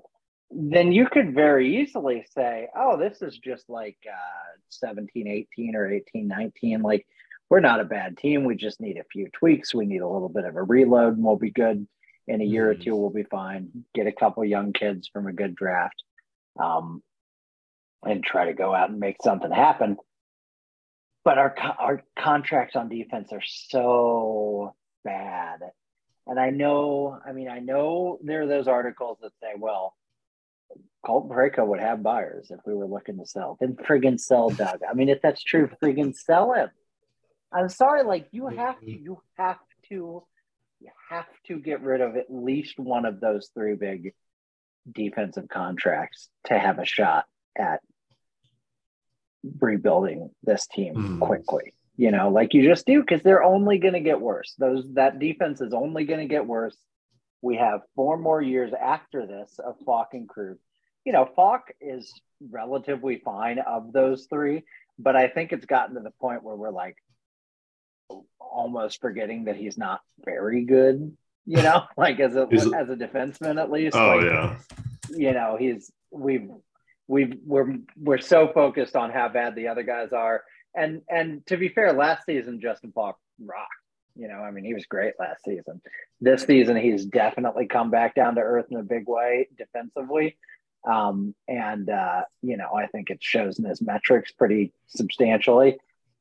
then 0.51 0.91
you 0.91 1.07
could 1.07 1.33
very 1.33 1.81
easily 1.81 2.23
say 2.35 2.67
oh 2.75 2.97
this 2.97 3.21
is 3.21 3.37
just 3.37 3.67
like 3.67 3.97
uh 4.07 4.57
17 4.69 5.27
18 5.27 5.75
or 5.75 5.91
18 5.91 6.27
19 6.27 6.81
like 6.81 7.05
we're 7.49 7.59
not 7.61 7.79
a 7.79 7.85
bad 7.85 8.17
team. 8.17 8.43
We 8.43 8.55
just 8.55 8.81
need 8.81 8.97
a 8.97 9.05
few 9.05 9.29
tweaks. 9.31 9.73
We 9.73 9.85
need 9.85 10.01
a 10.01 10.07
little 10.07 10.27
bit 10.29 10.43
of 10.43 10.57
a 10.57 10.63
reload 10.63 11.15
and 11.15 11.23
we'll 11.23 11.37
be 11.37 11.49
good 11.49 11.87
in 12.27 12.41
a 12.41 12.43
year 12.43 12.71
or 12.71 12.75
Mhm. 12.75 12.83
two. 12.83 12.95
We'll 12.95 13.09
be 13.09 13.23
fine. 13.23 13.85
Get 13.93 14.05
a 14.05 14.11
couple 14.11 14.43
young 14.43 14.73
kids 14.73 15.07
from 15.07 15.27
a 15.27 15.33
good 15.33 15.55
draft 15.55 16.03
um, 16.59 17.01
and 18.03 18.23
try 18.23 18.45
to 18.45 18.53
go 18.53 18.73
out 18.73 18.89
and 18.89 18.99
make 18.99 19.17
something 19.21 19.51
happen. 19.51 19.97
But 21.23 21.37
our 21.37 21.55
our 21.79 22.03
contracts 22.17 22.75
on 22.75 22.89
defense 22.89 23.29
are 23.33 23.43
so 23.43 24.75
bad, 25.03 25.59
and 26.25 26.39
I 26.39 26.51
know. 26.51 27.19
I 27.25 27.33
mean, 27.33 27.49
I 27.49 27.59
know 27.59 28.17
there 28.23 28.43
are 28.43 28.47
those 28.47 28.67
articles 28.67 29.17
that 29.21 29.33
say, 29.41 29.53
"Well, 29.57 29.93
Colton 31.05 31.29
Parayko 31.29 31.67
would 31.67 31.81
have 31.81 32.01
buyers 32.01 32.49
if 32.49 32.59
we 32.65 32.73
were 32.73 32.87
looking 32.87 33.17
to 33.17 33.25
sell." 33.25 33.57
Then 33.59 33.75
friggin' 33.75 34.19
sell 34.19 34.49
Doug. 34.51 34.79
I 34.89 34.93
mean, 34.93 35.09
if 35.09 35.21
that's 35.21 35.43
true, 35.43 35.69
friggin' 35.83 36.15
sell 36.15 36.53
him. 36.53 36.69
I'm 37.51 37.69
sorry, 37.69 38.03
like 38.03 38.27
you 38.31 38.47
have 38.47 38.79
to, 38.79 38.91
you 38.91 39.21
have 39.37 39.59
to 39.89 40.23
you 40.79 40.89
have 41.09 41.27
to 41.47 41.59
get 41.59 41.81
rid 41.81 42.01
of 42.01 42.15
at 42.15 42.27
least 42.29 42.79
one 42.79 43.05
of 43.05 43.19
those 43.19 43.49
three 43.53 43.75
big 43.75 44.13
defensive 44.91 45.47
contracts 45.49 46.29
to 46.45 46.57
have 46.57 46.79
a 46.79 46.85
shot 46.85 47.25
at 47.57 47.81
rebuilding 49.59 50.29
this 50.43 50.67
team 50.67 50.95
Mhm. 50.95 51.19
quickly. 51.19 51.73
You 51.95 52.11
know, 52.11 52.29
like 52.29 52.53
you 52.53 52.63
just 52.63 52.85
do 52.85 53.01
because 53.01 53.23
they're 53.23 53.43
only 53.43 53.79
going 53.79 53.93
to 53.95 53.99
get 53.99 54.21
worse. 54.21 54.53
Those 54.55 54.93
that 54.93 55.19
defense 55.19 55.61
is 55.61 55.73
only 55.73 56.05
going 56.05 56.19
to 56.19 56.27
get 56.27 56.45
worse. 56.45 56.77
We 57.41 57.57
have 57.57 57.81
four 57.95 58.17
more 58.17 58.41
years 58.41 58.71
after 58.73 59.25
this 59.25 59.59
of 59.59 59.79
Faulk 59.79 60.13
and 60.13 60.29
Krug. 60.29 60.57
You 61.05 61.13
know, 61.13 61.25
Faulk 61.25 61.71
is 61.81 62.13
relatively 62.39 63.17
fine 63.17 63.59
of 63.59 63.93
those 63.93 64.27
three, 64.27 64.63
but 64.99 65.15
I 65.15 65.27
think 65.27 65.53
it's 65.53 65.65
gotten 65.65 65.95
to 65.95 66.01
the 66.01 66.11
point 66.11 66.43
where 66.43 66.55
we're 66.55 66.69
like 66.71 66.97
almost 68.39 69.01
forgetting 69.01 69.45
that 69.45 69.55
he's 69.55 69.77
not 69.77 70.01
very 70.23 70.65
good. 70.65 71.17
You 71.47 71.63
know, 71.63 71.83
like 71.97 72.19
as 72.19 72.35
a 72.35 72.47
as 72.51 72.89
a 72.89 72.95
defenseman 72.95 73.59
at 73.59 73.71
least. 73.71 73.95
Oh 73.95 74.17
like, 74.17 74.25
yeah. 74.25 74.57
you 75.09 75.33
know 75.33 75.57
he's 75.59 75.91
we've 76.11 76.49
we've 77.07 77.37
we're 77.45 77.77
we're 77.95 78.19
so 78.19 78.49
focused 78.53 78.95
on 78.95 79.11
how 79.11 79.29
bad 79.29 79.55
the 79.55 79.67
other 79.67 79.83
guys 79.83 80.11
are 80.11 80.43
and 80.75 81.01
and 81.09 81.45
to 81.47 81.57
be 81.57 81.69
fair 81.69 81.93
last 81.93 82.25
season 82.25 82.59
justin 82.61 82.91
faulk 82.91 83.17
rocked 83.43 83.71
you 84.15 84.27
know 84.27 84.35
i 84.35 84.51
mean 84.51 84.63
he 84.63 84.73
was 84.73 84.85
great 84.85 85.13
last 85.19 85.43
season 85.43 85.81
this 86.21 86.43
season 86.43 86.75
he's 86.75 87.05
definitely 87.05 87.65
come 87.65 87.89
back 87.89 88.15
down 88.15 88.35
to 88.35 88.41
earth 88.41 88.65
in 88.69 88.77
a 88.77 88.83
big 88.83 89.07
way 89.07 89.47
defensively 89.57 90.37
um 90.87 91.33
and 91.47 91.89
uh 91.89 92.21
you 92.41 92.57
know 92.57 92.69
i 92.73 92.87
think 92.87 93.09
it 93.09 93.21
shows 93.21 93.59
in 93.59 93.65
his 93.65 93.81
metrics 93.81 94.31
pretty 94.31 94.73
substantially 94.87 95.77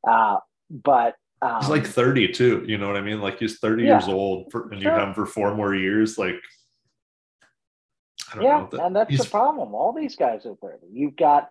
uh 0.08 0.38
but 0.70 1.14
um, 1.43 1.61
He's 1.61 1.68
like 1.70 1.87
32. 1.87 2.64
You 2.66 2.78
know 2.78 2.87
what 2.87 2.97
I 2.97 3.01
mean? 3.03 3.20
Like 3.20 3.39
he's 3.39 3.59
30 3.59 3.84
Yeah. 3.84 3.93
years 3.99 4.09
old 4.09 4.51
for, 4.51 4.70
and 4.70 4.80
you 4.82 4.89
have 4.89 5.09
him 5.09 5.14
for 5.14 5.26
four 5.26 5.55
more 5.55 5.74
years. 5.74 6.16
Like, 6.18 6.37
I 8.32 8.34
don't 8.37 8.45
Yeah, 8.45 8.59
know. 8.61 8.68
That- 8.72 8.84
and 8.87 8.97
that's 8.97 9.11
he's- 9.11 9.24
the 9.24 9.30
problem. 9.30 9.74
All 9.74 9.93
these 9.93 10.16
guys 10.16 10.47
are 10.47 10.57
30. 10.57 10.87
You've 10.91 11.16
got 11.16 11.51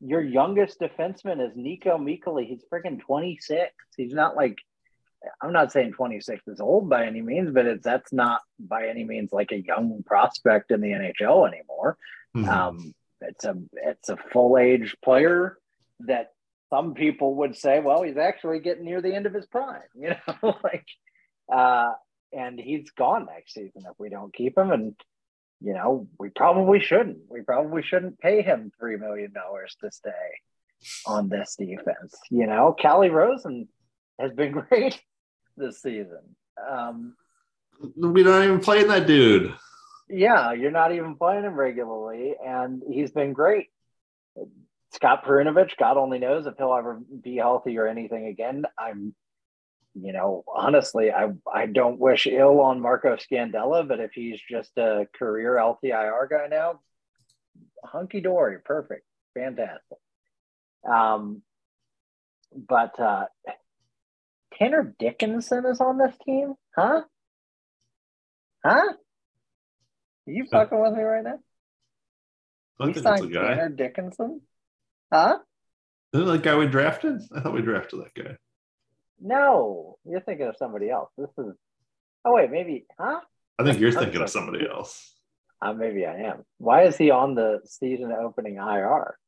your 0.00 0.20
youngest 0.22 0.80
defenseman 0.80 1.40
is 1.46 1.56
Niko 1.56 1.98
Mikkola. 1.98 2.46
He's 2.46 2.64
freaking 2.72 3.00
26. 3.00 3.72
He's 3.96 4.14
not 4.14 4.36
like 4.36 4.58
I'm 5.42 5.52
not 5.52 5.72
saying 5.72 5.94
26 5.94 6.46
is 6.46 6.60
old 6.60 6.88
by 6.88 7.04
any 7.04 7.20
means, 7.20 7.50
but 7.50 7.66
it's 7.66 7.82
that's 7.84 8.12
not 8.12 8.40
by 8.60 8.86
any 8.86 9.02
means 9.02 9.32
like 9.32 9.50
a 9.50 9.60
young 9.60 10.04
prospect 10.06 10.70
in 10.70 10.80
the 10.80 10.92
NHL 10.92 11.44
anymore. 11.44 11.98
Mhm. 12.36 12.46
Um, 12.48 12.94
it's 13.20 13.44
a 13.44 13.56
it's 13.72 14.08
a 14.10 14.16
full 14.16 14.56
age 14.56 14.96
player 15.02 15.58
that 16.00 16.34
some 16.70 16.94
people 16.94 17.36
would 17.36 17.56
say, 17.56 17.80
well, 17.80 18.02
he's 18.02 18.16
actually 18.16 18.60
getting 18.60 18.84
near 18.84 19.00
the 19.00 19.14
end 19.14 19.26
of 19.26 19.34
his 19.34 19.46
prime, 19.46 19.80
you 19.94 20.10
know, 20.42 20.56
like 20.62 20.86
uh 21.52 21.90
and 22.32 22.60
he's 22.60 22.90
gone 22.90 23.26
next 23.26 23.54
season 23.54 23.82
if 23.86 23.98
we 23.98 24.10
don't 24.10 24.34
keep 24.34 24.56
him. 24.58 24.70
And 24.70 24.94
you 25.60 25.72
know, 25.72 26.06
we 26.20 26.28
probably 26.28 26.78
shouldn't. 26.80 27.18
We 27.28 27.40
probably 27.42 27.82
shouldn't 27.82 28.20
pay 28.20 28.42
him 28.42 28.70
three 28.78 28.96
million 28.96 29.32
dollars 29.32 29.76
to 29.80 29.90
stay 29.90 30.10
on 31.06 31.28
this 31.28 31.56
defense. 31.58 32.14
You 32.30 32.46
know, 32.46 32.74
Calle 32.78 33.08
Rosen 33.08 33.68
has 34.20 34.32
been 34.32 34.52
great 34.68 35.00
this 35.56 35.82
season. 35.82 36.36
Um, 36.70 37.14
We're 37.96 38.24
not 38.24 38.44
even 38.44 38.60
playing 38.60 38.88
that 38.88 39.06
dude. 39.06 39.54
yeah, 40.08 40.52
you're 40.52 40.70
not 40.70 40.92
even 40.92 41.16
playing 41.16 41.44
him 41.44 41.54
regularly, 41.54 42.34
and 42.44 42.82
he's 42.88 43.10
been 43.10 43.32
great. 43.32 43.68
Scott 44.92 45.24
Perunovich, 45.24 45.76
God 45.76 45.96
only 45.96 46.18
knows 46.18 46.46
if 46.46 46.54
he'll 46.56 46.74
ever 46.74 47.00
be 47.22 47.36
healthy 47.36 47.76
or 47.78 47.86
anything 47.86 48.26
again. 48.26 48.64
I'm, 48.78 49.14
you 49.94 50.12
know, 50.12 50.44
honestly, 50.52 51.12
I 51.12 51.30
I 51.52 51.66
don't 51.66 51.98
wish 51.98 52.26
ill 52.26 52.60
on 52.60 52.80
Marco 52.80 53.16
Scandella, 53.16 53.86
but 53.86 54.00
if 54.00 54.12
he's 54.12 54.40
just 54.48 54.76
a 54.78 55.06
career 55.18 55.56
LTIR 55.56 56.30
guy 56.30 56.46
now, 56.48 56.80
hunky 57.84 58.20
dory, 58.20 58.58
perfect, 58.64 59.04
fantastic. 59.34 59.98
Um, 60.90 61.42
but 62.54 62.98
uh, 62.98 63.26
Tanner 64.54 64.94
Dickinson 64.98 65.66
is 65.66 65.80
on 65.80 65.98
this 65.98 66.14
team, 66.24 66.54
huh? 66.74 67.02
Huh? 68.64 68.92
Are 70.28 70.32
you 70.32 70.46
fucking 70.50 70.80
with 70.80 70.94
me 70.94 71.02
right 71.02 71.24
now? 71.24 71.38
I 72.80 72.86
We 72.86 72.92
think 72.92 72.96
it's 72.98 73.06
a 73.06 73.18
signed. 73.18 73.32
Tanner 73.32 73.68
Dickinson? 73.68 74.40
Huh? 75.12 75.38
Isn't 76.12 76.26
that 76.26 76.42
guy 76.42 76.56
we 76.56 76.66
drafted? 76.66 77.20
I 77.34 77.40
thought 77.40 77.54
we 77.54 77.62
drafted 77.62 78.00
that 78.00 78.14
guy. 78.14 78.36
No, 79.20 79.98
you're 80.04 80.20
thinking 80.20 80.46
of 80.46 80.56
somebody 80.56 80.90
else. 80.90 81.10
This 81.18 81.30
is. 81.38 81.54
Oh 82.24 82.34
wait, 82.34 82.50
maybe. 82.50 82.86
Huh? 82.98 83.20
I 83.58 83.64
think 83.64 83.80
you're 83.80 83.92
thinking 83.92 84.22
of 84.22 84.30
somebody 84.30 84.66
else. 84.68 85.14
Uh, 85.60 85.72
maybe 85.72 86.06
I 86.06 86.14
am. 86.20 86.44
Why 86.58 86.84
is 86.84 86.96
he 86.96 87.10
on 87.10 87.34
the 87.34 87.60
season 87.64 88.12
opening 88.12 88.56
IR? 88.56 89.18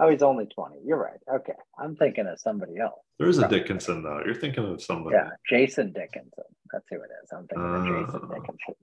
Oh, 0.00 0.10
he's 0.10 0.22
only 0.22 0.46
20. 0.46 0.76
You're 0.84 0.98
right. 0.98 1.18
Okay. 1.40 1.54
I'm 1.78 1.96
thinking 1.96 2.26
of 2.26 2.38
somebody 2.38 2.78
else. 2.78 3.00
There 3.18 3.28
is 3.28 3.38
a 3.38 3.42
Probably. 3.42 3.58
Dickinson 3.60 4.02
though. 4.02 4.20
You're 4.24 4.34
thinking 4.34 4.64
of 4.64 4.82
somebody. 4.82 5.16
Yeah, 5.16 5.30
Jason 5.48 5.92
Dickinson. 5.92 6.44
That's 6.72 6.84
who 6.90 6.96
it 6.96 7.08
is. 7.22 7.30
I'm 7.32 7.46
thinking 7.46 7.74
of 7.74 7.84
Jason 8.06 8.20
Oh. 8.22 8.34
Dickinson. 8.34 8.74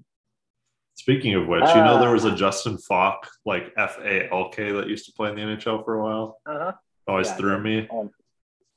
Speaking 0.96 1.36
of 1.36 1.48
which, 1.48 1.64
you 1.70 1.76
know 1.76 2.00
there 2.00 2.12
was 2.12 2.24
a. 2.24 2.34
Justin 2.36 2.78
Falk 2.78 3.28
like 3.46 3.74
F 3.78 3.98
A 4.00 4.32
L 4.32 4.50
K 4.50 4.72
that 4.72 4.88
used 4.88 5.06
to 5.06 5.12
play 5.14 5.30
in 5.30 5.36
the 5.36 5.42
NHL 5.42 5.84
for 5.84 5.96
a 5.96 6.04
while. 6.04 6.40
Uh 6.46 6.60
huh. 6.60 6.72
Always 7.08 7.28
Yeah, 7.28 7.36
threw 7.36 7.62
me. 7.62 7.88
Only, 7.92 8.12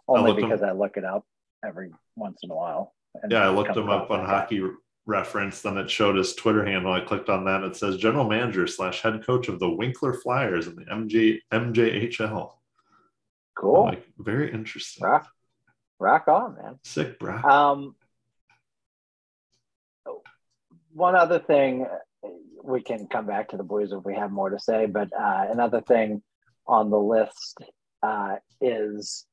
only 0.09 0.31
him- 0.33 0.37
because 0.37 0.63
I 0.63 0.73
look 0.73 0.97
it 0.97 1.05
up 1.05 1.25
every 1.65 1.93
once 2.17 2.41
in 2.43 2.51
a 2.51 2.55
while. 2.57 2.95
Yeah, 3.31 3.47
I 3.47 3.51
looked 3.51 3.77
him 3.77 3.89
up 3.89 4.11
on. 4.11 4.25
Hockey 4.27 4.63
Reference. 5.07 5.63
Then 5.63 5.79
it 5.79 5.91
showed 5.91 6.17
his 6.17 6.35
Twitter 6.35 6.65
handle. 6.65 6.93
I 6.93 7.01
clicked 7.01 7.29
on 7.29 7.45
that. 7.47 7.63
It 7.63 7.77
says 7.77 7.97
general 7.97 8.29
manager 8.29 8.67
slash 8.67 9.01
head 9.01 9.25
coach 9.25 9.49
of 9.49 9.59
the 9.61 9.71
Winkler 9.71 10.13
Flyers 10.15 10.67
in 10.67 10.75
the 10.77 10.85
MJ 10.85 11.39
MJHL. 11.53 12.53
Cool. 13.57 13.85
Like 13.85 14.07
very 14.19 14.53
interesting. 14.53 15.05
rock, 15.05 15.29
rock 15.99 16.29
on, 16.29 16.57
man. 16.57 16.79
Sick, 16.85 17.19
bro. 17.19 17.37
Um, 17.43 17.95
one 20.93 21.15
other 21.15 21.39
thing, 21.39 21.87
we 22.63 22.83
can 22.83 23.07
come 23.07 23.27
back 23.27 23.49
to 23.49 23.57
the 23.57 23.63
Blues 23.63 23.93
if 23.93 24.05
we 24.05 24.15
have 24.15 24.31
more 24.31 24.51
to 24.51 24.59
say, 24.59 24.87
but 24.87 25.09
uh, 25.13 25.47
another 25.51 25.81
thing 25.81 26.23
on 26.67 26.91
the 26.91 26.99
list 26.99 27.59
uh, 28.03 28.37
is 28.61 29.27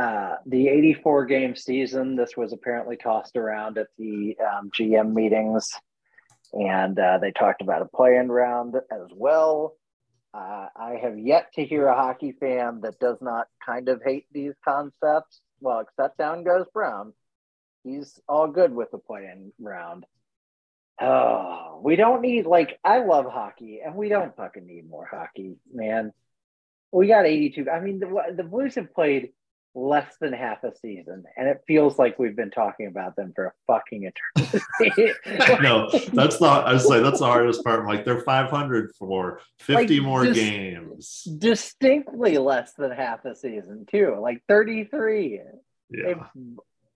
uh, 0.00 0.36
the 0.46 0.68
84 0.68 1.26
game 1.26 1.54
season. 1.54 2.16
This 2.16 2.36
was 2.36 2.52
apparently 2.52 2.96
tossed 2.96 3.36
around 3.36 3.78
at 3.78 3.88
the 3.98 4.36
um, 4.40 4.70
GM 4.70 5.12
meetings, 5.12 5.70
and 6.52 6.98
uh, 6.98 7.18
they 7.18 7.32
talked 7.32 7.62
about 7.62 7.82
a 7.82 7.96
play 7.96 8.16
in 8.16 8.30
round 8.30 8.76
as 8.76 9.08
well. 9.14 9.76
Uh, 10.34 10.68
I 10.74 10.96
have 11.02 11.18
yet 11.18 11.52
to 11.54 11.64
hear 11.64 11.86
a 11.88 11.94
hockey 11.94 12.32
fan 12.32 12.80
that 12.82 12.98
does 12.98 13.18
not 13.20 13.48
kind 13.64 13.90
of 13.90 14.00
hate 14.02 14.26
these 14.32 14.54
concepts. 14.66 15.42
Well, 15.60 15.80
except 15.80 16.16
down 16.16 16.42
goes 16.42 16.64
Brown. 16.72 17.12
He's 17.84 18.18
all 18.28 18.48
good 18.48 18.72
with 18.72 18.90
the 18.90 18.98
play 18.98 19.28
in 19.30 19.52
round. 19.60 20.06
Oh, 21.02 21.80
we 21.82 21.96
don't 21.96 22.22
need 22.22 22.46
like 22.46 22.78
I 22.84 23.04
love 23.04 23.26
hockey, 23.26 23.80
and 23.84 23.94
we 23.94 24.08
don't 24.08 24.36
fucking 24.36 24.66
need 24.66 24.88
more 24.88 25.06
hockey, 25.06 25.56
man. 25.72 26.12
We 26.92 27.06
got 27.08 27.26
82. 27.26 27.68
I 27.70 27.80
mean, 27.80 27.98
the 28.00 28.34
the 28.36 28.44
Blues 28.44 28.74
have 28.76 28.94
played 28.94 29.30
less 29.74 30.14
than 30.20 30.34
half 30.34 30.62
a 30.64 30.72
season, 30.76 31.24
and 31.36 31.48
it 31.48 31.62
feels 31.66 31.98
like 31.98 32.18
we've 32.18 32.36
been 32.36 32.50
talking 32.50 32.86
about 32.88 33.16
them 33.16 33.32
for 33.34 33.46
a 33.46 33.52
fucking 33.66 34.10
eternity. 34.36 35.12
no, 35.62 35.88
that's 36.12 36.42
not. 36.42 36.66
I 36.66 36.74
was 36.74 36.84
like, 36.84 37.02
that's 37.02 37.20
the 37.20 37.24
hardest 37.26 37.64
part. 37.64 37.80
I'm 37.80 37.86
like, 37.86 38.04
they're 38.04 38.20
500 38.20 38.90
for 38.98 39.40
50 39.60 39.94
Like, 39.96 40.04
more 40.04 40.26
just- 40.26 40.38
games. 40.38 41.26
distinctly 41.38 42.36
less 42.36 42.74
than 42.74 42.90
half 42.90 43.24
a 43.24 43.34
season, 43.34 43.86
too. 43.90 44.18
Like 44.20 44.42
33. 44.46 45.40
Yeah. 45.88 46.14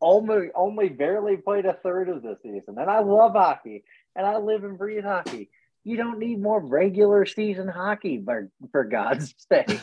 Only 0.01 0.51
only 0.55 0.89
barely 0.89 1.37
played 1.37 1.67
a 1.67 1.75
third 1.75 2.09
of 2.09 2.23
the 2.23 2.37
season. 2.43 2.77
And 2.79 2.91
I 2.91 3.01
love 3.01 3.33
hockey 3.33 3.85
and 4.15 4.27
I 4.27 4.39
live 4.39 4.65
and 4.65 4.79
breathe 4.79 5.05
hockey. 5.05 5.51
You 5.85 5.97
don't 5.97 6.19
need 6.19 6.41
more 6.43 6.61
regular 6.61 7.27
season 7.27 7.69
hockey, 7.69 8.21
for, 8.25 8.51
for 8.73 8.85
God's 8.85 9.35
sake. 9.49 9.81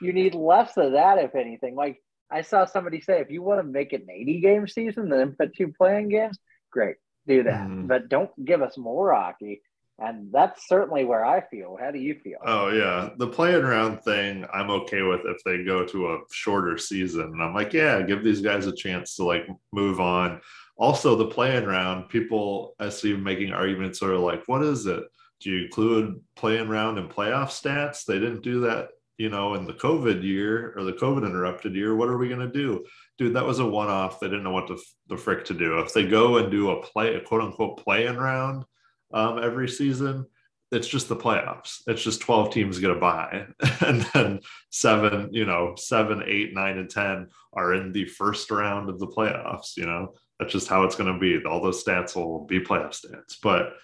You 0.00 0.12
need 0.12 0.34
less 0.34 0.76
of 0.76 0.92
that, 0.92 1.18
if 1.18 1.34
anything. 1.34 1.74
Like 1.74 2.02
I 2.30 2.42
saw 2.42 2.66
somebody 2.66 3.00
say, 3.00 3.20
if 3.20 3.30
you 3.30 3.42
want 3.42 3.60
to 3.60 3.64
make 3.64 3.92
it 3.92 4.02
an 4.02 4.10
80 4.10 4.40
game 4.40 4.68
season, 4.68 5.08
then 5.08 5.34
put 5.38 5.56
two 5.56 5.72
playing 5.76 6.10
games, 6.10 6.38
great, 6.70 6.96
do 7.26 7.42
that. 7.44 7.66
Mhm. 7.66 7.88
But 7.88 8.08
don't 8.08 8.30
give 8.44 8.60
us 8.62 8.76
more 8.76 9.14
hockey. 9.14 9.62
And 9.98 10.32
that's 10.32 10.68
certainly 10.68 11.04
where 11.04 11.24
I 11.24 11.40
feel. 11.40 11.76
How 11.80 11.90
do 11.90 11.98
you 11.98 12.14
feel? 12.22 12.38
Oh 12.44 12.68
yeah, 12.68 13.10
the 13.16 13.26
playing 13.26 13.64
around 13.64 13.98
thing 14.02 14.46
I'm 14.52 14.70
okay 14.70 15.02
with 15.02 15.22
if 15.24 15.42
they 15.44 15.64
go 15.64 15.84
to 15.84 16.14
a 16.14 16.18
shorter 16.30 16.78
season. 16.78 17.22
And 17.22 17.42
I'm 17.42 17.54
like, 17.54 17.72
yeah, 17.72 18.02
give 18.02 18.22
these 18.22 18.40
guys 18.40 18.66
a 18.66 18.74
chance 18.74 19.16
to 19.16 19.24
like 19.24 19.48
move 19.72 20.00
on. 20.00 20.40
Also, 20.76 21.16
the 21.16 21.26
playing 21.26 21.64
round, 21.64 22.08
people 22.08 22.76
I 22.78 22.90
see 22.90 23.14
making 23.14 23.52
arguments 23.52 24.00
are 24.02 24.16
like, 24.16 24.46
what 24.46 24.62
is 24.62 24.86
it? 24.86 25.02
Do 25.40 25.50
you 25.50 25.64
include 25.64 26.20
playing 26.36 26.68
round 26.68 26.98
and 26.98 27.10
playoff 27.10 27.48
stats? 27.48 28.04
They 28.04 28.20
didn't 28.20 28.42
do 28.42 28.60
that 28.60 28.90
you 29.18 29.28
know, 29.28 29.54
in 29.54 29.66
the 29.66 29.72
COVID 29.72 30.22
year 30.22 30.72
or 30.76 30.84
the 30.84 30.92
COVID 30.92 31.26
interrupted 31.26 31.74
year, 31.74 31.96
what 31.96 32.08
are 32.08 32.16
we 32.16 32.28
to 32.28 32.46
do? 32.46 32.86
Dude, 33.18 33.34
that 33.34 33.44
was 33.44 33.58
a 33.58 33.66
one 33.66 33.88
off. 33.88 34.20
They 34.20 34.28
didn't 34.28 34.44
know 34.44 34.52
what 34.52 34.68
the, 34.68 34.80
the 35.08 35.16
frick 35.16 35.44
to 35.46 35.54
do. 35.54 35.80
If 35.80 35.92
they 35.92 36.06
go 36.06 36.38
and 36.38 36.52
do 36.52 36.70
a 36.70 36.82
play, 36.82 37.16
a 37.16 37.20
quote 37.20 37.42
unquote 37.42 37.82
play 37.84 38.06
in 38.06 38.16
round 38.16 38.64
um, 39.12 39.42
every 39.42 39.68
season, 39.68 40.26
it's 40.70 40.88
just 40.88 41.08
the 41.08 41.16
playoffs. 41.16 41.80
It's 41.86 42.02
just 42.02 42.20
12 42.20 42.52
teams 42.52 42.78
get 42.78 42.90
a 42.90 42.94
bye. 42.94 43.46
And 43.80 44.02
then 44.12 44.40
seven, 44.70 45.32
you 45.32 45.46
know, 45.46 45.74
seven, 45.76 46.22
eight, 46.26 46.52
nine, 46.52 46.78
and 46.78 46.90
10 46.90 47.28
are 47.54 47.74
in 47.74 47.92
the 47.92 48.04
first 48.04 48.50
round 48.50 48.90
of 48.90 48.98
the 48.98 49.06
playoffs. 49.06 49.76
You 49.76 49.86
know, 49.86 50.14
that's 50.38 50.52
just 50.52 50.68
how 50.68 50.82
it's 50.84 50.96
going 50.96 51.12
to 51.12 51.18
be. 51.18 51.42
All 51.46 51.62
those 51.62 51.82
stats 51.82 52.14
will 52.14 52.44
be 52.44 52.60
playoff 52.60 53.00
stats. 53.00 53.36
But, 53.42 53.74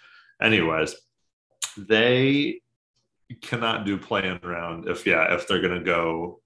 anyways, 0.42 0.94
they 1.78 2.60
cannot 3.40 3.86
do 3.86 3.98
playing 3.98 4.38
around 4.44 4.88
if 4.88 5.06
yeah 5.06 5.34
if 5.34 5.48
they're 5.48 5.60
going 5.60 5.78
to 5.78 5.84
go 5.84 6.40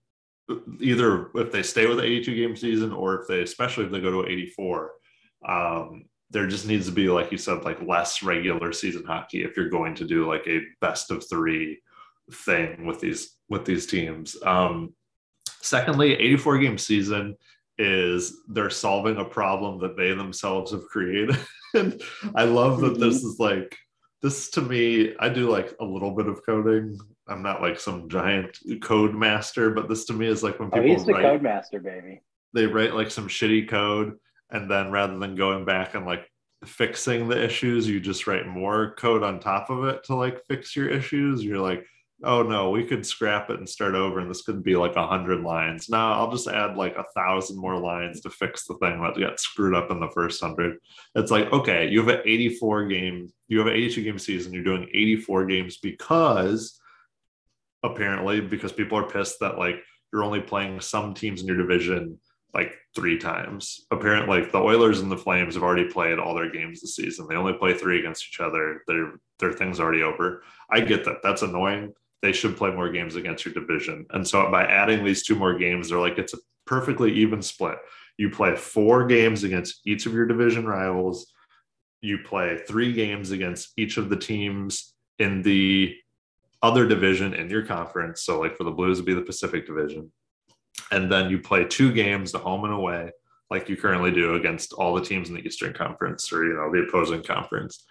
either 0.81 1.31
if 1.35 1.53
they 1.53 1.62
stay 1.62 1.87
with 1.87 1.99
the 1.99 2.05
82 2.05 2.35
game 2.35 2.57
season 2.57 2.93
or 2.93 3.20
if 3.20 3.29
they 3.29 3.43
especially 3.43 3.85
if 3.85 3.93
they 3.93 4.01
go 4.01 4.22
to 4.22 4.29
84 4.29 4.93
um 5.47 6.05
there 6.31 6.47
just 6.47 6.66
needs 6.66 6.87
to 6.87 6.93
be 6.93 7.09
like 7.09 7.33
you 7.33 7.39
said 7.39 7.64
like 7.64 7.81
less 7.83 8.22
regular 8.22 8.72
season 8.72 9.05
hockey 9.05 9.43
if 9.43 9.57
you're 9.57 9.68
going 9.70 9.95
to 9.95 10.05
do 10.05 10.26
like 10.29 10.47
a 10.47 10.61
best 10.81 11.11
of 11.11 11.24
three 11.29 11.81
thing 12.33 12.85
with 12.87 13.01
these 13.01 13.37
with 13.49 13.64
these 13.64 13.87
teams 13.87 14.37
um 14.45 14.93
secondly 15.61 16.12
84 16.14 16.59
game 16.59 16.79
season 16.79 17.35
is 17.79 18.37
they're 18.49 18.70
solving 18.70 19.16
a 19.16 19.24
problem 19.24 19.79
that 19.81 19.97
they 19.97 20.12
themselves 20.12 20.72
have 20.72 20.85
created 20.87 21.37
and 21.74 22.03
i 22.35 22.45
love 22.45 22.81
that 22.81 22.99
this 22.99 23.22
is 23.24 23.39
like 23.39 23.76
this 24.20 24.51
to 24.51 24.61
me, 24.62 25.14
I 25.20 25.29
do 25.29 25.49
like 25.49 25.74
a 25.81 25.85
little 25.85 26.11
bit 26.11 26.26
of 26.26 26.45
coding. 26.45 26.99
I'm 27.29 27.41
not 27.41 27.62
like 27.62 27.79
some 27.79 28.09
giant 28.09 28.59
code 28.83 29.14
master, 29.14 29.70
but 29.70 29.89
this 29.89 30.07
to 30.07 30.12
me 30.12 30.26
is 30.26 30.43
like 30.43 30.59
when 30.59 30.70
Oh, 30.72 30.76
people 30.83 30.89
he's 30.89 31.07
the 31.07 31.12
write, 31.12 31.22
code 31.22 31.43
master, 31.43 31.79
baby. 31.79 32.20
they 32.53 32.66
write 32.66 32.95
like 32.95 33.12
some 33.12 33.29
shitty 33.29 33.68
code, 33.68 34.16
and 34.51 34.71
then 34.71 34.91
rather 34.91 35.17
than 35.17 35.35
going 35.35 35.65
back 35.65 35.95
and 35.95 36.07
like 36.07 36.29
fixing 36.65 37.29
the 37.29 37.43
issues, 37.43 37.89
you 37.89 38.01
just 38.01 38.27
write 38.27 38.47
more 38.47 38.95
code 38.97 39.23
on 39.23 39.41
top 39.41 39.71
of 39.71 39.85
it 39.85 40.05
to 40.05 40.15
like 40.15 40.45
fix 40.49 40.75
your 40.75 40.89
issues. 40.89 41.45
You're 41.45 41.61
like, 41.61 41.85
oh 42.25 42.43
no, 42.43 42.71
we 42.71 42.85
could 42.85 43.07
scrap 43.07 43.51
it 43.51 43.59
and 43.59 43.69
start 43.69 43.95
over, 43.95 44.19
and 44.19 44.29
this 44.29 44.43
could 44.43 44.63
be 44.63 44.75
like 44.77 44.97
a 44.97 45.07
hundred 45.07 45.43
lines. 45.43 45.89
No, 45.89 45.99
I'll 45.99 46.33
just 46.33 46.49
add 46.49 46.77
like 46.77 46.97
a 46.97 47.05
thousand 47.17 47.59
more 47.59 47.79
lines 47.79 48.21
to 48.23 48.31
fix 48.31 48.67
the 48.67 48.75
thing 48.79 49.01
that 49.01 49.19
got 49.19 49.39
screwed 49.39 49.75
up 49.75 49.91
in 49.91 50.01
the 50.01 50.11
first 50.11 50.43
hundred. 50.43 50.79
It's 51.15 51.31
like, 51.31 51.53
okay, 51.53 51.89
you 51.89 52.01
have 52.01 52.09
an 52.09 52.23
84 52.25 52.89
game, 52.89 53.29
you 53.47 53.59
have 53.59 53.69
an 53.69 53.75
82 53.75 54.03
game 54.03 54.19
season, 54.19 54.53
you're 54.53 54.65
doing 54.65 54.89
84 54.93 55.47
games 55.47 55.79
because 55.79 56.79
apparently 57.85 58.41
because 58.41 58.73
people 58.73 58.99
are 58.99 59.09
pissed 59.09 59.39
that 59.41 59.59
like 59.59 59.77
you're 60.13 60.25
only 60.25 60.41
playing 60.41 60.81
some 60.81 61.15
teams 61.15 61.41
in 61.41 61.47
your 61.47 61.57
division 61.57 62.19
like 62.55 62.77
three 62.95 63.19
times. 63.19 63.87
Apparently, 63.91 64.41
like 64.41 64.53
the 64.53 64.59
Oilers 64.59 65.01
and 65.01 65.11
the 65.11 65.17
Flames 65.17 65.55
have 65.55 65.63
already 65.63 65.89
played 65.89 66.19
all 66.19 66.35
their 66.35 66.51
games 66.51 66.81
this 66.81 66.97
season. 66.97 67.27
They 67.29 67.37
only 67.37 67.53
play 67.53 67.75
three 67.75 67.99
against 67.99 68.27
each 68.29 68.41
other. 68.41 68.83
Their 68.87 69.13
their 69.39 69.53
thing's 69.53 69.81
already 69.81 70.03
over. 70.03 70.43
I 70.71 70.81
get 70.81 71.05
that. 71.05 71.19
That's 71.23 71.43
annoying. 71.43 71.93
They 72.23 72.33
should 72.33 72.57
play 72.57 72.71
more 72.71 72.91
games 72.91 73.15
against 73.15 73.45
your 73.45 73.55
division. 73.55 74.07
And 74.11 74.27
so 74.27 74.51
by 74.51 74.65
adding 74.65 75.05
these 75.05 75.23
two 75.23 75.37
more 75.37 75.57
games, 75.57 75.89
they're 75.89 75.99
like 75.99 76.19
it's 76.19 76.35
a 76.35 76.39
perfectly 76.67 77.13
even 77.15 77.43
split. 77.43 77.79
You 78.17 78.31
play 78.31 78.57
four 78.57 79.07
games 79.07 79.45
against 79.45 79.81
each 79.87 80.07
of 80.07 80.13
your 80.13 80.27
division 80.27 80.67
rivals. 80.67 81.33
You 82.01 82.19
play 82.19 82.59
three 82.67 82.93
games 82.93 83.31
against 83.31 83.73
each 83.77 83.97
of 83.97 84.09
the 84.09 84.17
teams 84.17 84.95
in 85.19 85.43
the 85.43 85.97
other 86.63 86.87
division 86.87 87.35
in 87.35 87.49
your 87.51 87.65
conference. 87.65 88.23
So, 88.23 88.41
like 88.41 88.57
for 88.57 88.65
the 88.65 88.71
Blues, 88.71 88.99
would 88.99 89.07
be 89.07 89.15
the 89.15 89.23
Pacific 89.23 89.67
Division. 89.67 90.11
And 90.91 91.11
then 91.11 91.31
you 91.31 91.39
play 91.39 91.64
two 91.64 91.93
games, 91.93 92.33
the 92.33 92.39
home 92.39 92.64
and 92.64 92.72
away, 92.72 93.11
like 93.51 93.68
you 93.68 93.76
currently 93.76 94.11
do 94.11 94.35
against 94.35 94.72
all 94.72 94.95
the 94.95 95.05
teams 95.05 95.29
in 95.29 95.35
the 95.35 95.43
Eastern 95.47 95.72
Conference 95.72 96.33
or, 96.33 96.45
you 96.45 96.55
know, 96.55 96.70
the 96.70 96.87
opposing 96.89 97.22
conference. 97.22 97.85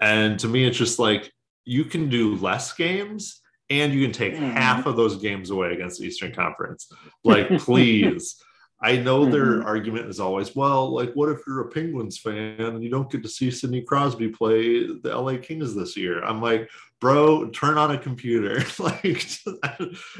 And 0.00 0.38
to 0.40 0.48
me, 0.48 0.64
it's 0.64 0.78
just 0.78 0.98
like 0.98 1.32
you 1.64 1.84
can 1.84 2.08
do 2.08 2.34
less 2.36 2.72
games 2.72 3.40
and 3.70 3.92
you 3.94 4.02
can 4.02 4.12
take 4.12 4.34
Mhm. 4.34 4.52
half 4.52 4.86
of 4.86 4.96
those 4.96 5.16
games 5.16 5.50
away 5.50 5.72
against 5.72 6.00
the 6.00 6.06
Eastern 6.06 6.32
Conference. 6.34 6.90
Like, 7.24 7.48
please. 7.58 8.42
I 8.84 8.96
know 8.96 9.24
their 9.26 9.62
argument 9.62 10.08
is 10.08 10.18
always, 10.18 10.56
well, 10.56 10.92
like, 10.92 11.12
what 11.14 11.28
if 11.28 11.38
you're 11.46 11.60
a 11.60 11.68
Penguins 11.70 12.18
fan 12.18 12.58
and 12.60 12.82
you 12.82 12.90
don't 12.90 13.08
get 13.08 13.22
to 13.22 13.28
see 13.28 13.48
Sidney 13.52 13.80
Crosby 13.82 14.28
play 14.28 14.86
the 14.88 15.10
LA 15.16 15.36
Kings 15.36 15.72
this 15.76 15.96
year? 15.96 16.20
I'm 16.24 16.42
like, 16.42 16.68
bro, 17.02 17.48
turn 17.48 17.76
on 17.78 17.90
a 17.90 17.98
computer. 17.98 18.64
like, 18.78 19.26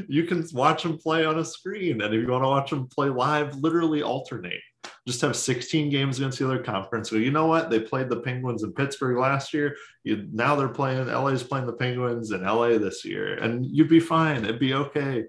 you 0.09 0.25
can 0.25 0.45
watch 0.53 0.83
them 0.83 0.99
play 0.99 1.25
on 1.25 1.39
a 1.39 1.45
screen. 1.45 2.03
And 2.03 2.13
if 2.13 2.21
you 2.21 2.29
want 2.29 2.43
to 2.43 2.49
watch 2.49 2.71
them 2.71 2.89
play 2.89 3.09
live, 3.09 3.55
literally 3.55 4.03
alternate. 4.03 4.61
Just 5.07 5.21
have 5.21 5.37
16 5.37 5.91
games 5.91 6.19
against 6.19 6.41
the 6.41 6.45
other 6.45 6.61
conference. 6.61 7.09
So, 7.09 7.17
you 7.17 7.31
know 7.31 7.47
what? 7.47 7.71
They 7.71 7.79
played 7.79 8.09
the 8.09 8.21
Penguins 8.21 8.65
in 8.65 8.73
Pittsburgh 8.73 9.17
last 9.17 9.55
year. 9.55 9.77
You, 10.03 10.29
now 10.33 10.57
they're 10.57 10.69
playing, 10.69 11.07
LA's 11.07 11.45
playing 11.45 11.67
the 11.67 11.73
Penguins 11.73 12.33
in 12.33 12.43
LA 12.43 12.79
this 12.79 13.05
year. 13.05 13.35
And 13.35 13.65
you'd 13.65 13.89
be 13.89 14.01
fine. 14.01 14.45
It'd 14.45 14.59
be 14.59 14.75
okay 14.75 15.27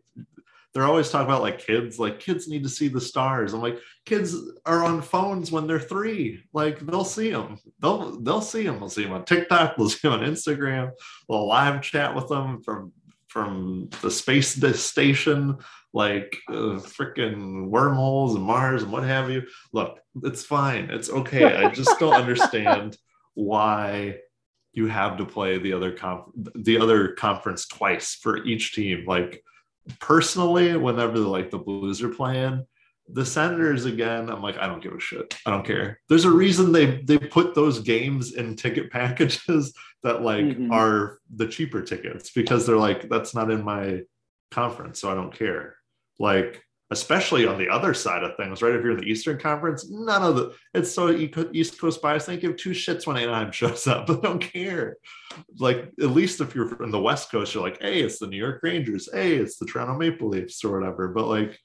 they're 0.73 0.85
always 0.85 1.09
talking 1.09 1.27
about 1.27 1.41
like 1.41 1.59
kids 1.59 1.99
like 1.99 2.19
kids 2.19 2.47
need 2.47 2.63
to 2.63 2.69
see 2.69 2.87
the 2.87 3.01
stars. 3.01 3.53
I'm 3.53 3.61
like 3.61 3.79
kids 4.05 4.35
are 4.65 4.83
on 4.83 5.01
phones 5.01 5.51
when 5.51 5.67
they're 5.67 5.79
three. 5.79 6.43
Like 6.51 6.79
they'll 6.79 7.05
see 7.05 7.29
them 7.31 7.57
they'll 7.79 8.19
they'll 8.21 8.41
see 8.41 8.63
them 8.63 8.79
they'll 8.79 8.89
see 8.89 9.03
them 9.03 9.13
on 9.13 9.25
tiktok. 9.25 9.77
They'll 9.77 9.89
see 9.89 10.07
them 10.07 10.19
on 10.19 10.25
instagram. 10.27 10.91
They'll 11.29 11.47
live 11.47 11.81
chat 11.81 12.15
with 12.15 12.27
them 12.27 12.61
from 12.63 12.91
from 13.27 13.89
the 14.01 14.11
space 14.11 14.55
station 14.79 15.57
like 15.93 16.37
uh, 16.49 16.79
freaking 16.81 17.67
wormholes 17.67 18.35
and 18.35 18.43
mars 18.43 18.83
and 18.83 18.91
what 18.91 19.03
have 19.03 19.29
you. 19.29 19.43
Look 19.71 19.99
it's 20.23 20.43
fine. 20.43 20.89
It's 20.89 21.09
okay. 21.09 21.55
I 21.55 21.69
just 21.69 21.99
don't 21.99 22.13
understand 22.13 22.97
why 23.35 24.17
you 24.73 24.87
have 24.87 25.17
to 25.17 25.25
play 25.25 25.59
the 25.59 25.73
other 25.73 25.91
conf- 25.91 26.31
the 26.55 26.79
other 26.79 27.09
conference 27.09 27.67
twice 27.67 28.15
for 28.15 28.43
each 28.43 28.73
team. 28.73 29.05
Like 29.05 29.43
personally, 29.99 30.75
whenever 30.77 31.17
like 31.19 31.51
the 31.51 31.57
Blues 31.57 32.01
are 32.01 32.09
playing, 32.09 32.65
the 33.09 33.25
Senators 33.25 33.85
again, 33.85 34.29
I'm 34.29 34.41
like, 34.41 34.57
I 34.57 34.67
don't 34.67 34.81
give 34.81 34.93
a 34.93 34.99
shit. 34.99 35.35
I 35.45 35.51
don't 35.51 35.65
care. 35.65 35.99
There's 36.09 36.25
a 36.25 36.31
reason 36.31 36.71
they 36.71 37.01
they 37.01 37.17
put 37.17 37.53
those 37.55 37.79
games 37.79 38.33
in 38.35 38.55
ticket 38.55 38.91
packages 38.97 39.73
that 40.03 40.21
like 40.21 40.45
Mhm. 40.45 40.71
are 40.71 41.19
the 41.35 41.47
cheaper 41.47 41.81
tickets 41.81 42.31
because 42.31 42.65
they're 42.65 42.77
like, 42.77 43.09
that's 43.09 43.35
not 43.35 43.51
in 43.51 43.63
my 43.63 44.01
conference, 44.51 44.99
so 44.99 45.11
I 45.11 45.15
don't 45.15 45.33
care. 45.33 45.75
Like, 46.19 46.61
especially 46.91 47.47
on 47.47 47.57
the 47.57 47.69
other 47.69 47.93
side 47.93 48.23
of 48.23 48.37
things, 48.37 48.61
right? 48.61 48.73
If 48.75 48.83
you're 48.83 48.91
in 48.91 48.97
the 48.99 49.09
Eastern 49.09 49.39
Conference, 49.39 49.89
none 49.89 50.21
of 50.21 50.35
the 50.35 50.53
it's 50.73 50.91
so 50.91 51.09
East 51.11 51.79
Coast 51.81 52.01
bias. 52.01 52.25
They 52.25 52.37
give 52.37 52.55
two 52.55 52.69
shits 52.71 53.07
when 53.07 53.17
Anaheim 53.17 53.51
shows 53.59 53.87
up, 53.87 54.07
but 54.07 54.21
don't 54.23 54.39
care 54.39 54.97
like 55.57 55.91
at 56.01 56.09
least 56.09 56.41
if 56.41 56.55
you're 56.55 56.67
from 56.67 56.91
the 56.91 57.01
west 57.01 57.31
coast 57.31 57.53
you're 57.53 57.63
like 57.63 57.81
hey 57.81 58.01
it's 58.01 58.19
the 58.19 58.27
new 58.27 58.37
york 58.37 58.61
rangers. 58.63 59.09
Hey 59.11 59.35
it's 59.35 59.57
the 59.57 59.65
toronto 59.65 59.97
maple 59.97 60.29
leafs 60.29 60.63
or 60.63 60.77
whatever. 60.79 61.09
But 61.09 61.27
like 61.27 61.59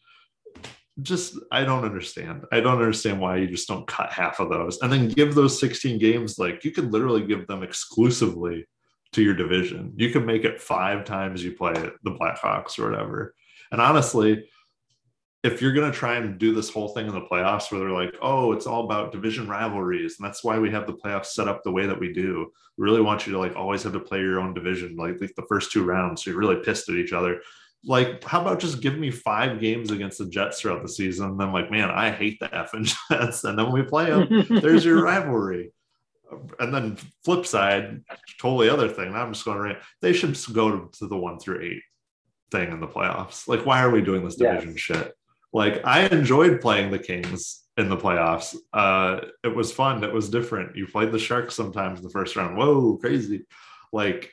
just 1.01 1.39
i 1.53 1.65
don't 1.65 1.85
understand. 1.85 2.45
I 2.53 2.61
don't 2.61 2.79
understand 2.79 3.21
why 3.21 3.37
you 3.37 3.47
just 3.47 3.69
don't 3.69 3.87
cut 3.87 4.13
half 4.13 4.41
of 4.41 4.51
those. 4.51 4.79
And 4.81 4.93
then 4.93 5.09
give 5.09 5.35
those 5.35 5.61
16 5.61 5.99
games 5.99 6.39
like 6.39 6.65
you 6.65 6.71
could 6.71 6.93
literally 6.93 7.27
give 7.27 7.47
them 7.47 7.63
exclusively 7.63 8.67
to 9.13 9.23
your 9.23 9.35
division. 9.35 9.93
You 9.97 10.11
could 10.11 10.27
make 10.27 10.45
it 10.45 10.61
five 10.61 11.05
times 11.05 11.43
you 11.43 11.53
play 11.53 11.73
the 11.73 12.11
blackhawks 12.11 12.79
or 12.79 12.91
whatever. 12.91 13.35
And 13.71 13.81
honestly 13.81 14.49
if 15.45 15.63
you're 15.63 15.73
going 15.73 15.91
to 15.91 15.97
try 15.97 16.17
and 16.17 16.39
do 16.39 16.53
this 16.53 16.69
whole 16.69 16.89
thing 16.89 17.07
in 17.07 17.15
the 17.15 17.21
playoffs 17.21 17.71
where 17.71 17.81
they're 17.81 17.91
like, 17.91 18.15
oh, 18.21 18.53
it's 18.53 18.67
all 18.67 18.85
about 18.85 19.13
division 19.13 19.47
rivalries, 19.47 20.19
and 20.19 20.27
that's 20.27 20.43
why 20.43 20.59
we 20.59 20.71
have 20.71 20.87
the 20.87 20.95
playoffs 20.95 21.27
set 21.27 21.47
up 21.49 21.63
the 21.63 21.71
way 21.71 21.87
that 21.87 21.99
we 21.99 22.13
do. 22.13 22.51
We 22.77 22.85
really 22.85 23.01
want 23.01 23.27
you 23.27 23.33
to 23.35 23.39
like 23.39 23.55
always 23.55 23.83
have 23.85 23.93
to 23.93 24.01
play 24.01 24.19
your 24.21 24.41
own 24.41 24.53
division, 24.55 24.97
like, 24.97 25.21
like 25.21 25.35
the 25.37 25.47
first 25.49 25.71
two 25.71 25.85
rounds. 25.85 26.25
So 26.25 26.31
you're 26.31 26.41
really 26.41 26.63
pissed 26.65 26.89
at 26.89 26.97
each 26.97 27.13
other. 27.13 27.41
Like, 27.85 28.25
how 28.25 28.41
about 28.41 28.59
just 28.59 28.81
give 28.81 28.99
me 28.99 29.13
five 29.13 29.61
games 29.61 29.93
against 29.93 30.19
the 30.19 30.27
Jets 30.27 30.61
throughout 30.61 30.83
the 30.83 30.89
season? 30.89 31.31
And 31.31 31.41
then, 31.41 31.53
like, 31.53 31.71
man, 31.71 31.91
I 31.91 32.11
hate 32.11 32.41
the 32.41 32.49
effing 32.49 32.93
Jets. 33.11 33.45
And 33.45 33.57
then 33.57 33.67
when 33.67 33.75
we 33.75 33.89
play 33.89 34.07
them, 34.07 34.47
there's 34.61 34.85
your 34.85 35.03
rivalry. 35.03 35.71
And 36.59 36.75
then 36.75 36.99
flip 37.25 37.47
side, 37.47 38.03
totally 38.41 38.69
other 38.69 38.89
thing. 38.89 39.15
I'm 39.15 39.33
just 39.33 39.45
going 39.45 39.57
to 39.57 39.63
rant 39.63 39.79
they 40.03 40.13
should 40.13 40.37
go 40.53 40.87
to 40.99 41.07
the 41.07 41.17
one 41.17 41.39
through 41.39 41.63
eight 41.63 41.83
thing 42.51 42.73
in 42.73 42.81
the 42.81 42.89
playoffs. 42.89 43.47
Like, 43.47 43.65
why 43.65 43.81
are 43.83 43.91
we 43.91 44.03
doing 44.03 44.25
this 44.25 44.37
Yes. 44.39 44.61
division 44.61 44.77
shit? 44.77 45.15
Like, 45.53 45.85
I 45.85 46.07
enjoyed 46.07 46.61
playing 46.61 46.91
the 46.91 46.99
Kings 46.99 47.65
in 47.79 47.89
the 47.89 47.97
playoffs. 47.97 48.57
Uh, 48.73 49.21
it 49.45 49.55
was 49.55 49.73
fun. 49.73 50.05
It 50.05 50.13
was 50.13 50.29
different. 50.29 50.77
You 50.77 50.87
played 50.87 51.13
the 51.13 51.19
Sharks 51.19 51.55
sometimes 51.55 52.01
in 52.01 52.05
the 52.05 52.11
first 52.11 52.37
round. 52.37 52.57
Whoa, 52.57 52.97
crazy! 52.97 53.47
Like, 53.93 54.31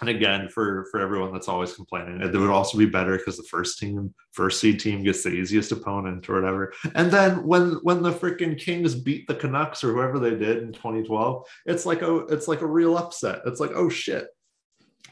and 0.00 0.08
again, 0.08 0.48
for 0.48 0.86
for 0.90 1.00
everyone 1.00 1.32
that's 1.32 1.48
always 1.48 1.74
complaining, 1.74 2.22
it 2.22 2.32
would 2.32 2.50
also 2.50 2.78
be 2.78 2.86
better 2.86 3.18
because 3.18 3.36
the 3.36 3.44
first 3.44 3.78
team, 3.78 4.14
first 4.32 4.58
seed 4.58 4.80
team, 4.80 5.04
gets 5.04 5.22
the 5.22 5.30
easiest 5.30 5.70
opponent 5.70 6.28
or 6.28 6.34
whatever. 6.34 6.72
And 6.94 7.10
then 7.10 7.46
when 7.46 7.72
when 7.82 8.02
the 8.02 8.12
freaking 8.12 8.58
Kings 8.58 8.94
beat 8.94 9.26
the 9.26 9.34
Canucks 9.34 9.84
or 9.84 9.92
whoever 9.92 10.18
they 10.18 10.30
did 10.30 10.62
in 10.62 10.72
2012, 10.72 11.46
it's 11.66 11.84
like 11.84 12.00
a 12.00 12.20
it's 12.26 12.48
like 12.48 12.62
a 12.62 12.66
real 12.66 12.96
upset. 12.96 13.42
It's 13.44 13.60
like 13.60 13.72
oh 13.74 13.90
shit, 13.90 14.28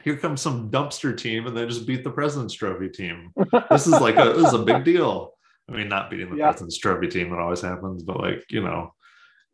here 0.05 0.17
comes 0.17 0.41
some 0.41 0.71
dumpster 0.71 1.17
team 1.17 1.47
and 1.47 1.57
they 1.57 1.67
just 1.67 1.87
beat 1.87 2.05
the 2.05 2.11
President's 2.11 2.55
Trophy 2.55 2.89
team. 2.89 3.33
This 3.71 3.87
is 3.87 4.01
like 4.01 4.17
a 4.17 4.33
this 4.33 4.49
is 4.49 4.55
a 4.55 4.63
big 4.65 4.85
deal. 4.85 5.35
I 5.69 5.73
mean, 5.73 5.89
not 5.89 6.11
beating 6.11 6.31
the 6.31 6.37
Yeah. 6.37 6.51
President's 6.51 6.79
Trophy 6.79 7.09
team, 7.09 7.33
it 7.33 7.39
always 7.39 7.61
happens, 7.61 8.03
but 8.03 8.21
like, 8.21 8.45
you 8.51 8.63
know, 8.63 8.95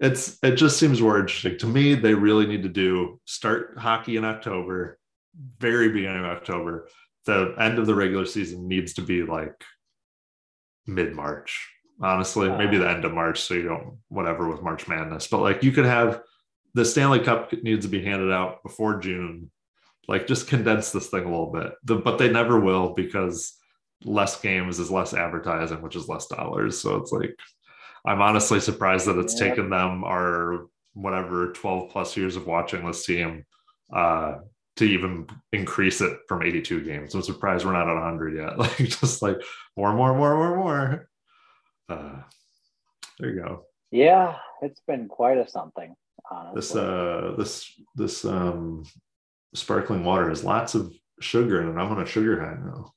it's 0.01 0.39
it 0.43 0.57
just 0.57 0.79
seems 0.79 1.01
more 1.01 1.19
interesting. 1.19 1.59
To 1.59 1.67
me, 1.67 1.95
they 1.95 2.15
really 2.15 2.47
need 2.47 2.63
to 2.63 2.69
do 2.69 3.21
start 3.25 3.77
hockey 3.79 4.17
in 4.17 4.25
October, 4.25 4.99
very 5.59 5.89
beginning 5.89 6.25
of 6.25 6.31
October. 6.31 6.89
The 7.27 7.55
end 7.59 7.79
of 7.79 7.87
the 7.87 7.95
regular 7.95 8.27
season 8.27 8.69
needs 8.69 8.95
to 8.95 9.03
be 9.03 9.23
like 9.23 9.55
mid-March. 10.87 11.71
Honestly, 12.01 12.51
maybe 12.51 12.77
the 12.77 12.91
end 12.91 13.05
of 13.05 13.13
March, 13.13 13.41
so 13.41 13.55
you 13.55 13.63
don't 13.63 13.99
whatever 14.09 14.49
with 14.49 14.63
March 14.63 14.89
Madness. 14.89 15.29
But 15.29 15.41
like 15.41 15.63
you 15.63 15.73
could 15.73 15.87
have 15.87 16.21
the 16.75 16.85
Stanley 16.85 17.21
Cup 17.21 17.53
needs 17.63 17.87
to 17.87 17.91
be 17.91 18.05
handed 18.05 18.33
out 18.33 18.63
before 18.63 18.99
June. 18.99 19.51
Like 20.09 20.27
just 20.27 20.49
condense 20.49 20.91
this 20.93 21.09
thing 21.09 21.25
a 21.25 21.31
little 21.31 21.53
bit. 21.53 21.73
The, 21.85 21.97
but 21.97 22.19
they 22.19 22.31
never 22.31 22.61
will 22.61 22.95
because 22.95 23.55
less 24.05 24.41
games 24.41 24.79
is 24.79 24.91
less 24.91 25.15
advertising, 25.15 25.81
which 25.83 25.97
is 25.97 26.09
less 26.09 26.27
dollars. 26.27 26.79
So 26.79 26.97
it's 26.97 27.13
like 27.13 27.35
I'm 28.07 28.21
honestly 28.21 28.61
surprised 28.61 29.07
that 29.07 29.19
it's 29.19 29.41
Yeah. 29.41 29.49
taken 29.49 29.71
them 29.71 30.05
our 30.05 30.67
whatever 30.93 31.53
12 31.53 31.91
plus 31.91 32.17
years 32.17 32.37
of 32.37 32.47
watching 32.47 32.87
this 32.87 33.05
team 33.05 33.45
uh 33.93 34.37
to 34.77 34.85
even 34.85 35.27
increase 35.53 36.01
it 36.01 36.19
from 36.29 36.43
82 36.43 36.83
games. 36.83 37.15
I'm 37.15 37.23
surprised 37.23 37.65
we're 37.65 37.73
not 37.73 37.89
at 37.89 37.95
100 37.95 38.37
yet. 38.37 38.59
Like 38.59 38.77
just 38.77 39.23
like 39.23 39.41
more, 39.77 39.93
more, 39.95 40.15
more, 40.17 40.37
more, 40.37 40.57
more. 40.57 41.09
Uh, 41.89 42.23
there 43.21 43.31
you 43.31 43.41
go. 43.41 43.67
Yeah, 43.93 44.37
it's 44.63 44.81
been 44.87 45.07
quite 45.07 45.39
a 45.39 45.49
something, 45.49 45.95
honestly. 46.31 46.55
This 46.61 46.75
uh 46.75 47.35
this 47.39 47.81
this 47.95 48.25
um 48.25 48.83
sparkling 49.55 50.05
water 50.05 50.29
has 50.29 50.45
lots 50.45 50.75
of 50.75 50.93
sugar 51.21 51.63
in 51.63 51.69
it. 51.69 51.81
I'm 51.81 51.91
on 51.93 52.03
a 52.03 52.07
sugar 52.07 52.41
high 52.41 52.57
now. 52.65 52.93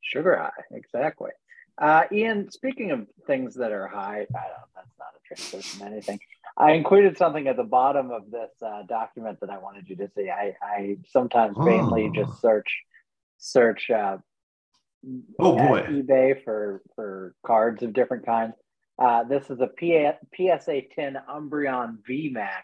Sugar 0.00 0.36
high, 0.36 0.62
exactly. 0.76 1.30
Uh, 1.80 2.04
Ian, 2.12 2.50
speaking 2.50 2.90
of 2.90 3.06
things 3.26 3.54
that 3.54 3.72
are 3.72 3.86
high, 3.88 4.20
I 4.20 4.48
don't, 4.48 4.70
that's 4.74 4.94
not 4.98 5.08
a 5.16 5.34
transition 5.34 5.86
anything. 5.86 6.20
I 6.56 6.72
included 6.72 7.16
something 7.16 7.48
at 7.48 7.56
the 7.56 7.64
bottom 7.64 8.10
of 8.10 8.30
this 8.30 8.50
uh, 8.64 8.82
document 8.86 9.40
that 9.40 9.48
I 9.50 9.58
wanted 9.58 9.88
you 9.88 9.96
to 9.96 10.08
see. 10.14 10.28
I, 10.30 10.54
I 10.62 10.98
sometimes 11.08 11.56
vainly 11.58 12.10
Oh. 12.10 12.12
just 12.24 12.40
search 12.40 12.82
search 13.38 13.90
uh, 13.90 14.18
Oh, 15.40 15.56
boy. 15.56 15.80
eBay 15.88 16.44
for 16.44 16.82
for 16.94 17.34
cards 17.44 17.82
of 17.82 17.92
different 17.92 18.24
kinds. 18.26 18.54
Uh, 18.98 19.24
this 19.24 19.50
is 19.50 19.58
a 19.60 19.66
PA, 19.66 20.12
PSA 20.36 20.82
10 20.94 21.16
Umbreon 21.28 21.96
VMAX 22.08 22.62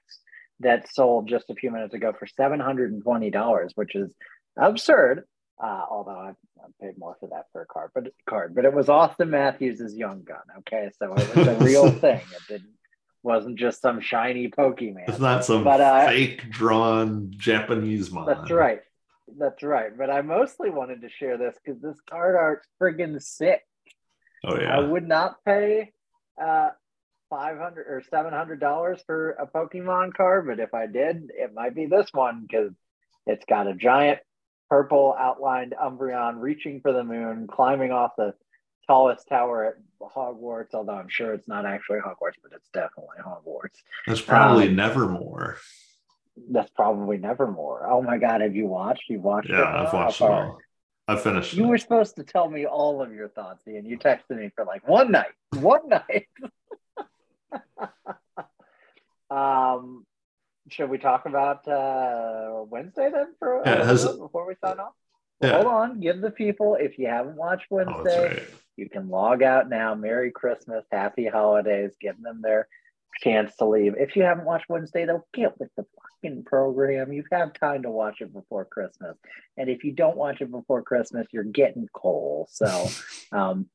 that 0.60 0.92
sold 0.92 1.28
just 1.28 1.50
a 1.50 1.54
few 1.54 1.70
minutes 1.70 1.94
ago 1.94 2.12
for 2.18 2.26
$720, 2.26 3.70
which 3.74 3.94
is 3.94 4.12
absurd. 4.56 5.24
Uh, 5.62 5.84
although 5.90 6.12
I, 6.12 6.30
I 6.60 6.66
paid 6.80 6.98
more 6.98 7.16
for 7.18 7.28
that 7.30 7.46
for 7.52 7.62
a 7.62 7.66
card, 7.66 7.90
but 7.92 8.04
card, 8.28 8.54
but 8.54 8.64
it 8.64 8.72
was 8.72 8.86
Auston 8.86 9.30
Matthews's 9.30 9.96
young 9.96 10.22
gun. 10.22 10.38
Okay, 10.58 10.88
so 10.96 11.14
it 11.14 11.36
was 11.36 11.48
a 11.48 11.64
real 11.64 11.90
thing. 12.00 12.18
It 12.18 12.42
didn't 12.48 12.78
wasn't 13.22 13.58
just 13.58 13.82
some 13.82 14.00
shiny 14.00 14.48
Pokemon. 14.48 15.08
It's 15.08 15.18
not 15.18 15.44
some 15.44 15.64
But, 15.64 15.80
uh, 15.80 16.06
fake 16.06 16.48
drawn 16.50 17.32
Japanese 17.36 18.10
mod. 18.10 18.28
That's 18.28 18.50
right. 18.50 18.80
That's 19.38 19.62
right. 19.62 19.96
But 19.96 20.10
I 20.10 20.22
mostly 20.22 20.70
wanted 20.70 21.02
to 21.02 21.08
share 21.08 21.36
this 21.36 21.56
because 21.62 21.80
this 21.82 21.98
card 22.08 22.36
art's 22.36 22.66
friggin' 22.80 23.20
sick. 23.20 23.62
Oh 24.44 24.58
yeah. 24.58 24.76
I 24.76 24.80
would 24.80 25.06
not 25.06 25.44
pay 25.44 25.92
uh, 26.40 26.70
five 27.30 27.58
hundred 27.58 27.86
or 27.88 28.02
seven 28.10 28.32
hundred 28.32 28.60
dollars 28.60 29.00
for 29.06 29.30
a 29.32 29.46
Pokemon 29.46 30.14
card, 30.14 30.46
but 30.46 30.60
if 30.60 30.74
I 30.74 30.86
did, 30.86 31.30
it 31.34 31.54
might 31.54 31.74
be 31.74 31.86
this 31.86 32.08
one 32.12 32.42
because 32.42 32.72
it's 33.26 33.44
got 33.46 33.66
a 33.66 33.74
giant 33.74 34.20
purple 34.70 35.14
outlined 35.18 35.74
Umbreon 35.80 36.40
reaching 36.40 36.80
for 36.80 36.92
the 36.92 37.04
moon, 37.04 37.46
climbing 37.46 37.92
off 37.92 38.12
the 38.16 38.34
tallest 38.86 39.28
tower 39.28 39.64
at 39.64 39.74
Hogwarts. 40.00 40.74
Although 40.74 40.94
I'm 40.94 41.08
sure 41.08 41.32
it's 41.34 41.48
not 41.48 41.66
actually 41.66 41.98
Hogwarts, 42.00 42.38
but 42.42 42.52
it's 42.54 42.68
definitely 42.72 43.18
Hogwarts. 43.24 43.76
That's 44.06 44.20
probably 44.20 44.68
um, 44.68 44.76
Nevermore. 44.76 45.58
That's 46.50 46.70
probably 46.70 47.18
Nevermore. 47.18 47.86
Oh 47.90 48.00
my 48.02 48.18
God, 48.18 48.40
have 48.40 48.54
you 48.54 48.66
watched? 48.66 49.04
You 49.08 49.20
watched? 49.20 49.50
Yeah, 49.50 49.60
it? 49.60 49.86
I've 49.88 49.92
watched 49.92 50.20
it 50.20 50.24
all. 50.24 50.58
I 51.08 51.16
finished 51.16 51.54
You 51.54 51.64
it. 51.64 51.68
were 51.68 51.78
supposed 51.78 52.16
to 52.16 52.22
tell 52.22 52.48
me 52.50 52.66
all 52.66 53.02
of 53.02 53.12
your 53.14 53.28
thoughts, 53.28 53.66
Ian. 53.66 53.86
You 53.86 53.98
texted 53.98 54.36
me 54.38 54.50
for 54.54 54.64
like 54.64 54.86
one 54.86 55.10
night. 55.10 55.32
One 55.54 55.88
night. 55.88 56.28
um, 59.30 60.04
should 60.70 60.90
we 60.90 60.98
talk 60.98 61.26
about 61.26 61.66
uh, 61.66 62.64
Wednesday 62.68 63.10
then 63.12 63.34
for 63.38 63.62
Yeah, 63.64 63.72
uh, 63.74 63.84
has- 63.86 64.04
before 64.16 64.46
we 64.46 64.54
sign 64.62 64.78
off? 64.80 64.92
Yeah. 65.40 65.52
Hold 65.62 65.66
on. 65.66 66.00
Give 66.00 66.20
the 66.20 66.30
people 66.32 66.74
if 66.74 66.98
you 66.98 67.06
haven't 67.06 67.36
watched 67.36 67.66
Oh, 67.70 67.76
Wednesday, 67.76 68.28
right. 68.28 68.42
you 68.76 68.88
can 68.88 69.08
log 69.08 69.42
out 69.42 69.68
now. 69.68 69.94
Merry 69.94 70.32
Christmas, 70.32 70.84
Happy 70.90 71.26
Holidays. 71.26 71.92
Give 72.00 72.20
them 72.20 72.42
their 72.42 72.66
chance 73.20 73.54
to 73.56 73.64
leave. 73.64 73.94
If 73.96 74.16
you 74.16 74.24
haven't 74.24 74.46
watched 74.46 74.68
Wednesday, 74.68 75.06
though, 75.06 75.24
get 75.32 75.58
with 75.60 75.70
the 75.76 75.86
fucking 76.22 76.42
program. 76.44 77.12
You 77.12 77.22
have 77.30 77.52
time 77.52 77.84
to 77.84 77.90
watch 77.90 78.20
it 78.20 78.32
before 78.32 78.64
Christmas. 78.64 79.16
And 79.56 79.70
if 79.70 79.84
you 79.84 79.92
don't 79.92 80.16
watch 80.16 80.40
it 80.40 80.50
before 80.50 80.82
Christmas, 80.82 81.28
you're 81.30 81.44
getting 81.44 81.88
coal. 81.92 82.48
So, 82.50 82.88
um, 83.32 83.68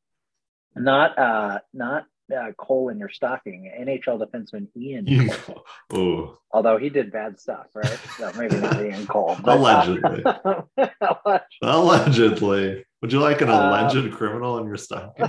not 0.76 1.18
uh, 1.18 1.60
not 1.74 2.08
uh, 2.36 2.52
coal 2.58 2.90
in 2.90 3.00
your 3.00 3.10
stocking. 3.10 3.72
NHL 3.82 4.20
defenseman 4.22 4.68
Ian, 4.78 5.30
Cole. 5.30 5.64
oh, 5.94 6.38
although 6.52 6.78
he 6.78 6.90
did 6.90 7.12
bad 7.12 7.40
stuff, 7.40 7.68
right? 7.76 8.00
So 8.18 8.32
maybe 8.38 8.58
not 8.58 8.82
Ian 8.82 9.06
Cole. 9.14 9.36
but, 9.44 9.58
uh, 9.58 9.60
allegedly. 9.60 10.24
Allegedly. 11.62 12.86
Would 13.02 13.12
you 13.14 13.20
like 13.20 13.42
an 13.42 13.50
Uh, 13.50 13.70
alleged 13.70 14.14
criminal 14.14 14.58
in 14.60 14.68
your 14.68 14.78
stocking? 14.78 15.26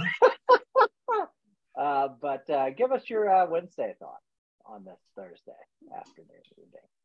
uh, 1.78 2.08
but 2.20 2.48
uh, 2.50 2.70
give 2.70 2.92
us 2.92 3.08
your 3.10 3.28
uh, 3.28 3.46
Wednesday 3.48 3.94
thought 3.98 4.20
on 4.66 4.84
this 4.84 5.00
Thursday 5.16 5.52
afternoon. 5.96 6.28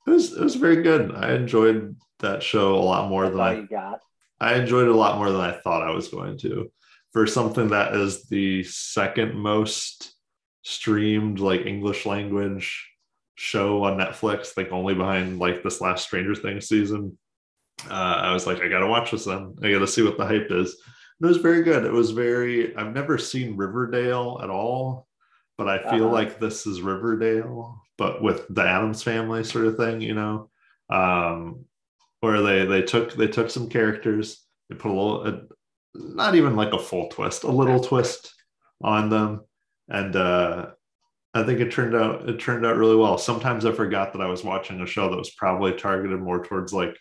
It 0.08 0.12
was 0.12 0.34
it 0.34 0.42
was 0.44 0.56
very 0.56 0.82
good. 0.82 1.12
I 1.14 1.34
enjoyed 1.34 1.96
that 2.20 2.42
show 2.42 2.76
a 2.76 2.80
lot 2.80 3.10
more 3.10 3.24
That's 3.26 3.36
than 3.36 3.42
I 3.42 3.62
got. 3.66 4.00
I 4.40 4.54
enjoyed 4.56 4.88
it 4.88 4.92
a 4.92 4.98
lot 4.98 5.18
more 5.18 5.30
than 5.32 5.42
I 5.42 5.52
thought 5.60 5.84
I 5.88 5.92
was 5.92 6.08
going 6.08 6.38
to. 6.40 6.72
For 7.14 7.26
something 7.26 7.70
that 7.70 7.96
is 7.96 8.24
the 8.24 8.64
second 8.64 9.34
most 9.36 10.14
streamed 10.64 11.40
like 11.40 11.66
English 11.66 12.06
language 12.06 12.88
show 13.36 13.84
on 13.84 13.98
Netflix, 13.98 14.56
like 14.58 14.72
only 14.72 14.94
behind 14.94 15.40
like 15.40 15.64
this 15.64 15.82
last 15.82 16.04
Stranger 16.04 16.36
Things 16.36 16.68
season. 16.68 17.18
Uh, 17.90 17.94
I 17.94 18.34
was 18.34 18.46
like, 18.46 18.62
I 18.62 18.68
gotta 18.68 18.86
watch 18.88 19.12
this 19.12 19.26
then. 19.26 19.56
I 19.64 19.72
gotta 19.72 19.88
see 19.88 20.04
what 20.04 20.18
the 20.18 20.26
hype 20.26 20.52
is. 20.52 20.76
And 21.20 21.26
it 21.26 21.34
was 21.34 21.38
very 21.38 21.64
good. 21.64 21.84
It 21.86 21.92
was 21.92 22.12
very 22.12 22.76
I've 22.76 22.94
never 22.94 23.18
seen 23.18 23.58
Riverdale 23.58 24.40
at 24.44 24.50
all, 24.50 25.08
but 25.58 25.68
I 25.68 25.80
feel 25.90 26.06
Uh-huh. 26.06 26.14
like 26.14 26.40
this 26.40 26.68
is 26.68 26.82
Riverdale, 26.82 27.82
but 27.98 28.22
with 28.22 28.46
the 28.54 28.62
Addams 28.64 29.02
family 29.02 29.44
sort 29.44 29.66
of 29.66 29.78
thing, 29.78 30.02
you 30.02 30.14
know. 30.14 30.50
Um, 30.90 31.66
where 32.20 32.42
they 32.42 32.66
they 32.66 32.82
took 32.82 33.14
they 33.14 33.28
took 33.28 33.50
some 33.50 33.70
characters 33.70 34.46
they 34.70 34.76
put 34.76 34.92
a 34.92 34.94
little 34.94 35.26
a, 35.26 35.42
not 35.96 36.36
even 36.36 36.56
like 36.56 36.74
a 36.74 36.80
full 36.80 37.08
twist 37.10 37.44
a 37.44 37.52
little 37.52 37.80
twist 37.80 38.34
on 38.82 39.10
them 39.10 39.42
and 39.90 40.16
uh 40.16 40.68
i 41.34 41.44
think 41.44 41.60
it 41.60 41.72
turned 41.72 41.96
out 41.96 42.28
it 42.30 42.40
turned 42.40 42.66
out 42.66 42.78
really 42.78 42.96
well 42.96 43.18
sometimes 43.18 43.66
i 43.66 43.72
forgot 43.72 44.14
that 44.14 44.22
i 44.22 44.28
was 44.28 44.44
watching 44.44 44.80
a 44.82 44.86
show 44.86 45.10
that 45.10 45.18
was 45.18 45.32
probably 45.32 45.74
targeted 45.74 46.20
more 46.20 46.44
towards 46.44 46.72
like 46.74 46.96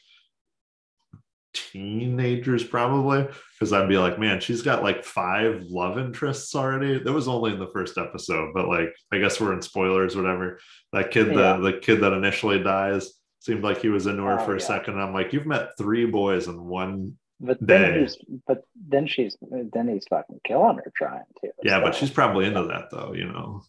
teenagers 1.54 2.62
probably 2.62 3.26
because 3.58 3.72
i'd 3.72 3.88
be 3.88 3.96
like 3.98 4.18
man 4.18 4.38
she's 4.38 4.62
got 4.62 4.82
like 4.82 5.02
five 5.04 5.62
love 5.64 5.98
interests 5.98 6.54
already 6.54 6.98
that 6.98 7.12
was 7.12 7.26
only 7.26 7.52
in 7.52 7.58
the 7.58 7.70
first 7.72 7.96
episode 7.98 8.50
but 8.54 8.68
like 8.68 8.94
i 9.12 9.18
guess 9.18 9.40
we're 9.40 9.54
in 9.54 9.62
spoilers 9.62 10.14
whatever 10.14 10.58
that 10.92 11.10
kid 11.10 11.28
Yeah. 11.28 11.56
the 11.56 11.72
the 11.72 11.78
kid 11.78 12.00
that 12.02 12.12
initially 12.12 12.62
dies 12.62 13.12
seemed 13.40 13.64
like 13.64 13.80
he 13.80 13.88
was 13.88 14.06
into 14.06 14.22
her 14.24 14.38
Oh, 14.38 14.44
for 14.44 14.56
a 14.56 14.60
yeah. 14.60 14.66
second. 14.66 15.00
I'm 15.00 15.14
like, 15.14 15.32
you've 15.32 15.46
met 15.46 15.70
three 15.78 16.04
boys 16.06 16.48
in 16.48 16.60
one. 16.64 17.16
But 17.40 17.58
then 17.60 18.00
he's 18.00 18.16
but 18.46 18.64
then 18.88 19.06
she's 19.06 19.36
then 19.72 19.88
he's 19.88 20.04
fucking 20.10 20.40
killing 20.44 20.76
her 20.78 20.92
trying 20.96 21.22
to. 21.42 21.50
Yeah, 21.62 21.80
but 21.80 21.94
she's 21.94 22.10
probably 22.10 22.46
into 22.46 22.64
that 22.64 22.90
though. 22.90 23.12
You 23.14 23.26
know, 23.26 23.62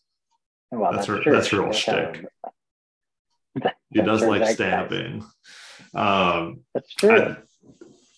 well, 0.71 0.91
that's 0.91 1.05
that's, 1.05 1.07
her- 1.07 1.19
true. 1.23 1.33
that's 1.33 1.47
her 1.49 1.65
does 1.65 1.75
shtick. 1.77 2.25
she 3.95 4.01
does 4.01 4.23
like 4.23 4.47
stabbing. 4.47 5.23
Um, 5.93 6.61
That's 6.73 6.93
true. 6.95 7.11
I- 7.11 7.37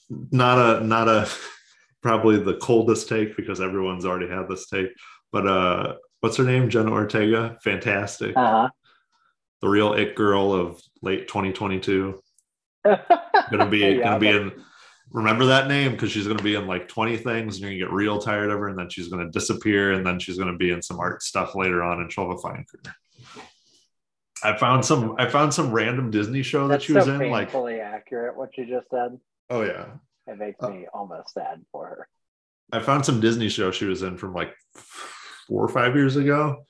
not 0.09 0.57
a 0.81 0.85
not 0.85 1.07
a 1.07 1.29
probably 2.01 2.37
the 2.37 2.55
coldest 2.55 3.07
take 3.09 3.35
because 3.37 3.61
everyone's 3.61 4.05
already 4.05 4.27
had 4.29 4.47
this 4.49 4.67
take. 4.67 4.89
But 5.31 5.47
uh, 5.47 5.95
what's 6.21 6.37
her 6.37 6.43
name? 6.43 6.69
Jenna 6.69 6.91
Ortega, 6.91 7.57
fantastic. 7.63 8.33
uh 8.35 8.69
the 9.61 9.69
real 9.69 9.93
it 9.93 10.15
girl 10.15 10.53
of 10.53 10.81
late 11.03 11.27
2022. 11.27 12.19
Gonna 12.83 13.69
be 13.69 13.77
Yeah, 13.79 14.03
gonna 14.03 14.19
be 14.19 14.27
in. 14.29 14.51
Remember 15.13 15.45
that 15.47 15.67
name 15.67 15.91
because 15.91 16.11
she's 16.11 16.27
gonna 16.27 16.41
be 16.41 16.55
in 16.55 16.67
like 16.67 16.87
20 16.87 17.17
things, 17.17 17.55
and 17.55 17.63
you're 17.63 17.71
gonna 17.71 17.91
get 17.91 17.91
real 17.95 18.19
tired 18.19 18.49
of 18.49 18.59
her, 18.59 18.69
and 18.69 18.77
then 18.79 18.89
she's 18.89 19.09
gonna 19.09 19.29
disappear, 19.29 19.91
and 19.93 20.05
then 20.05 20.19
she's 20.19 20.37
gonna 20.37 20.55
be 20.55 20.71
in 20.71 20.81
some 20.81 20.99
art 20.99 21.21
stuff 21.21 21.53
later 21.55 21.83
on, 21.83 21.99
and 22.01 22.11
she'll 22.11 22.29
have 22.29 22.37
a 22.37 22.41
fine 22.41 22.65
career. 22.69 22.95
I 24.43 24.57
found 24.57 24.83
some. 24.85 25.15
I 25.19 25.27
found 25.29 25.53
some 25.53 25.71
random 25.71 26.09
Disney 26.11 26.41
show 26.43 26.67
that 26.67 26.75
That's 26.75 26.85
she 26.85 26.93
was 26.93 27.07
in. 27.07 27.29
Like, 27.29 27.47
painfully 27.49 27.79
accurate. 27.79 28.35
What 28.37 28.57
you 28.57 28.65
just 28.65 28.89
said. 28.89 29.19
oh 29.49 29.61
yeah, 29.63 29.85
It 30.27 30.37
makes 30.39 30.63
Uh, 30.63 30.69
me 30.69 30.87
almost 30.93 31.33
sad 31.33 31.63
for 31.71 31.87
her. 31.87 32.07
I 32.71 32.79
found 32.79 33.05
some 33.05 33.19
Disney 33.19 33.49
show 33.49 33.69
she 33.69 33.85
was 33.85 34.01
in 34.01 34.17
from 34.17 34.33
like 34.33 34.55
four 35.47 35.63
or 35.63 35.67
five 35.69 35.93
years 35.95 36.15
ago. 36.15 36.63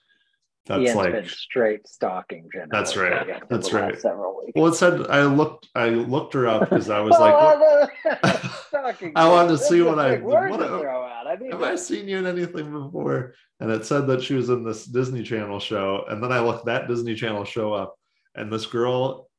That's 0.72 0.84
Ian's 0.84 0.96
like 0.96 1.12
been 1.14 1.28
straight 1.28 1.88
stalking 1.88 2.50
Jenna. 2.54 2.68
That's 2.72 2.96
right. 2.98 3.42
That's 3.50 3.74
right. 3.74 4.00
Several 4.00 4.38
weeks. 4.40 4.52
well, 4.56 4.68
it 4.68 4.76
said 4.76 5.08
I 5.10 5.24
looked. 5.24 5.68
I 5.76 5.90
looked 5.90 6.34
her 6.34 6.48
up 6.48 6.62
because 6.70 6.90
I 6.90 7.00
was 7.00 7.12
Well, 7.20 7.22
like, 8.06 8.20
oh, 8.34 8.60
stalking 8.68 9.14
I 9.16 9.28
wanted 9.28 9.50
to 9.50 9.58
see 9.58 9.82
what 9.82 10.00
I- 10.00 10.18
what 10.18 10.38
I- 10.62 10.68
throw 10.68 11.04
out. 11.06 11.28
I 11.28 11.36
need 11.36 11.52
"Have 11.54 11.62
I 11.64 11.76
seen 11.76 12.08
you 12.08 12.18
in 12.18 12.26
anything 12.26 12.72
before?" 12.72 13.34
And 13.60 13.70
it 13.72 13.86
said 13.86 14.08
that 14.08 14.24
she 14.24 14.34
was 14.34 14.50
in 14.50 14.64
this 14.64 14.86
Disney 14.86 15.24
Channel 15.24 15.60
show. 15.60 16.04
And 16.10 16.24
then 16.24 16.32
I 16.32 16.40
looked 16.40 16.66
that 16.66 16.88
Disney 16.88 17.16
Channel 17.16 17.44
show 17.46 17.74
up, 17.74 17.96
and 18.36 18.52
this 18.52 18.66
girl, 18.66 19.30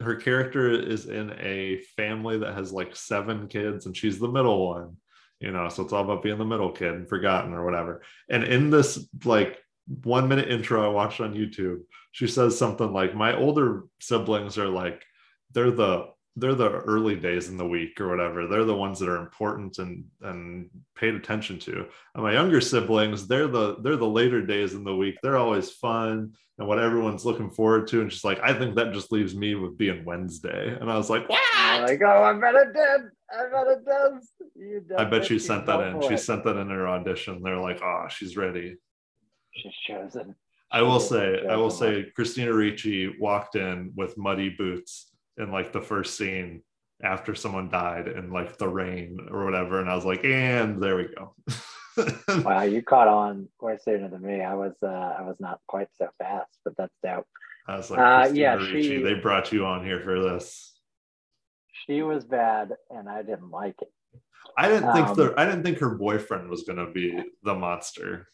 her 0.00 0.16
character 0.16 0.70
is 0.70 1.06
in 1.06 1.32
a 1.38 1.78
family 1.96 2.38
that 2.38 2.54
has 2.54 2.72
like 2.72 2.96
seven 2.96 3.46
kids, 3.48 3.86
and 3.86 3.96
she's 3.96 4.18
the 4.18 4.28
middle 4.28 4.66
one. 4.68 4.96
You 5.38 5.50
know, 5.50 5.68
so 5.68 5.82
it's 5.82 5.92
all 5.92 6.04
about 6.04 6.22
being 6.22 6.38
the 6.38 6.44
middle 6.44 6.70
kid 6.70 6.94
and 6.94 7.08
forgotten 7.08 7.52
or 7.52 7.64
whatever. 7.64 8.02
And 8.30 8.44
in 8.44 8.70
this 8.70 9.06
like 9.24 9.58
one 9.86 10.28
minute 10.28 10.50
intro 10.50 10.84
I 10.84 10.92
watched 10.92 11.20
on 11.20 11.34
YouTube, 11.34 11.80
she 12.12 12.26
says 12.26 12.56
something 12.58 12.92
like, 12.92 13.14
"My 13.14 13.36
older 13.36 13.84
siblings 14.00 14.58
are 14.58 14.68
like, 14.68 15.04
they're 15.52 15.70
the 15.70 16.08
they're 16.36 16.54
the 16.54 16.70
early 16.70 17.16
days 17.16 17.48
in 17.48 17.58
the 17.58 17.66
week 17.66 18.00
or 18.00 18.08
whatever. 18.08 18.46
They're 18.46 18.64
the 18.64 18.74
ones 18.74 18.98
that 19.00 19.08
are 19.08 19.20
important 19.20 19.78
and 19.78 20.04
and 20.22 20.70
paid 20.96 21.14
attention 21.14 21.58
to. 21.60 21.86
And 22.14 22.22
my 22.22 22.32
younger 22.32 22.60
siblings, 22.60 23.26
they're 23.26 23.48
the 23.48 23.76
they're 23.82 23.96
the 23.96 24.06
later 24.06 24.44
days 24.44 24.74
in 24.74 24.84
the 24.84 24.96
week. 24.96 25.16
They're 25.22 25.36
always 25.36 25.70
fun 25.70 26.32
and 26.58 26.68
what 26.68 26.78
everyone's 26.78 27.24
looking 27.24 27.50
forward 27.50 27.86
to. 27.88 28.00
And 28.00 28.12
she's 28.12 28.24
like, 28.24 28.40
I 28.42 28.54
think 28.54 28.76
that 28.76 28.92
just 28.92 29.12
leaves 29.12 29.34
me 29.34 29.54
with 29.54 29.76
being 29.76 30.04
Wednesday. 30.04 30.76
And 30.80 30.90
I 30.90 30.96
was 30.96 31.10
like, 31.10 31.26
I'm 31.56 31.82
like, 31.82 32.00
oh, 32.04 32.22
I 32.22 32.32
bet 32.34 32.54
it 32.54 32.72
did. 32.72 33.00
I 33.30 33.48
bet 33.50 33.66
it 33.68 33.84
does. 33.84 34.30
You 34.54 34.84
I 34.96 35.04
bet 35.04 35.26
she 35.26 35.38
sent 35.38 35.66
that 35.66 35.78
dumb 35.78 36.02
in. 36.02 36.08
She 36.08 36.16
sent 36.16 36.44
that 36.44 36.56
in 36.56 36.70
her 36.70 36.88
audition. 36.88 37.42
They're 37.42 37.58
like, 37.60 37.82
oh, 37.82 38.06
she's 38.08 38.36
ready. 38.36 38.76
She's 39.54 39.72
chosen. 39.86 40.34
I 40.70 40.80
will 40.82 41.00
say, 41.00 41.42
I 41.48 41.56
will 41.56 41.70
say, 41.70 42.10
Christina 42.14 42.52
Ricci 42.52 43.14
walked 43.20 43.56
in 43.56 43.92
with 43.94 44.16
muddy 44.16 44.48
boots 44.48 45.10
in 45.36 45.52
like 45.52 45.72
the 45.72 45.82
first 45.82 46.16
scene 46.16 46.62
after 47.02 47.34
someone 47.34 47.68
died 47.68 48.08
in 48.08 48.30
like 48.32 48.56
the 48.58 48.68
rain 48.68 49.18
or 49.30 49.44
whatever, 49.44 49.80
and 49.80 49.90
I 49.90 49.94
was 49.94 50.04
like, 50.06 50.24
and 50.24 50.82
there 50.82 50.96
we 50.96 51.08
go. 51.14 51.34
Wow, 52.42 52.62
you 52.62 52.80
caught 52.80 53.06
on 53.06 53.48
quite 53.58 53.82
sooner 53.82 54.08
than 54.08 54.22
me. 54.22 54.40
I 54.40 54.54
was, 54.54 54.72
uh, 54.82 54.86
I 54.86 55.20
was 55.20 55.36
not 55.40 55.60
quite 55.68 55.88
so 55.98 56.08
fast, 56.18 56.48
but 56.64 56.74
that's 56.78 56.94
dope. 57.04 57.26
I 57.68 57.76
was 57.76 57.90
like, 57.90 58.00
Uh, 58.00 58.32
yeah, 58.32 58.54
Ricci, 58.54 58.82
she- 58.82 59.02
they 59.02 59.12
brought 59.12 59.52
you 59.52 59.66
on 59.66 59.84
here 59.84 60.00
for 60.00 60.18
this. 60.18 60.72
She 61.86 62.00
was 62.00 62.24
bad, 62.24 62.72
and 62.88 63.10
I 63.10 63.20
didn't 63.20 63.50
like 63.50 63.74
it. 63.82 63.92
I 64.56 64.68
didn't 64.68 64.90
think 64.94 65.08
Um, 65.08 65.16
the 65.16 65.34
I 65.36 65.44
didn't 65.44 65.64
think 65.64 65.80
her 65.80 65.90
boyfriend 65.94 66.48
was 66.48 66.62
gonna 66.62 66.90
be 66.90 67.22
the 67.42 67.54
monster 67.54 68.26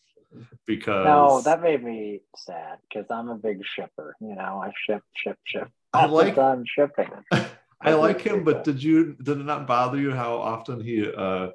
because 0.67 1.05
No, 1.07 1.41
that 1.43 1.63
made 1.63 1.83
me 1.83 2.21
sad 2.37 2.79
because 2.89 3.07
I'm 3.11 3.29
a 3.29 3.37
big 3.37 3.61
shipper. 3.65 4.15
You 4.21 4.35
know, 4.35 4.63
I 4.63 4.73
ship, 4.87 5.03
ship, 5.17 5.39
ship. 5.45 5.69
I 5.93 6.07
like- 6.07 6.35
time 6.35 6.65
shipping. 6.67 7.11
I 7.81 7.95
like 7.95 8.21
him, 8.21 8.43
but 8.43 8.65
did 8.65 8.83
you 8.83 9.15
did 9.23 9.39
it 9.41 9.45
not 9.45 9.67
bother 9.69 9.99
you 9.99 10.11
how 10.13 10.35
often 10.37 10.81
he 10.81 11.09
uh 11.11 11.51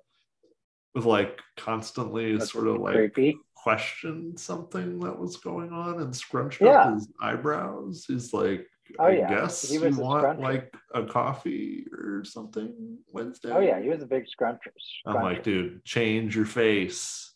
was 0.95 1.05
like 1.05 1.39
constantly 1.57 2.37
That's 2.37 2.51
sort 2.51 2.67
of 2.67 2.77
like 2.79 2.93
creepy. 2.95 3.37
questioned 3.55 4.39
something 4.39 4.99
that 4.99 5.19
was 5.19 5.35
going 5.37 5.73
on 5.73 5.99
and 5.99 6.15
scrunched 6.15 6.61
Yeah. 6.61 6.83
up 6.83 6.93
his 6.93 7.09
eyebrows? 7.21 8.05
He's 8.07 8.31
like, 8.33 8.65
Oh, 8.99 9.05
I 9.05 9.11
yeah. 9.17 9.29
guess 9.29 9.67
He 9.67 9.75
you 9.75 9.81
was 9.81 9.97
a 9.97 10.01
want 10.01 10.23
scruncher. 10.23 10.39
like 10.41 10.73
a 10.93 11.03
coffee 11.03 11.85
or 11.91 12.23
something 12.23 12.99
Wednesday. 13.11 13.49
Oh 13.51 13.59
yeah, 13.59 13.81
he 13.81 13.89
was 13.89 14.01
a 14.01 14.05
big 14.07 14.23
scruncher. 14.27 14.71
I'm 15.05 15.15
like, 15.15 15.43
dude, 15.43 15.83
change 15.83 16.35
your 16.37 16.45
face. 16.45 17.32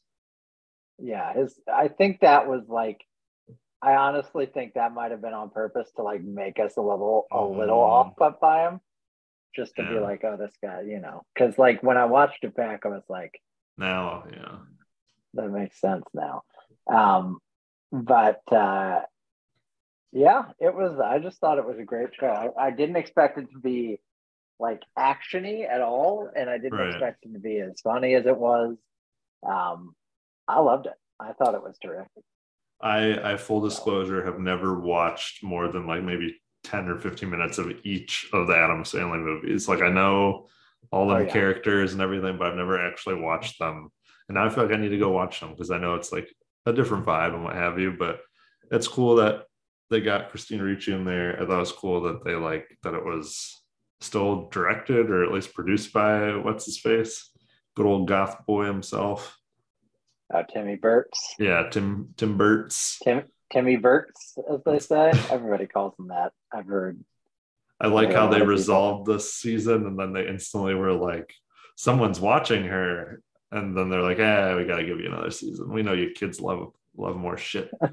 Yeah, 0.99 1.34
his. 1.34 1.60
I 1.72 1.88
think 1.90 2.22
that 2.22 2.48
was 2.48 2.64
like. 2.68 3.02
I 3.82 3.95
honestly 3.95 4.48
think 4.48 4.74
that 4.74 4.94
might 4.94 5.11
have 5.11 5.22
been 5.22 5.34
on 5.34 5.52
purpose 5.52 5.90
to 5.98 6.03
like 6.03 6.24
make 6.24 6.60
us 6.60 6.78
a 6.78 6.82
little 6.82 7.28
a 7.32 7.44
little 7.44 7.78
Mm. 7.80 7.90
off 7.90 8.15
put 8.18 8.40
by 8.40 8.68
him, 8.68 8.82
just 9.56 9.76
to 9.78 9.84
be 9.84 9.99
like, 9.99 10.24
oh, 10.24 10.38
this 10.38 10.56
guy, 10.64 10.82
you 10.82 10.99
know, 10.99 11.24
because 11.34 11.57
like 11.57 11.84
when 11.84 11.98
I 11.98 12.06
watched 12.06 12.44
it 12.44 12.56
back, 12.56 12.86
I 12.86 12.90
was 12.90 13.03
like, 13.10 13.40
Now, 13.78 14.26
yeah. 14.32 14.60
that 15.36 15.49
makes 15.49 15.80
sense 15.80 16.06
now. 16.14 16.44
Um, 16.88 17.40
but 17.91 18.41
uh, 18.52 19.02
yeah, 20.11 20.45
it 20.60 20.74
was. 20.74 20.99
I 20.99 21.19
just 21.19 21.40
thought 21.40 21.57
it 21.57 21.65
was 21.65 21.80
a 21.80 21.84
great 21.84 22.10
show. 22.19 22.28
I, 22.57 22.68
I 22.68 22.72
didn't 22.72 22.95
expect 22.95 23.38
it 23.38 23.52
to 23.52 23.60
be 23.60 23.99
like 24.60 24.82
actiony 24.98 25.69
at 25.69 25.82
all, 25.82 26.30
and 26.36 26.49
I 26.49 26.57
didn't 26.57 26.80
Right. 26.80 26.90
expect 26.90 27.26
it 27.26 27.34
to 27.34 27.40
be 27.40 27.60
as 27.60 27.80
funny 27.82 28.15
as 28.15 28.26
it 28.26 28.38
was. 28.38 28.78
Um, 29.48 29.95
I 30.48 30.60
loved 30.60 30.86
it. 30.88 30.94
I 31.19 31.34
thought 31.34 31.56
it 31.56 31.64
was 31.64 31.78
terrific. 31.80 32.24
I, 32.82 33.34
I 33.34 33.38
full 33.38 33.61
disclosure 33.61 34.24
have 34.26 34.40
never 34.40 34.80
watched 34.80 35.44
more 35.44 35.68
than 35.68 35.88
like 35.88 36.03
maybe 36.03 36.40
10 36.64 36.88
or 36.90 36.98
15 36.99 37.30
minutes 37.30 37.57
of 37.57 37.72
each 37.84 38.28
of 38.34 38.48
the 38.48 38.56
Adam 38.56 38.84
Sandler 38.84 39.24
movies. 39.24 39.68
Like 39.68 39.82
I 39.82 39.90
know 39.90 40.48
all 40.91 41.07
the 41.07 41.15
Oh, 41.15 41.19
yeah. 41.19 41.32
characters 41.32 41.94
and 41.94 42.02
everything, 42.02 42.38
but 42.38 42.48
I've 42.48 42.56
never 42.57 42.80
actually 42.80 43.15
watched 43.15 43.57
them. 43.60 43.90
And 44.30 44.36
now 44.36 44.45
I 44.45 44.49
feel 44.49 44.64
like 44.65 44.74
I 44.74 44.80
need 44.80 44.90
to 44.90 44.98
go 44.99 45.10
watch 45.11 45.40
them 45.40 45.52
because 45.52 45.72
I 45.72 45.78
know 45.80 45.95
it's 45.95 46.11
like 46.11 46.30
a 46.65 46.74
different 46.74 47.06
vibe 47.06 47.34
and 47.34 47.44
what 47.44 47.56
have 47.56 47.80
you. 47.80 47.95
But 47.98 48.19
it's 48.72 48.88
cool 48.88 49.15
that 49.15 49.45
they 49.90 50.02
got 50.02 50.30
Christina 50.30 50.64
Ricci 50.64 50.94
in 50.94 51.06
there. 51.06 51.41
I 51.41 51.45
thought 51.45 51.56
it 51.57 51.60
was 51.60 51.72
cool 51.72 52.02
that 52.02 52.24
they 52.24 52.36
like 52.36 52.68
that 52.84 52.94
it 52.94 53.03
was 53.03 53.60
still 54.02 54.49
directed 54.49 55.10
or 55.10 55.24
at 55.24 55.32
least 55.32 55.53
produced 55.56 55.91
by 55.94 56.36
what's 56.36 56.65
his 56.65 56.78
face? 56.80 57.32
Good 57.76 57.86
old 57.86 58.07
goth 58.07 58.45
boy 58.45 58.65
himself. 58.65 59.37
Oh, 60.34 60.44
Timmy 60.52 60.76
Burks, 60.76 61.36
Yeah, 61.40 61.70
Tim 61.70 62.14
Tim 62.18 62.38
Burt's. 62.38 62.99
Tim 63.04 63.24
Timmy 63.52 63.78
Burks, 63.78 64.38
as 64.52 64.60
they 64.66 64.80
say. 64.80 65.12
Everybody 65.32 65.68
calls 65.68 65.94
him 65.98 66.10
that. 66.10 66.34
I've 66.54 66.66
heard. 66.66 66.99
I 67.80 67.88
like 67.88 68.12
how 68.12 68.28
they 68.28 68.38
of 68.38 68.41
people- 68.41 68.48
resolved 68.48 69.06
this 69.08 69.34
season 69.34 69.86
and 69.86 69.98
then 69.98 70.12
they 70.12 70.28
instantly 70.28 70.74
were 70.74 70.94
like, 70.94 71.34
someone's 71.76 72.20
watching 72.20 72.66
her. 72.66 73.22
And 73.52 73.78
then 73.78 73.90
they're 73.90 74.02
like, 74.02 74.20
eh, 74.20 74.56
we 74.56 74.66
gotta 74.66 74.84
give 74.84 74.99
you 74.99 75.08
another 75.08 75.32
season. 75.32 75.72
We 75.72 75.82
know 75.84 75.94
you 75.94 76.12
kids 76.12 76.41
love 76.41 76.74
love 76.98 77.16
more 77.16 77.38
shit. 77.38 77.70
yeah, 77.82 77.90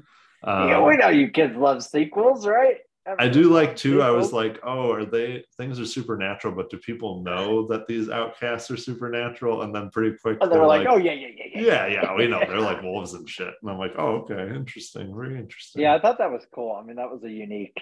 Um, 0.79 0.85
we 0.85 0.97
know 0.97 1.09
you 1.09 1.29
kids 1.29 1.55
love 1.55 1.83
sequels, 1.83 2.45
right? 2.45 2.77
I 3.19 3.27
do 3.27 3.43
like 3.43 3.75
too. 3.75 4.01
I 4.01 4.09
was 4.09 4.33
like, 4.33 4.59
oh, 4.63 4.91
are 4.91 5.05
they 5.05 5.43
things 5.57 5.79
are 5.79 5.85
supernatural, 5.85 6.55
but 6.55 6.71
do 6.71 6.77
people 6.77 7.21
know 7.21 7.67
that 7.67 7.85
these 7.87 8.09
outcasts 8.09 8.71
are 8.71 8.77
supernatural? 8.77 9.61
And 9.61 9.73
then 9.75 9.91
pretty 9.91 10.17
quick, 10.17 10.39
they 10.39 10.47
they're 10.47 10.59
were 10.59 10.65
like, 10.65 10.87
"Oh 10.89 10.97
yeah, 10.97 11.13
yeah, 11.13 11.27
yeah, 11.35 11.61
yeah, 11.61 11.87
yeah, 11.87 12.15
we 12.15 12.27
know 12.27 12.39
they're 12.39 12.59
like 12.59 12.81
wolves 12.83 13.13
and 13.13 13.29
shit. 13.29 13.53
And 13.61 13.69
I'm 13.69 13.77
like, 13.77 13.93
oh, 13.97 14.25
okay, 14.29 14.55
interesting, 14.55 15.15
very 15.15 15.37
interesting. 15.37 15.83
Yeah, 15.83 15.93
I 15.93 15.99
thought 15.99 16.17
that 16.17 16.31
was 16.31 16.45
cool. 16.53 16.71
I 16.71 16.83
mean, 16.83 16.95
that 16.95 17.11
was 17.11 17.23
a 17.23 17.29
unique 17.29 17.77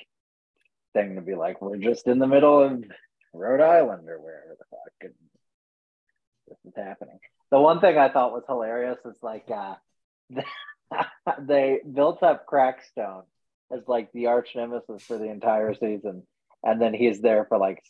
thing 0.92 1.16
to 1.16 1.22
be 1.22 1.36
like, 1.36 1.62
we're 1.62 1.78
just 1.78 2.08
in 2.08 2.20
the 2.20 2.28
middle 2.28 2.62
of 2.62 2.84
Rhode 3.34 3.62
Island 3.62 4.10
or 4.10 4.20
wherever 4.20 4.58
the 4.60 4.66
fuck 4.70 4.94
and 5.02 5.14
this 6.48 6.58
is 6.66 6.74
happening. 6.76 7.20
The 7.50 7.60
one 7.60 7.80
thing 7.80 7.98
I 7.98 8.10
thought 8.10 8.34
was 8.34 8.44
hilarious 8.48 9.00
is 9.06 9.16
like 9.22 9.50
uh 9.50 9.76
they 11.40 11.80
built 11.92 12.24
up 12.24 12.46
Crackstone 12.46 13.24
as 13.74 13.82
like 13.88 14.12
the 14.14 14.28
arch 14.28 14.50
nemesis 14.56 15.04
for 15.04 15.18
the 15.18 15.30
entire 15.30 15.74
season, 15.74 16.24
and 16.64 16.82
then 16.82 16.94
he's 16.94 17.22
there 17.22 17.46
for 17.46 17.58
like 17.58 17.82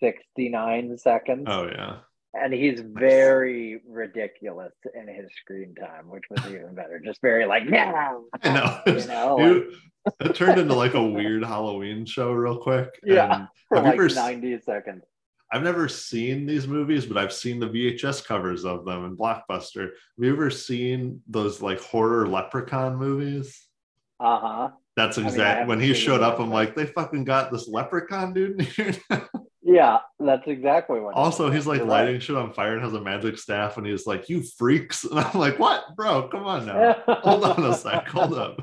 69 0.00 0.98
seconds. 0.98 1.44
Oh 1.46 1.66
yeah. 1.66 1.98
And 2.34 2.52
he's 2.52 2.80
very 2.80 3.80
ridiculous 3.88 4.74
in 4.94 5.08
his 5.08 5.30
screen 5.40 5.74
time, 5.74 6.10
which 6.10 6.24
was 6.28 6.44
even 6.46 6.74
better. 6.74 7.00
Just 7.02 7.22
very 7.22 7.46
like, 7.46 7.62
yeah, 7.66 8.18
I 8.42 8.52
know. 8.52 8.80
you 8.86 9.06
know, 9.06 9.36
like, 10.06 10.20
it 10.20 10.34
turned 10.34 10.60
into 10.60 10.74
like 10.74 10.92
a 10.92 11.02
weird 11.02 11.44
Halloween 11.44 12.04
show 12.04 12.32
real 12.32 12.58
quick. 12.58 12.90
Yeah. 13.04 13.34
And 13.34 13.48
for 13.68 13.80
like 13.80 13.94
ever 13.94 14.08
90 14.08 14.60
seconds. 14.60 15.04
I've 15.50 15.62
never 15.62 15.88
seen 15.88 16.44
these 16.44 16.66
movies, 16.66 17.06
but 17.06 17.16
I've 17.16 17.32
seen 17.32 17.60
the 17.60 17.68
VHS 17.68 18.24
covers 18.24 18.64
of 18.64 18.84
them 18.84 19.04
in 19.04 19.16
Blockbuster. 19.16 19.84
Have 19.84 19.90
you 20.18 20.32
ever 20.32 20.50
seen 20.50 21.22
those 21.28 21.62
like 21.62 21.80
horror 21.80 22.26
leprechaun 22.26 22.96
movies? 22.96 23.66
Uh 24.18 24.40
huh. 24.40 24.70
That's 24.96 25.18
mean, 25.18 25.26
I 25.26 25.28
exact 25.28 25.68
when 25.68 25.80
he 25.80 25.92
showed 25.92 26.22
up. 26.22 26.40
I'm 26.40 26.50
like, 26.50 26.74
they 26.74 26.86
fucking 26.86 27.24
got 27.24 27.52
this 27.52 27.68
leprechaun 27.68 28.32
dude 28.32 28.60
in 28.60 28.66
here. 28.66 28.94
Yeah, 29.68 29.98
that's 30.20 30.46
exactly 30.46 31.00
what. 31.00 31.16
also, 31.16 31.50
he's 31.50 31.66
like 31.66 31.84
lighting 31.84 32.14
right. 32.14 32.22
shit 32.22 32.36
on 32.36 32.52
fire 32.52 32.74
and 32.74 32.84
has 32.84 32.92
a 32.92 33.00
magic 33.00 33.36
staff, 33.36 33.76
and 33.76 33.84
he's 33.84 34.06
like, 34.06 34.28
"You 34.28 34.44
freaks!" 34.56 35.02
And 35.10 35.18
I'm 35.18 35.36
like, 35.36 35.58
"What, 35.58 35.96
bro? 35.96 36.28
Come 36.28 36.44
on 36.44 36.66
now. 36.66 37.02
Hold 37.08 37.42
on 37.42 37.64
a 37.64 37.74
sec. 37.74 38.06
Hold 38.10 38.34
up." 38.34 38.62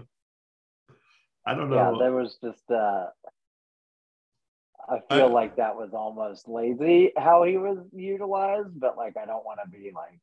I 1.46 1.56
don't 1.56 1.70
yeah, 1.70 1.92
know. 1.92 2.00
there 2.00 2.14
was 2.14 2.38
just. 2.42 2.72
uh 2.72 3.08
I 4.88 5.00
feel 5.14 5.26
I- 5.26 5.32
like 5.32 5.58
that 5.58 5.76
was 5.76 5.90
almost 5.94 6.48
lazy 6.48 7.12
how 7.18 7.44
he 7.44 7.58
was 7.58 7.80
utilized, 7.92 8.80
but 8.80 8.96
like 8.96 9.18
I 9.18 9.26
don't 9.26 9.46
want 9.46 9.60
to 9.62 9.70
be 9.70 9.92
like 9.94 10.22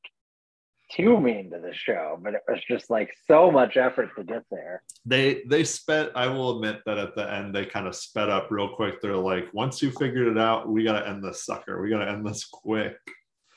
too 0.90 1.20
mean 1.20 1.50
to 1.50 1.58
the 1.58 1.72
show, 1.74 2.18
but 2.20 2.34
it 2.34 2.42
was 2.48 2.60
just 2.68 2.90
like 2.90 3.14
so 3.26 3.50
much 3.50 3.76
effort 3.76 4.10
to 4.16 4.24
get 4.24 4.42
there. 4.50 4.82
They 5.06 5.42
they 5.46 5.64
sped. 5.64 6.10
I 6.14 6.26
will 6.26 6.56
admit 6.56 6.82
that 6.86 6.98
at 6.98 7.14
the 7.14 7.32
end 7.32 7.54
they 7.54 7.64
kind 7.64 7.86
of 7.86 7.94
sped 7.94 8.28
up 8.28 8.50
real 8.50 8.74
quick. 8.74 9.00
They're 9.00 9.16
like, 9.16 9.52
once 9.52 9.82
you 9.82 9.90
figured 9.92 10.28
it 10.28 10.38
out, 10.38 10.68
we 10.68 10.84
gotta 10.84 11.08
end 11.08 11.22
this 11.22 11.44
sucker. 11.44 11.80
We 11.80 11.90
gotta 11.90 12.10
end 12.10 12.26
this 12.26 12.44
quick. 12.44 12.96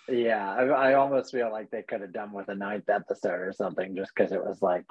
Yeah, 0.09 0.53
I, 0.53 0.63
I 0.65 0.93
almost 0.95 1.31
feel 1.31 1.51
like 1.51 1.71
they 1.71 1.81
could 1.81 2.01
have 2.01 2.13
done 2.13 2.33
with 2.33 2.49
a 2.49 2.55
ninth 2.55 2.89
episode 2.89 3.39
or 3.39 3.53
something, 3.53 3.95
just 3.95 4.11
because 4.13 4.31
it 4.31 4.43
was 4.43 4.61
like, 4.61 4.85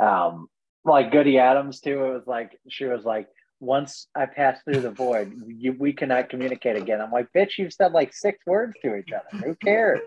um, 0.00 0.48
like 0.84 1.12
Goody 1.12 1.38
Addams 1.38 1.80
too. 1.80 2.04
It 2.04 2.14
was 2.14 2.26
like 2.26 2.58
she 2.68 2.86
was 2.86 3.04
like, 3.04 3.28
once 3.60 4.08
I 4.14 4.26
pass 4.26 4.58
through 4.64 4.80
the 4.80 4.90
void, 4.90 5.34
you, 5.46 5.76
we 5.78 5.92
cannot 5.92 6.30
communicate 6.30 6.76
again. 6.76 7.00
I'm 7.00 7.10
like, 7.10 7.28
bitch, 7.34 7.58
you've 7.58 7.72
said 7.72 7.92
like 7.92 8.12
six 8.14 8.38
words 8.46 8.74
to 8.82 8.96
each 8.96 9.10
other. 9.12 9.44
Who 9.44 9.54
cares? 9.56 10.00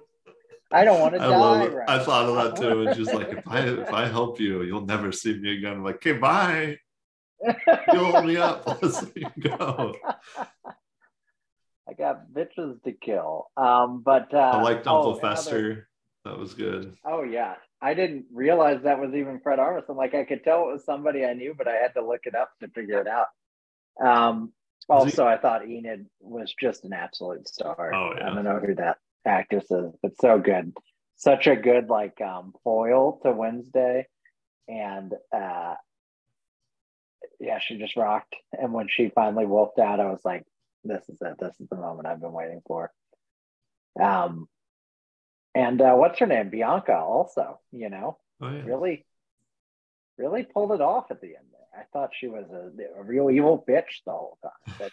I 0.72 0.84
don't 0.84 1.00
want 1.00 1.16
to 1.16 1.22
I 1.22 1.30
die. 1.30 1.68
Right 1.68 1.90
I 1.90 2.00
thought 2.00 2.30
of 2.30 2.36
that 2.36 2.62
too. 2.62 2.84
It's 2.84 2.98
just 2.98 3.14
like 3.14 3.30
if 3.30 3.48
I 3.48 3.60
if 3.60 3.92
I 3.92 4.08
help 4.08 4.40
you, 4.40 4.62
you'll 4.62 4.86
never 4.86 5.12
see 5.12 5.38
me 5.38 5.58
again. 5.58 5.74
I'm 5.74 5.84
like, 5.84 5.96
okay, 5.96 6.14
bye. 6.14 6.78
You 7.94 8.00
hold 8.00 8.26
me 8.26 8.38
up. 8.38 8.68
Let's 8.82 9.06
go. 9.40 9.96
I 11.88 11.94
got 11.98 12.30
bitches 12.32 12.84
to 12.84 12.92
kill. 12.92 13.48
Um, 13.58 14.02
but 14.06 14.34
uh, 14.34 14.38
I 14.38 14.62
liked 14.62 14.86
Uncle 14.86 15.16
oh, 15.16 15.20
Fester. 15.20 15.88
That 16.26 16.38
was 16.38 16.54
good. 16.54 16.96
Oh 17.04 17.24
yeah, 17.24 17.56
I 17.82 17.94
didn't 17.94 18.26
realize 18.32 18.84
that 18.84 19.00
was 19.00 19.14
even 19.16 19.40
Fred 19.40 19.58
Armisen. 19.58 19.96
Like 19.96 20.14
I 20.14 20.26
could 20.26 20.44
tell 20.44 20.70
it 20.70 20.74
was 20.74 20.86
somebody 20.86 21.26
I 21.26 21.34
knew, 21.34 21.56
but 21.58 21.68
I 21.68 21.76
had 21.76 21.94
to 21.96 22.06
look 22.06 22.22
it 22.26 22.36
up 22.36 22.52
to 22.62 22.68
figure 22.68 23.00
it 23.00 23.08
out. 23.08 23.28
Um, 24.06 24.52
Was 24.88 25.06
he- 25.06 25.12
also, 25.12 25.26
I 25.26 25.38
thought 25.38 25.68
Enid 25.68 26.06
was 26.20 26.54
just 26.60 26.84
an 26.84 26.94
absolute 26.94 27.48
star. 27.48 27.92
Oh, 27.94 28.14
yeah. 28.16 28.30
I 28.30 28.36
don't 28.36 28.44
know 28.44 28.60
who 28.60 28.76
that 28.76 28.98
actress 29.26 29.70
is, 29.70 29.94
but 30.02 30.20
so 30.20 30.40
good. 30.40 30.74
Such 31.16 31.48
a 31.48 31.56
good 31.56 31.90
like 31.90 32.20
um, 32.22 32.54
foil 32.64 33.20
to 33.24 33.32
Wednesday, 33.32 34.08
and 34.68 35.14
uh, 35.36 35.76
yeah, 37.40 37.60
she 37.60 37.78
just 37.78 37.98
rocked. 37.98 38.36
And 38.54 38.74
when 38.74 38.88
she 38.90 39.12
finally 39.14 39.46
wolfed 39.46 39.80
out, 39.80 40.00
I 40.00 40.06
was 40.06 40.22
like, 40.24 40.44
"This 40.84 41.04
is 41.10 41.18
it. 41.22 41.36
This 41.40 41.60
is 41.60 41.68
the 41.70 41.76
moment 41.76 42.08
I've 42.08 42.22
been 42.22 42.32
waiting 42.32 42.62
for." 42.66 42.92
Um, 44.02 44.48
and 45.56 45.82
uh, 45.82 45.94
what's 45.96 46.20
her 46.20 46.28
name? 46.28 46.50
Bianca. 46.50 46.96
Also, 46.96 47.60
you 47.72 47.90
know, 47.90 48.18
Oh 48.42 48.50
yeah. 48.50 48.64
really, 48.64 49.06
really 50.18 50.44
pulled 50.44 50.72
it 50.72 50.82
off 50.82 51.12
at 51.12 51.20
the 51.20 51.28
end 51.28 51.48
there. 51.52 51.82
I 51.82 51.86
thought 51.92 52.12
she 52.18 52.28
was 52.28 52.46
a, 52.52 52.72
a 53.00 53.04
real 53.04 53.30
evil 53.30 53.64
bitch 53.68 54.04
the 54.06 54.12
whole 54.12 54.38
time, 54.42 54.52
but 54.78 54.92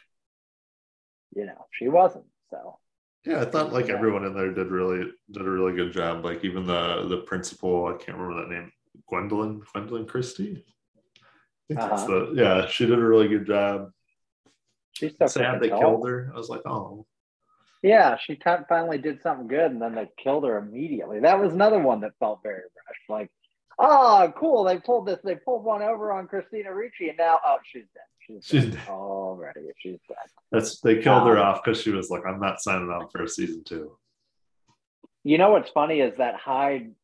you 1.35 1.47
know, 1.47 1.67
she 1.73 1.89
wasn't. 1.89 2.27
So 2.51 2.79
Yeah, 3.27 3.41
I 3.43 3.45
thought 3.45 3.73
like 3.73 3.89
everyone 3.89 4.25
in 4.25 4.35
there 4.35 4.53
did 4.53 4.69
really 4.69 5.11
did 5.31 5.43
a 5.43 5.51
really 5.51 5.75
good 5.75 5.93
job. 5.93 6.25
Like 6.25 6.45
even 6.45 6.65
the 6.67 7.07
the 7.09 7.19
principal, 7.19 7.87
I 7.87 7.93
can't 8.03 8.17
remember 8.17 8.41
that 8.43 8.51
name, 8.55 8.71
Gwendoline 9.11 9.63
Gwendoline 9.75 10.07
Christie. 10.09 10.65
I 11.71 11.75
think 11.75 11.81
Uh-huh. 11.81 12.07
the 12.07 12.33
yeah. 12.35 12.67
She 12.69 12.87
did 12.87 12.99
a 12.99 13.05
really 13.05 13.27
good 13.29 13.47
job. 13.47 13.91
she's 14.93 15.13
Sad 15.27 15.61
they 15.61 15.69
killed 15.69 16.09
her. 16.09 16.31
I 16.33 16.37
was 16.37 16.49
like, 16.49 16.63
oh, 16.67 17.05
Yeah, 17.83 18.17
she 18.17 18.37
t- 18.37 18.67
finally 18.69 18.99
did 18.99 19.21
something 19.23 19.49
good, 19.49 19.73
and 19.73 19.83
then 19.83 19.95
they 19.97 20.09
killed 20.23 20.45
her 20.45 20.59
immediately. 20.59 21.19
That 21.21 21.41
was 21.41 21.53
another 21.53 21.81
one 21.81 22.01
that 22.03 22.13
felt 22.21 22.41
very 22.45 22.63
rushed. 22.63 23.09
Like, 23.09 23.31
oh, 23.79 24.33
cool, 24.37 24.63
they 24.65 24.79
pulled 24.79 25.07
this. 25.07 25.19
They 25.25 25.35
pulled 25.35 25.65
one 25.65 25.83
over 25.83 26.13
on 26.13 26.29
Christina 26.29 26.73
Ricci, 26.73 27.09
and 27.09 27.19
now, 27.19 27.41
oh, 27.45 27.59
she's 27.65 27.85
dead. 27.93 28.03
She's, 28.27 28.45
She's 28.45 28.67
dead. 28.67 28.81
already. 28.89 29.61
She's 29.79 29.99
dead. 30.09 30.17
that's 30.51 30.81
they 30.81 31.01
killed 31.03 31.27
her 31.29 31.39
Um, 31.39 31.47
off 31.47 31.63
because 31.65 31.81
she 31.81 31.91
was 31.91 32.11
like, 32.11 32.23
I'm 32.27 32.41
not 32.41 32.61
signing 32.61 32.89
on 32.91 33.09
for 33.11 33.23
a 33.23 33.29
season 33.29 33.63
two. 33.65 33.97
You 35.25 35.39
know 35.39 35.51
what's 35.51 35.71
funny 35.71 36.01
is 36.01 36.17
that 36.19 36.35
Hyde 36.37 36.95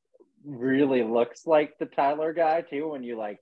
really 0.44 1.02
looks 1.02 1.46
like 1.46 1.78
the 1.78 1.86
Tyler 1.86 2.32
guy 2.32 2.62
too. 2.62 2.88
When 2.88 3.02
you 3.04 3.16
like, 3.16 3.38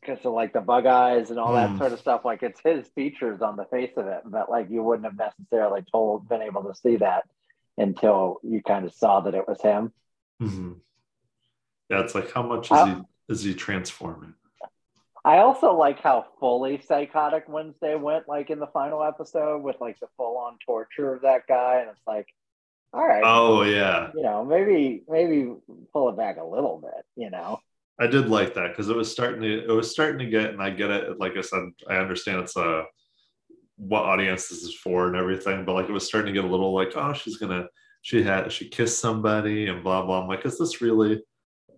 because 0.00 0.24
of 0.24 0.32
like 0.32 0.52
the 0.52 0.60
bug 0.60 0.86
eyes 0.86 1.30
and 1.30 1.38
all 1.40 1.54
that 1.54 1.70
Hmm. 1.70 1.78
sort 1.78 1.92
of 1.92 1.98
stuff, 2.00 2.24
like 2.24 2.42
it's 2.42 2.60
his 2.62 2.86
features 2.88 3.40
on 3.42 3.56
the 3.56 3.64
face 3.66 3.92
of 3.96 4.06
it, 4.06 4.20
but 4.24 4.50
like 4.50 4.70
you 4.70 4.82
wouldn't 4.82 5.06
have 5.06 5.16
necessarily 5.16 5.82
told 5.90 6.28
been 6.28 6.42
able 6.42 6.62
to 6.64 6.74
see 6.74 6.96
that 6.96 7.24
until 7.78 8.38
you 8.42 8.62
kind 8.62 8.84
of 8.84 8.92
saw 8.94 9.20
that 9.20 9.34
it 9.34 9.48
was 9.48 9.60
him. 9.62 9.92
Mhm. 10.40 10.80
Yeah, 11.90 12.00
it's 12.00 12.14
like 12.14 12.30
how 12.32 12.42
much 12.42 12.66
is 12.70 12.78
Uh, 12.78 12.86
he 12.96 13.02
is 13.28 13.42
he 13.42 13.54
transforming? 13.54 14.34
I 15.24 15.38
also 15.38 15.74
like 15.74 16.00
how 16.00 16.26
fully 16.38 16.80
psychotic 16.86 17.44
Wednesday 17.48 17.94
went, 17.94 18.28
like 18.28 18.50
in 18.50 18.58
the 18.58 18.66
final 18.66 19.02
episode, 19.02 19.62
with 19.62 19.76
like 19.80 19.98
the 20.00 20.08
full 20.16 20.36
on 20.36 20.58
torture 20.64 21.14
of 21.14 21.22
that 21.22 21.46
guy, 21.48 21.80
and 21.80 21.90
it's 21.90 22.06
like, 22.06 22.26
all 22.92 23.06
right, 23.06 23.22
Oh 23.24 23.62
yeah, 23.62 24.10
you 24.14 24.22
know, 24.22 24.44
maybe 24.44 25.02
maybe 25.08 25.52
pull 25.92 26.10
it 26.10 26.16
back 26.16 26.36
a 26.36 26.44
little 26.44 26.78
bit, 26.78 27.04
you 27.16 27.30
know. 27.30 27.58
I 27.98 28.06
did 28.06 28.28
like 28.28 28.54
that 28.54 28.68
because 28.68 28.88
it 28.88 28.96
was 28.96 29.10
starting 29.10 29.40
to 29.42 29.64
it 29.64 29.72
was 29.72 29.90
starting 29.90 30.18
to 30.18 30.26
get, 30.26 30.50
and 30.50 30.62
I 30.62 30.70
get 30.70 30.90
it. 30.90 31.18
Like 31.18 31.36
I 31.36 31.40
said, 31.40 31.62
I 31.88 31.96
understand 31.96 32.40
it's 32.40 32.56
a 32.56 32.84
what 33.76 34.02
audience 34.02 34.48
this 34.48 34.62
is 34.62 34.74
for 34.74 35.08
and 35.08 35.16
everything, 35.16 35.64
but 35.64 35.74
like 35.74 35.88
it 35.88 35.92
was 35.92 36.06
starting 36.06 36.32
to 36.32 36.40
get 36.40 36.48
a 36.48 36.50
little 36.52 36.74
like, 36.74 36.92
oh, 36.96 37.12
she's 37.14 37.38
gonna 37.38 37.66
she 38.02 38.22
had 38.22 38.52
she 38.52 38.68
kissed 38.68 39.00
somebody 39.00 39.68
and 39.68 39.82
blah 39.82 40.04
blah. 40.04 40.20
I'm 40.20 40.28
like, 40.28 40.44
is 40.44 40.58
this 40.58 40.82
really 40.82 41.22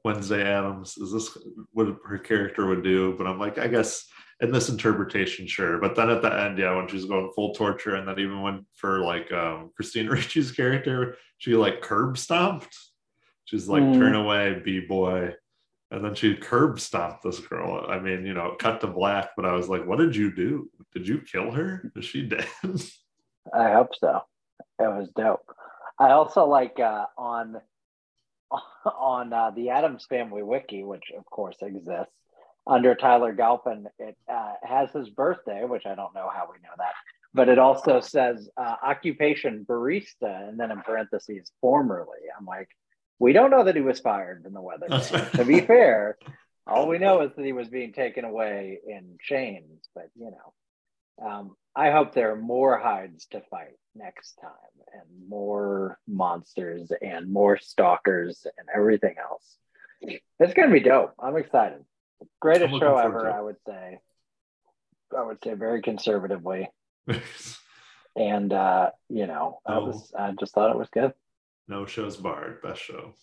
Wednesday 0.06 0.42
Addams? 0.42 0.96
Is 0.98 1.12
this 1.12 1.36
what 1.72 1.88
her 2.06 2.18
character 2.18 2.66
would 2.66 2.84
do? 2.84 3.14
But 3.18 3.26
I'm 3.26 3.40
like, 3.40 3.58
I 3.58 3.66
guess 3.66 4.06
in 4.40 4.52
this 4.52 4.68
interpretation, 4.68 5.46
sure. 5.48 5.78
But 5.78 5.96
then 5.96 6.10
at 6.10 6.22
the 6.22 6.32
end, 6.32 6.58
yeah, 6.58 6.76
when 6.76 6.86
she's 6.86 7.06
going 7.06 7.32
full 7.34 7.52
torture, 7.54 7.96
and 7.96 8.06
then 8.06 8.18
even 8.20 8.40
when 8.40 8.64
for 8.74 9.00
like 9.00 9.32
um 9.32 9.70
Christina 9.74 10.10
Ricci's 10.14 10.52
character, 10.52 11.16
she 11.38 11.56
like 11.56 11.80
curb 11.80 12.16
stomped. 12.16 12.74
She's 13.46 13.68
like, 13.68 13.82
Mm. 13.82 13.98
turn 13.98 14.14
away, 14.14 14.60
b 14.64 14.80
boy. 14.80 15.34
And 15.90 16.04
then 16.04 16.14
she 16.14 16.34
curb 16.36 16.78
stomped 16.80 17.22
this 17.22 17.38
girl. 17.40 17.86
I 17.88 17.98
mean, 17.98 18.26
you 18.26 18.34
know, 18.34 18.56
cut 18.58 18.80
to 18.80 18.88
black, 18.88 19.30
but 19.36 19.44
I 19.44 19.52
was 19.52 19.68
like, 19.68 19.86
what 19.86 19.98
did 19.98 20.14
you 20.16 20.34
do? 20.34 20.68
Did 20.94 21.06
you 21.06 21.20
kill 21.32 21.50
her? 21.52 21.92
Is 21.96 22.04
she 22.04 22.22
dead? 22.34 22.46
I 23.54 23.72
hope 23.72 23.90
so. 24.00 24.22
It 24.78 24.88
was 24.98 25.08
dope. 25.16 25.46
I 25.98 26.10
also 26.10 26.44
like 26.44 26.78
uh, 26.80 27.06
on 27.16 27.60
on 28.84 29.32
uh, 29.32 29.50
the 29.50 29.70
Addams 29.70 30.06
Family 30.06 30.42
Wiki, 30.42 30.84
which 30.84 31.12
of 31.16 31.24
course 31.26 31.56
exists 31.62 32.14
under 32.66 32.94
Tyler 32.94 33.32
Galpin. 33.32 33.86
It 33.98 34.16
uh, 34.32 34.54
has 34.62 34.90
his 34.92 35.10
birthday, 35.10 35.64
which 35.64 35.86
I 35.86 35.94
don't 35.94 36.14
know 36.14 36.30
how 36.32 36.48
we 36.50 36.58
know 36.62 36.74
that, 36.78 36.92
but 37.34 37.48
it 37.48 37.58
also 37.58 38.00
says 38.00 38.48
uh, 38.56 38.76
occupation 38.82 39.66
barista, 39.68 40.48
and 40.48 40.58
then 40.58 40.70
in 40.70 40.80
parentheses 40.82 41.50
formerly. 41.60 42.18
I'm 42.38 42.46
like, 42.46 42.68
we 43.18 43.32
don't 43.32 43.50
know 43.50 43.64
that 43.64 43.76
he 43.76 43.82
was 43.82 44.00
fired 44.00 44.44
in 44.46 44.52
the 44.52 44.60
weather. 44.60 44.86
That's 44.88 45.12
Man. 45.12 45.22
right. 45.22 45.32
to 45.34 45.44
be 45.44 45.60
fair, 45.60 46.18
all 46.66 46.88
we 46.88 46.98
know 46.98 47.22
is 47.22 47.32
that 47.36 47.44
he 47.44 47.52
was 47.52 47.68
being 47.68 47.92
taken 47.92 48.24
away 48.24 48.78
in 48.86 49.16
chains. 49.20 49.88
But 49.94 50.10
you 50.14 50.30
know, 50.30 51.26
um, 51.26 51.56
I 51.74 51.90
hope 51.90 52.14
there 52.14 52.32
are 52.32 52.36
more 52.36 52.78
hides 52.78 53.26
to 53.26 53.40
fight 53.50 53.76
next 53.96 54.38
time, 54.40 54.50
and 54.92 55.28
more 55.28 55.98
monsters, 56.06 56.90
and 57.02 57.32
more 57.32 57.58
stalkers, 57.58 58.46
and 58.58 58.68
everything 58.74 59.14
else. 59.18 59.56
It's 60.38 60.54
gonna 60.54 60.72
be 60.72 60.80
dope. 60.80 61.14
I'm 61.18 61.36
excited. 61.36 61.84
I'm 62.20 62.28
Greatest 62.40 62.78
show 62.78 62.96
ever. 62.98 63.30
I 63.30 63.40
would 63.40 63.56
say. 63.66 63.98
I 65.16 65.22
would 65.22 65.38
say 65.42 65.54
very 65.54 65.82
conservatively, 65.82 66.68
and 68.16 68.52
uh, 68.52 68.90
you 69.08 69.26
know, 69.26 69.60
I 69.66 69.74
Oh. 69.76 69.86
was 69.86 70.12
I 70.18 70.32
just 70.32 70.52
thought 70.54 70.70
it 70.70 70.78
was 70.78 70.88
good. 70.90 71.12
no 71.68 71.86
shows 71.86 72.16
barred. 72.16 72.62
Best 72.62 72.82
show. 72.82 73.14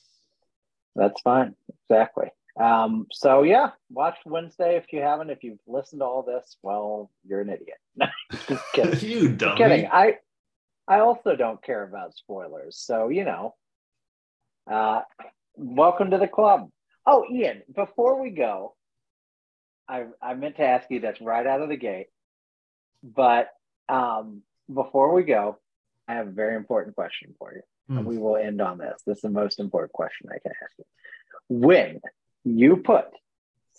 That's 0.96 1.20
fine. 1.22 1.56
Exactly. 1.90 2.28
Um, 2.60 3.08
so 3.12 3.42
yeah, 3.44 3.72
watch 3.90 4.18
Wednesday 4.26 4.78
if 4.78 4.94
you 4.94 5.02
haven't. 5.02 5.32
If 5.32 5.44
you've 5.44 5.58
listened 5.68 6.02
to 6.02 6.06
all 6.06 6.22
this, 6.22 6.58
well, 6.62 7.10
you're 7.28 7.42
an 7.42 7.50
idiot. 7.50 7.78
just 8.48 8.64
kidding. 8.74 9.00
you 9.10 9.30
dummy. 9.30 9.58
kidding. 9.58 9.90
I 9.92 10.18
I 10.88 11.00
also 11.00 11.36
don't 11.36 11.64
care 11.64 11.84
about 11.84 12.16
spoilers. 12.16 12.78
So, 12.78 13.10
you 13.10 13.24
know. 13.26 13.56
Uh 14.70 15.02
welcome 15.56 16.12
to 16.12 16.18
the 16.18 16.28
club. 16.28 16.70
Oh, 17.06 17.26
Ian, 17.30 17.64
before 17.76 18.22
we 18.22 18.30
go, 18.30 18.76
I 19.90 20.06
I 20.22 20.34
meant 20.36 20.56
to 20.58 20.64
ask 20.64 20.90
you 20.90 21.00
this 21.02 21.20
right 21.20 21.46
out 21.46 21.62
of 21.62 21.70
the 21.70 21.76
gate. 21.78 22.08
But 23.04 23.50
um 23.90 24.44
before 24.74 25.14
we 25.14 25.24
go, 25.24 25.58
I 26.08 26.14
have 26.16 26.28
a 26.28 26.32
very 26.32 26.56
important 26.56 26.96
question 26.96 27.36
for 27.38 27.54
you. 27.54 27.62
And 27.90 28.00
Hmm. 28.06 28.06
we 28.06 28.18
will 28.18 28.38
end 28.38 28.62
on 28.62 28.78
this. 28.78 29.02
This 29.06 29.18
is 29.18 29.22
the 29.24 29.30
most 29.30 29.60
important 29.60 29.92
question 29.92 30.30
I 30.30 30.40
can 30.40 30.54
ask 30.64 30.72
you. 30.78 30.86
When 31.50 32.00
you 32.46 32.78
put 32.78 33.06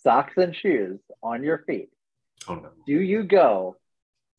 socks 0.03 0.35
and 0.37 0.55
shoes 0.55 1.01
on 1.23 1.43
your 1.43 1.59
feet, 1.67 1.89
Oh 2.47 2.57
no. 2.57 2.69
do 2.87 2.93
you 3.01 3.23
go 3.23 3.77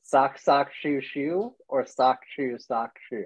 sock, 0.06 0.40
sock, 0.40 0.69
shoe, 0.82 1.02
shoe, 1.02 1.53
or 1.68 1.86
sock, 1.86 2.19
shoe, 2.36 2.57
sock, 2.60 2.91
shoe? 3.10 3.26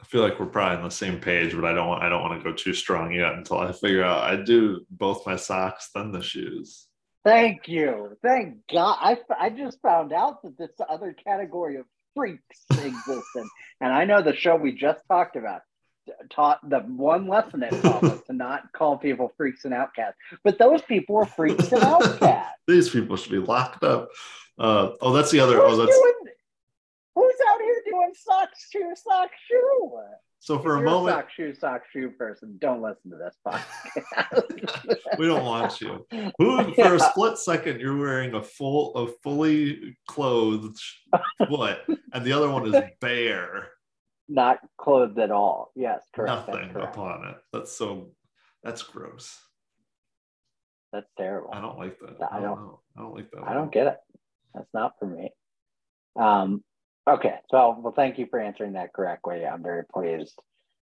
I 0.00 0.04
feel 0.04 0.22
like 0.22 0.38
we're 0.38 0.46
probably 0.46 0.78
on 0.78 0.84
the 0.84 0.90
same 0.90 1.20
page, 1.20 1.54
but 1.54 1.64
I 1.64 1.72
don't 1.72 1.88
want 1.88 2.02
I 2.02 2.08
don't 2.08 2.20
want 2.20 2.38
to 2.38 2.50
go 2.50 2.54
too 2.54 2.74
strong 2.74 3.12
yet 3.12 3.34
until 3.34 3.58
I 3.58 3.72
figure 3.72 4.04
out 4.04 4.24
I 4.24 4.36
do 4.36 4.84
both 4.90 5.24
my 5.26 5.36
socks, 5.36 5.90
then 5.94 6.12
the 6.12 6.22
shoes. 6.22 6.88
Thank 7.24 7.68
you. 7.68 8.18
Thank 8.22 8.58
God. 8.70 8.98
I, 9.00 9.16
I 9.40 9.48
just 9.48 9.80
found 9.80 10.12
out 10.12 10.42
that 10.42 10.58
this 10.58 10.72
other 10.90 11.14
category 11.14 11.76
of 11.76 11.86
freaks 12.14 12.64
exists. 12.70 13.34
And, 13.34 13.48
and 13.80 13.92
I 13.94 14.04
know 14.04 14.20
the 14.20 14.36
show 14.36 14.56
we 14.56 14.72
just 14.72 15.02
talked 15.08 15.36
about. 15.36 15.62
Taught 16.30 16.68
the 16.68 16.80
one 16.80 17.26
lesson 17.28 17.62
it 17.62 17.70
taught 17.82 18.02
was 18.02 18.22
to 18.26 18.32
not 18.32 18.72
call 18.72 18.96
people 18.98 19.32
freaks 19.36 19.64
and 19.64 19.74
outcasts. 19.74 20.18
But 20.42 20.58
those 20.58 20.82
people 20.82 21.14
were 21.16 21.26
freaks 21.26 21.72
and 21.72 21.82
outcasts. 21.82 22.52
These 22.68 22.90
people 22.90 23.16
should 23.16 23.32
be 23.32 23.38
locked 23.38 23.82
up. 23.84 24.08
Uh, 24.58 24.90
oh, 25.00 25.12
that's 25.12 25.30
the 25.30 25.40
other. 25.40 25.56
Who's, 25.56 25.72
Oh, 25.72 25.76
that's 25.76 25.98
doing, 25.98 26.14
who's 27.14 27.34
out 27.50 27.60
here 27.60 27.82
doing 27.86 28.12
sock 28.14 28.48
shoe 28.70 28.92
sock 28.96 29.30
shoe? 29.48 29.92
so 30.38 30.58
for 30.58 30.76
If 30.76 30.82
a 30.82 30.84
moment. 30.84 31.16
sock 31.16 31.30
shoe 31.30 31.54
sock 31.54 31.82
shoe 31.92 32.10
person. 32.10 32.56
Don't 32.60 32.82
listen 32.82 33.10
to 33.10 33.16
this 33.16 33.34
podcast. 33.46 34.96
we 35.18 35.26
don't 35.26 35.44
want 35.44 35.80
you. 35.80 36.06
Who 36.38 36.72
for 36.74 36.94
a 36.94 37.00
split 37.00 37.38
second 37.38 37.80
you're 37.80 37.96
wearing 37.96 38.34
a 38.34 38.42
full 38.42 38.94
a 38.94 39.06
fully 39.22 39.96
clothed 40.06 40.78
foot 41.48 41.78
and 42.12 42.24
the 42.24 42.32
other 42.32 42.50
one 42.50 42.72
is 42.72 42.80
bare. 43.00 43.68
Not 44.28 44.58
clothed 44.78 45.18
at 45.18 45.30
all. 45.30 45.70
Yes, 45.74 46.02
correct. 46.14 46.48
Nothing 46.48 46.70
correct. 46.72 46.96
upon 46.96 47.28
it. 47.28 47.36
That's 47.52 47.72
so 47.72 48.10
that's 48.62 48.82
gross. 48.82 49.38
That's 50.92 51.10
terrible. 51.18 51.50
I 51.52 51.60
don't 51.60 51.78
like 51.78 51.98
that. 52.00 52.22
I 52.32 52.38
I 52.38 52.40
don't- 52.40 52.56
don't. 52.56 52.76
I 52.96 53.00
don't 53.02 53.14
like 53.14 53.30
that. 53.32 53.42
I 53.46 53.54
don't 53.54 53.72
get 53.72 53.86
it. 53.88 53.96
That's 54.54 54.72
not 54.72 54.92
for 54.98 55.06
me. 55.06 55.30
Um, 56.16 56.62
okay, 57.08 57.34
so 57.50 57.76
well, 57.80 57.92
thank 57.94 58.18
you 58.18 58.26
for 58.30 58.38
answering 58.40 58.74
that 58.74 58.92
correctly. 58.92 59.44
I'm 59.44 59.62
very 59.62 59.84
pleased. 59.92 60.38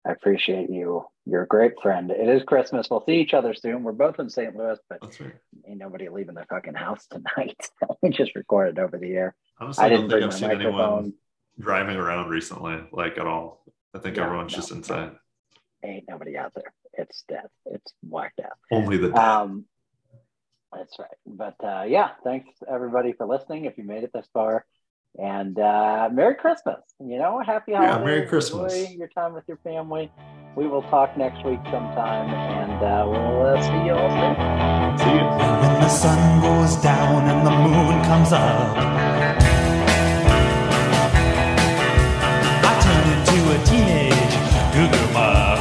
I 0.07 0.13
appreciate 0.13 0.71
you. 0.71 1.05
You're 1.27 1.43
a 1.43 1.47
great 1.47 1.75
friend. 1.83 2.11
It 2.11 2.27
is 2.27 2.43
Christmas. 2.45 2.89
We'll 2.91 3.05
see 3.05 3.21
each 3.21 3.35
other 3.35 3.53
soon. 3.53 3.83
We're 3.83 3.93
both 3.93 4.19
in 4.19 4.31
St. 4.31 4.57
Louis, 4.57 4.79
but 4.89 4.99
That's 5.03 5.21
right. 5.21 5.35
ain't 5.69 5.79
nobody 5.79 6.09
leaving 6.09 6.35
the 6.37 6.47
fucking 6.49 6.73
house 6.75 7.07
tonight. 7.07 7.69
we 8.03 8.09
just 8.09 8.35
recorded 8.35 8.79
over 8.79 8.97
the 8.97 9.13
air. 9.13 9.37
Honestly, 9.61 9.85
I 9.85 9.87
I 9.87 9.91
don't 9.91 10.09
didn't 10.09 10.11
think 10.11 10.21
bring 10.33 10.49
my 10.49 10.55
seen 10.55 10.61
anyone 10.63 10.73
microphone. 10.79 11.13
Driving 11.61 11.97
around 11.97 12.29
recently, 12.31 12.81
like 12.93 13.19
at 13.19 13.27
all. 13.27 13.65
I 13.95 13.99
think 13.99 14.17
No, 14.17 14.25
everyone's 14.25 14.53
no, 14.53 14.57
just 14.57 14.71
no. 14.71 14.77
inside. 14.79 15.13
Ain't 15.85 16.05
nobody 16.09 16.37
out 16.37 16.53
there. 16.55 16.73
It's 16.95 17.23
death. 17.29 17.51
It's 17.67 17.93
whacked 18.09 18.41
out. 18.41 18.53
Only 18.73 18.97
the 18.99 19.09
death. 19.11 19.19
Um, 19.19 19.65
that's 20.73 20.99
right. 20.99 21.09
But 21.27 21.57
uh, 21.65 21.85
yeah, 21.89 22.11
thanks 22.25 22.49
everybody 22.69 23.13
for 23.13 23.27
listening. 23.27 23.65
If 23.65 23.79
you 23.79 23.85
made 23.85 24.05
it 24.05 24.13
this 24.13 24.27
far, 24.33 24.65
and 25.19 25.59
uh, 25.59 26.09
Merry 26.13 26.37
Christmas. 26.37 26.81
You 27.01 27.19
know, 27.19 27.43
happy 27.45 27.73
Yeah, 27.73 27.87
holidays. 27.87 28.05
Merry 28.07 28.27
Christmas. 28.27 28.73
Enjoy 28.75 28.93
your 28.97 29.09
time 29.09 29.33
with 29.35 29.45
your 29.49 29.57
family. 29.59 30.13
We 30.57 30.67
will 30.69 30.83
talk 30.83 31.17
next 31.17 31.45
week 31.45 31.61
sometime, 31.65 32.29
and 32.31 32.83
uh, 32.85 33.05
we'll 33.09 33.47
uh, 33.47 33.63
see 33.63 33.87
you 33.87 33.93
all 33.95 34.11
soon. 34.11 34.99
See 34.99 35.15
you. 35.15 35.25
When 35.25 35.81
the 35.81 35.89
sun 35.89 36.41
goes 36.43 36.77
down 36.83 37.25
and 37.25 37.47
the 37.47 37.51
moon 37.51 38.05
comes 38.05 38.33
up, 38.33 39.40
Google. 44.81 45.59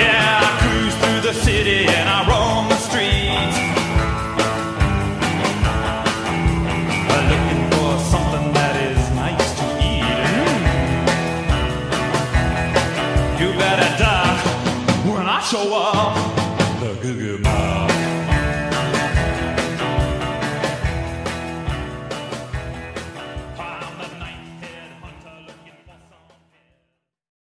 Yeah, 0.00 0.40
I 0.42 0.58
cruise 0.62 0.94
through 0.96 1.20
the 1.20 1.34
city 1.34 1.84
and 1.86 2.08
I 2.08 2.23